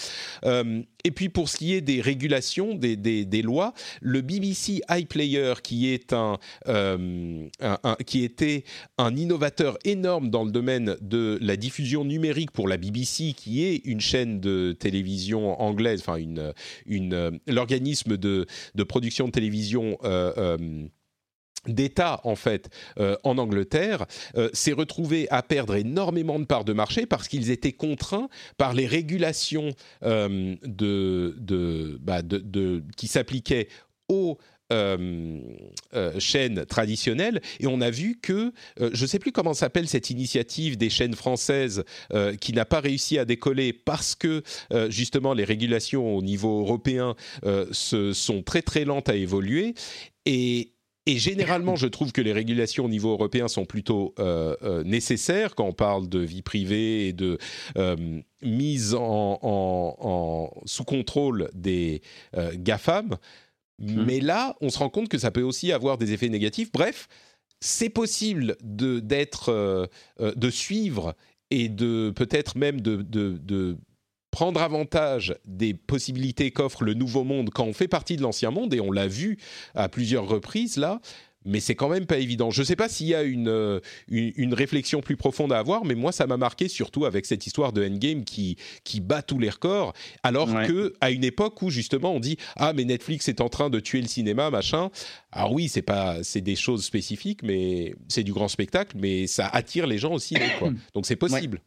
Et 1.05 1.11
puis 1.11 1.29
pour 1.29 1.49
ce 1.49 1.57
qui 1.57 1.73
est 1.73 1.81
des 1.81 2.01
régulations, 2.01 2.42
des, 2.75 3.41
lois, 3.41 3.73
le 4.01 4.21
BBC 4.21 4.81
iPlayer, 4.89 5.53
qui 5.63 5.93
est 5.93 6.13
euh, 6.13 7.47
un, 7.59 7.95
qui 8.05 8.23
était 8.23 8.63
un 8.97 9.15
innovateur 9.15 9.77
énorme 9.85 10.29
dans 10.29 10.43
le 10.43 10.51
domaine 10.51 10.95
de 11.01 11.37
la 11.41 11.55
diffusion 11.55 12.05
numérique 12.05 12.51
pour 12.51 12.67
la 12.67 12.77
BBC, 12.77 13.33
qui 13.35 13.63
est 13.63 13.81
une 13.85 14.01
chaîne 14.01 14.39
de 14.39 14.75
télévision 14.77 15.61
anglaise, 15.61 16.01
enfin 16.01 16.17
une, 16.17 16.53
une 16.85 17.39
l'organisme 17.47 18.17
de, 18.17 18.45
de 18.75 18.83
production 18.83 19.27
de 19.27 19.31
télévision. 19.31 19.97
Euh, 20.03 20.33
euh, 20.37 20.87
d'État 21.67 22.19
en 22.23 22.35
fait 22.35 22.69
euh, 22.99 23.15
en 23.23 23.37
Angleterre 23.37 24.05
euh, 24.35 24.49
s'est 24.53 24.73
retrouvé 24.73 25.27
à 25.29 25.43
perdre 25.43 25.75
énormément 25.75 26.39
de 26.39 26.45
parts 26.45 26.65
de 26.65 26.73
marché 26.73 27.05
parce 27.05 27.27
qu'ils 27.27 27.51
étaient 27.51 27.71
contraints 27.71 28.29
par 28.57 28.73
les 28.73 28.87
régulations 28.87 29.71
euh, 30.03 30.55
bah, 32.01 32.21
de, 32.21 32.83
qui 32.97 33.07
s'appliquaient 33.07 33.67
aux 34.09 34.37
chaînes 36.17 36.65
traditionnelles. 36.65 37.41
Et 37.59 37.67
on 37.67 37.79
a 37.79 37.91
vu 37.91 38.17
que 38.19 38.51
je 38.79 39.03
ne 39.03 39.07
sais 39.07 39.19
plus 39.19 39.31
comment 39.31 39.53
s'appelle 39.53 39.87
cette 39.87 40.09
initiative 40.09 40.77
des 40.77 40.89
chaînes 40.89 41.13
françaises 41.13 41.83
qui 42.41 42.53
n'a 42.53 42.65
pas 42.65 42.79
réussi 42.79 43.19
à 43.19 43.25
décoller 43.25 43.71
parce 43.71 44.15
que 44.15 44.41
justement 44.89 45.35
les 45.35 45.43
régulations 45.43 46.15
au 46.15 46.23
niveau 46.23 46.61
européen 46.61 47.15
se 47.71 48.13
sont 48.13 48.41
très 48.41 48.63
très 48.63 48.83
lentes 48.83 49.09
à 49.09 49.15
évoluer. 49.15 49.75
Et 50.25 50.72
et 51.05 51.17
généralement, 51.17 51.75
je 51.75 51.87
trouve 51.87 52.13
que 52.13 52.21
les 52.21 52.31
régulations 52.31 52.85
au 52.85 52.89
niveau 52.89 53.11
européen 53.11 53.49
sont 53.49 53.65
plutôt 53.65 54.13
euh, 54.19 54.55
euh, 54.63 54.83
nécessaires 54.83 55.53
quand 55.53 55.65
on 55.65 55.73
parle 55.73 56.07
de 56.07 56.19
vie 56.19 56.41
privée 56.41 57.07
et 57.07 57.13
de 57.13 57.37
euh, 57.77 58.21
mise 58.41 58.95
en, 58.97 60.49
sous 60.65 60.85
contrôle 60.85 61.49
des 61.53 62.01
GAFAM. 62.55 63.17
Mmh. 63.79 64.03
Mais 64.05 64.19
là, 64.21 64.55
on 64.61 64.69
se 64.69 64.79
rend 64.79 64.89
compte 64.89 65.09
que 65.09 65.17
ça 65.17 65.31
peut 65.31 65.41
aussi 65.41 65.73
avoir 65.73 65.97
des 65.97 66.13
effets 66.13 66.29
négatifs. 66.29 66.71
Bref, 66.71 67.09
c'est 67.59 67.89
possible 67.89 68.55
de, 68.63 68.99
d'être, 68.99 69.89
de 70.19 70.49
suivre 70.49 71.15
et 71.51 71.67
de 71.67 72.13
peut-être 72.15 72.57
même 72.57 72.79
de, 72.79 73.01
de 73.01 73.77
prendre 74.33 74.63
avantage 74.63 75.35
des 75.45 75.75
possibilités 75.75 76.49
qu'offre 76.49 76.83
le 76.83 76.95
nouveau 76.95 77.23
monde 77.23 77.51
quand 77.51 77.65
on 77.65 77.73
fait 77.73 77.87
partie 77.87 78.17
de 78.17 78.23
l'ancien 78.23 78.49
monde, 78.49 78.73
et 78.73 78.79
on 78.79 78.91
l'a 78.91 79.07
vu 79.07 79.37
à 79.75 79.89
plusieurs 79.89 80.27
reprises 80.27 80.77
là, 80.77 81.01
mais 81.45 81.59
c'est 81.59 81.75
quand 81.75 81.87
même 81.87 82.07
pas 82.07 82.17
évident. 82.17 82.49
Je 82.49 82.61
ne 82.61 82.65
sais 82.65 82.75
pas 82.75 82.89
s'il 82.89 83.05
y 83.07 83.13
a 83.13 83.19
euh, 83.19 83.79
une, 84.07 84.31
une, 84.35 84.53
réflexion 84.55 85.01
plus 85.01 85.17
profonde 85.17 85.53
à 85.53 85.59
avoir, 85.59 85.85
mais 85.85 85.93
moi, 85.93 86.11
ça 86.11 86.25
m'a 86.25 86.37
marqué 86.37 86.67
surtout 86.67 87.05
avec 87.05 87.27
cette 87.27 87.45
histoire 87.45 87.73
de 87.73 87.85
Endgame 87.85 88.23
qui, 88.23 88.57
qui 88.83 89.01
bat 89.01 89.21
tous 89.21 89.37
les 89.37 89.51
records, 89.51 89.93
alors 90.23 90.51
qu'à 90.51 90.65
que 90.65 90.93
à 90.99 91.11
une 91.11 91.23
époque 91.23 91.61
où 91.61 91.69
justement 91.69 92.15
on 92.15 92.19
dit 92.19 92.37
ah 92.55 92.73
mais 92.73 92.85
Netflix 92.85 93.27
est 93.27 93.39
en 93.39 93.49
train 93.49 93.69
de 93.69 93.79
tuer 93.79 94.01
le 94.01 94.07
cinéma 94.07 94.49
machin. 94.49 94.89
Alors 95.31 95.53
oui, 95.53 95.69
c'est 95.69 95.83
pas 95.83 96.23
c'est 96.23 96.41
des 96.41 96.55
choses 96.55 96.83
spécifiques, 96.83 97.43
mais 97.43 97.93
c'est 98.07 98.23
du 98.23 98.33
grand 98.33 98.47
spectacle, 98.47 98.97
mais 98.99 99.27
ça 99.27 99.47
attire 99.47 99.85
les 99.85 99.99
gens 99.99 100.13
aussi, 100.13 100.35
quoi. 100.57 100.71
Donc 100.95 101.05
c'est 101.05 101.17
possible. 101.17 101.61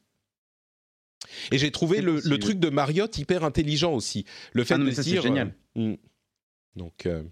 Et 1.52 1.58
j'ai 1.58 1.70
trouvé 1.70 2.00
le, 2.00 2.20
truc 2.38 2.58
de 2.58 2.68
Marriott 2.68 3.16
hyper 3.18 3.44
intelligent 3.44 3.92
aussi. 3.92 4.24
Le 4.52 4.64
fait 4.64 4.74
ah 4.74 4.78
de 4.78 4.90
dire. 4.90 5.22
génial. 5.22 5.54
Euh, 5.76 5.92
hmm. 5.92 5.96
Donc. 6.76 7.06
Euh, 7.06 7.22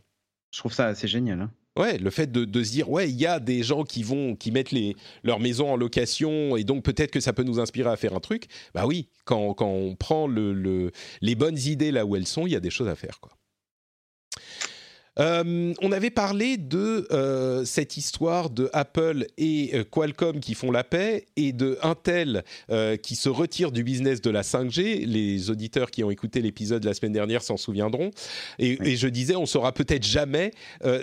je 0.50 0.58
trouve 0.58 0.72
ça 0.72 0.86
assez 0.86 1.08
génial. 1.08 1.40
Hein. 1.40 1.50
Ouais, 1.76 1.98
le 1.98 2.10
fait 2.10 2.30
de, 2.30 2.62
se 2.62 2.70
dire 2.70 2.88
ouais, 2.88 3.10
il 3.10 3.16
y 3.16 3.26
a 3.26 3.40
des 3.40 3.64
gens 3.64 3.82
qui 3.82 4.04
vont 4.04 4.36
qui 4.36 4.52
mettent 4.52 4.70
les 4.70 4.94
leur 5.24 5.40
maison 5.40 5.72
en 5.72 5.76
location 5.76 6.56
et 6.56 6.62
donc 6.62 6.84
peut-être 6.84 7.10
que 7.10 7.18
ça 7.18 7.32
peut 7.32 7.42
nous 7.42 7.58
inspirer 7.58 7.90
à 7.90 7.96
faire 7.96 8.14
un 8.14 8.20
truc. 8.20 8.46
Bah 8.74 8.86
oui, 8.86 9.08
quand, 9.24 9.54
quand 9.54 9.66
on 9.66 9.96
prend 9.96 10.28
le, 10.28 10.92
les 11.20 11.34
bonnes 11.34 11.58
idées 11.58 11.90
là 11.90 12.06
où 12.06 12.14
elles 12.14 12.28
sont, 12.28 12.46
il 12.46 12.52
y 12.52 12.56
a 12.56 12.60
des 12.60 12.70
choses 12.70 12.86
à 12.86 12.94
faire 12.94 13.18
quoi. 13.18 13.32
Euh, 15.18 15.72
on 15.80 15.92
avait 15.92 16.10
parlé 16.10 16.56
de 16.56 17.06
euh, 17.12 17.64
cette 17.64 17.96
histoire 17.96 18.50
de 18.50 18.68
Apple 18.72 19.26
et 19.38 19.70
euh, 19.74 19.84
Qualcomm 19.84 20.40
qui 20.40 20.54
font 20.54 20.70
la 20.70 20.82
paix 20.82 21.26
et 21.36 21.52
de 21.52 21.78
Intel 21.82 22.44
qui 23.02 23.16
se 23.16 23.28
retire 23.28 23.72
du 23.72 23.84
business 23.84 24.20
de 24.20 24.30
la 24.30 24.42
5G. 24.42 25.06
Les 25.06 25.50
auditeurs 25.50 25.90
qui 25.90 26.02
ont 26.04 26.10
écouté 26.10 26.40
l'épisode 26.40 26.84
la 26.84 26.94
semaine 26.94 27.12
dernière 27.12 27.42
s'en 27.42 27.56
souviendront. 27.56 28.10
Et, 28.58 28.78
et, 28.82 28.96
je 28.96 29.08
disais, 29.08 29.36
on 29.36 29.46
saura 29.46 29.72
peut-être 29.72 30.04
jamais 30.04 30.52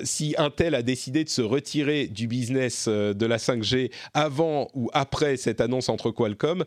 si 0.04 0.36
Intel 0.38 0.76
a 0.76 0.82
décidé 0.82 1.24
de 1.24 1.30
se 1.30 1.42
retirer 1.42 2.08
du 2.08 2.28
business 2.28 2.88
de 2.88 3.26
la 3.26 3.38
5G 3.38 3.92
avant 4.14 4.70
ou 4.74 4.90
après 4.94 5.38
cette 5.38 5.62
annonce 5.62 5.90
entre 5.90 6.12
Qualcomm 6.12 6.66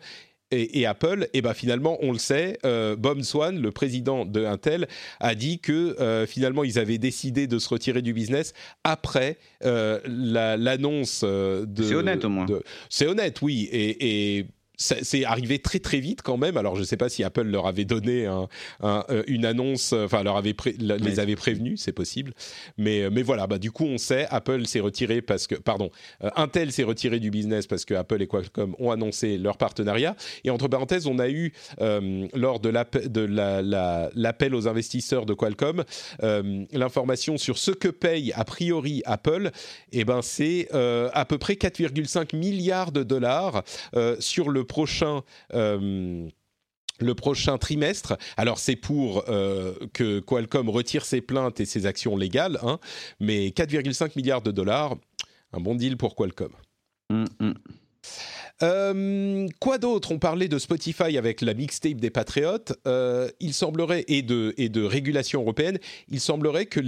et, 0.55 0.87
Apple, 0.87 1.29
et 1.33 1.43
ben 1.43 1.55
finalement, 1.55 1.99
on 2.01 2.13
le 2.13 2.19
sait, 2.19 2.59
euh, 2.65 2.97
Bob 2.97 3.23
Swan, 3.23 3.61
le 3.61 3.71
président 3.71 4.25
de 4.25 4.45
Intel, 4.45 4.89
a 5.21 5.35
dit 5.35 5.59
que 5.59 6.01
euh, 6.01 6.27
finalement, 6.27 6.65
ils 6.65 6.79
avaient 6.79 6.99
décidé 6.99 7.47
de 7.47 7.59
se 7.59 7.69
retirer 7.69 8.03
du 8.03 8.13
business 8.13 8.55
après 8.85 9.39
euh, 9.65 10.01
l'annonce 10.07 11.25
de. 11.25 11.83
C'est 11.83 11.95
honnête 11.95 12.25
au 12.25 12.29
moins. 12.29 12.47
C'est 12.89 13.07
honnête, 13.07 13.41
oui. 13.43 13.69
Et, 13.73 14.47
c'est 14.77 15.25
arrivé 15.25 15.59
très 15.59 15.79
très 15.79 16.01
vite 16.01 16.23
quand 16.23 16.37
même. 16.37 16.57
Alors 16.57 16.75
je 16.75 16.81
ne 16.81 16.87
sais 16.87 16.97
pas 16.97 17.09
si 17.09 17.23
Apple 17.23 17.43
leur 17.43 17.67
avait 17.67 17.85
donné 17.85 18.27
un, 18.27 18.49
euh, 18.83 19.23
une 19.27 19.45
annonce, 19.45 19.93
euh, 19.93 20.05
enfin 20.05 20.23
leur 20.23 20.37
avait 20.37 20.55
les 20.79 21.21
avait 21.21 21.37
prévenus, 21.37 21.81
c'est 21.81 21.93
possible. 21.93 22.33
Mais 22.79 23.03
euh, 23.03 23.11
mais 23.13 23.23
voilà, 23.23 23.47
bah 23.47 23.59
du 23.59 23.71
coup 23.71 23.85
on 23.85 23.99
sait, 23.99 24.27
Apple 24.31 24.67
s'est 24.67 24.81
retiré 24.81 25.23
parce 25.23 25.47
que, 25.47 25.55
pardon, 25.55 25.91
Intel 26.37 26.73
s'est 26.73 26.83
retiré 26.83 27.21
du 27.21 27.31
business 27.31 27.67
parce 27.67 27.85
que 27.85 27.95
Apple 27.95 28.23
et 28.23 28.27
Qualcomm 28.27 28.75
ont 28.79 28.91
annoncé 28.91 29.39
leur 29.39 29.57
partenariat. 29.57 30.17
Et 30.45 30.51
entre 30.51 30.69
parenthèses, 30.69 31.07
on 31.07 31.19
a 31.19 31.29
eu 31.29 31.53
lors 31.79 32.61
de 32.61 32.69
l'appel 32.69 34.55
aux 34.55 34.69
investisseurs 34.69 35.27
de 35.27 35.35
Qualcomm 35.35 35.85
l'information 36.21 37.37
sur 37.37 37.59
ce 37.59 37.71
que 37.71 37.89
paye 37.89 38.33
a 38.35 38.45
priori 38.45 39.03
Apple. 39.05 39.51
Et 39.93 40.01
eh 40.01 40.05
ben 40.05 40.23
c'est 40.23 40.69
à 40.73 41.25
peu 41.25 41.39
près 41.39 41.55
4,5 41.55 42.37
milliards 42.37 42.93
de 42.93 43.03
dollars 43.03 43.63
sur 44.19 44.51
le 44.51 44.64
prochain 44.65 45.23
euh, 45.53 46.29
le 47.01 47.15
prochain 47.15 47.59
trimestre. 47.59 48.17
Alors 48.37 48.59
c'est 48.59 48.77
pour 48.77 49.25
euh, 49.29 49.75
que 49.93 50.21
Qualcomm 50.21 50.69
retire 50.69 51.05
ses 51.05 51.21
plaintes 51.21 51.61
et 51.61 51.65
ses 51.65 51.87
actions 51.87 52.17
légales, 52.17 52.59
hein, 52.63 52.79
mais 53.21 53.49
4,5 53.49 54.13
milliards 54.17 54.43
de 54.43 54.51
dollars, 54.51 54.97
un 55.53 55.61
bon 55.61 55.75
deal 55.75 55.97
pour 55.97 56.15
Qualcomm. 56.15 56.53
Mm, 57.11 57.25
mm. 57.41 57.55
Euh, 58.63 59.49
quoi 59.61 59.79
d'autre? 59.79 60.13
On 60.13 60.19
parlait 60.19 60.49
de 60.49 60.59
Spotify 60.59 61.19
avec 61.19 61.41
la 61.41 61.55
mixtape 61.55 61.97
des 61.97 62.11
Patriotes. 62.11 62.73
Euh, 62.87 63.29
il 63.41 63.53
semblerait, 63.53 64.05
et 64.09 64.23
de, 64.23 64.55
et 64.57 64.69
de 64.69 64.83
régulation 64.83 65.41
européenne, 65.43 65.79
il 66.09 66.21
semblerait 66.21 66.67
que 66.67 66.81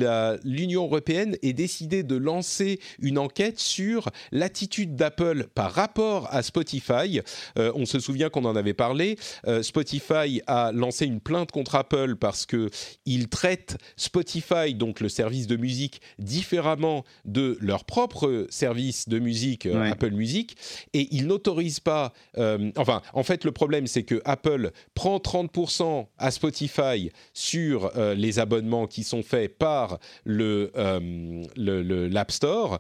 l'Union 0.45 0.85
européenne 0.85 1.37
ait 1.43 1.53
décidé 1.53 2.03
de 2.03 2.17
lancer 2.17 2.81
une 3.01 3.19
enquête 3.19 3.59
sur 3.59 4.11
l'attitude 4.31 4.95
d'Apple 4.95 5.49
par 5.55 5.73
rapport 5.73 6.29
à 6.33 6.43
Spotify. 6.43 7.21
Euh, 7.59 7.73
on 7.75 7.87
se 7.87 7.99
souvient 7.99 8.31
qu'on 8.31 8.45
en 8.45 8.57
avait 8.57 8.75
parlé. 8.75 9.19
Spotify 9.63 10.43
a 10.47 10.73
lancé 10.73 11.07
une 11.07 11.21
plainte 11.21 11.51
contre 11.51 11.75
Apple 11.75 12.17
parce 12.17 12.47
que 12.47 12.71
il 13.05 13.29
traite 13.29 13.77
Spotify, 13.97 14.75
donc 14.75 15.01
le 15.01 15.09
service 15.09 15.47
de 15.47 15.57
musique, 15.57 16.01
différemment 16.19 17.05
de 17.25 17.57
leur 17.61 17.85
propre 17.85 18.47
service 18.51 19.09
de 19.09 19.19
musique, 19.19 19.67
Apple 19.67 20.11
Music, 20.11 20.57
et 20.93 21.09
il 21.11 21.27
n'autorise 21.27 21.56
pas. 21.83 22.13
Euh, 22.39 22.71
enfin, 22.77 23.03
en 23.13 23.23
fait, 23.23 23.45
le 23.45 23.53
problème, 23.53 23.87
c'est 23.87 24.03
que 24.03 24.21
Apple 24.25 24.71
prend 24.95 25.19
30% 25.19 26.07
à 26.19 26.31
Spotify 26.31 27.11
sur 27.33 27.97
euh, 27.97 28.15
les 28.15 28.39
abonnements 28.39 28.87
qui 28.87 29.05
sont 29.05 29.23
faits 29.23 29.59
par 29.59 29.99
le, 30.25 30.73
euh, 30.77 31.45
l'App 31.57 32.31
Store. 32.31 32.79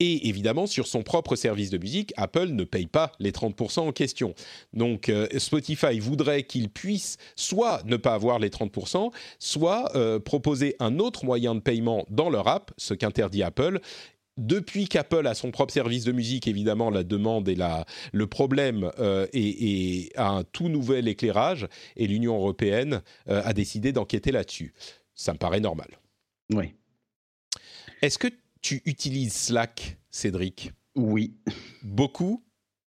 Et 0.00 0.28
évidemment, 0.28 0.66
sur 0.66 0.88
son 0.88 1.02
propre 1.04 1.36
service 1.36 1.70
de 1.70 1.78
musique, 1.78 2.12
Apple 2.16 2.48
ne 2.48 2.64
paye 2.64 2.88
pas 2.88 3.12
les 3.20 3.30
30% 3.30 3.80
en 3.80 3.92
question. 3.92 4.34
Donc 4.72 5.12
Spotify 5.38 6.00
voudrait 6.00 6.42
qu'il 6.42 6.70
puisse 6.70 7.18
soit 7.36 7.82
ne 7.84 7.96
pas 7.96 8.14
avoir 8.14 8.40
les 8.40 8.48
30%, 8.48 9.12
soit 9.38 9.92
proposer 10.24 10.74
un 10.80 10.98
autre 10.98 11.24
moyen 11.24 11.54
de 11.54 11.60
paiement 11.60 12.04
dans 12.10 12.30
leur 12.30 12.48
app, 12.48 12.72
ce 12.78 12.94
qu'interdit 12.94 13.44
Apple, 13.44 13.80
depuis 14.36 14.88
qu'Apple 14.88 15.26
a 15.26 15.34
son 15.34 15.50
propre 15.50 15.72
service 15.72 16.04
de 16.04 16.12
musique, 16.12 16.46
évidemment, 16.48 16.90
la 16.90 17.04
demande 17.04 17.48
et 17.48 17.54
la, 17.54 17.84
le 18.12 18.26
problème 18.26 18.90
euh, 18.98 19.26
est, 19.32 20.16
a 20.16 20.30
un 20.30 20.44
tout 20.44 20.68
nouvel 20.68 21.08
éclairage 21.08 21.68
et 21.96 22.06
l'Union 22.06 22.36
européenne 22.36 23.02
euh, 23.28 23.42
a 23.44 23.52
décidé 23.52 23.92
d'enquêter 23.92 24.32
là-dessus. 24.32 24.72
Ça 25.14 25.32
me 25.32 25.38
paraît 25.38 25.60
normal. 25.60 25.88
Oui. 26.52 26.74
Est-ce 28.00 28.18
que 28.18 28.28
tu 28.62 28.82
utilises 28.86 29.34
Slack, 29.34 29.98
Cédric? 30.10 30.72
Oui. 30.94 31.34
Beaucoup? 31.82 32.42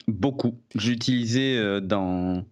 Beaucoup. 0.07 0.61
J'utilisais 0.75 1.57
euh, 1.57 1.81
dans 1.81 2.45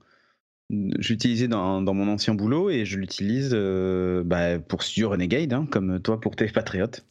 j'utilisais 0.98 1.48
dans, 1.48 1.82
dans, 1.82 1.94
mon 1.94 2.08
ancien 2.08 2.34
boulot 2.34 2.70
et 2.70 2.84
je 2.84 2.98
l'utilise 2.98 3.50
euh, 3.52 4.22
bah, 4.24 4.58
pour 4.58 4.82
Studio 4.82 5.10
Renegade, 5.10 5.52
hein, 5.52 5.66
comme 5.70 6.00
toi 6.00 6.20
pour 6.20 6.36
tes 6.36 6.46
Patriotes. 6.46 7.04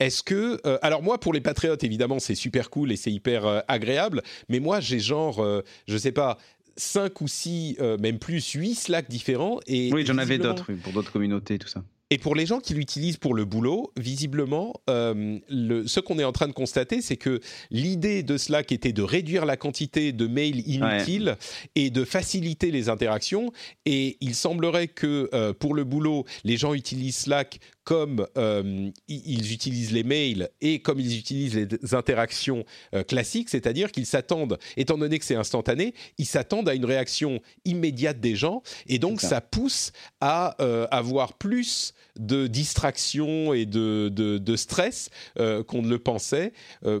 Est-ce 0.00 0.22
que... 0.22 0.60
Euh, 0.66 0.78
alors 0.82 1.02
moi, 1.02 1.18
pour 1.18 1.32
les 1.32 1.40
Patriotes, 1.40 1.84
évidemment, 1.84 2.18
c'est 2.18 2.34
super 2.34 2.70
cool 2.70 2.92
et 2.92 2.96
c'est 2.96 3.12
hyper 3.12 3.46
euh, 3.46 3.60
agréable, 3.68 4.22
mais 4.48 4.60
moi, 4.60 4.80
j'ai 4.80 4.98
genre, 4.98 5.44
je 5.86 5.96
sais 5.96 6.12
pas, 6.12 6.38
5 6.76 7.20
ou 7.20 7.28
6, 7.28 7.78
même 8.00 8.18
plus, 8.18 8.52
8 8.52 8.74
Slack 8.74 9.08
différents. 9.08 9.60
Et 9.66 9.92
oui, 9.92 10.04
j'en 10.04 10.18
avais 10.18 10.38
d'autres, 10.38 10.72
pour 10.72 10.92
d'autres 10.92 11.12
communautés, 11.12 11.58
tout 11.58 11.68
ça. 11.68 11.84
Et 12.10 12.18
pour 12.18 12.34
les 12.34 12.44
gens 12.44 12.60
qui 12.60 12.74
l'utilisent 12.74 13.16
pour 13.16 13.32
le 13.32 13.46
boulot, 13.46 13.90
visiblement, 13.96 14.74
euh, 14.90 15.38
le, 15.48 15.86
ce 15.86 16.00
qu'on 16.00 16.18
est 16.18 16.24
en 16.24 16.32
train 16.32 16.48
de 16.48 16.52
constater, 16.52 17.00
c'est 17.00 17.16
que 17.16 17.40
l'idée 17.70 18.22
de 18.22 18.36
Slack 18.36 18.72
était 18.72 18.92
de 18.92 19.02
réduire 19.02 19.46
la 19.46 19.56
quantité 19.56 20.12
de 20.12 20.26
mails 20.26 20.68
inutiles 20.68 21.36
et 21.74 21.88
de 21.88 22.04
faciliter 22.04 22.70
les 22.70 22.90
interactions. 22.90 23.52
Et 23.86 24.18
il 24.20 24.34
semblerait 24.34 24.88
que 24.88 25.30
euh, 25.32 25.54
pour 25.54 25.72
le 25.72 25.84
boulot, 25.84 26.26
les 26.44 26.58
gens 26.58 26.74
utilisent 26.74 27.16
Slack 27.16 27.58
comme 27.84 28.26
euh, 28.38 28.90
ils 29.08 29.52
utilisent 29.52 29.92
les 29.92 30.04
mails 30.04 30.48
et 30.60 30.80
comme 30.80 31.00
ils 31.00 31.18
utilisent 31.18 31.54
les 31.54 31.94
interactions 31.94 32.64
classiques, 33.06 33.50
c'est-à-dire 33.50 33.92
qu'ils 33.92 34.06
s'attendent, 34.06 34.58
étant 34.78 34.96
donné 34.96 35.18
que 35.18 35.24
c'est 35.26 35.34
instantané, 35.34 35.92
ils 36.16 36.24
s'attendent 36.24 36.68
à 36.70 36.74
une 36.74 36.86
réaction 36.86 37.40
immédiate 37.66 38.20
des 38.20 38.36
gens. 38.36 38.62
Et 38.86 38.98
donc, 38.98 39.20
ça. 39.20 39.28
ça. 39.28 39.40
pousse 39.42 39.92
à 40.22 40.56
avoir 40.90 41.34
plus 41.34 41.93
de 42.18 42.46
distraction 42.46 43.54
et 43.54 43.66
de, 43.66 44.08
de, 44.08 44.56
stress 44.56 45.10
euh, 45.38 45.62
qu'on 45.64 45.82
ne 45.82 45.88
le 45.88 45.98
pensait. 45.98 46.52
Euh, 46.84 47.00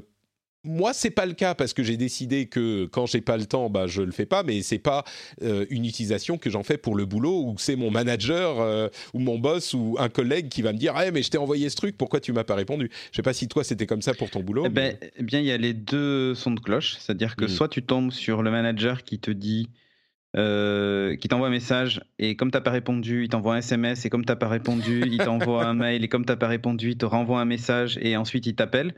moi, 0.66 0.94
c'est 0.94 1.10
pas 1.10 1.26
le 1.26 1.34
cas 1.34 1.54
parce 1.54 1.74
que 1.74 1.82
j'ai 1.82 1.98
décidé 1.98 2.46
que 2.46 2.86
quand 2.86 3.04
j'ai 3.04 3.20
pas 3.20 3.36
le 3.36 3.44
temps, 3.44 3.68
bah 3.68 3.86
je 3.86 4.00
le 4.00 4.12
fais 4.12 4.24
pas. 4.24 4.42
Mais 4.42 4.62
c'est 4.62 4.78
pas 4.78 5.04
euh, 5.42 5.66
une 5.68 5.84
utilisation 5.84 6.38
que 6.38 6.48
j'en 6.48 6.62
fais 6.62 6.78
pour 6.78 6.96
le 6.96 7.04
boulot 7.04 7.42
ou 7.44 7.54
c'est 7.58 7.76
mon 7.76 7.90
manager 7.90 8.90
ou 9.12 9.18
mon 9.18 9.38
boss 9.38 9.74
ou 9.74 9.96
un 9.98 10.08
collègue 10.08 10.48
qui 10.48 10.62
va 10.62 10.72
me 10.72 10.78
dire, 10.78 10.94
ah 10.96 11.10
mais 11.10 11.22
je 11.22 11.30
t'ai 11.30 11.36
envoyé 11.36 11.68
ce 11.68 11.76
truc, 11.76 11.98
pourquoi 11.98 12.18
tu 12.18 12.32
m'as 12.32 12.44
pas 12.44 12.54
répondu? 12.54 12.90
Je 13.12 13.16
sais 13.16 13.22
pas 13.22 13.34
si 13.34 13.46
toi 13.46 13.62
c'était 13.62 13.86
comme 13.86 14.00
ça 14.00 14.14
pour 14.14 14.30
ton 14.30 14.40
boulot. 14.40 14.64
Eh, 14.64 14.70
ben, 14.70 14.96
eh 15.16 15.22
bien, 15.22 15.40
il 15.40 15.46
y 15.46 15.52
a 15.52 15.58
les 15.58 15.74
deux 15.74 16.34
sons 16.34 16.52
de 16.52 16.60
cloche, 16.60 16.96
c'est-à-dire 16.98 17.36
que 17.36 17.44
mmh. 17.44 17.48
soit 17.48 17.68
tu 17.68 17.82
tombes 17.82 18.10
sur 18.10 18.42
le 18.42 18.50
manager 18.50 19.04
qui 19.04 19.18
te 19.18 19.30
dit 19.30 19.68
euh, 20.36 21.14
qui 21.16 21.28
t'envoie 21.28 21.46
un 21.46 21.50
message 21.50 22.02
et 22.18 22.34
comme 22.34 22.50
t'as 22.50 22.60
pas 22.60 22.72
répondu, 22.72 23.24
il 23.24 23.28
t'envoie 23.28 23.54
un 23.54 23.58
SMS 23.58 24.04
et 24.04 24.10
comme 24.10 24.24
t'as 24.24 24.34
pas 24.34 24.48
répondu, 24.48 25.04
il 25.06 25.18
t'envoie 25.18 25.64
un 25.64 25.74
mail 25.74 26.02
et 26.02 26.08
comme 26.08 26.24
t'as 26.24 26.36
pas 26.36 26.48
répondu, 26.48 26.90
il 26.90 26.96
te 26.96 27.06
renvoie 27.06 27.40
un 27.40 27.44
message 27.44 27.98
et 28.02 28.16
ensuite 28.16 28.46
il 28.46 28.56
t'appelle 28.56 28.94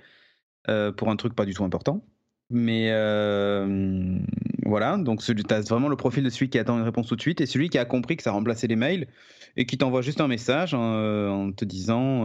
euh, 0.69 0.93
pour 0.93 1.11
un 1.11 1.17
truc 1.17 1.35
pas 1.35 1.45
du 1.45 1.53
tout 1.53 1.65
important. 1.65 2.03
Mais 2.49 2.91
euh, 2.91 4.19
voilà, 4.65 4.97
donc 4.97 5.21
tu 5.21 5.35
as 5.51 5.61
vraiment 5.61 5.89
le 5.89 5.97
profil 5.97 6.25
de 6.25 6.31
celui 6.31 6.49
qui 6.49 6.59
attend 6.59 6.79
une 6.79 6.85
réponse 6.85 7.09
tout 7.09 7.17
de 7.17 7.21
suite 7.21 7.41
et 7.41 7.47
celui 7.47 7.69
qui 7.69 7.79
a 7.79 7.85
compris 7.85 8.17
que 8.17 8.23
ça 8.23 8.31
remplaçait 8.31 8.69
les 8.69 8.77
mails 8.77 9.09
et 9.57 9.67
qui 9.67 9.77
t'envoie 9.77 10.01
juste 10.01 10.21
un 10.21 10.29
message 10.29 10.73
en, 10.73 11.51
te 11.53 11.65
disant 11.65 12.25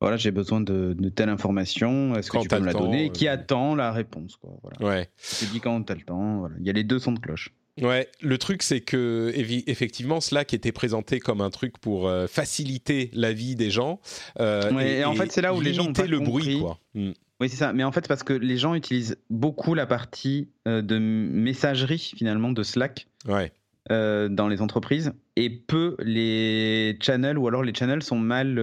voilà, 0.00 0.16
j'ai 0.16 0.30
besoin 0.30 0.60
de, 0.60 0.94
telle 1.14 1.28
information, 1.28 2.14
est-ce 2.16 2.30
que 2.30 2.38
tu 2.38 2.48
peux 2.48 2.58
me 2.58 2.66
la 2.66 2.72
donner 2.72 3.06
Et 3.06 3.10
qui 3.10 3.28
attend 3.28 3.74
la 3.74 3.92
réponse. 3.92 4.36
Quoi, 4.36 4.50
voilà. 4.62 4.98
Ouais. 4.98 5.08
Tu 5.38 5.46
te 5.46 5.52
dis 5.52 5.60
quand 5.60 5.82
tu 5.82 5.92
as 5.92 5.96
le 5.96 6.02
temps. 6.02 6.38
Voilà. 6.38 6.54
Il 6.60 6.66
y 6.66 6.70
a 6.70 6.72
les 6.72 6.84
deux 6.84 6.98
sons 6.98 7.12
de 7.12 7.18
cloche. 7.18 7.52
Ouais, 7.82 8.08
le 8.20 8.38
truc 8.38 8.62
c'est 8.62 8.80
que 8.80 9.32
effectivement 9.34 10.20
Slack 10.20 10.54
était 10.54 10.72
présenté 10.72 11.20
comme 11.20 11.40
un 11.40 11.50
truc 11.50 11.78
pour 11.78 12.08
euh, 12.08 12.26
faciliter 12.26 13.10
la 13.14 13.32
vie 13.32 13.54
des 13.56 13.70
gens. 13.70 14.00
Euh, 14.40 14.70
et, 14.78 15.04
en 15.04 15.14
fait 15.14 15.32
c'est 15.32 15.42
là 15.42 15.54
où 15.54 15.60
les 15.60 15.74
gens 15.74 15.86
ont 15.86 16.06
le 16.06 16.18
bruit 16.20 16.60
quoi. 16.60 16.78
Mm. 16.94 17.10
Oui 17.40 17.48
c'est 17.48 17.56
ça, 17.56 17.72
mais 17.72 17.84
en 17.84 17.92
fait 17.92 18.08
parce 18.08 18.24
que 18.24 18.32
les 18.32 18.56
gens 18.56 18.74
utilisent 18.74 19.16
beaucoup 19.30 19.74
la 19.74 19.86
partie 19.86 20.48
euh, 20.66 20.82
de 20.82 20.98
messagerie 20.98 22.12
finalement 22.16 22.50
de 22.50 22.62
Slack. 22.62 23.06
Ouais. 23.26 23.52
dans 23.90 24.48
les 24.48 24.60
entreprises 24.60 25.12
et 25.36 25.50
peu 25.50 25.96
les 25.98 26.96
channels 27.02 27.38
ou 27.38 27.48
alors 27.48 27.62
les 27.62 27.74
channels 27.74 28.02
sont 28.02 28.18
mal 28.18 28.54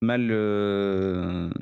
mal 0.00 0.20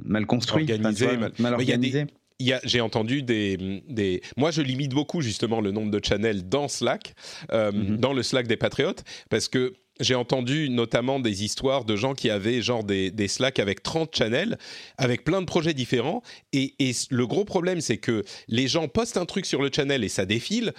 mal 0.05 0.26
construits, 0.26 0.70
organisés, 0.70 1.16
mal, 1.39 1.55
organisés 1.55 2.07
j'ai 2.39 2.80
entendu 2.80 3.22
des, 3.22 3.82
des, 3.89 4.22
Moi, 4.37 4.51
je 4.51 4.62
limite 4.62 4.93
beaucoup 4.93 5.20
justement 5.20 5.61
le 5.61 5.70
nombre 5.70 5.91
de 5.91 6.01
channels 6.05 6.49
dans 6.49 6.68
Slack, 6.68 7.14
euh, 7.53 7.72
mhm. 7.72 7.97
dans 7.97 8.12
le 8.12 8.22
Slack 8.22 8.47
des 8.47 8.57
Patriotes, 8.57 9.05
parce 9.30 9.49
que 9.49 9.74
j'ai 9.99 10.14
entendu 10.14 10.68
notamment 10.68 11.20
des 11.20 11.45
histoires 11.45 11.84
de 11.84 11.97
gens 11.97 12.14
qui 12.14 12.28
avaient 12.28 12.61
genre 12.61 12.84
des, 12.84 13.11
des 13.11 13.28
Slack 13.28 13.59
avec 13.59 13.82
30 13.82 14.14
channels, 14.14 14.59
avec 14.99 15.24
plein 15.24 15.41
de 15.41 15.47
projets 15.47 15.72
différents. 15.72 16.22
Et, 16.53 16.74
et 16.78 16.93
le 17.11 17.26
gros 17.26 17.45
problème, 17.45 17.80
c'est 17.80 17.97
que 17.97 18.22
les 18.49 18.68
gens 18.68 18.89
postent 18.89 19.16
un 19.16 19.24
truc 19.24 19.47
sur 19.47 19.62
le 19.62 19.70
channel 19.74 20.05
et 20.05 20.09
ça 20.09 20.26
défile. 20.26 20.74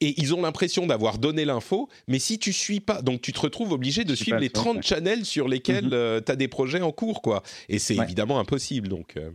Et 0.00 0.20
ils 0.20 0.34
ont 0.34 0.42
l'impression 0.42 0.86
d'avoir 0.86 1.18
donné 1.18 1.46
l'info, 1.46 1.88
mais 2.06 2.18
si 2.18 2.38
tu 2.38 2.52
suis 2.52 2.80
pas, 2.80 3.00
donc 3.00 3.22
tu 3.22 3.32
te 3.32 3.40
retrouves 3.40 3.72
obligé 3.72 4.04
de 4.04 4.14
suivre 4.14 4.38
les 4.38 4.50
30 4.50 4.82
channels 4.82 5.24
sur 5.24 5.48
lesquels 5.48 5.86
mhm. 5.86 5.92
euh, 5.94 6.20
tu 6.24 6.32
as 6.32 6.36
des 6.36 6.48
projets 6.48 6.82
en 6.82 6.92
cours, 6.92 7.22
quoi. 7.22 7.42
Et 7.68 7.78
c'est 7.78 7.96
évidemment 7.96 8.38
impossible, 8.38 8.88
donc. 8.88 9.16
Euh 9.16 9.30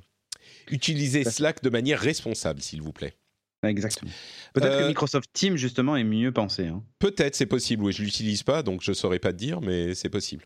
utilisez 0.72 1.24
Slack 1.24 1.62
de 1.62 1.70
manière 1.70 2.00
responsable, 2.00 2.62
s'il 2.62 2.82
vous 2.82 2.94
plaît. 2.94 3.14
Exactement. 3.64 4.10
Peut-être 4.54 4.78
que 4.80 4.84
euh, 4.84 4.88
Microsoft 4.88 5.30
Teams, 5.34 5.56
justement, 5.56 5.96
est 5.96 6.04
mieux 6.04 6.32
pensé. 6.32 6.66
Hein. 6.66 6.84
Peut-être, 6.98 7.36
c'est 7.36 7.46
possible. 7.46 7.84
Oui, 7.84 7.94
je 7.94 8.02
l'utilise 8.02 8.42
pas, 8.42 8.64
donc 8.64 8.82
je 8.82 8.92
saurais 8.92 9.20
pas 9.20 9.32
te 9.34 9.38
dire, 9.38 9.62
mais 9.62 9.94
c'est 9.94 10.10
possible. 10.10 10.46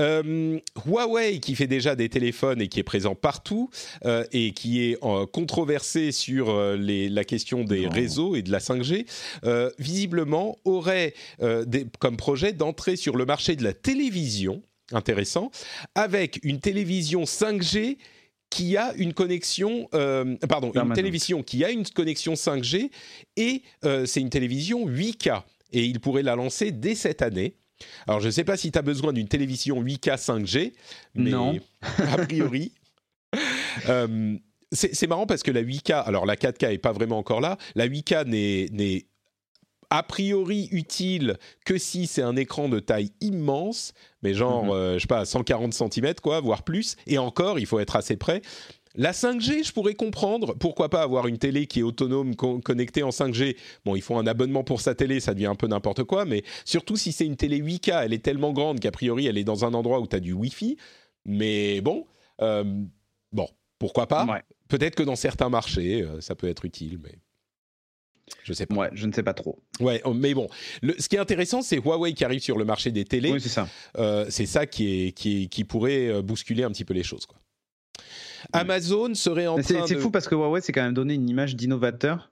Euh, 0.00 0.58
Huawei, 0.84 1.40
qui 1.40 1.54
fait 1.54 1.66
déjà 1.66 1.96
des 1.96 2.10
téléphones 2.10 2.60
et 2.60 2.68
qui 2.68 2.78
est 2.78 2.82
présent 2.82 3.14
partout 3.14 3.70
euh, 4.04 4.22
et 4.32 4.52
qui 4.52 4.82
est 4.84 4.98
euh, 5.02 5.24
controversé 5.24 6.12
sur 6.12 6.54
les, 6.76 7.08
la 7.08 7.24
question 7.24 7.64
des 7.64 7.88
réseaux 7.88 8.36
et 8.36 8.42
de 8.42 8.50
la 8.52 8.58
5G, 8.58 9.06
euh, 9.44 9.70
visiblement 9.78 10.58
aurait 10.66 11.14
des- 11.40 11.86
comme 11.98 12.18
projet 12.18 12.52
d'entrer 12.52 12.96
sur 12.96 13.16
le 13.16 13.24
marché 13.24 13.56
de 13.56 13.64
la 13.64 13.72
télévision, 13.72 14.62
intéressant, 14.92 15.50
avec 15.94 16.38
une 16.42 16.60
télévision 16.60 17.24
5G 17.24 17.96
qui 18.50 18.76
a 18.76 18.94
une 18.94 19.12
connexion, 19.12 19.88
euh, 19.94 20.36
pardon, 20.48 20.70
une 20.74 20.92
télévision 20.94 21.42
qui 21.42 21.64
a 21.64 21.70
une 21.70 21.84
connexion 21.86 22.34
5G 22.34 22.90
et 23.36 23.62
euh, 23.84 24.06
c'est 24.06 24.20
une 24.20 24.30
télévision 24.30 24.88
8K 24.88 25.42
et 25.72 25.84
il 25.84 26.00
pourrait 26.00 26.22
la 26.22 26.36
lancer 26.36 26.70
dès 26.70 26.94
cette 26.94 27.22
année. 27.22 27.56
Alors, 28.06 28.20
je 28.20 28.26
ne 28.26 28.30
sais 28.30 28.44
pas 28.44 28.56
si 28.56 28.72
tu 28.72 28.78
as 28.78 28.82
besoin 28.82 29.12
d'une 29.12 29.28
télévision 29.28 29.82
8K 29.82 30.16
5G, 30.16 30.72
mais 31.14 31.30
Non. 31.30 31.58
a 31.98 32.16
priori. 32.24 32.72
euh, 33.88 34.36
c'est 34.72 35.06
marrant 35.06 35.26
parce 35.26 35.42
que 35.42 35.50
la 35.50 35.62
8K, 35.62 35.92
alors 36.04 36.26
la 36.26 36.36
4K 36.36 36.72
est 36.72 36.78
pas 36.78 36.92
vraiment 36.92 37.18
encore 37.18 37.40
là, 37.40 37.56
la 37.74 37.86
8K 37.88 38.26
n'est- 38.26 38.68
n'est 38.72 39.06
a 39.90 40.02
priori 40.02 40.68
utile 40.72 41.36
que 41.64 41.78
si 41.78 42.06
c'est 42.06 42.22
un 42.22 42.36
écran 42.36 42.68
de 42.68 42.78
taille 42.80 43.10
immense, 43.20 43.92
mais 44.22 44.34
genre, 44.34 44.64
Mhm. 44.64 44.70
euh, 44.70 44.94
je 44.94 45.00
sais 45.00 45.06
pas, 45.06 45.24
140 45.24 45.72
cm, 45.74 46.14
quoi, 46.22 46.40
voire 46.40 46.62
plus, 46.62 46.96
et 47.06 47.18
encore, 47.18 47.58
il 47.58 47.66
faut 47.66 47.78
être 47.78 47.96
assez 47.96 48.16
près. 48.16 48.42
La 48.98 49.12
5G, 49.12 49.62
je 49.62 49.72
pourrais 49.72 49.94
comprendre. 49.94 50.54
Pourquoi 50.58 50.88
pas 50.88 51.02
avoir 51.02 51.26
une 51.26 51.36
télé 51.36 51.66
qui 51.66 51.80
est 51.80 51.82
autonome, 51.82 52.34
co- 52.34 52.60
connectée 52.60 53.02
en 53.02 53.10
5G 53.10 53.54
Bon, 53.84 53.94
il 53.94 54.00
faut 54.00 54.16
un 54.16 54.26
abonnement 54.26 54.64
pour 54.64 54.80
sa 54.80 54.94
télé, 54.94 55.20
ça 55.20 55.34
devient 55.34 55.46
un 55.46 55.54
peu 55.54 55.66
n'importe 55.66 56.04
quoi, 56.04 56.24
mais 56.24 56.42
surtout 56.64 56.96
si 56.96 57.12
c'est 57.12 57.26
une 57.26 57.36
télé 57.36 57.58
8K, 57.58 58.04
elle 58.04 58.14
est 58.14 58.24
tellement 58.24 58.52
grande 58.54 58.80
qu'a 58.80 58.90
priori, 58.90 59.26
elle 59.26 59.36
est 59.36 59.44
dans 59.44 59.66
un 59.66 59.74
endroit 59.74 60.00
où 60.00 60.06
tu 60.06 60.16
as 60.16 60.20
du 60.20 60.32
Wi-Fi. 60.32 60.78
Mais 61.26 61.82
bon, 61.82 62.06
euh, 62.40 62.64
bon, 63.32 63.48
pourquoi 63.78 64.06
pas? 64.06 64.24
Ouais. 64.24 64.42
Peut-être 64.68 64.94
que 64.94 65.02
dans 65.02 65.14
certains 65.16 65.50
marchés, 65.50 66.02
euh, 66.02 66.20
ça 66.22 66.34
peut 66.34 66.48
être 66.48 66.64
utile, 66.64 66.98
mais 67.02 67.18
je 68.42 68.52
sais 68.52 68.66
pas. 68.66 68.74
Ouais, 68.74 68.90
je 68.92 69.06
ne 69.06 69.12
sais 69.12 69.22
pas 69.22 69.34
trop. 69.34 69.58
Ouais, 69.80 70.00
oh, 70.04 70.12
mais 70.14 70.34
bon, 70.34 70.48
le- 70.82 70.94
ce 70.98 71.08
qui 71.08 71.16
est 71.16 71.18
intéressant, 71.20 71.62
c'est 71.62 71.76
Huawei 71.78 72.12
qui 72.14 72.24
arrive 72.24 72.40
sur 72.40 72.58
le 72.58 72.64
marché 72.64 72.90
des 72.90 73.04
télés. 73.04 73.32
Oui, 73.32 73.40
c'est 73.40 73.48
ça. 73.48 73.68
Euh, 73.98 74.26
c'est 74.28 74.46
ça 74.46 74.66
qui, 74.66 75.06
est, 75.08 75.12
qui, 75.12 75.44
est- 75.44 75.46
qui 75.46 75.64
pourrait 75.64 76.08
euh, 76.08 76.22
bousculer 76.22 76.62
un 76.64 76.70
petit 76.70 76.84
peu 76.84 76.94
les 76.94 77.02
choses. 77.04 77.26
Quoi. 77.26 77.38
Amazon 78.52 79.14
serait 79.14 79.46
en 79.46 79.54
train 79.58 79.86
c'est 79.86 79.94
de... 79.94 80.00
fou 80.00 80.10
parce 80.10 80.28
que 80.28 80.34
Huawei 80.34 80.60
s'est 80.60 80.72
quand 80.72 80.82
même 80.82 80.94
donné 80.94 81.14
une 81.14 81.28
image 81.28 81.56
d'innovateur 81.56 82.30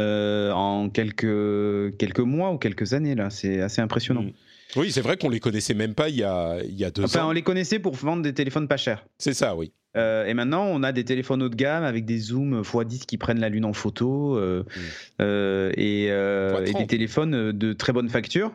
euh, 0.00 0.52
en 0.52 0.88
quelques, 0.90 1.96
quelques 1.98 2.20
mois 2.20 2.52
ou 2.52 2.58
quelques 2.58 2.92
années 2.92 3.14
là. 3.14 3.30
C'est 3.30 3.60
assez 3.60 3.80
impressionnant. 3.80 4.22
Mm. 4.22 4.32
Oui, 4.76 4.92
c'est 4.92 5.00
vrai 5.00 5.16
qu'on 5.16 5.30
les 5.30 5.40
connaissait 5.40 5.74
même 5.74 5.94
pas 5.94 6.08
il 6.10 6.16
y 6.16 6.22
a, 6.22 6.58
il 6.62 6.74
y 6.76 6.84
a 6.84 6.90
deux 6.90 7.02
Enfin, 7.04 7.24
ans. 7.24 7.28
on 7.30 7.32
les 7.32 7.42
connaissait 7.42 7.78
pour 7.78 7.94
vendre 7.94 8.22
des 8.22 8.34
téléphones 8.34 8.68
pas 8.68 8.76
chers. 8.76 9.06
C'est 9.18 9.32
ça, 9.34 9.56
oui. 9.56 9.72
Euh, 9.98 10.24
et 10.26 10.34
maintenant, 10.34 10.64
on 10.66 10.82
a 10.82 10.92
des 10.92 11.04
téléphones 11.04 11.42
haut 11.42 11.48
de 11.48 11.56
gamme 11.56 11.84
avec 11.84 12.04
des 12.04 12.18
zooms 12.18 12.62
x10 12.62 13.04
qui 13.06 13.18
prennent 13.18 13.40
la 13.40 13.48
lune 13.48 13.64
en 13.64 13.72
photo 13.72 14.36
euh, 14.36 14.64
euh, 15.20 15.72
et, 15.76 16.04
et 16.04 16.10
x30. 16.10 16.78
des 16.78 16.86
téléphones 16.86 17.52
de 17.52 17.72
très 17.72 17.92
bonne 17.92 18.08
facture. 18.08 18.52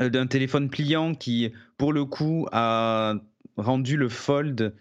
D'un 0.00 0.28
téléphone 0.28 0.70
pliant 0.70 1.14
qui, 1.14 1.52
pour 1.76 1.92
le 1.92 2.04
coup, 2.04 2.46
a 2.52 3.14
rendu 3.56 3.96
le 3.96 4.08
Fold 4.08 4.74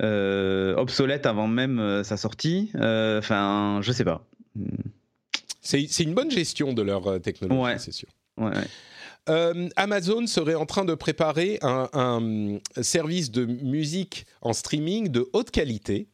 obsolète 0.00 1.26
avant 1.26 1.46
même 1.46 2.02
sa 2.02 2.16
sortie. 2.16 2.70
Enfin, 2.74 3.80
je 3.82 3.92
sais 3.92 4.04
pas. 4.04 4.26
C'est 5.60 5.86
c'est 5.88 6.04
une 6.04 6.14
bonne 6.14 6.30
gestion 6.30 6.72
de 6.72 6.82
leur 6.82 7.20
technologie, 7.20 7.60
Ouais. 7.60 7.78
c'est 7.78 7.92
sûr. 7.92 8.08
Ouais, 8.38 8.46
ouais. 8.46 8.66
Euh, 9.28 9.68
Amazon 9.76 10.26
serait 10.26 10.54
en 10.54 10.66
train 10.66 10.84
de 10.84 10.94
préparer 10.94 11.58
un, 11.62 11.88
un 11.92 12.82
service 12.82 13.30
de 13.30 13.44
musique 13.44 14.24
en 14.40 14.52
streaming 14.52 15.08
de 15.08 15.28
haute 15.32 15.50
qualité. 15.50 16.08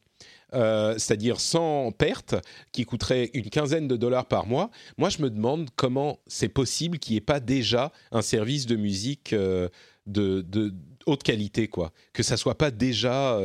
euh, 0.55 0.93
c'est-à-dire 0.99 1.39
sans 1.39 1.91
perte, 1.91 2.35
qui 2.71 2.85
coûterait 2.85 3.31
une 3.33 3.49
quinzaine 3.49 3.87
de 3.87 3.95
dollars 3.95 4.27
par 4.27 4.45
mois. 4.45 4.69
Moi, 4.99 5.09
je 5.09 5.19
me 5.23 5.31
demande 5.31 5.69
comment 5.75 6.19
c'est 6.27 6.47
possible 6.47 6.99
qu'il 6.99 7.13
n'y 7.13 7.17
ait 7.17 7.21
pas 7.21 7.39
déjà 7.39 7.91
un 8.11 8.21
service 8.21 8.67
de 8.67 8.75
musique 8.75 9.33
euh, 9.33 9.67
de, 10.05 10.41
de 10.41 10.71
haute 11.07 11.23
qualité, 11.23 11.67
quoi. 11.67 11.91
Que 12.13 12.21
ça 12.21 12.37
soit 12.37 12.55
pas 12.57 12.69
déjà 12.69 13.39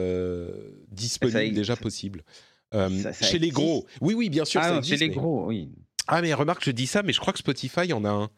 disponible, 0.90 1.38
Ça 1.38 1.48
déjà 1.54 1.76
possible. 1.76 2.24
Ça- 2.72 2.90
ça 3.14 3.26
chez 3.26 3.38
les 3.38 3.48
gros. 3.50 3.86
Oui, 4.02 4.12
oui, 4.14 4.28
bien 4.28 4.44
sûr, 4.44 4.60
Ah 4.62 4.64
ça 4.68 4.70
non, 4.72 4.78
existe. 4.80 4.98
chez 4.98 5.04
les 5.04 5.08
mais- 5.10 5.16
gros, 5.16 5.46
oui. 5.46 5.70
ah 6.08 6.20
mais 6.20 6.34
remarque, 6.34 6.62
je 6.64 6.70
dis 6.72 6.86
ça, 6.86 7.02
mais 7.02 7.14
je 7.14 7.20
crois 7.20 7.32
que 7.32 7.38
Spotify 7.38 7.90
en 7.94 8.04
a 8.04 8.10
un. 8.10 8.30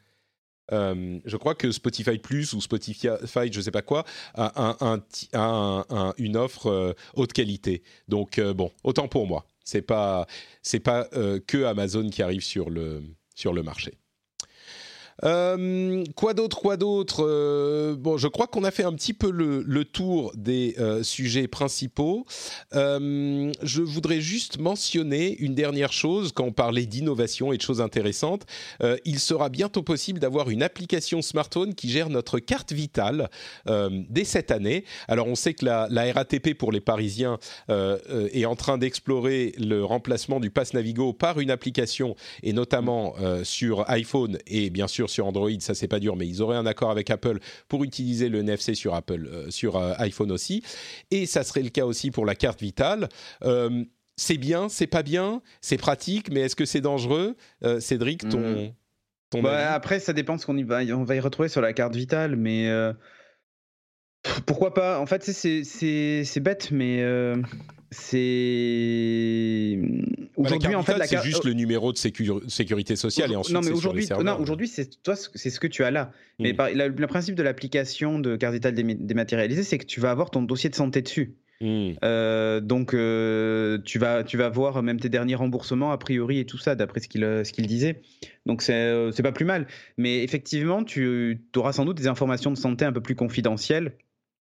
Euh, 0.73 1.19
je 1.25 1.37
crois 1.37 1.55
que 1.55 1.71
Spotify 1.73 2.19
Plus 2.19 2.53
ou 2.53 2.61
Spotify, 2.61 3.09
je 3.51 3.61
sais 3.61 3.71
pas 3.71 3.83
quoi, 3.83 4.05
a, 4.35 4.77
une 6.19 6.37
offre 6.37 6.67
euh, 6.67 6.93
haute 7.15 7.33
qualité. 7.33 7.83
Donc 8.09 8.39
euh, 8.39 8.55
bon, 8.55 8.71
autant 8.85 9.09
pour 9.09 9.27
moi. 9.27 9.47
C'est 9.65 9.83
pas 9.83 10.27
pas 10.85 11.05
que 11.47 11.65
Amazon 11.65 12.09
qui 12.09 12.23
arrive 12.23 12.43
sur 12.43 12.71
le 12.71 13.03
sur 13.35 13.53
le 13.53 13.63
marché. 13.63 14.00
Euh, 15.25 16.05
quoi 16.15 16.35
d'autre, 16.35 16.59
quoi 16.59 16.77
d'autre 16.77 17.25
Euh, 17.27 17.95
Bon, 17.97 18.17
je 18.17 18.29
crois 18.29 18.47
qu'on 18.47 18.65
a 18.65 18.71
fait 18.71 18.85
un 18.85 18.93
petit 18.93 19.13
peu 19.13 19.31
le, 19.31 19.85
tour 19.85 20.33
des 20.37 20.75
euh, 20.79 21.03
sujets 21.03 21.49
principaux. 21.49 22.27
Je 22.73 23.81
voudrais 23.81 24.21
juste 24.21 24.59
mentionner 24.59 25.37
une 25.39 25.55
dernière 25.55 25.93
chose 25.93 26.33
quand 26.33 26.45
on 26.45 26.53
parlait 26.53 26.87
d'innovation 26.87 27.53
et 27.53 27.57
de 27.57 27.63
choses 27.63 27.81
intéressantes. 27.81 28.45
Il 29.05 29.19
sera 29.19 29.49
bientôt 29.49 29.83
possible 29.83 30.21
d'avoir 30.21 30.51
une 30.51 30.63
application 30.63 31.23
smartphone 31.23 31.75
qui 31.75 31.91
gère 31.91 32.11
notre 32.11 32.39
carte 32.39 32.73
vitale 32.73 33.29
dès 33.67 34.25
cette 34.25 34.51
année. 34.51 34.85
Alors, 35.09 35.27
on 35.27 35.35
sait 35.35 35.55
que 35.55 35.65
la, 35.65 35.89
la 35.91 36.13
RATP 36.13 36.55
pour 36.55 36.73
les 36.73 36.81
Parisiens 36.81 37.39
est 37.69 38.45
en 38.45 38.57
train 38.57 38.79
d'explorer 38.79 39.53
le 39.59 39.85
remplacement 39.85 40.41
du 40.41 40.51
pass 40.51 40.75
Navigo 40.75 41.13
par 41.13 41.41
une 41.41 41.51
application 41.51 42.15
et 42.43 42.53
notamment 42.53 43.15
sur 43.43 43.89
iPhone 43.91 44.39
et 44.47 44.71
bien 44.71 44.87
sûr 44.87 45.10
sur 45.11 45.27
Android. 45.27 45.51
Ça, 45.61 45.75
c'est 45.75 45.89
pas 45.89 46.01
dur, 46.01 46.17
mais 46.17 46.27
ils 46.27 46.41
auraient 46.41 46.57
un 46.57 46.67
accord 46.67 46.91
avec 46.91 47.11
Apple 47.11 47.39
pour 47.69 47.85
utiliser 47.85 48.29
le 48.29 48.39
NFC 48.41 48.75
sur 48.75 48.95
Apple, 48.95 49.27
euh, 49.27 49.51
sur 49.51 49.77
euh, 49.77 49.93
iPhone 49.99 50.33
aussi. 50.33 50.63
Et 51.11 51.27
ça 51.27 51.43
serait 51.45 51.63
le 51.63 51.69
cas 51.71 51.85
aussi 51.85 52.11
pour 52.11 52.25
la 52.25 52.35
carte 52.35 52.61
vitale. 52.61 53.09
Euh, 53.45 53.85
c'est 54.17 54.39
bien, 54.39 54.69
c'est 54.69 54.87
pas 54.87 55.03
bien, 55.03 55.43
c'est 55.61 55.77
pratique, 55.79 56.31
mais 56.31 56.41
est-ce 56.41 56.57
que 56.57 56.65
c'est 56.67 56.81
dangereux? 56.81 57.37
Cédric, 57.81 58.29
ton, 58.29 58.67
Mm. 58.67 58.73
ton 59.31 59.43
Bah, 59.43 59.57
avis? 59.57 59.75
après, 59.75 59.99
ça 60.01 60.13
dépend 60.13 60.37
ce 60.39 60.45
qu'on 60.47 60.57
y 60.59 60.63
va, 60.63 60.81
on 60.95 61.05
va 61.05 61.15
y 61.17 61.21
retrouver 61.21 61.49
sur 61.49 61.61
la 61.63 61.73
carte 61.73 61.95
vitale, 61.97 62.37
mais 62.37 62.69
pourquoi 64.47 64.75
pas? 64.75 65.01
En 65.01 65.07
fait, 65.07 65.25
c'est- 65.25 66.41
bête, 66.41 66.71
mais 66.71 67.03
c'est 67.91 69.79
aujourd'hui 70.37 70.75
en 70.75 70.83
fait 70.83 70.97
la 70.99 71.07
c'est 71.07 71.23
juste 71.23 71.45
le 71.45 71.53
numéro 71.53 71.93
de 71.93 71.99
sécu- 71.99 72.49
sécurité 72.49 72.97
sociale 72.97 73.33
et 73.33 73.37
ensuite 73.37 73.55
non 73.55 73.63
mais 73.63 73.71
aujourd'hui 73.73 74.07
non 74.25 74.39
aujourd'hui 74.39 74.69
c'est 74.69 75.03
toi 75.03 75.15
c'est 75.17 75.51
ce 75.51 75.61
que 75.61 75.67
tu 75.67 75.85
as 75.85 75.91
là. 75.91 76.13
Mais 76.39 76.53
Mm. 76.53 76.57
par- 76.57 76.71
la- 76.75 76.89
le 76.89 77.07
principe 77.07 77.35
de 77.35 77.43
l'application 77.43 78.19
de 78.19 78.37
carte 78.37 78.55
vitale 78.55 78.75
déma- 78.75 78.97
dématérialisée 78.99 79.63
c'est 79.63 79.79
que 79.79 79.87
tu 79.87 80.01
vas 80.01 80.11
avoir 80.11 80.31
ton 80.31 80.43
dossier 80.43 80.71
de 80.71 80.75
santé 80.75 81.03
dessus. 81.03 81.35
Hmm. 81.63 81.91
Euh, 82.03 82.61
donc 82.61 82.95
euh, 82.95 83.77
tu 83.85 83.99
vas 83.99 84.25
tu 84.25 84.39
vas 84.39 84.49
voir 84.49 84.83
même 84.83 84.99
tes 84.99 85.11
derniers 85.11 85.35
remboursements 85.35 85.93
a 85.93 85.99
priori 85.99 86.39
et 86.39 86.47
tout 86.47 86.57
ça 86.57 86.75
d'après 86.75 87.01
ce 87.01 87.09
qu'il 87.09 87.23
euh, 87.23 87.45
ce 87.45 87.53
qu'il 87.53 87.67
disait. 87.67 88.01
Donc 88.47 88.63
c'est 88.63 88.73
euh, 88.73 89.13
c'est 89.13 89.23
pas 89.23 89.33
plus 89.33 89.45
mal. 89.45 89.67
Mais 89.99 90.23
effectivement 90.25 90.85
tu 90.85 91.43
auras 91.55 91.73
sans 91.75 91.85
doute 91.85 91.99
des 91.99 92.07
informations 92.07 92.51
de 92.51 92.57
santé 92.57 92.87
un 92.87 92.93
peu 92.93 93.03
plus 93.03 93.15
confidentielles 93.15 93.93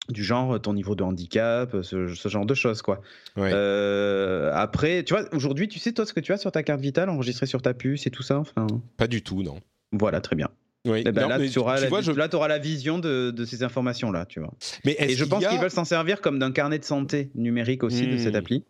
du 0.08 0.24
genre 0.24 0.60
ton 0.60 0.74
niveau 0.74 0.94
de 0.96 1.02
handicap 1.04 1.76
ce, 1.82 2.08
ce 2.08 2.28
genre 2.28 2.44
de 2.46 2.54
choses 2.54 2.82
quoi 2.82 3.00
Ouais. 3.36 3.50
Euh, 3.52 4.50
après 4.54 5.04
tu 5.04 5.14
vois 5.14 5.24
aujourd'hui 5.32 5.68
tu 5.68 5.78
sais 5.78 5.92
toi 5.92 6.04
ce 6.04 6.12
que 6.12 6.20
tu 6.20 6.32
as 6.32 6.36
sur 6.38 6.50
ta 6.52 6.62
carte 6.62 6.80
vitale 6.80 7.08
enregistré 7.08 7.46
sur 7.46 7.62
ta 7.62 7.72
puce 7.72 8.06
et 8.06 8.10
tout 8.10 8.22
ça 8.22 8.38
enfin 8.38 8.66
Pas 8.96 9.06
du 9.06 9.22
tout, 9.22 9.42
non. 9.42 9.60
voilà 9.92 10.20
très 10.20 10.34
bien 10.36 10.48
Oui. 10.86 11.02
eh 11.06 11.12
ben 11.12 11.22
Non, 11.22 11.28
là, 11.28 11.48
tu 11.48 11.58
auras, 11.60 11.78
la, 11.80 11.88
vois, 11.88 12.00
je- 12.00 12.10
là, 12.12 12.28
tu 12.28 12.34
auras 12.36 12.48
la 12.48 12.58
vision 12.58 12.98
de, 12.98 13.30
de 13.30 13.44
ces 13.44 13.62
informations-là, 13.62 14.26
tu 14.26 14.40
vois. 14.40 14.52
mais 14.84 14.96
Et 14.98 15.14
je 15.14 15.24
pense 15.24 15.44
a- 15.44 15.48
qu'ils 15.48 15.60
veulent 15.60 15.70
s'en 15.70 15.84
servir 15.84 16.20
comme 16.20 16.38
d'un 16.40 16.50
carnet 16.50 16.78
de 16.80 16.84
santé 16.84 17.30
numérique 17.36 17.84
aussi 17.84 18.06
de 18.08 18.16
cette 18.18 18.34
appli. 18.34 18.64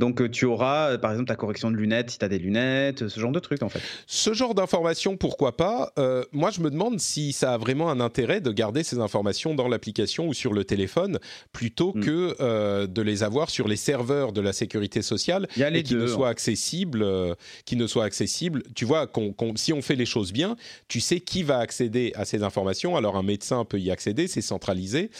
Donc, 0.00 0.20
euh, 0.20 0.28
tu 0.28 0.44
auras, 0.44 0.90
euh, 0.92 0.98
par 0.98 1.12
exemple, 1.12 1.28
ta 1.28 1.36
correction 1.36 1.70
de 1.70 1.76
lunettes 1.76 2.10
si 2.10 2.18
tu 2.18 2.24
as 2.24 2.28
des 2.28 2.38
lunettes, 2.38 3.06
ce 3.08 3.20
genre 3.20 3.30
de 3.30 3.38
trucs, 3.38 3.62
en 3.62 3.68
fait. 3.68 3.80
Ce 4.06 4.32
genre 4.34 4.54
d'informations, 4.54 5.16
pourquoi 5.16 5.56
pas 5.56 5.92
Euh, 5.98 6.24
Moi, 6.32 6.50
je 6.50 6.60
me 6.60 6.70
demande 6.70 6.98
si 6.98 7.32
ça 7.32 7.54
a 7.54 7.58
vraiment 7.58 7.90
un 7.90 8.00
intérêt 8.00 8.40
de 8.40 8.50
garder 8.50 8.82
ces 8.82 8.98
informations 8.98 9.54
dans 9.54 9.68
l'application 9.68 10.26
ou 10.26 10.34
sur 10.34 10.52
le 10.52 10.64
téléphone, 10.64 11.18
plutôt 11.52 11.92
Mm. 11.94 12.00
que 12.00 12.36
euh, 12.40 12.86
de 12.88 13.02
les 13.02 13.22
avoir 13.22 13.50
sur 13.50 13.68
les 13.68 13.76
serveurs 13.76 14.32
de 14.32 14.40
la 14.40 14.52
sécurité 14.52 15.00
sociale 15.02 15.46
Il 15.56 15.60
y 15.60 15.64
a 15.64 15.70
les 15.70 15.80
et 15.80 15.82
qui 15.84 15.94
deux. 15.94 16.02
ne 16.02 16.06
soient 16.08 16.28
accessibles. 16.28 17.02
euh, 17.02 17.34
qui 17.64 17.76
ne 17.76 17.86
soient 17.86 18.04
accessibles. 18.04 18.62
Tu 18.74 18.84
vois, 18.84 19.08
si 19.56 19.72
on 19.72 19.80
fait 19.82 19.94
les 19.96 20.06
choses 20.06 20.32
bien, 20.32 20.56
tu 20.88 21.00
sais 21.00 21.20
qui 21.20 21.42
va 21.44 21.58
accéder 21.58 22.12
à 22.16 22.24
ces 22.24 22.42
informations. 22.42 22.96
Alors, 22.96 23.16
un 23.16 23.22
médecin 23.22 23.64
peut 23.64 23.78
y 23.78 23.90
accéder, 23.92 24.26
c'est 24.26 24.40
centralisé. 24.42 25.10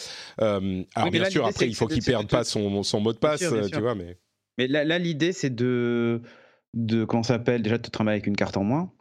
Euh, 0.41 0.83
alors, 0.95 1.11
bien 1.11 1.23
là, 1.23 1.31
sûr, 1.31 1.47
après, 1.47 1.69
il 1.69 1.75
faut 1.77 1.87
qu'il 1.87 2.03
perde 2.03 2.29
pas 2.29 2.43
son, 2.45 2.83
son 2.83 3.01
mot 3.01 3.13
de 3.13 3.19
Bien 3.19 3.31
passe, 3.31 3.41
sûr, 3.41 3.53
bien 3.53 3.61
euh, 3.63 3.69
sûr. 3.69 3.77
tu 3.77 3.81
vois, 3.83 3.95
mais... 3.95 4.17
Mais 4.59 4.69
là, 4.69 4.85
là, 4.85 4.99
l'idée, 4.99 5.33
c'est 5.33 5.55
de, 5.55 6.21
de, 6.75 7.05
comment 7.05 7.23
ça 7.23 7.35
s'appelle, 7.35 7.63
déjà 7.63 7.79
de 7.79 7.83
te 7.83 7.91
trimballer 7.91 8.17
avec 8.17 8.27
une 8.27 8.37
carte 8.37 8.57
en 8.57 8.65
moins. 8.65 8.93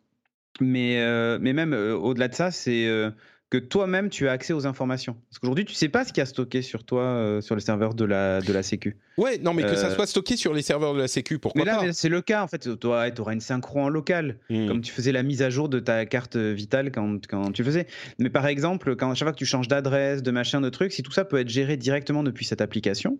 Mais, 0.61 0.99
euh, 1.01 1.39
mais 1.41 1.53
même 1.53 1.73
euh, 1.73 1.95
au-delà 1.95 2.27
de 2.27 2.35
ça, 2.35 2.51
c'est 2.51 2.85
euh, 2.87 3.09
que 3.49 3.57
toi-même 3.57 4.09
tu 4.09 4.27
as 4.27 4.31
accès 4.31 4.53
aux 4.53 4.65
informations. 4.67 5.15
Parce 5.29 5.39
qu'aujourd'hui, 5.39 5.65
tu 5.65 5.73
sais 5.73 5.89
pas 5.89 6.05
ce 6.05 6.09
qu'il 6.13 6.21
y 6.21 6.21
a 6.21 6.25
stocké 6.25 6.61
sur 6.61 6.83
toi 6.83 7.39
sur 7.41 7.55
les 7.55 7.61
serveurs 7.61 7.93
de 7.93 8.05
la, 8.05 8.41
de 8.41 8.51
la 8.53 8.63
Sécu. 8.63 8.97
Ouais, 9.17 9.37
non, 9.37 9.53
mais 9.53 9.63
que 9.63 9.75
ça 9.75 9.91
soit 9.91 10.07
stocké 10.07 10.37
sur 10.37 10.53
les 10.53 10.61
serveurs 10.63 10.93
de 10.93 10.99
la 10.99 11.07
Sécu, 11.07 11.37
pourquoi 11.39 11.63
Mais 11.63 11.65
là, 11.65 11.93
c'est 11.93 12.09
le 12.09 12.21
cas 12.21 12.43
en 12.43 12.47
fait. 12.47 12.77
Toi, 12.79 13.11
tu 13.11 13.21
auras 13.21 13.33
une 13.33 13.41
synchro 13.41 13.79
en 13.79 13.89
local, 13.89 14.37
Hmm. 14.49 14.67
comme 14.67 14.81
tu 14.81 14.91
faisais 14.91 15.11
la 15.11 15.23
mise 15.23 15.41
à 15.41 15.49
jour 15.49 15.69
de 15.69 15.79
ta 15.79 16.05
carte 16.05 16.35
vitale 16.35 16.91
quand, 16.91 17.27
quand 17.27 17.51
tu 17.51 17.61
le 17.61 17.65
faisais. 17.67 17.87
Mais 18.19 18.29
par 18.29 18.47
exemple, 18.47 18.95
quand 18.95 19.11
à 19.11 19.15
chaque 19.15 19.27
fois 19.27 19.33
que 19.33 19.37
tu 19.37 19.45
changes 19.45 19.67
d'adresse, 19.67 20.23
de 20.23 20.31
machin, 20.31 20.61
de 20.61 20.69
trucs, 20.69 20.91
si 20.91 21.03
tout 21.03 21.11
ça 21.11 21.25
peut 21.25 21.39
être 21.39 21.49
géré 21.49 21.77
directement 21.77 22.23
depuis 22.23 22.45
cette 22.45 22.61
application, 22.61 23.19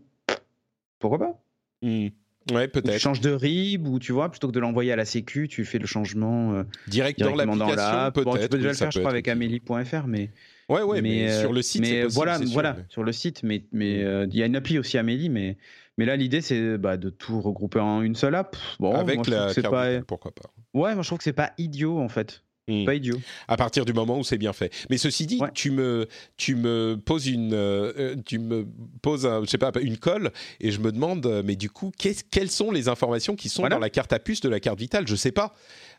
pourquoi 0.99 1.19
pas? 1.19 1.43
Hmm. 1.81 2.07
Ouais, 2.51 2.65
Ou 2.65 2.67
Tu 2.67 2.71
peut-être. 2.81 2.99
changes 2.99 3.21
de 3.21 3.31
RIB 3.31 3.87
ou 3.87 3.99
tu 3.99 4.11
vois, 4.11 4.29
plutôt 4.29 4.47
que 4.47 4.51
de 4.53 4.59
l'envoyer 4.59 4.91
à 4.91 4.95
la 4.95 5.05
Sécu, 5.05 5.47
tu 5.47 5.63
fais 5.65 5.79
le 5.79 5.85
changement 5.85 6.53
euh, 6.53 6.63
Direct 6.87 7.17
directement 7.17 7.55
dans 7.55 7.67
l'app. 7.73 8.13
peut-être. 8.13 8.25
Bon, 8.25 8.35
tu 8.37 8.47
peux 8.49 8.57
déjà 8.57 8.69
oui, 8.69 8.71
le 8.71 8.77
faire, 8.77 8.91
je 8.91 8.97
peut 8.97 9.01
crois, 9.01 9.11
avec. 9.11 9.27
Amélie.fr, 9.27 10.07
mais 10.07 10.29
Ouais, 10.69 10.81
ouais, 10.81 11.01
mais, 11.01 11.29
euh, 11.29 11.41
sur 11.41 11.53
le 11.53 11.61
site, 11.61 11.81
mais 11.81 12.03
possible, 12.03 12.13
voilà, 12.15 12.37
c'est 12.37 12.45
sûr, 12.45 12.53
voilà, 12.53 12.73
mais- 12.77 12.85
sur 12.89 13.03
le 13.03 13.11
site, 13.11 13.43
mais 13.43 13.65
mais 13.71 14.01
euh, 14.03 14.25
il 14.31 14.37
y 14.37 14.43
a 14.43 14.45
une 14.45 14.55
appli 14.55 14.79
aussi 14.79 14.97
Amélie, 14.97 15.29
mais 15.29 15.57
mais 15.97 16.05
là 16.05 16.15
l'idée 16.15 16.39
c'est 16.41 16.77
bah, 16.77 16.95
de 16.97 17.09
tout 17.09 17.41
regrouper 17.41 17.79
en 17.79 18.01
une 18.01 18.15
seule 18.15 18.33
app. 18.35 18.55
Bon, 18.79 18.95
Avec 18.95 19.15
moi, 19.15 19.23
je 19.25 19.31
trouve 19.31 19.45
la 19.47 19.53
que 19.53 19.61
carte 19.61 19.73
pas, 19.73 20.01
pourquoi 20.07 20.31
pas. 20.33 20.49
ouais, 20.73 20.93
moi 20.95 21.03
je 21.03 21.07
trouve 21.09 21.17
que 21.17 21.23
c'est 21.25 21.33
pas 21.33 21.51
idiot 21.57 21.99
en 21.99 22.07
fait, 22.09 22.43
Hmm. 22.69 22.85
pas 22.85 22.95
idiot. 22.95 23.17
à 23.49 23.57
partir 23.57 23.83
du 23.83 23.91
moment 23.91 24.17
où 24.17 24.23
c'est 24.23 24.37
bien 24.37 24.53
fait. 24.53 24.71
Mais 24.89 24.97
ceci 24.97 25.25
dit, 25.25 25.37
Ouais. 25.41 25.49
tu 25.53 25.69
me 25.71 26.07
tu 26.37 26.55
me 26.55 26.95
poses 27.03 27.27
une 27.27 27.53
euh, 27.53 27.91
euh, 27.97 28.15
tu 28.25 28.39
me 28.39 28.65
poses 29.01 29.25
un, 29.25 29.43
je 29.43 29.49
sais 29.49 29.57
pas 29.57 29.71
une 29.81 29.97
colle 29.97 30.31
et 30.61 30.71
je 30.71 30.79
me 30.79 30.91
demande 30.93 31.25
euh, 31.25 31.43
mais 31.45 31.57
du 31.57 31.69
coup 31.69 31.91
quelles 32.31 32.49
sont 32.49 32.71
les 32.71 32.87
informations 32.87 33.35
qui 33.35 33.49
sont 33.49 33.63
Voilà. 33.63 33.75
dans 33.75 33.81
la 33.81 33.89
carte 33.89 34.13
à 34.13 34.19
puce 34.19 34.39
de 34.39 34.47
la 34.47 34.61
carte 34.61 34.79
vitale? 34.79 35.05
Je 35.07 35.15
sais 35.15 35.33
pas. 35.33 35.53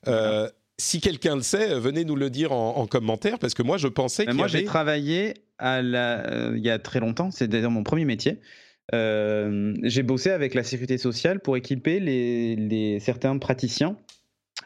Euh, 0.08 0.48
Si 0.78 1.00
quelqu'un 1.00 1.36
le 1.36 1.42
sait, 1.42 1.78
venez 1.78 2.04
nous 2.04 2.16
le 2.16 2.30
dire 2.30 2.50
en, 2.52 2.78
en 2.78 2.86
commentaire 2.86 3.38
parce 3.38 3.52
que 3.54 3.62
moi 3.62 3.76
je 3.76 3.86
pensais 3.88 4.24
y 4.24 4.32
moi 4.32 4.46
avait 4.46 4.60
j'ai 4.60 4.64
travaillé 4.64 5.34
à 5.58 5.82
la, 5.82 6.26
euh, 6.32 6.54
il 6.56 6.64
y 6.64 6.70
a 6.70 6.78
très 6.78 6.98
longtemps, 6.98 7.30
c'est 7.30 7.46
d'ailleurs 7.46 7.70
mon 7.70 7.84
premier 7.84 8.04
métier. 8.06 8.40
J'ai 8.92 10.02
bossé 10.02 10.30
avec 10.30 10.54
la 10.54 10.62
sécurité 10.62 10.98
sociale 10.98 11.40
pour 11.40 11.56
équiper 11.56 12.00
les, 12.00 12.56
les 12.56 13.00
certains 13.00 13.36
praticiens 13.38 13.96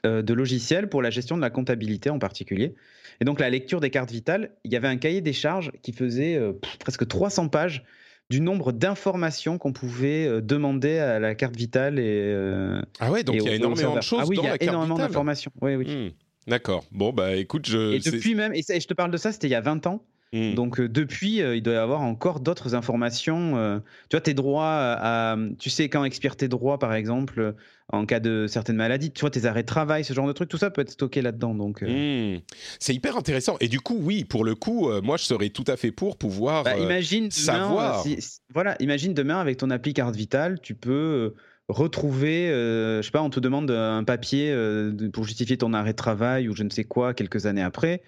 de 0.05 0.35
logiciels 0.35 0.89
pour 0.89 1.03
la 1.03 1.11
gestion 1.11 1.37
de 1.37 1.43
la 1.43 1.51
comptabilité 1.51 2.11
en 2.11 2.19
particulier. 2.19 2.75
Et 3.21 3.25
donc 3.25 3.41
la 3.41 3.51
lecture 3.51 3.81
des 3.81 3.91
cartes 3.91 4.11
vitales, 4.11 4.53
il 4.65 4.73
y 4.73 4.77
avait 4.77 4.89
un 4.89 4.97
cahier 4.97 5.21
des 5.21 5.33
charges 5.33 5.73
qui 5.83 5.93
faisait 5.93 6.37
euh, 6.37 6.53
presque 6.79 7.07
300 7.07 7.49
pages 7.49 7.85
du 8.31 8.41
nombre 8.41 8.73
d'informations 8.73 9.59
qu'on 9.59 9.73
pouvait 9.73 10.27
euh, 10.27 10.41
demander 10.41 10.99
à 10.99 11.19
la 11.19 11.35
carte 11.35 11.57
vitale 11.57 11.99
et 11.99 12.05
euh, 12.07 12.81
ah 13.01 13.11
ouais 13.11 13.25
donc 13.25 13.37
il 13.37 13.43
y 13.43 13.49
a 13.49 13.55
énormément 13.55 13.97
de 13.97 14.03
choses 14.03 14.21
Ah 14.23 14.27
oui, 14.29 14.37
il 14.39 14.45
y 14.45 14.49
a 14.49 14.63
énormément 14.63 14.99
d'informations. 14.99 15.51
Oui, 15.61 15.75
oui. 15.75 15.87
Hmm. 15.87 16.11
D'accord. 16.51 16.85
Bon 16.93 17.13
bah 17.13 17.37
écoute 17.37 17.67
je 17.67 17.95
Et 17.95 17.99
depuis 17.99 18.35
même, 18.35 18.53
et 18.55 18.63
je 18.63 18.87
te 18.87 18.95
parle 18.95 19.11
de 19.11 19.17
ça, 19.17 19.33
c'était 19.33 19.49
il 19.49 19.53
y 19.53 19.57
a 19.57 19.61
20 19.61 19.87
ans. 19.87 20.03
Hmm. 20.33 20.55
Donc 20.55 20.79
euh, 20.79 20.89
depuis, 20.89 21.41
euh, 21.41 21.57
il 21.57 21.63
doit 21.63 21.73
y 21.75 21.77
avoir 21.79 22.03
encore 22.03 22.41
d'autres 22.41 22.75
informations. 22.75 23.57
euh, 23.57 23.79
tu 24.11 24.17
vois, 24.17 24.21
tes 24.21 24.35
droits, 24.35 24.75
à, 25.01 25.37
tu 25.59 25.71
sais 25.71 25.89
quand 25.89 26.05
expirent 26.05 26.37
tes 26.37 26.49
droits, 26.49 26.79
par 26.79 26.93
exemple, 26.95 27.55
en 27.93 28.05
cas 28.05 28.21
de 28.21 28.47
certaines 28.47 28.77
maladies. 28.77 29.11
Tu 29.11 29.21
vois, 29.23 29.31
tes 29.31 29.47
arrêts 29.47 29.63
de 29.63 29.67
travail, 29.69 30.05
ce 30.05 30.13
genre 30.13 30.27
de 30.27 30.33
trucs, 30.33 30.51
tout 30.51 30.59
ça 30.59 30.71
peut 30.71 30.83
être 30.83 30.91
stocké 30.91 31.23
là-dedans. 31.23 31.55
Donc, 31.55 31.81
Hmm. 31.83 32.41
C'est 32.79 32.95
hyper 32.95 33.17
intéressant. 33.17 33.57
Et 33.61 33.69
du 33.69 33.81
coup, 33.81 33.97
oui, 34.01 34.25
pour 34.25 34.45
le 34.45 34.55
coup, 34.55 34.91
moi, 35.03 35.17
je 35.17 35.25
serais 35.25 35.49
tout 35.49 35.65
à 35.67 35.77
fait 35.77 35.93
pour 35.93 36.19
pouvoir. 36.19 36.65
bah, 36.65 36.77
imagine 36.77 37.29
demain, 37.29 37.31
savoir. 37.31 38.03
si- 38.03 38.21
si- 38.21 38.41
voilà, 38.53 38.77
imagine 38.81 39.15
demain 39.15 39.41
avec 39.41 39.57
ton 39.57 39.71
appli 39.71 39.95
carte 39.95 40.15
vitale, 40.15 40.61
tu 40.61 40.75
peux 40.75 41.35
retrouver, 41.69 42.51
euh, 42.51 42.99
je 43.03 43.07
sais 43.07 43.11
pas, 43.11 43.23
on 43.23 43.31
te 43.31 43.41
demande 43.41 43.71
un 43.71 44.03
papier 44.05 44.51
euh, 44.51 44.93
pour 45.13 45.25
justifier 45.25 45.57
ton 45.59 45.73
arrêt 45.75 45.93
de 45.93 45.97
travail 45.97 46.49
ou 46.49 46.57
je 46.57 46.63
ne 46.63 46.71
sais 46.71 46.85
quoi 46.85 47.15
quelques 47.15 47.47
années 47.47 47.63
après. 47.63 48.03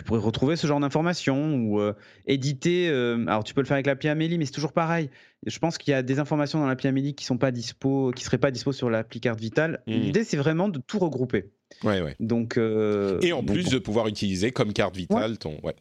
Tu 0.00 0.04
pourrais 0.04 0.20
retrouver 0.20 0.56
ce 0.56 0.66
genre 0.66 0.80
d'informations 0.80 1.56
ou 1.56 1.78
euh, 1.78 1.92
éditer. 2.26 2.88
euh, 2.88 3.22
alors 3.26 3.44
tu 3.44 3.52
peux 3.52 3.60
le 3.60 3.66
faire 3.66 3.74
avec 3.74 3.84
l'appli 3.84 4.08
Amélie, 4.08 4.38
mais 4.38 4.46
c'est 4.46 4.52
toujours 4.52 4.72
pareil. 4.72 5.10
Je 5.44 5.58
pense 5.58 5.76
qu'il 5.76 5.90
y 5.92 5.94
a 5.94 6.02
des 6.02 6.18
informations 6.18 6.58
dans 6.58 6.66
l'appli 6.66 6.88
Amélie 6.88 7.14
qui 7.14 7.26
sont 7.26 7.36
pas 7.36 7.50
dispo, 7.50 8.10
qui 8.16 8.24
seraient 8.24 8.38
pas 8.38 8.50
dispo 8.50 8.72
sur 8.72 8.88
l'appli 8.88 9.20
carte 9.20 9.38
vitale. 9.38 9.82
Mhm. 9.86 9.94
L'idée 10.00 10.24
c'est 10.24 10.38
vraiment 10.38 10.70
de 10.70 10.78
tout 10.78 10.98
regrouper. 10.98 11.50
Ouais, 11.84 12.00
ouais. 12.00 12.16
Donc 12.18 12.56
euh, 12.56 13.18
Et 13.20 13.34
en 13.34 13.42
donc, 13.42 13.54
plus 13.56 13.64
bon. 13.66 13.70
de 13.72 13.78
pouvoir 13.78 14.08
utiliser 14.08 14.52
comme 14.52 14.72
carte 14.72 14.96
vitale 14.96 15.36
ton. 15.36 15.58
Ouais. 15.62 15.76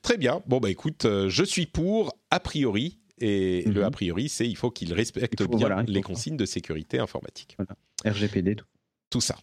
Très 0.00 0.16
bien. 0.16 0.40
Bon, 0.46 0.60
bah 0.60 0.70
écoute, 0.70 1.06
je 1.28 1.44
suis 1.44 1.66
pour, 1.66 2.16
a 2.30 2.40
priori. 2.40 3.00
Et 3.20 3.64
le 3.66 3.80
Mhm. 3.80 3.86
a 3.86 3.90
priori, 3.90 4.28
c'est 4.30 4.48
il 4.48 4.56
faut 4.56 4.70
qu'il 4.70 4.94
respecte 4.94 5.34
Il 5.40 5.42
faut- 5.42 5.50
bien 5.50 5.58
voilà, 5.58 5.82
les 5.86 6.00
pas. 6.00 6.06
consignes 6.06 6.38
de 6.38 6.46
sécurité 6.46 7.00
informatique. 7.00 7.56
RGPD. 8.06 8.54
Tout. 8.54 8.64
Tout 9.10 9.20
ça. 9.20 9.36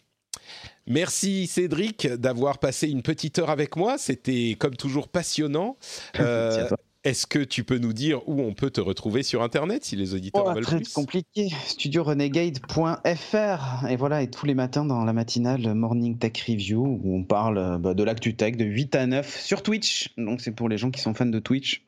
Merci 0.86 1.46
Cédric 1.46 2.06
d'avoir 2.06 2.58
passé 2.58 2.88
une 2.88 3.02
petite 3.02 3.38
heure 3.38 3.50
avec 3.50 3.76
moi. 3.76 3.98
C'était 3.98 4.56
comme 4.58 4.76
toujours 4.76 5.08
passionnant. 5.08 5.76
Euh. 6.20 6.68
Est-ce 7.04 7.28
que 7.28 7.38
tu 7.38 7.62
peux 7.62 7.78
nous 7.78 7.92
dire 7.92 8.28
où 8.28 8.40
on 8.42 8.52
peut 8.52 8.70
te 8.70 8.80
retrouver 8.80 9.22
sur 9.22 9.40
Internet 9.44 9.84
si 9.84 9.94
les 9.94 10.12
auditeurs 10.14 10.44
en 10.44 10.50
Oh, 10.50 10.54
veulent 10.54 10.64
très 10.64 10.76
plus? 10.78 10.92
compliqué. 10.92 11.50
StudioRenegade.fr. 11.66 13.86
Et 13.88 13.94
voilà, 13.96 14.22
et 14.22 14.30
tous 14.30 14.44
les 14.46 14.54
matins 14.54 14.84
dans 14.84 15.04
la 15.04 15.12
matinale 15.12 15.72
Morning 15.74 16.18
Tech 16.18 16.32
Review 16.48 16.84
où 16.84 17.16
on 17.16 17.22
parle 17.22 17.58
euh, 17.58 17.78
bah, 17.78 17.94
de 17.94 18.02
l'actu 18.02 18.34
tech 18.34 18.56
de 18.56 18.64
8 18.64 18.96
à 18.96 19.06
9 19.06 19.40
sur 19.40 19.62
Twitch. 19.62 20.12
Donc 20.16 20.40
c'est 20.40 20.50
pour 20.50 20.68
les 20.68 20.78
gens 20.78 20.90
qui 20.90 21.00
sont 21.00 21.14
fans 21.14 21.26
de 21.26 21.38
Twitch 21.38 21.84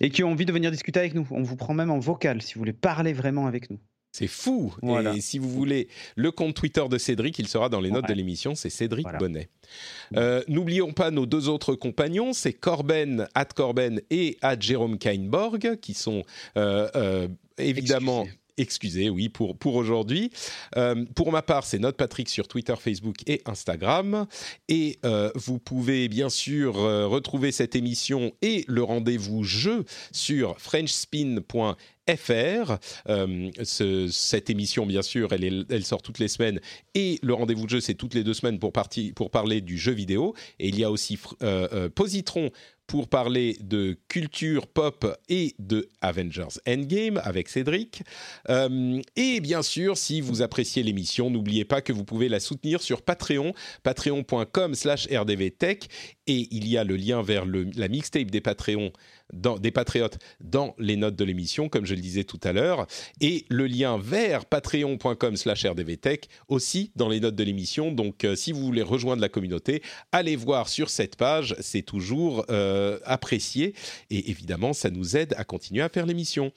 et 0.00 0.10
qui 0.10 0.22
ont 0.22 0.30
envie 0.30 0.46
de 0.46 0.52
venir 0.52 0.70
discuter 0.70 1.00
avec 1.00 1.14
nous. 1.14 1.26
On 1.32 1.42
vous 1.42 1.56
prend 1.56 1.74
même 1.74 1.90
en 1.90 1.98
vocal 1.98 2.40
si 2.40 2.54
vous 2.54 2.60
voulez 2.60 2.72
parler 2.72 3.12
vraiment 3.12 3.48
avec 3.48 3.70
nous. 3.70 3.80
C'est 4.16 4.28
fou. 4.28 4.72
Voilà. 4.80 5.12
Et 5.16 5.20
si 5.20 5.40
vous 5.40 5.50
voulez 5.50 5.88
le 6.14 6.30
compte 6.30 6.54
Twitter 6.54 6.84
de 6.88 6.98
Cédric, 6.98 7.36
il 7.40 7.48
sera 7.48 7.68
dans 7.68 7.80
les 7.80 7.90
notes 7.90 8.04
Ouais. 8.04 8.10
de 8.10 8.14
l'émission. 8.14 8.54
C'est 8.54 8.70
Cédric 8.70 9.02
Voilà. 9.06 9.18
Bonnet. 9.18 9.48
Euh, 10.14 10.40
N'oublions 10.46 10.92
pas 10.92 11.10
nos 11.10 11.26
deux 11.26 11.48
autres 11.48 11.74
compagnons, 11.74 12.32
c'est 12.32 12.52
Corben, 12.52 13.26
at 13.34 13.46
Corben 13.46 14.00
et 14.10 14.38
at 14.40 14.60
Jérôme 14.60 14.98
Kainborg, 14.98 15.78
qui 15.80 15.94
sont 15.94 16.22
euh, 16.56 16.88
euh, 16.94 17.26
évidemment 17.58 18.22
excusez, 18.22 18.40
oui, 19.10 19.28
pour, 19.28 19.56
pour 19.56 19.74
aujourd'hui. 19.74 20.30
Euh, 20.76 21.04
pour 21.14 21.32
ma 21.32 21.42
part, 21.42 21.64
c'est 21.64 21.78
Note 21.78 21.96
Patrick 21.96 22.28
sur 22.28 22.48
Twitter, 22.48 22.74
Facebook 22.78 23.16
et 23.26 23.42
Instagram. 23.46 24.26
Et 24.68 24.98
euh, 25.04 25.30
vous 25.34 25.58
pouvez 25.58 26.08
bien 26.08 26.28
sûr 26.28 26.78
euh, 26.78 27.06
retrouver 27.06 27.52
cette 27.52 27.76
émission 27.76 28.32
et 28.42 28.64
le 28.68 28.82
rendez-vous 28.82 29.42
jeu 29.44 29.84
sur 30.12 30.58
frenchspin.fr. 30.60 31.74
Ce- 33.62 34.08
cette 34.10 34.50
émission, 34.50 34.86
bien 34.86 35.02
sûr, 35.02 35.32
elle, 35.32 35.66
elle 35.68 35.84
sort 35.84 36.02
toutes 36.02 36.18
les 36.18 36.28
semaines. 36.28 36.60
Et 36.94 37.18
le 37.22 37.34
rendez-vous 37.34 37.64
de 37.64 37.70
jeu, 37.70 37.80
c'est 37.80 37.94
toutes 37.94 38.14
les 38.14 38.24
deux 38.24 38.34
semaines 38.34 38.58
pour, 38.58 38.72
pour 39.14 39.30
parler 39.30 39.60
du 39.60 39.78
jeu 39.78 39.92
vidéo. 39.92 40.34
Et 40.58 40.68
il 40.68 40.78
y 40.78 40.84
a 40.84 40.90
aussi 40.90 41.18
Positron 41.94 42.50
pour 42.86 43.08
parler 43.08 43.56
de 43.60 43.96
culture 44.08 44.66
pop 44.66 45.06
et 45.28 45.54
de 45.58 45.88
Avengers 46.00 46.60
Endgame 46.68 47.20
avec 47.24 47.48
Cédric. 47.48 48.02
Euh, 48.50 49.00
et 49.16 49.40
bien 49.40 49.62
sûr, 49.62 49.96
si 49.96 50.20
vous 50.20 50.42
appréciez 50.42 50.82
l'émission, 50.82 51.30
n'oubliez 51.30 51.64
pas 51.64 51.80
que 51.80 51.92
vous 51.92 52.04
pouvez 52.04 52.28
la 52.28 52.40
soutenir 52.40 52.82
sur 52.82 53.02
Patreon, 53.02 53.54
patreon.com 53.82 54.74
slash 54.74 55.08
rdvtech. 55.10 55.88
Et 56.26 56.48
il 56.50 56.68
y 56.68 56.78
a 56.78 56.84
le 56.84 56.96
lien 56.96 57.22
vers 57.22 57.44
la 57.46 57.88
mixtape 57.88 58.30
des 58.30 58.40
Patreons, 58.40 58.92
dans, 59.32 59.58
des 59.58 59.70
Patriotes 59.70 60.18
dans 60.40 60.74
les 60.78 60.96
notes 60.96 61.16
de 61.16 61.24
l'émission, 61.24 61.68
comme 61.68 61.86
je 61.86 61.94
le 61.94 62.00
disais 62.00 62.24
tout 62.24 62.40
à 62.44 62.52
l'heure. 62.52 62.86
Et 63.20 63.46
le 63.48 63.66
lien 63.66 63.98
vers 63.98 64.44
patreon.com 64.44 65.36
slash 65.36 65.64
rdvtech 65.64 66.28
aussi 66.48 66.92
dans 66.96 67.08
les 67.08 67.20
notes 67.20 67.36
de 67.36 67.44
l'émission. 67.44 67.92
Donc, 67.92 68.24
euh, 68.24 68.36
si 68.36 68.52
vous 68.52 68.64
voulez 68.64 68.82
rejoindre 68.82 69.22
la 69.22 69.28
communauté, 69.28 69.82
allez 70.12 70.36
voir 70.36 70.68
sur 70.68 70.90
cette 70.90 71.16
page. 71.16 71.56
C'est 71.60 71.82
toujours 71.82 72.44
euh, 72.50 72.98
apprécié. 73.04 73.74
Et 74.10 74.30
évidemment, 74.30 74.72
ça 74.72 74.90
nous 74.90 75.16
aide 75.16 75.34
à 75.36 75.44
continuer 75.44 75.82
à 75.82 75.88
faire 75.88 76.06
l'émission. 76.06 76.52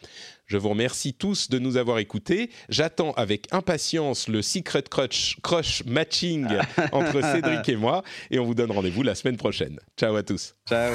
Je 0.45 0.57
vous 0.57 0.69
remercie 0.69 1.13
tous 1.13 1.49
de 1.49 1.59
nous 1.59 1.75
avoir 1.75 1.99
écoutés. 1.99 2.49
J'attends 2.69 3.11
avec 3.13 3.53
impatience 3.53 4.29
le 4.29 4.41
Secret 4.41 4.83
Crush, 4.83 5.37
crush 5.43 5.83
matching 5.85 6.47
entre 6.93 7.21
Cédric 7.21 7.67
et 7.67 7.75
moi. 7.75 8.03
Et 8.31 8.39
on 8.39 8.45
vous 8.45 8.55
donne 8.55 8.71
rendez-vous 8.71 9.03
la 9.03 9.15
semaine 9.15 9.37
prochaine. 9.37 9.77
Ciao 9.97 10.15
à 10.15 10.23
tous. 10.23 10.55
Ciao. 10.67 10.93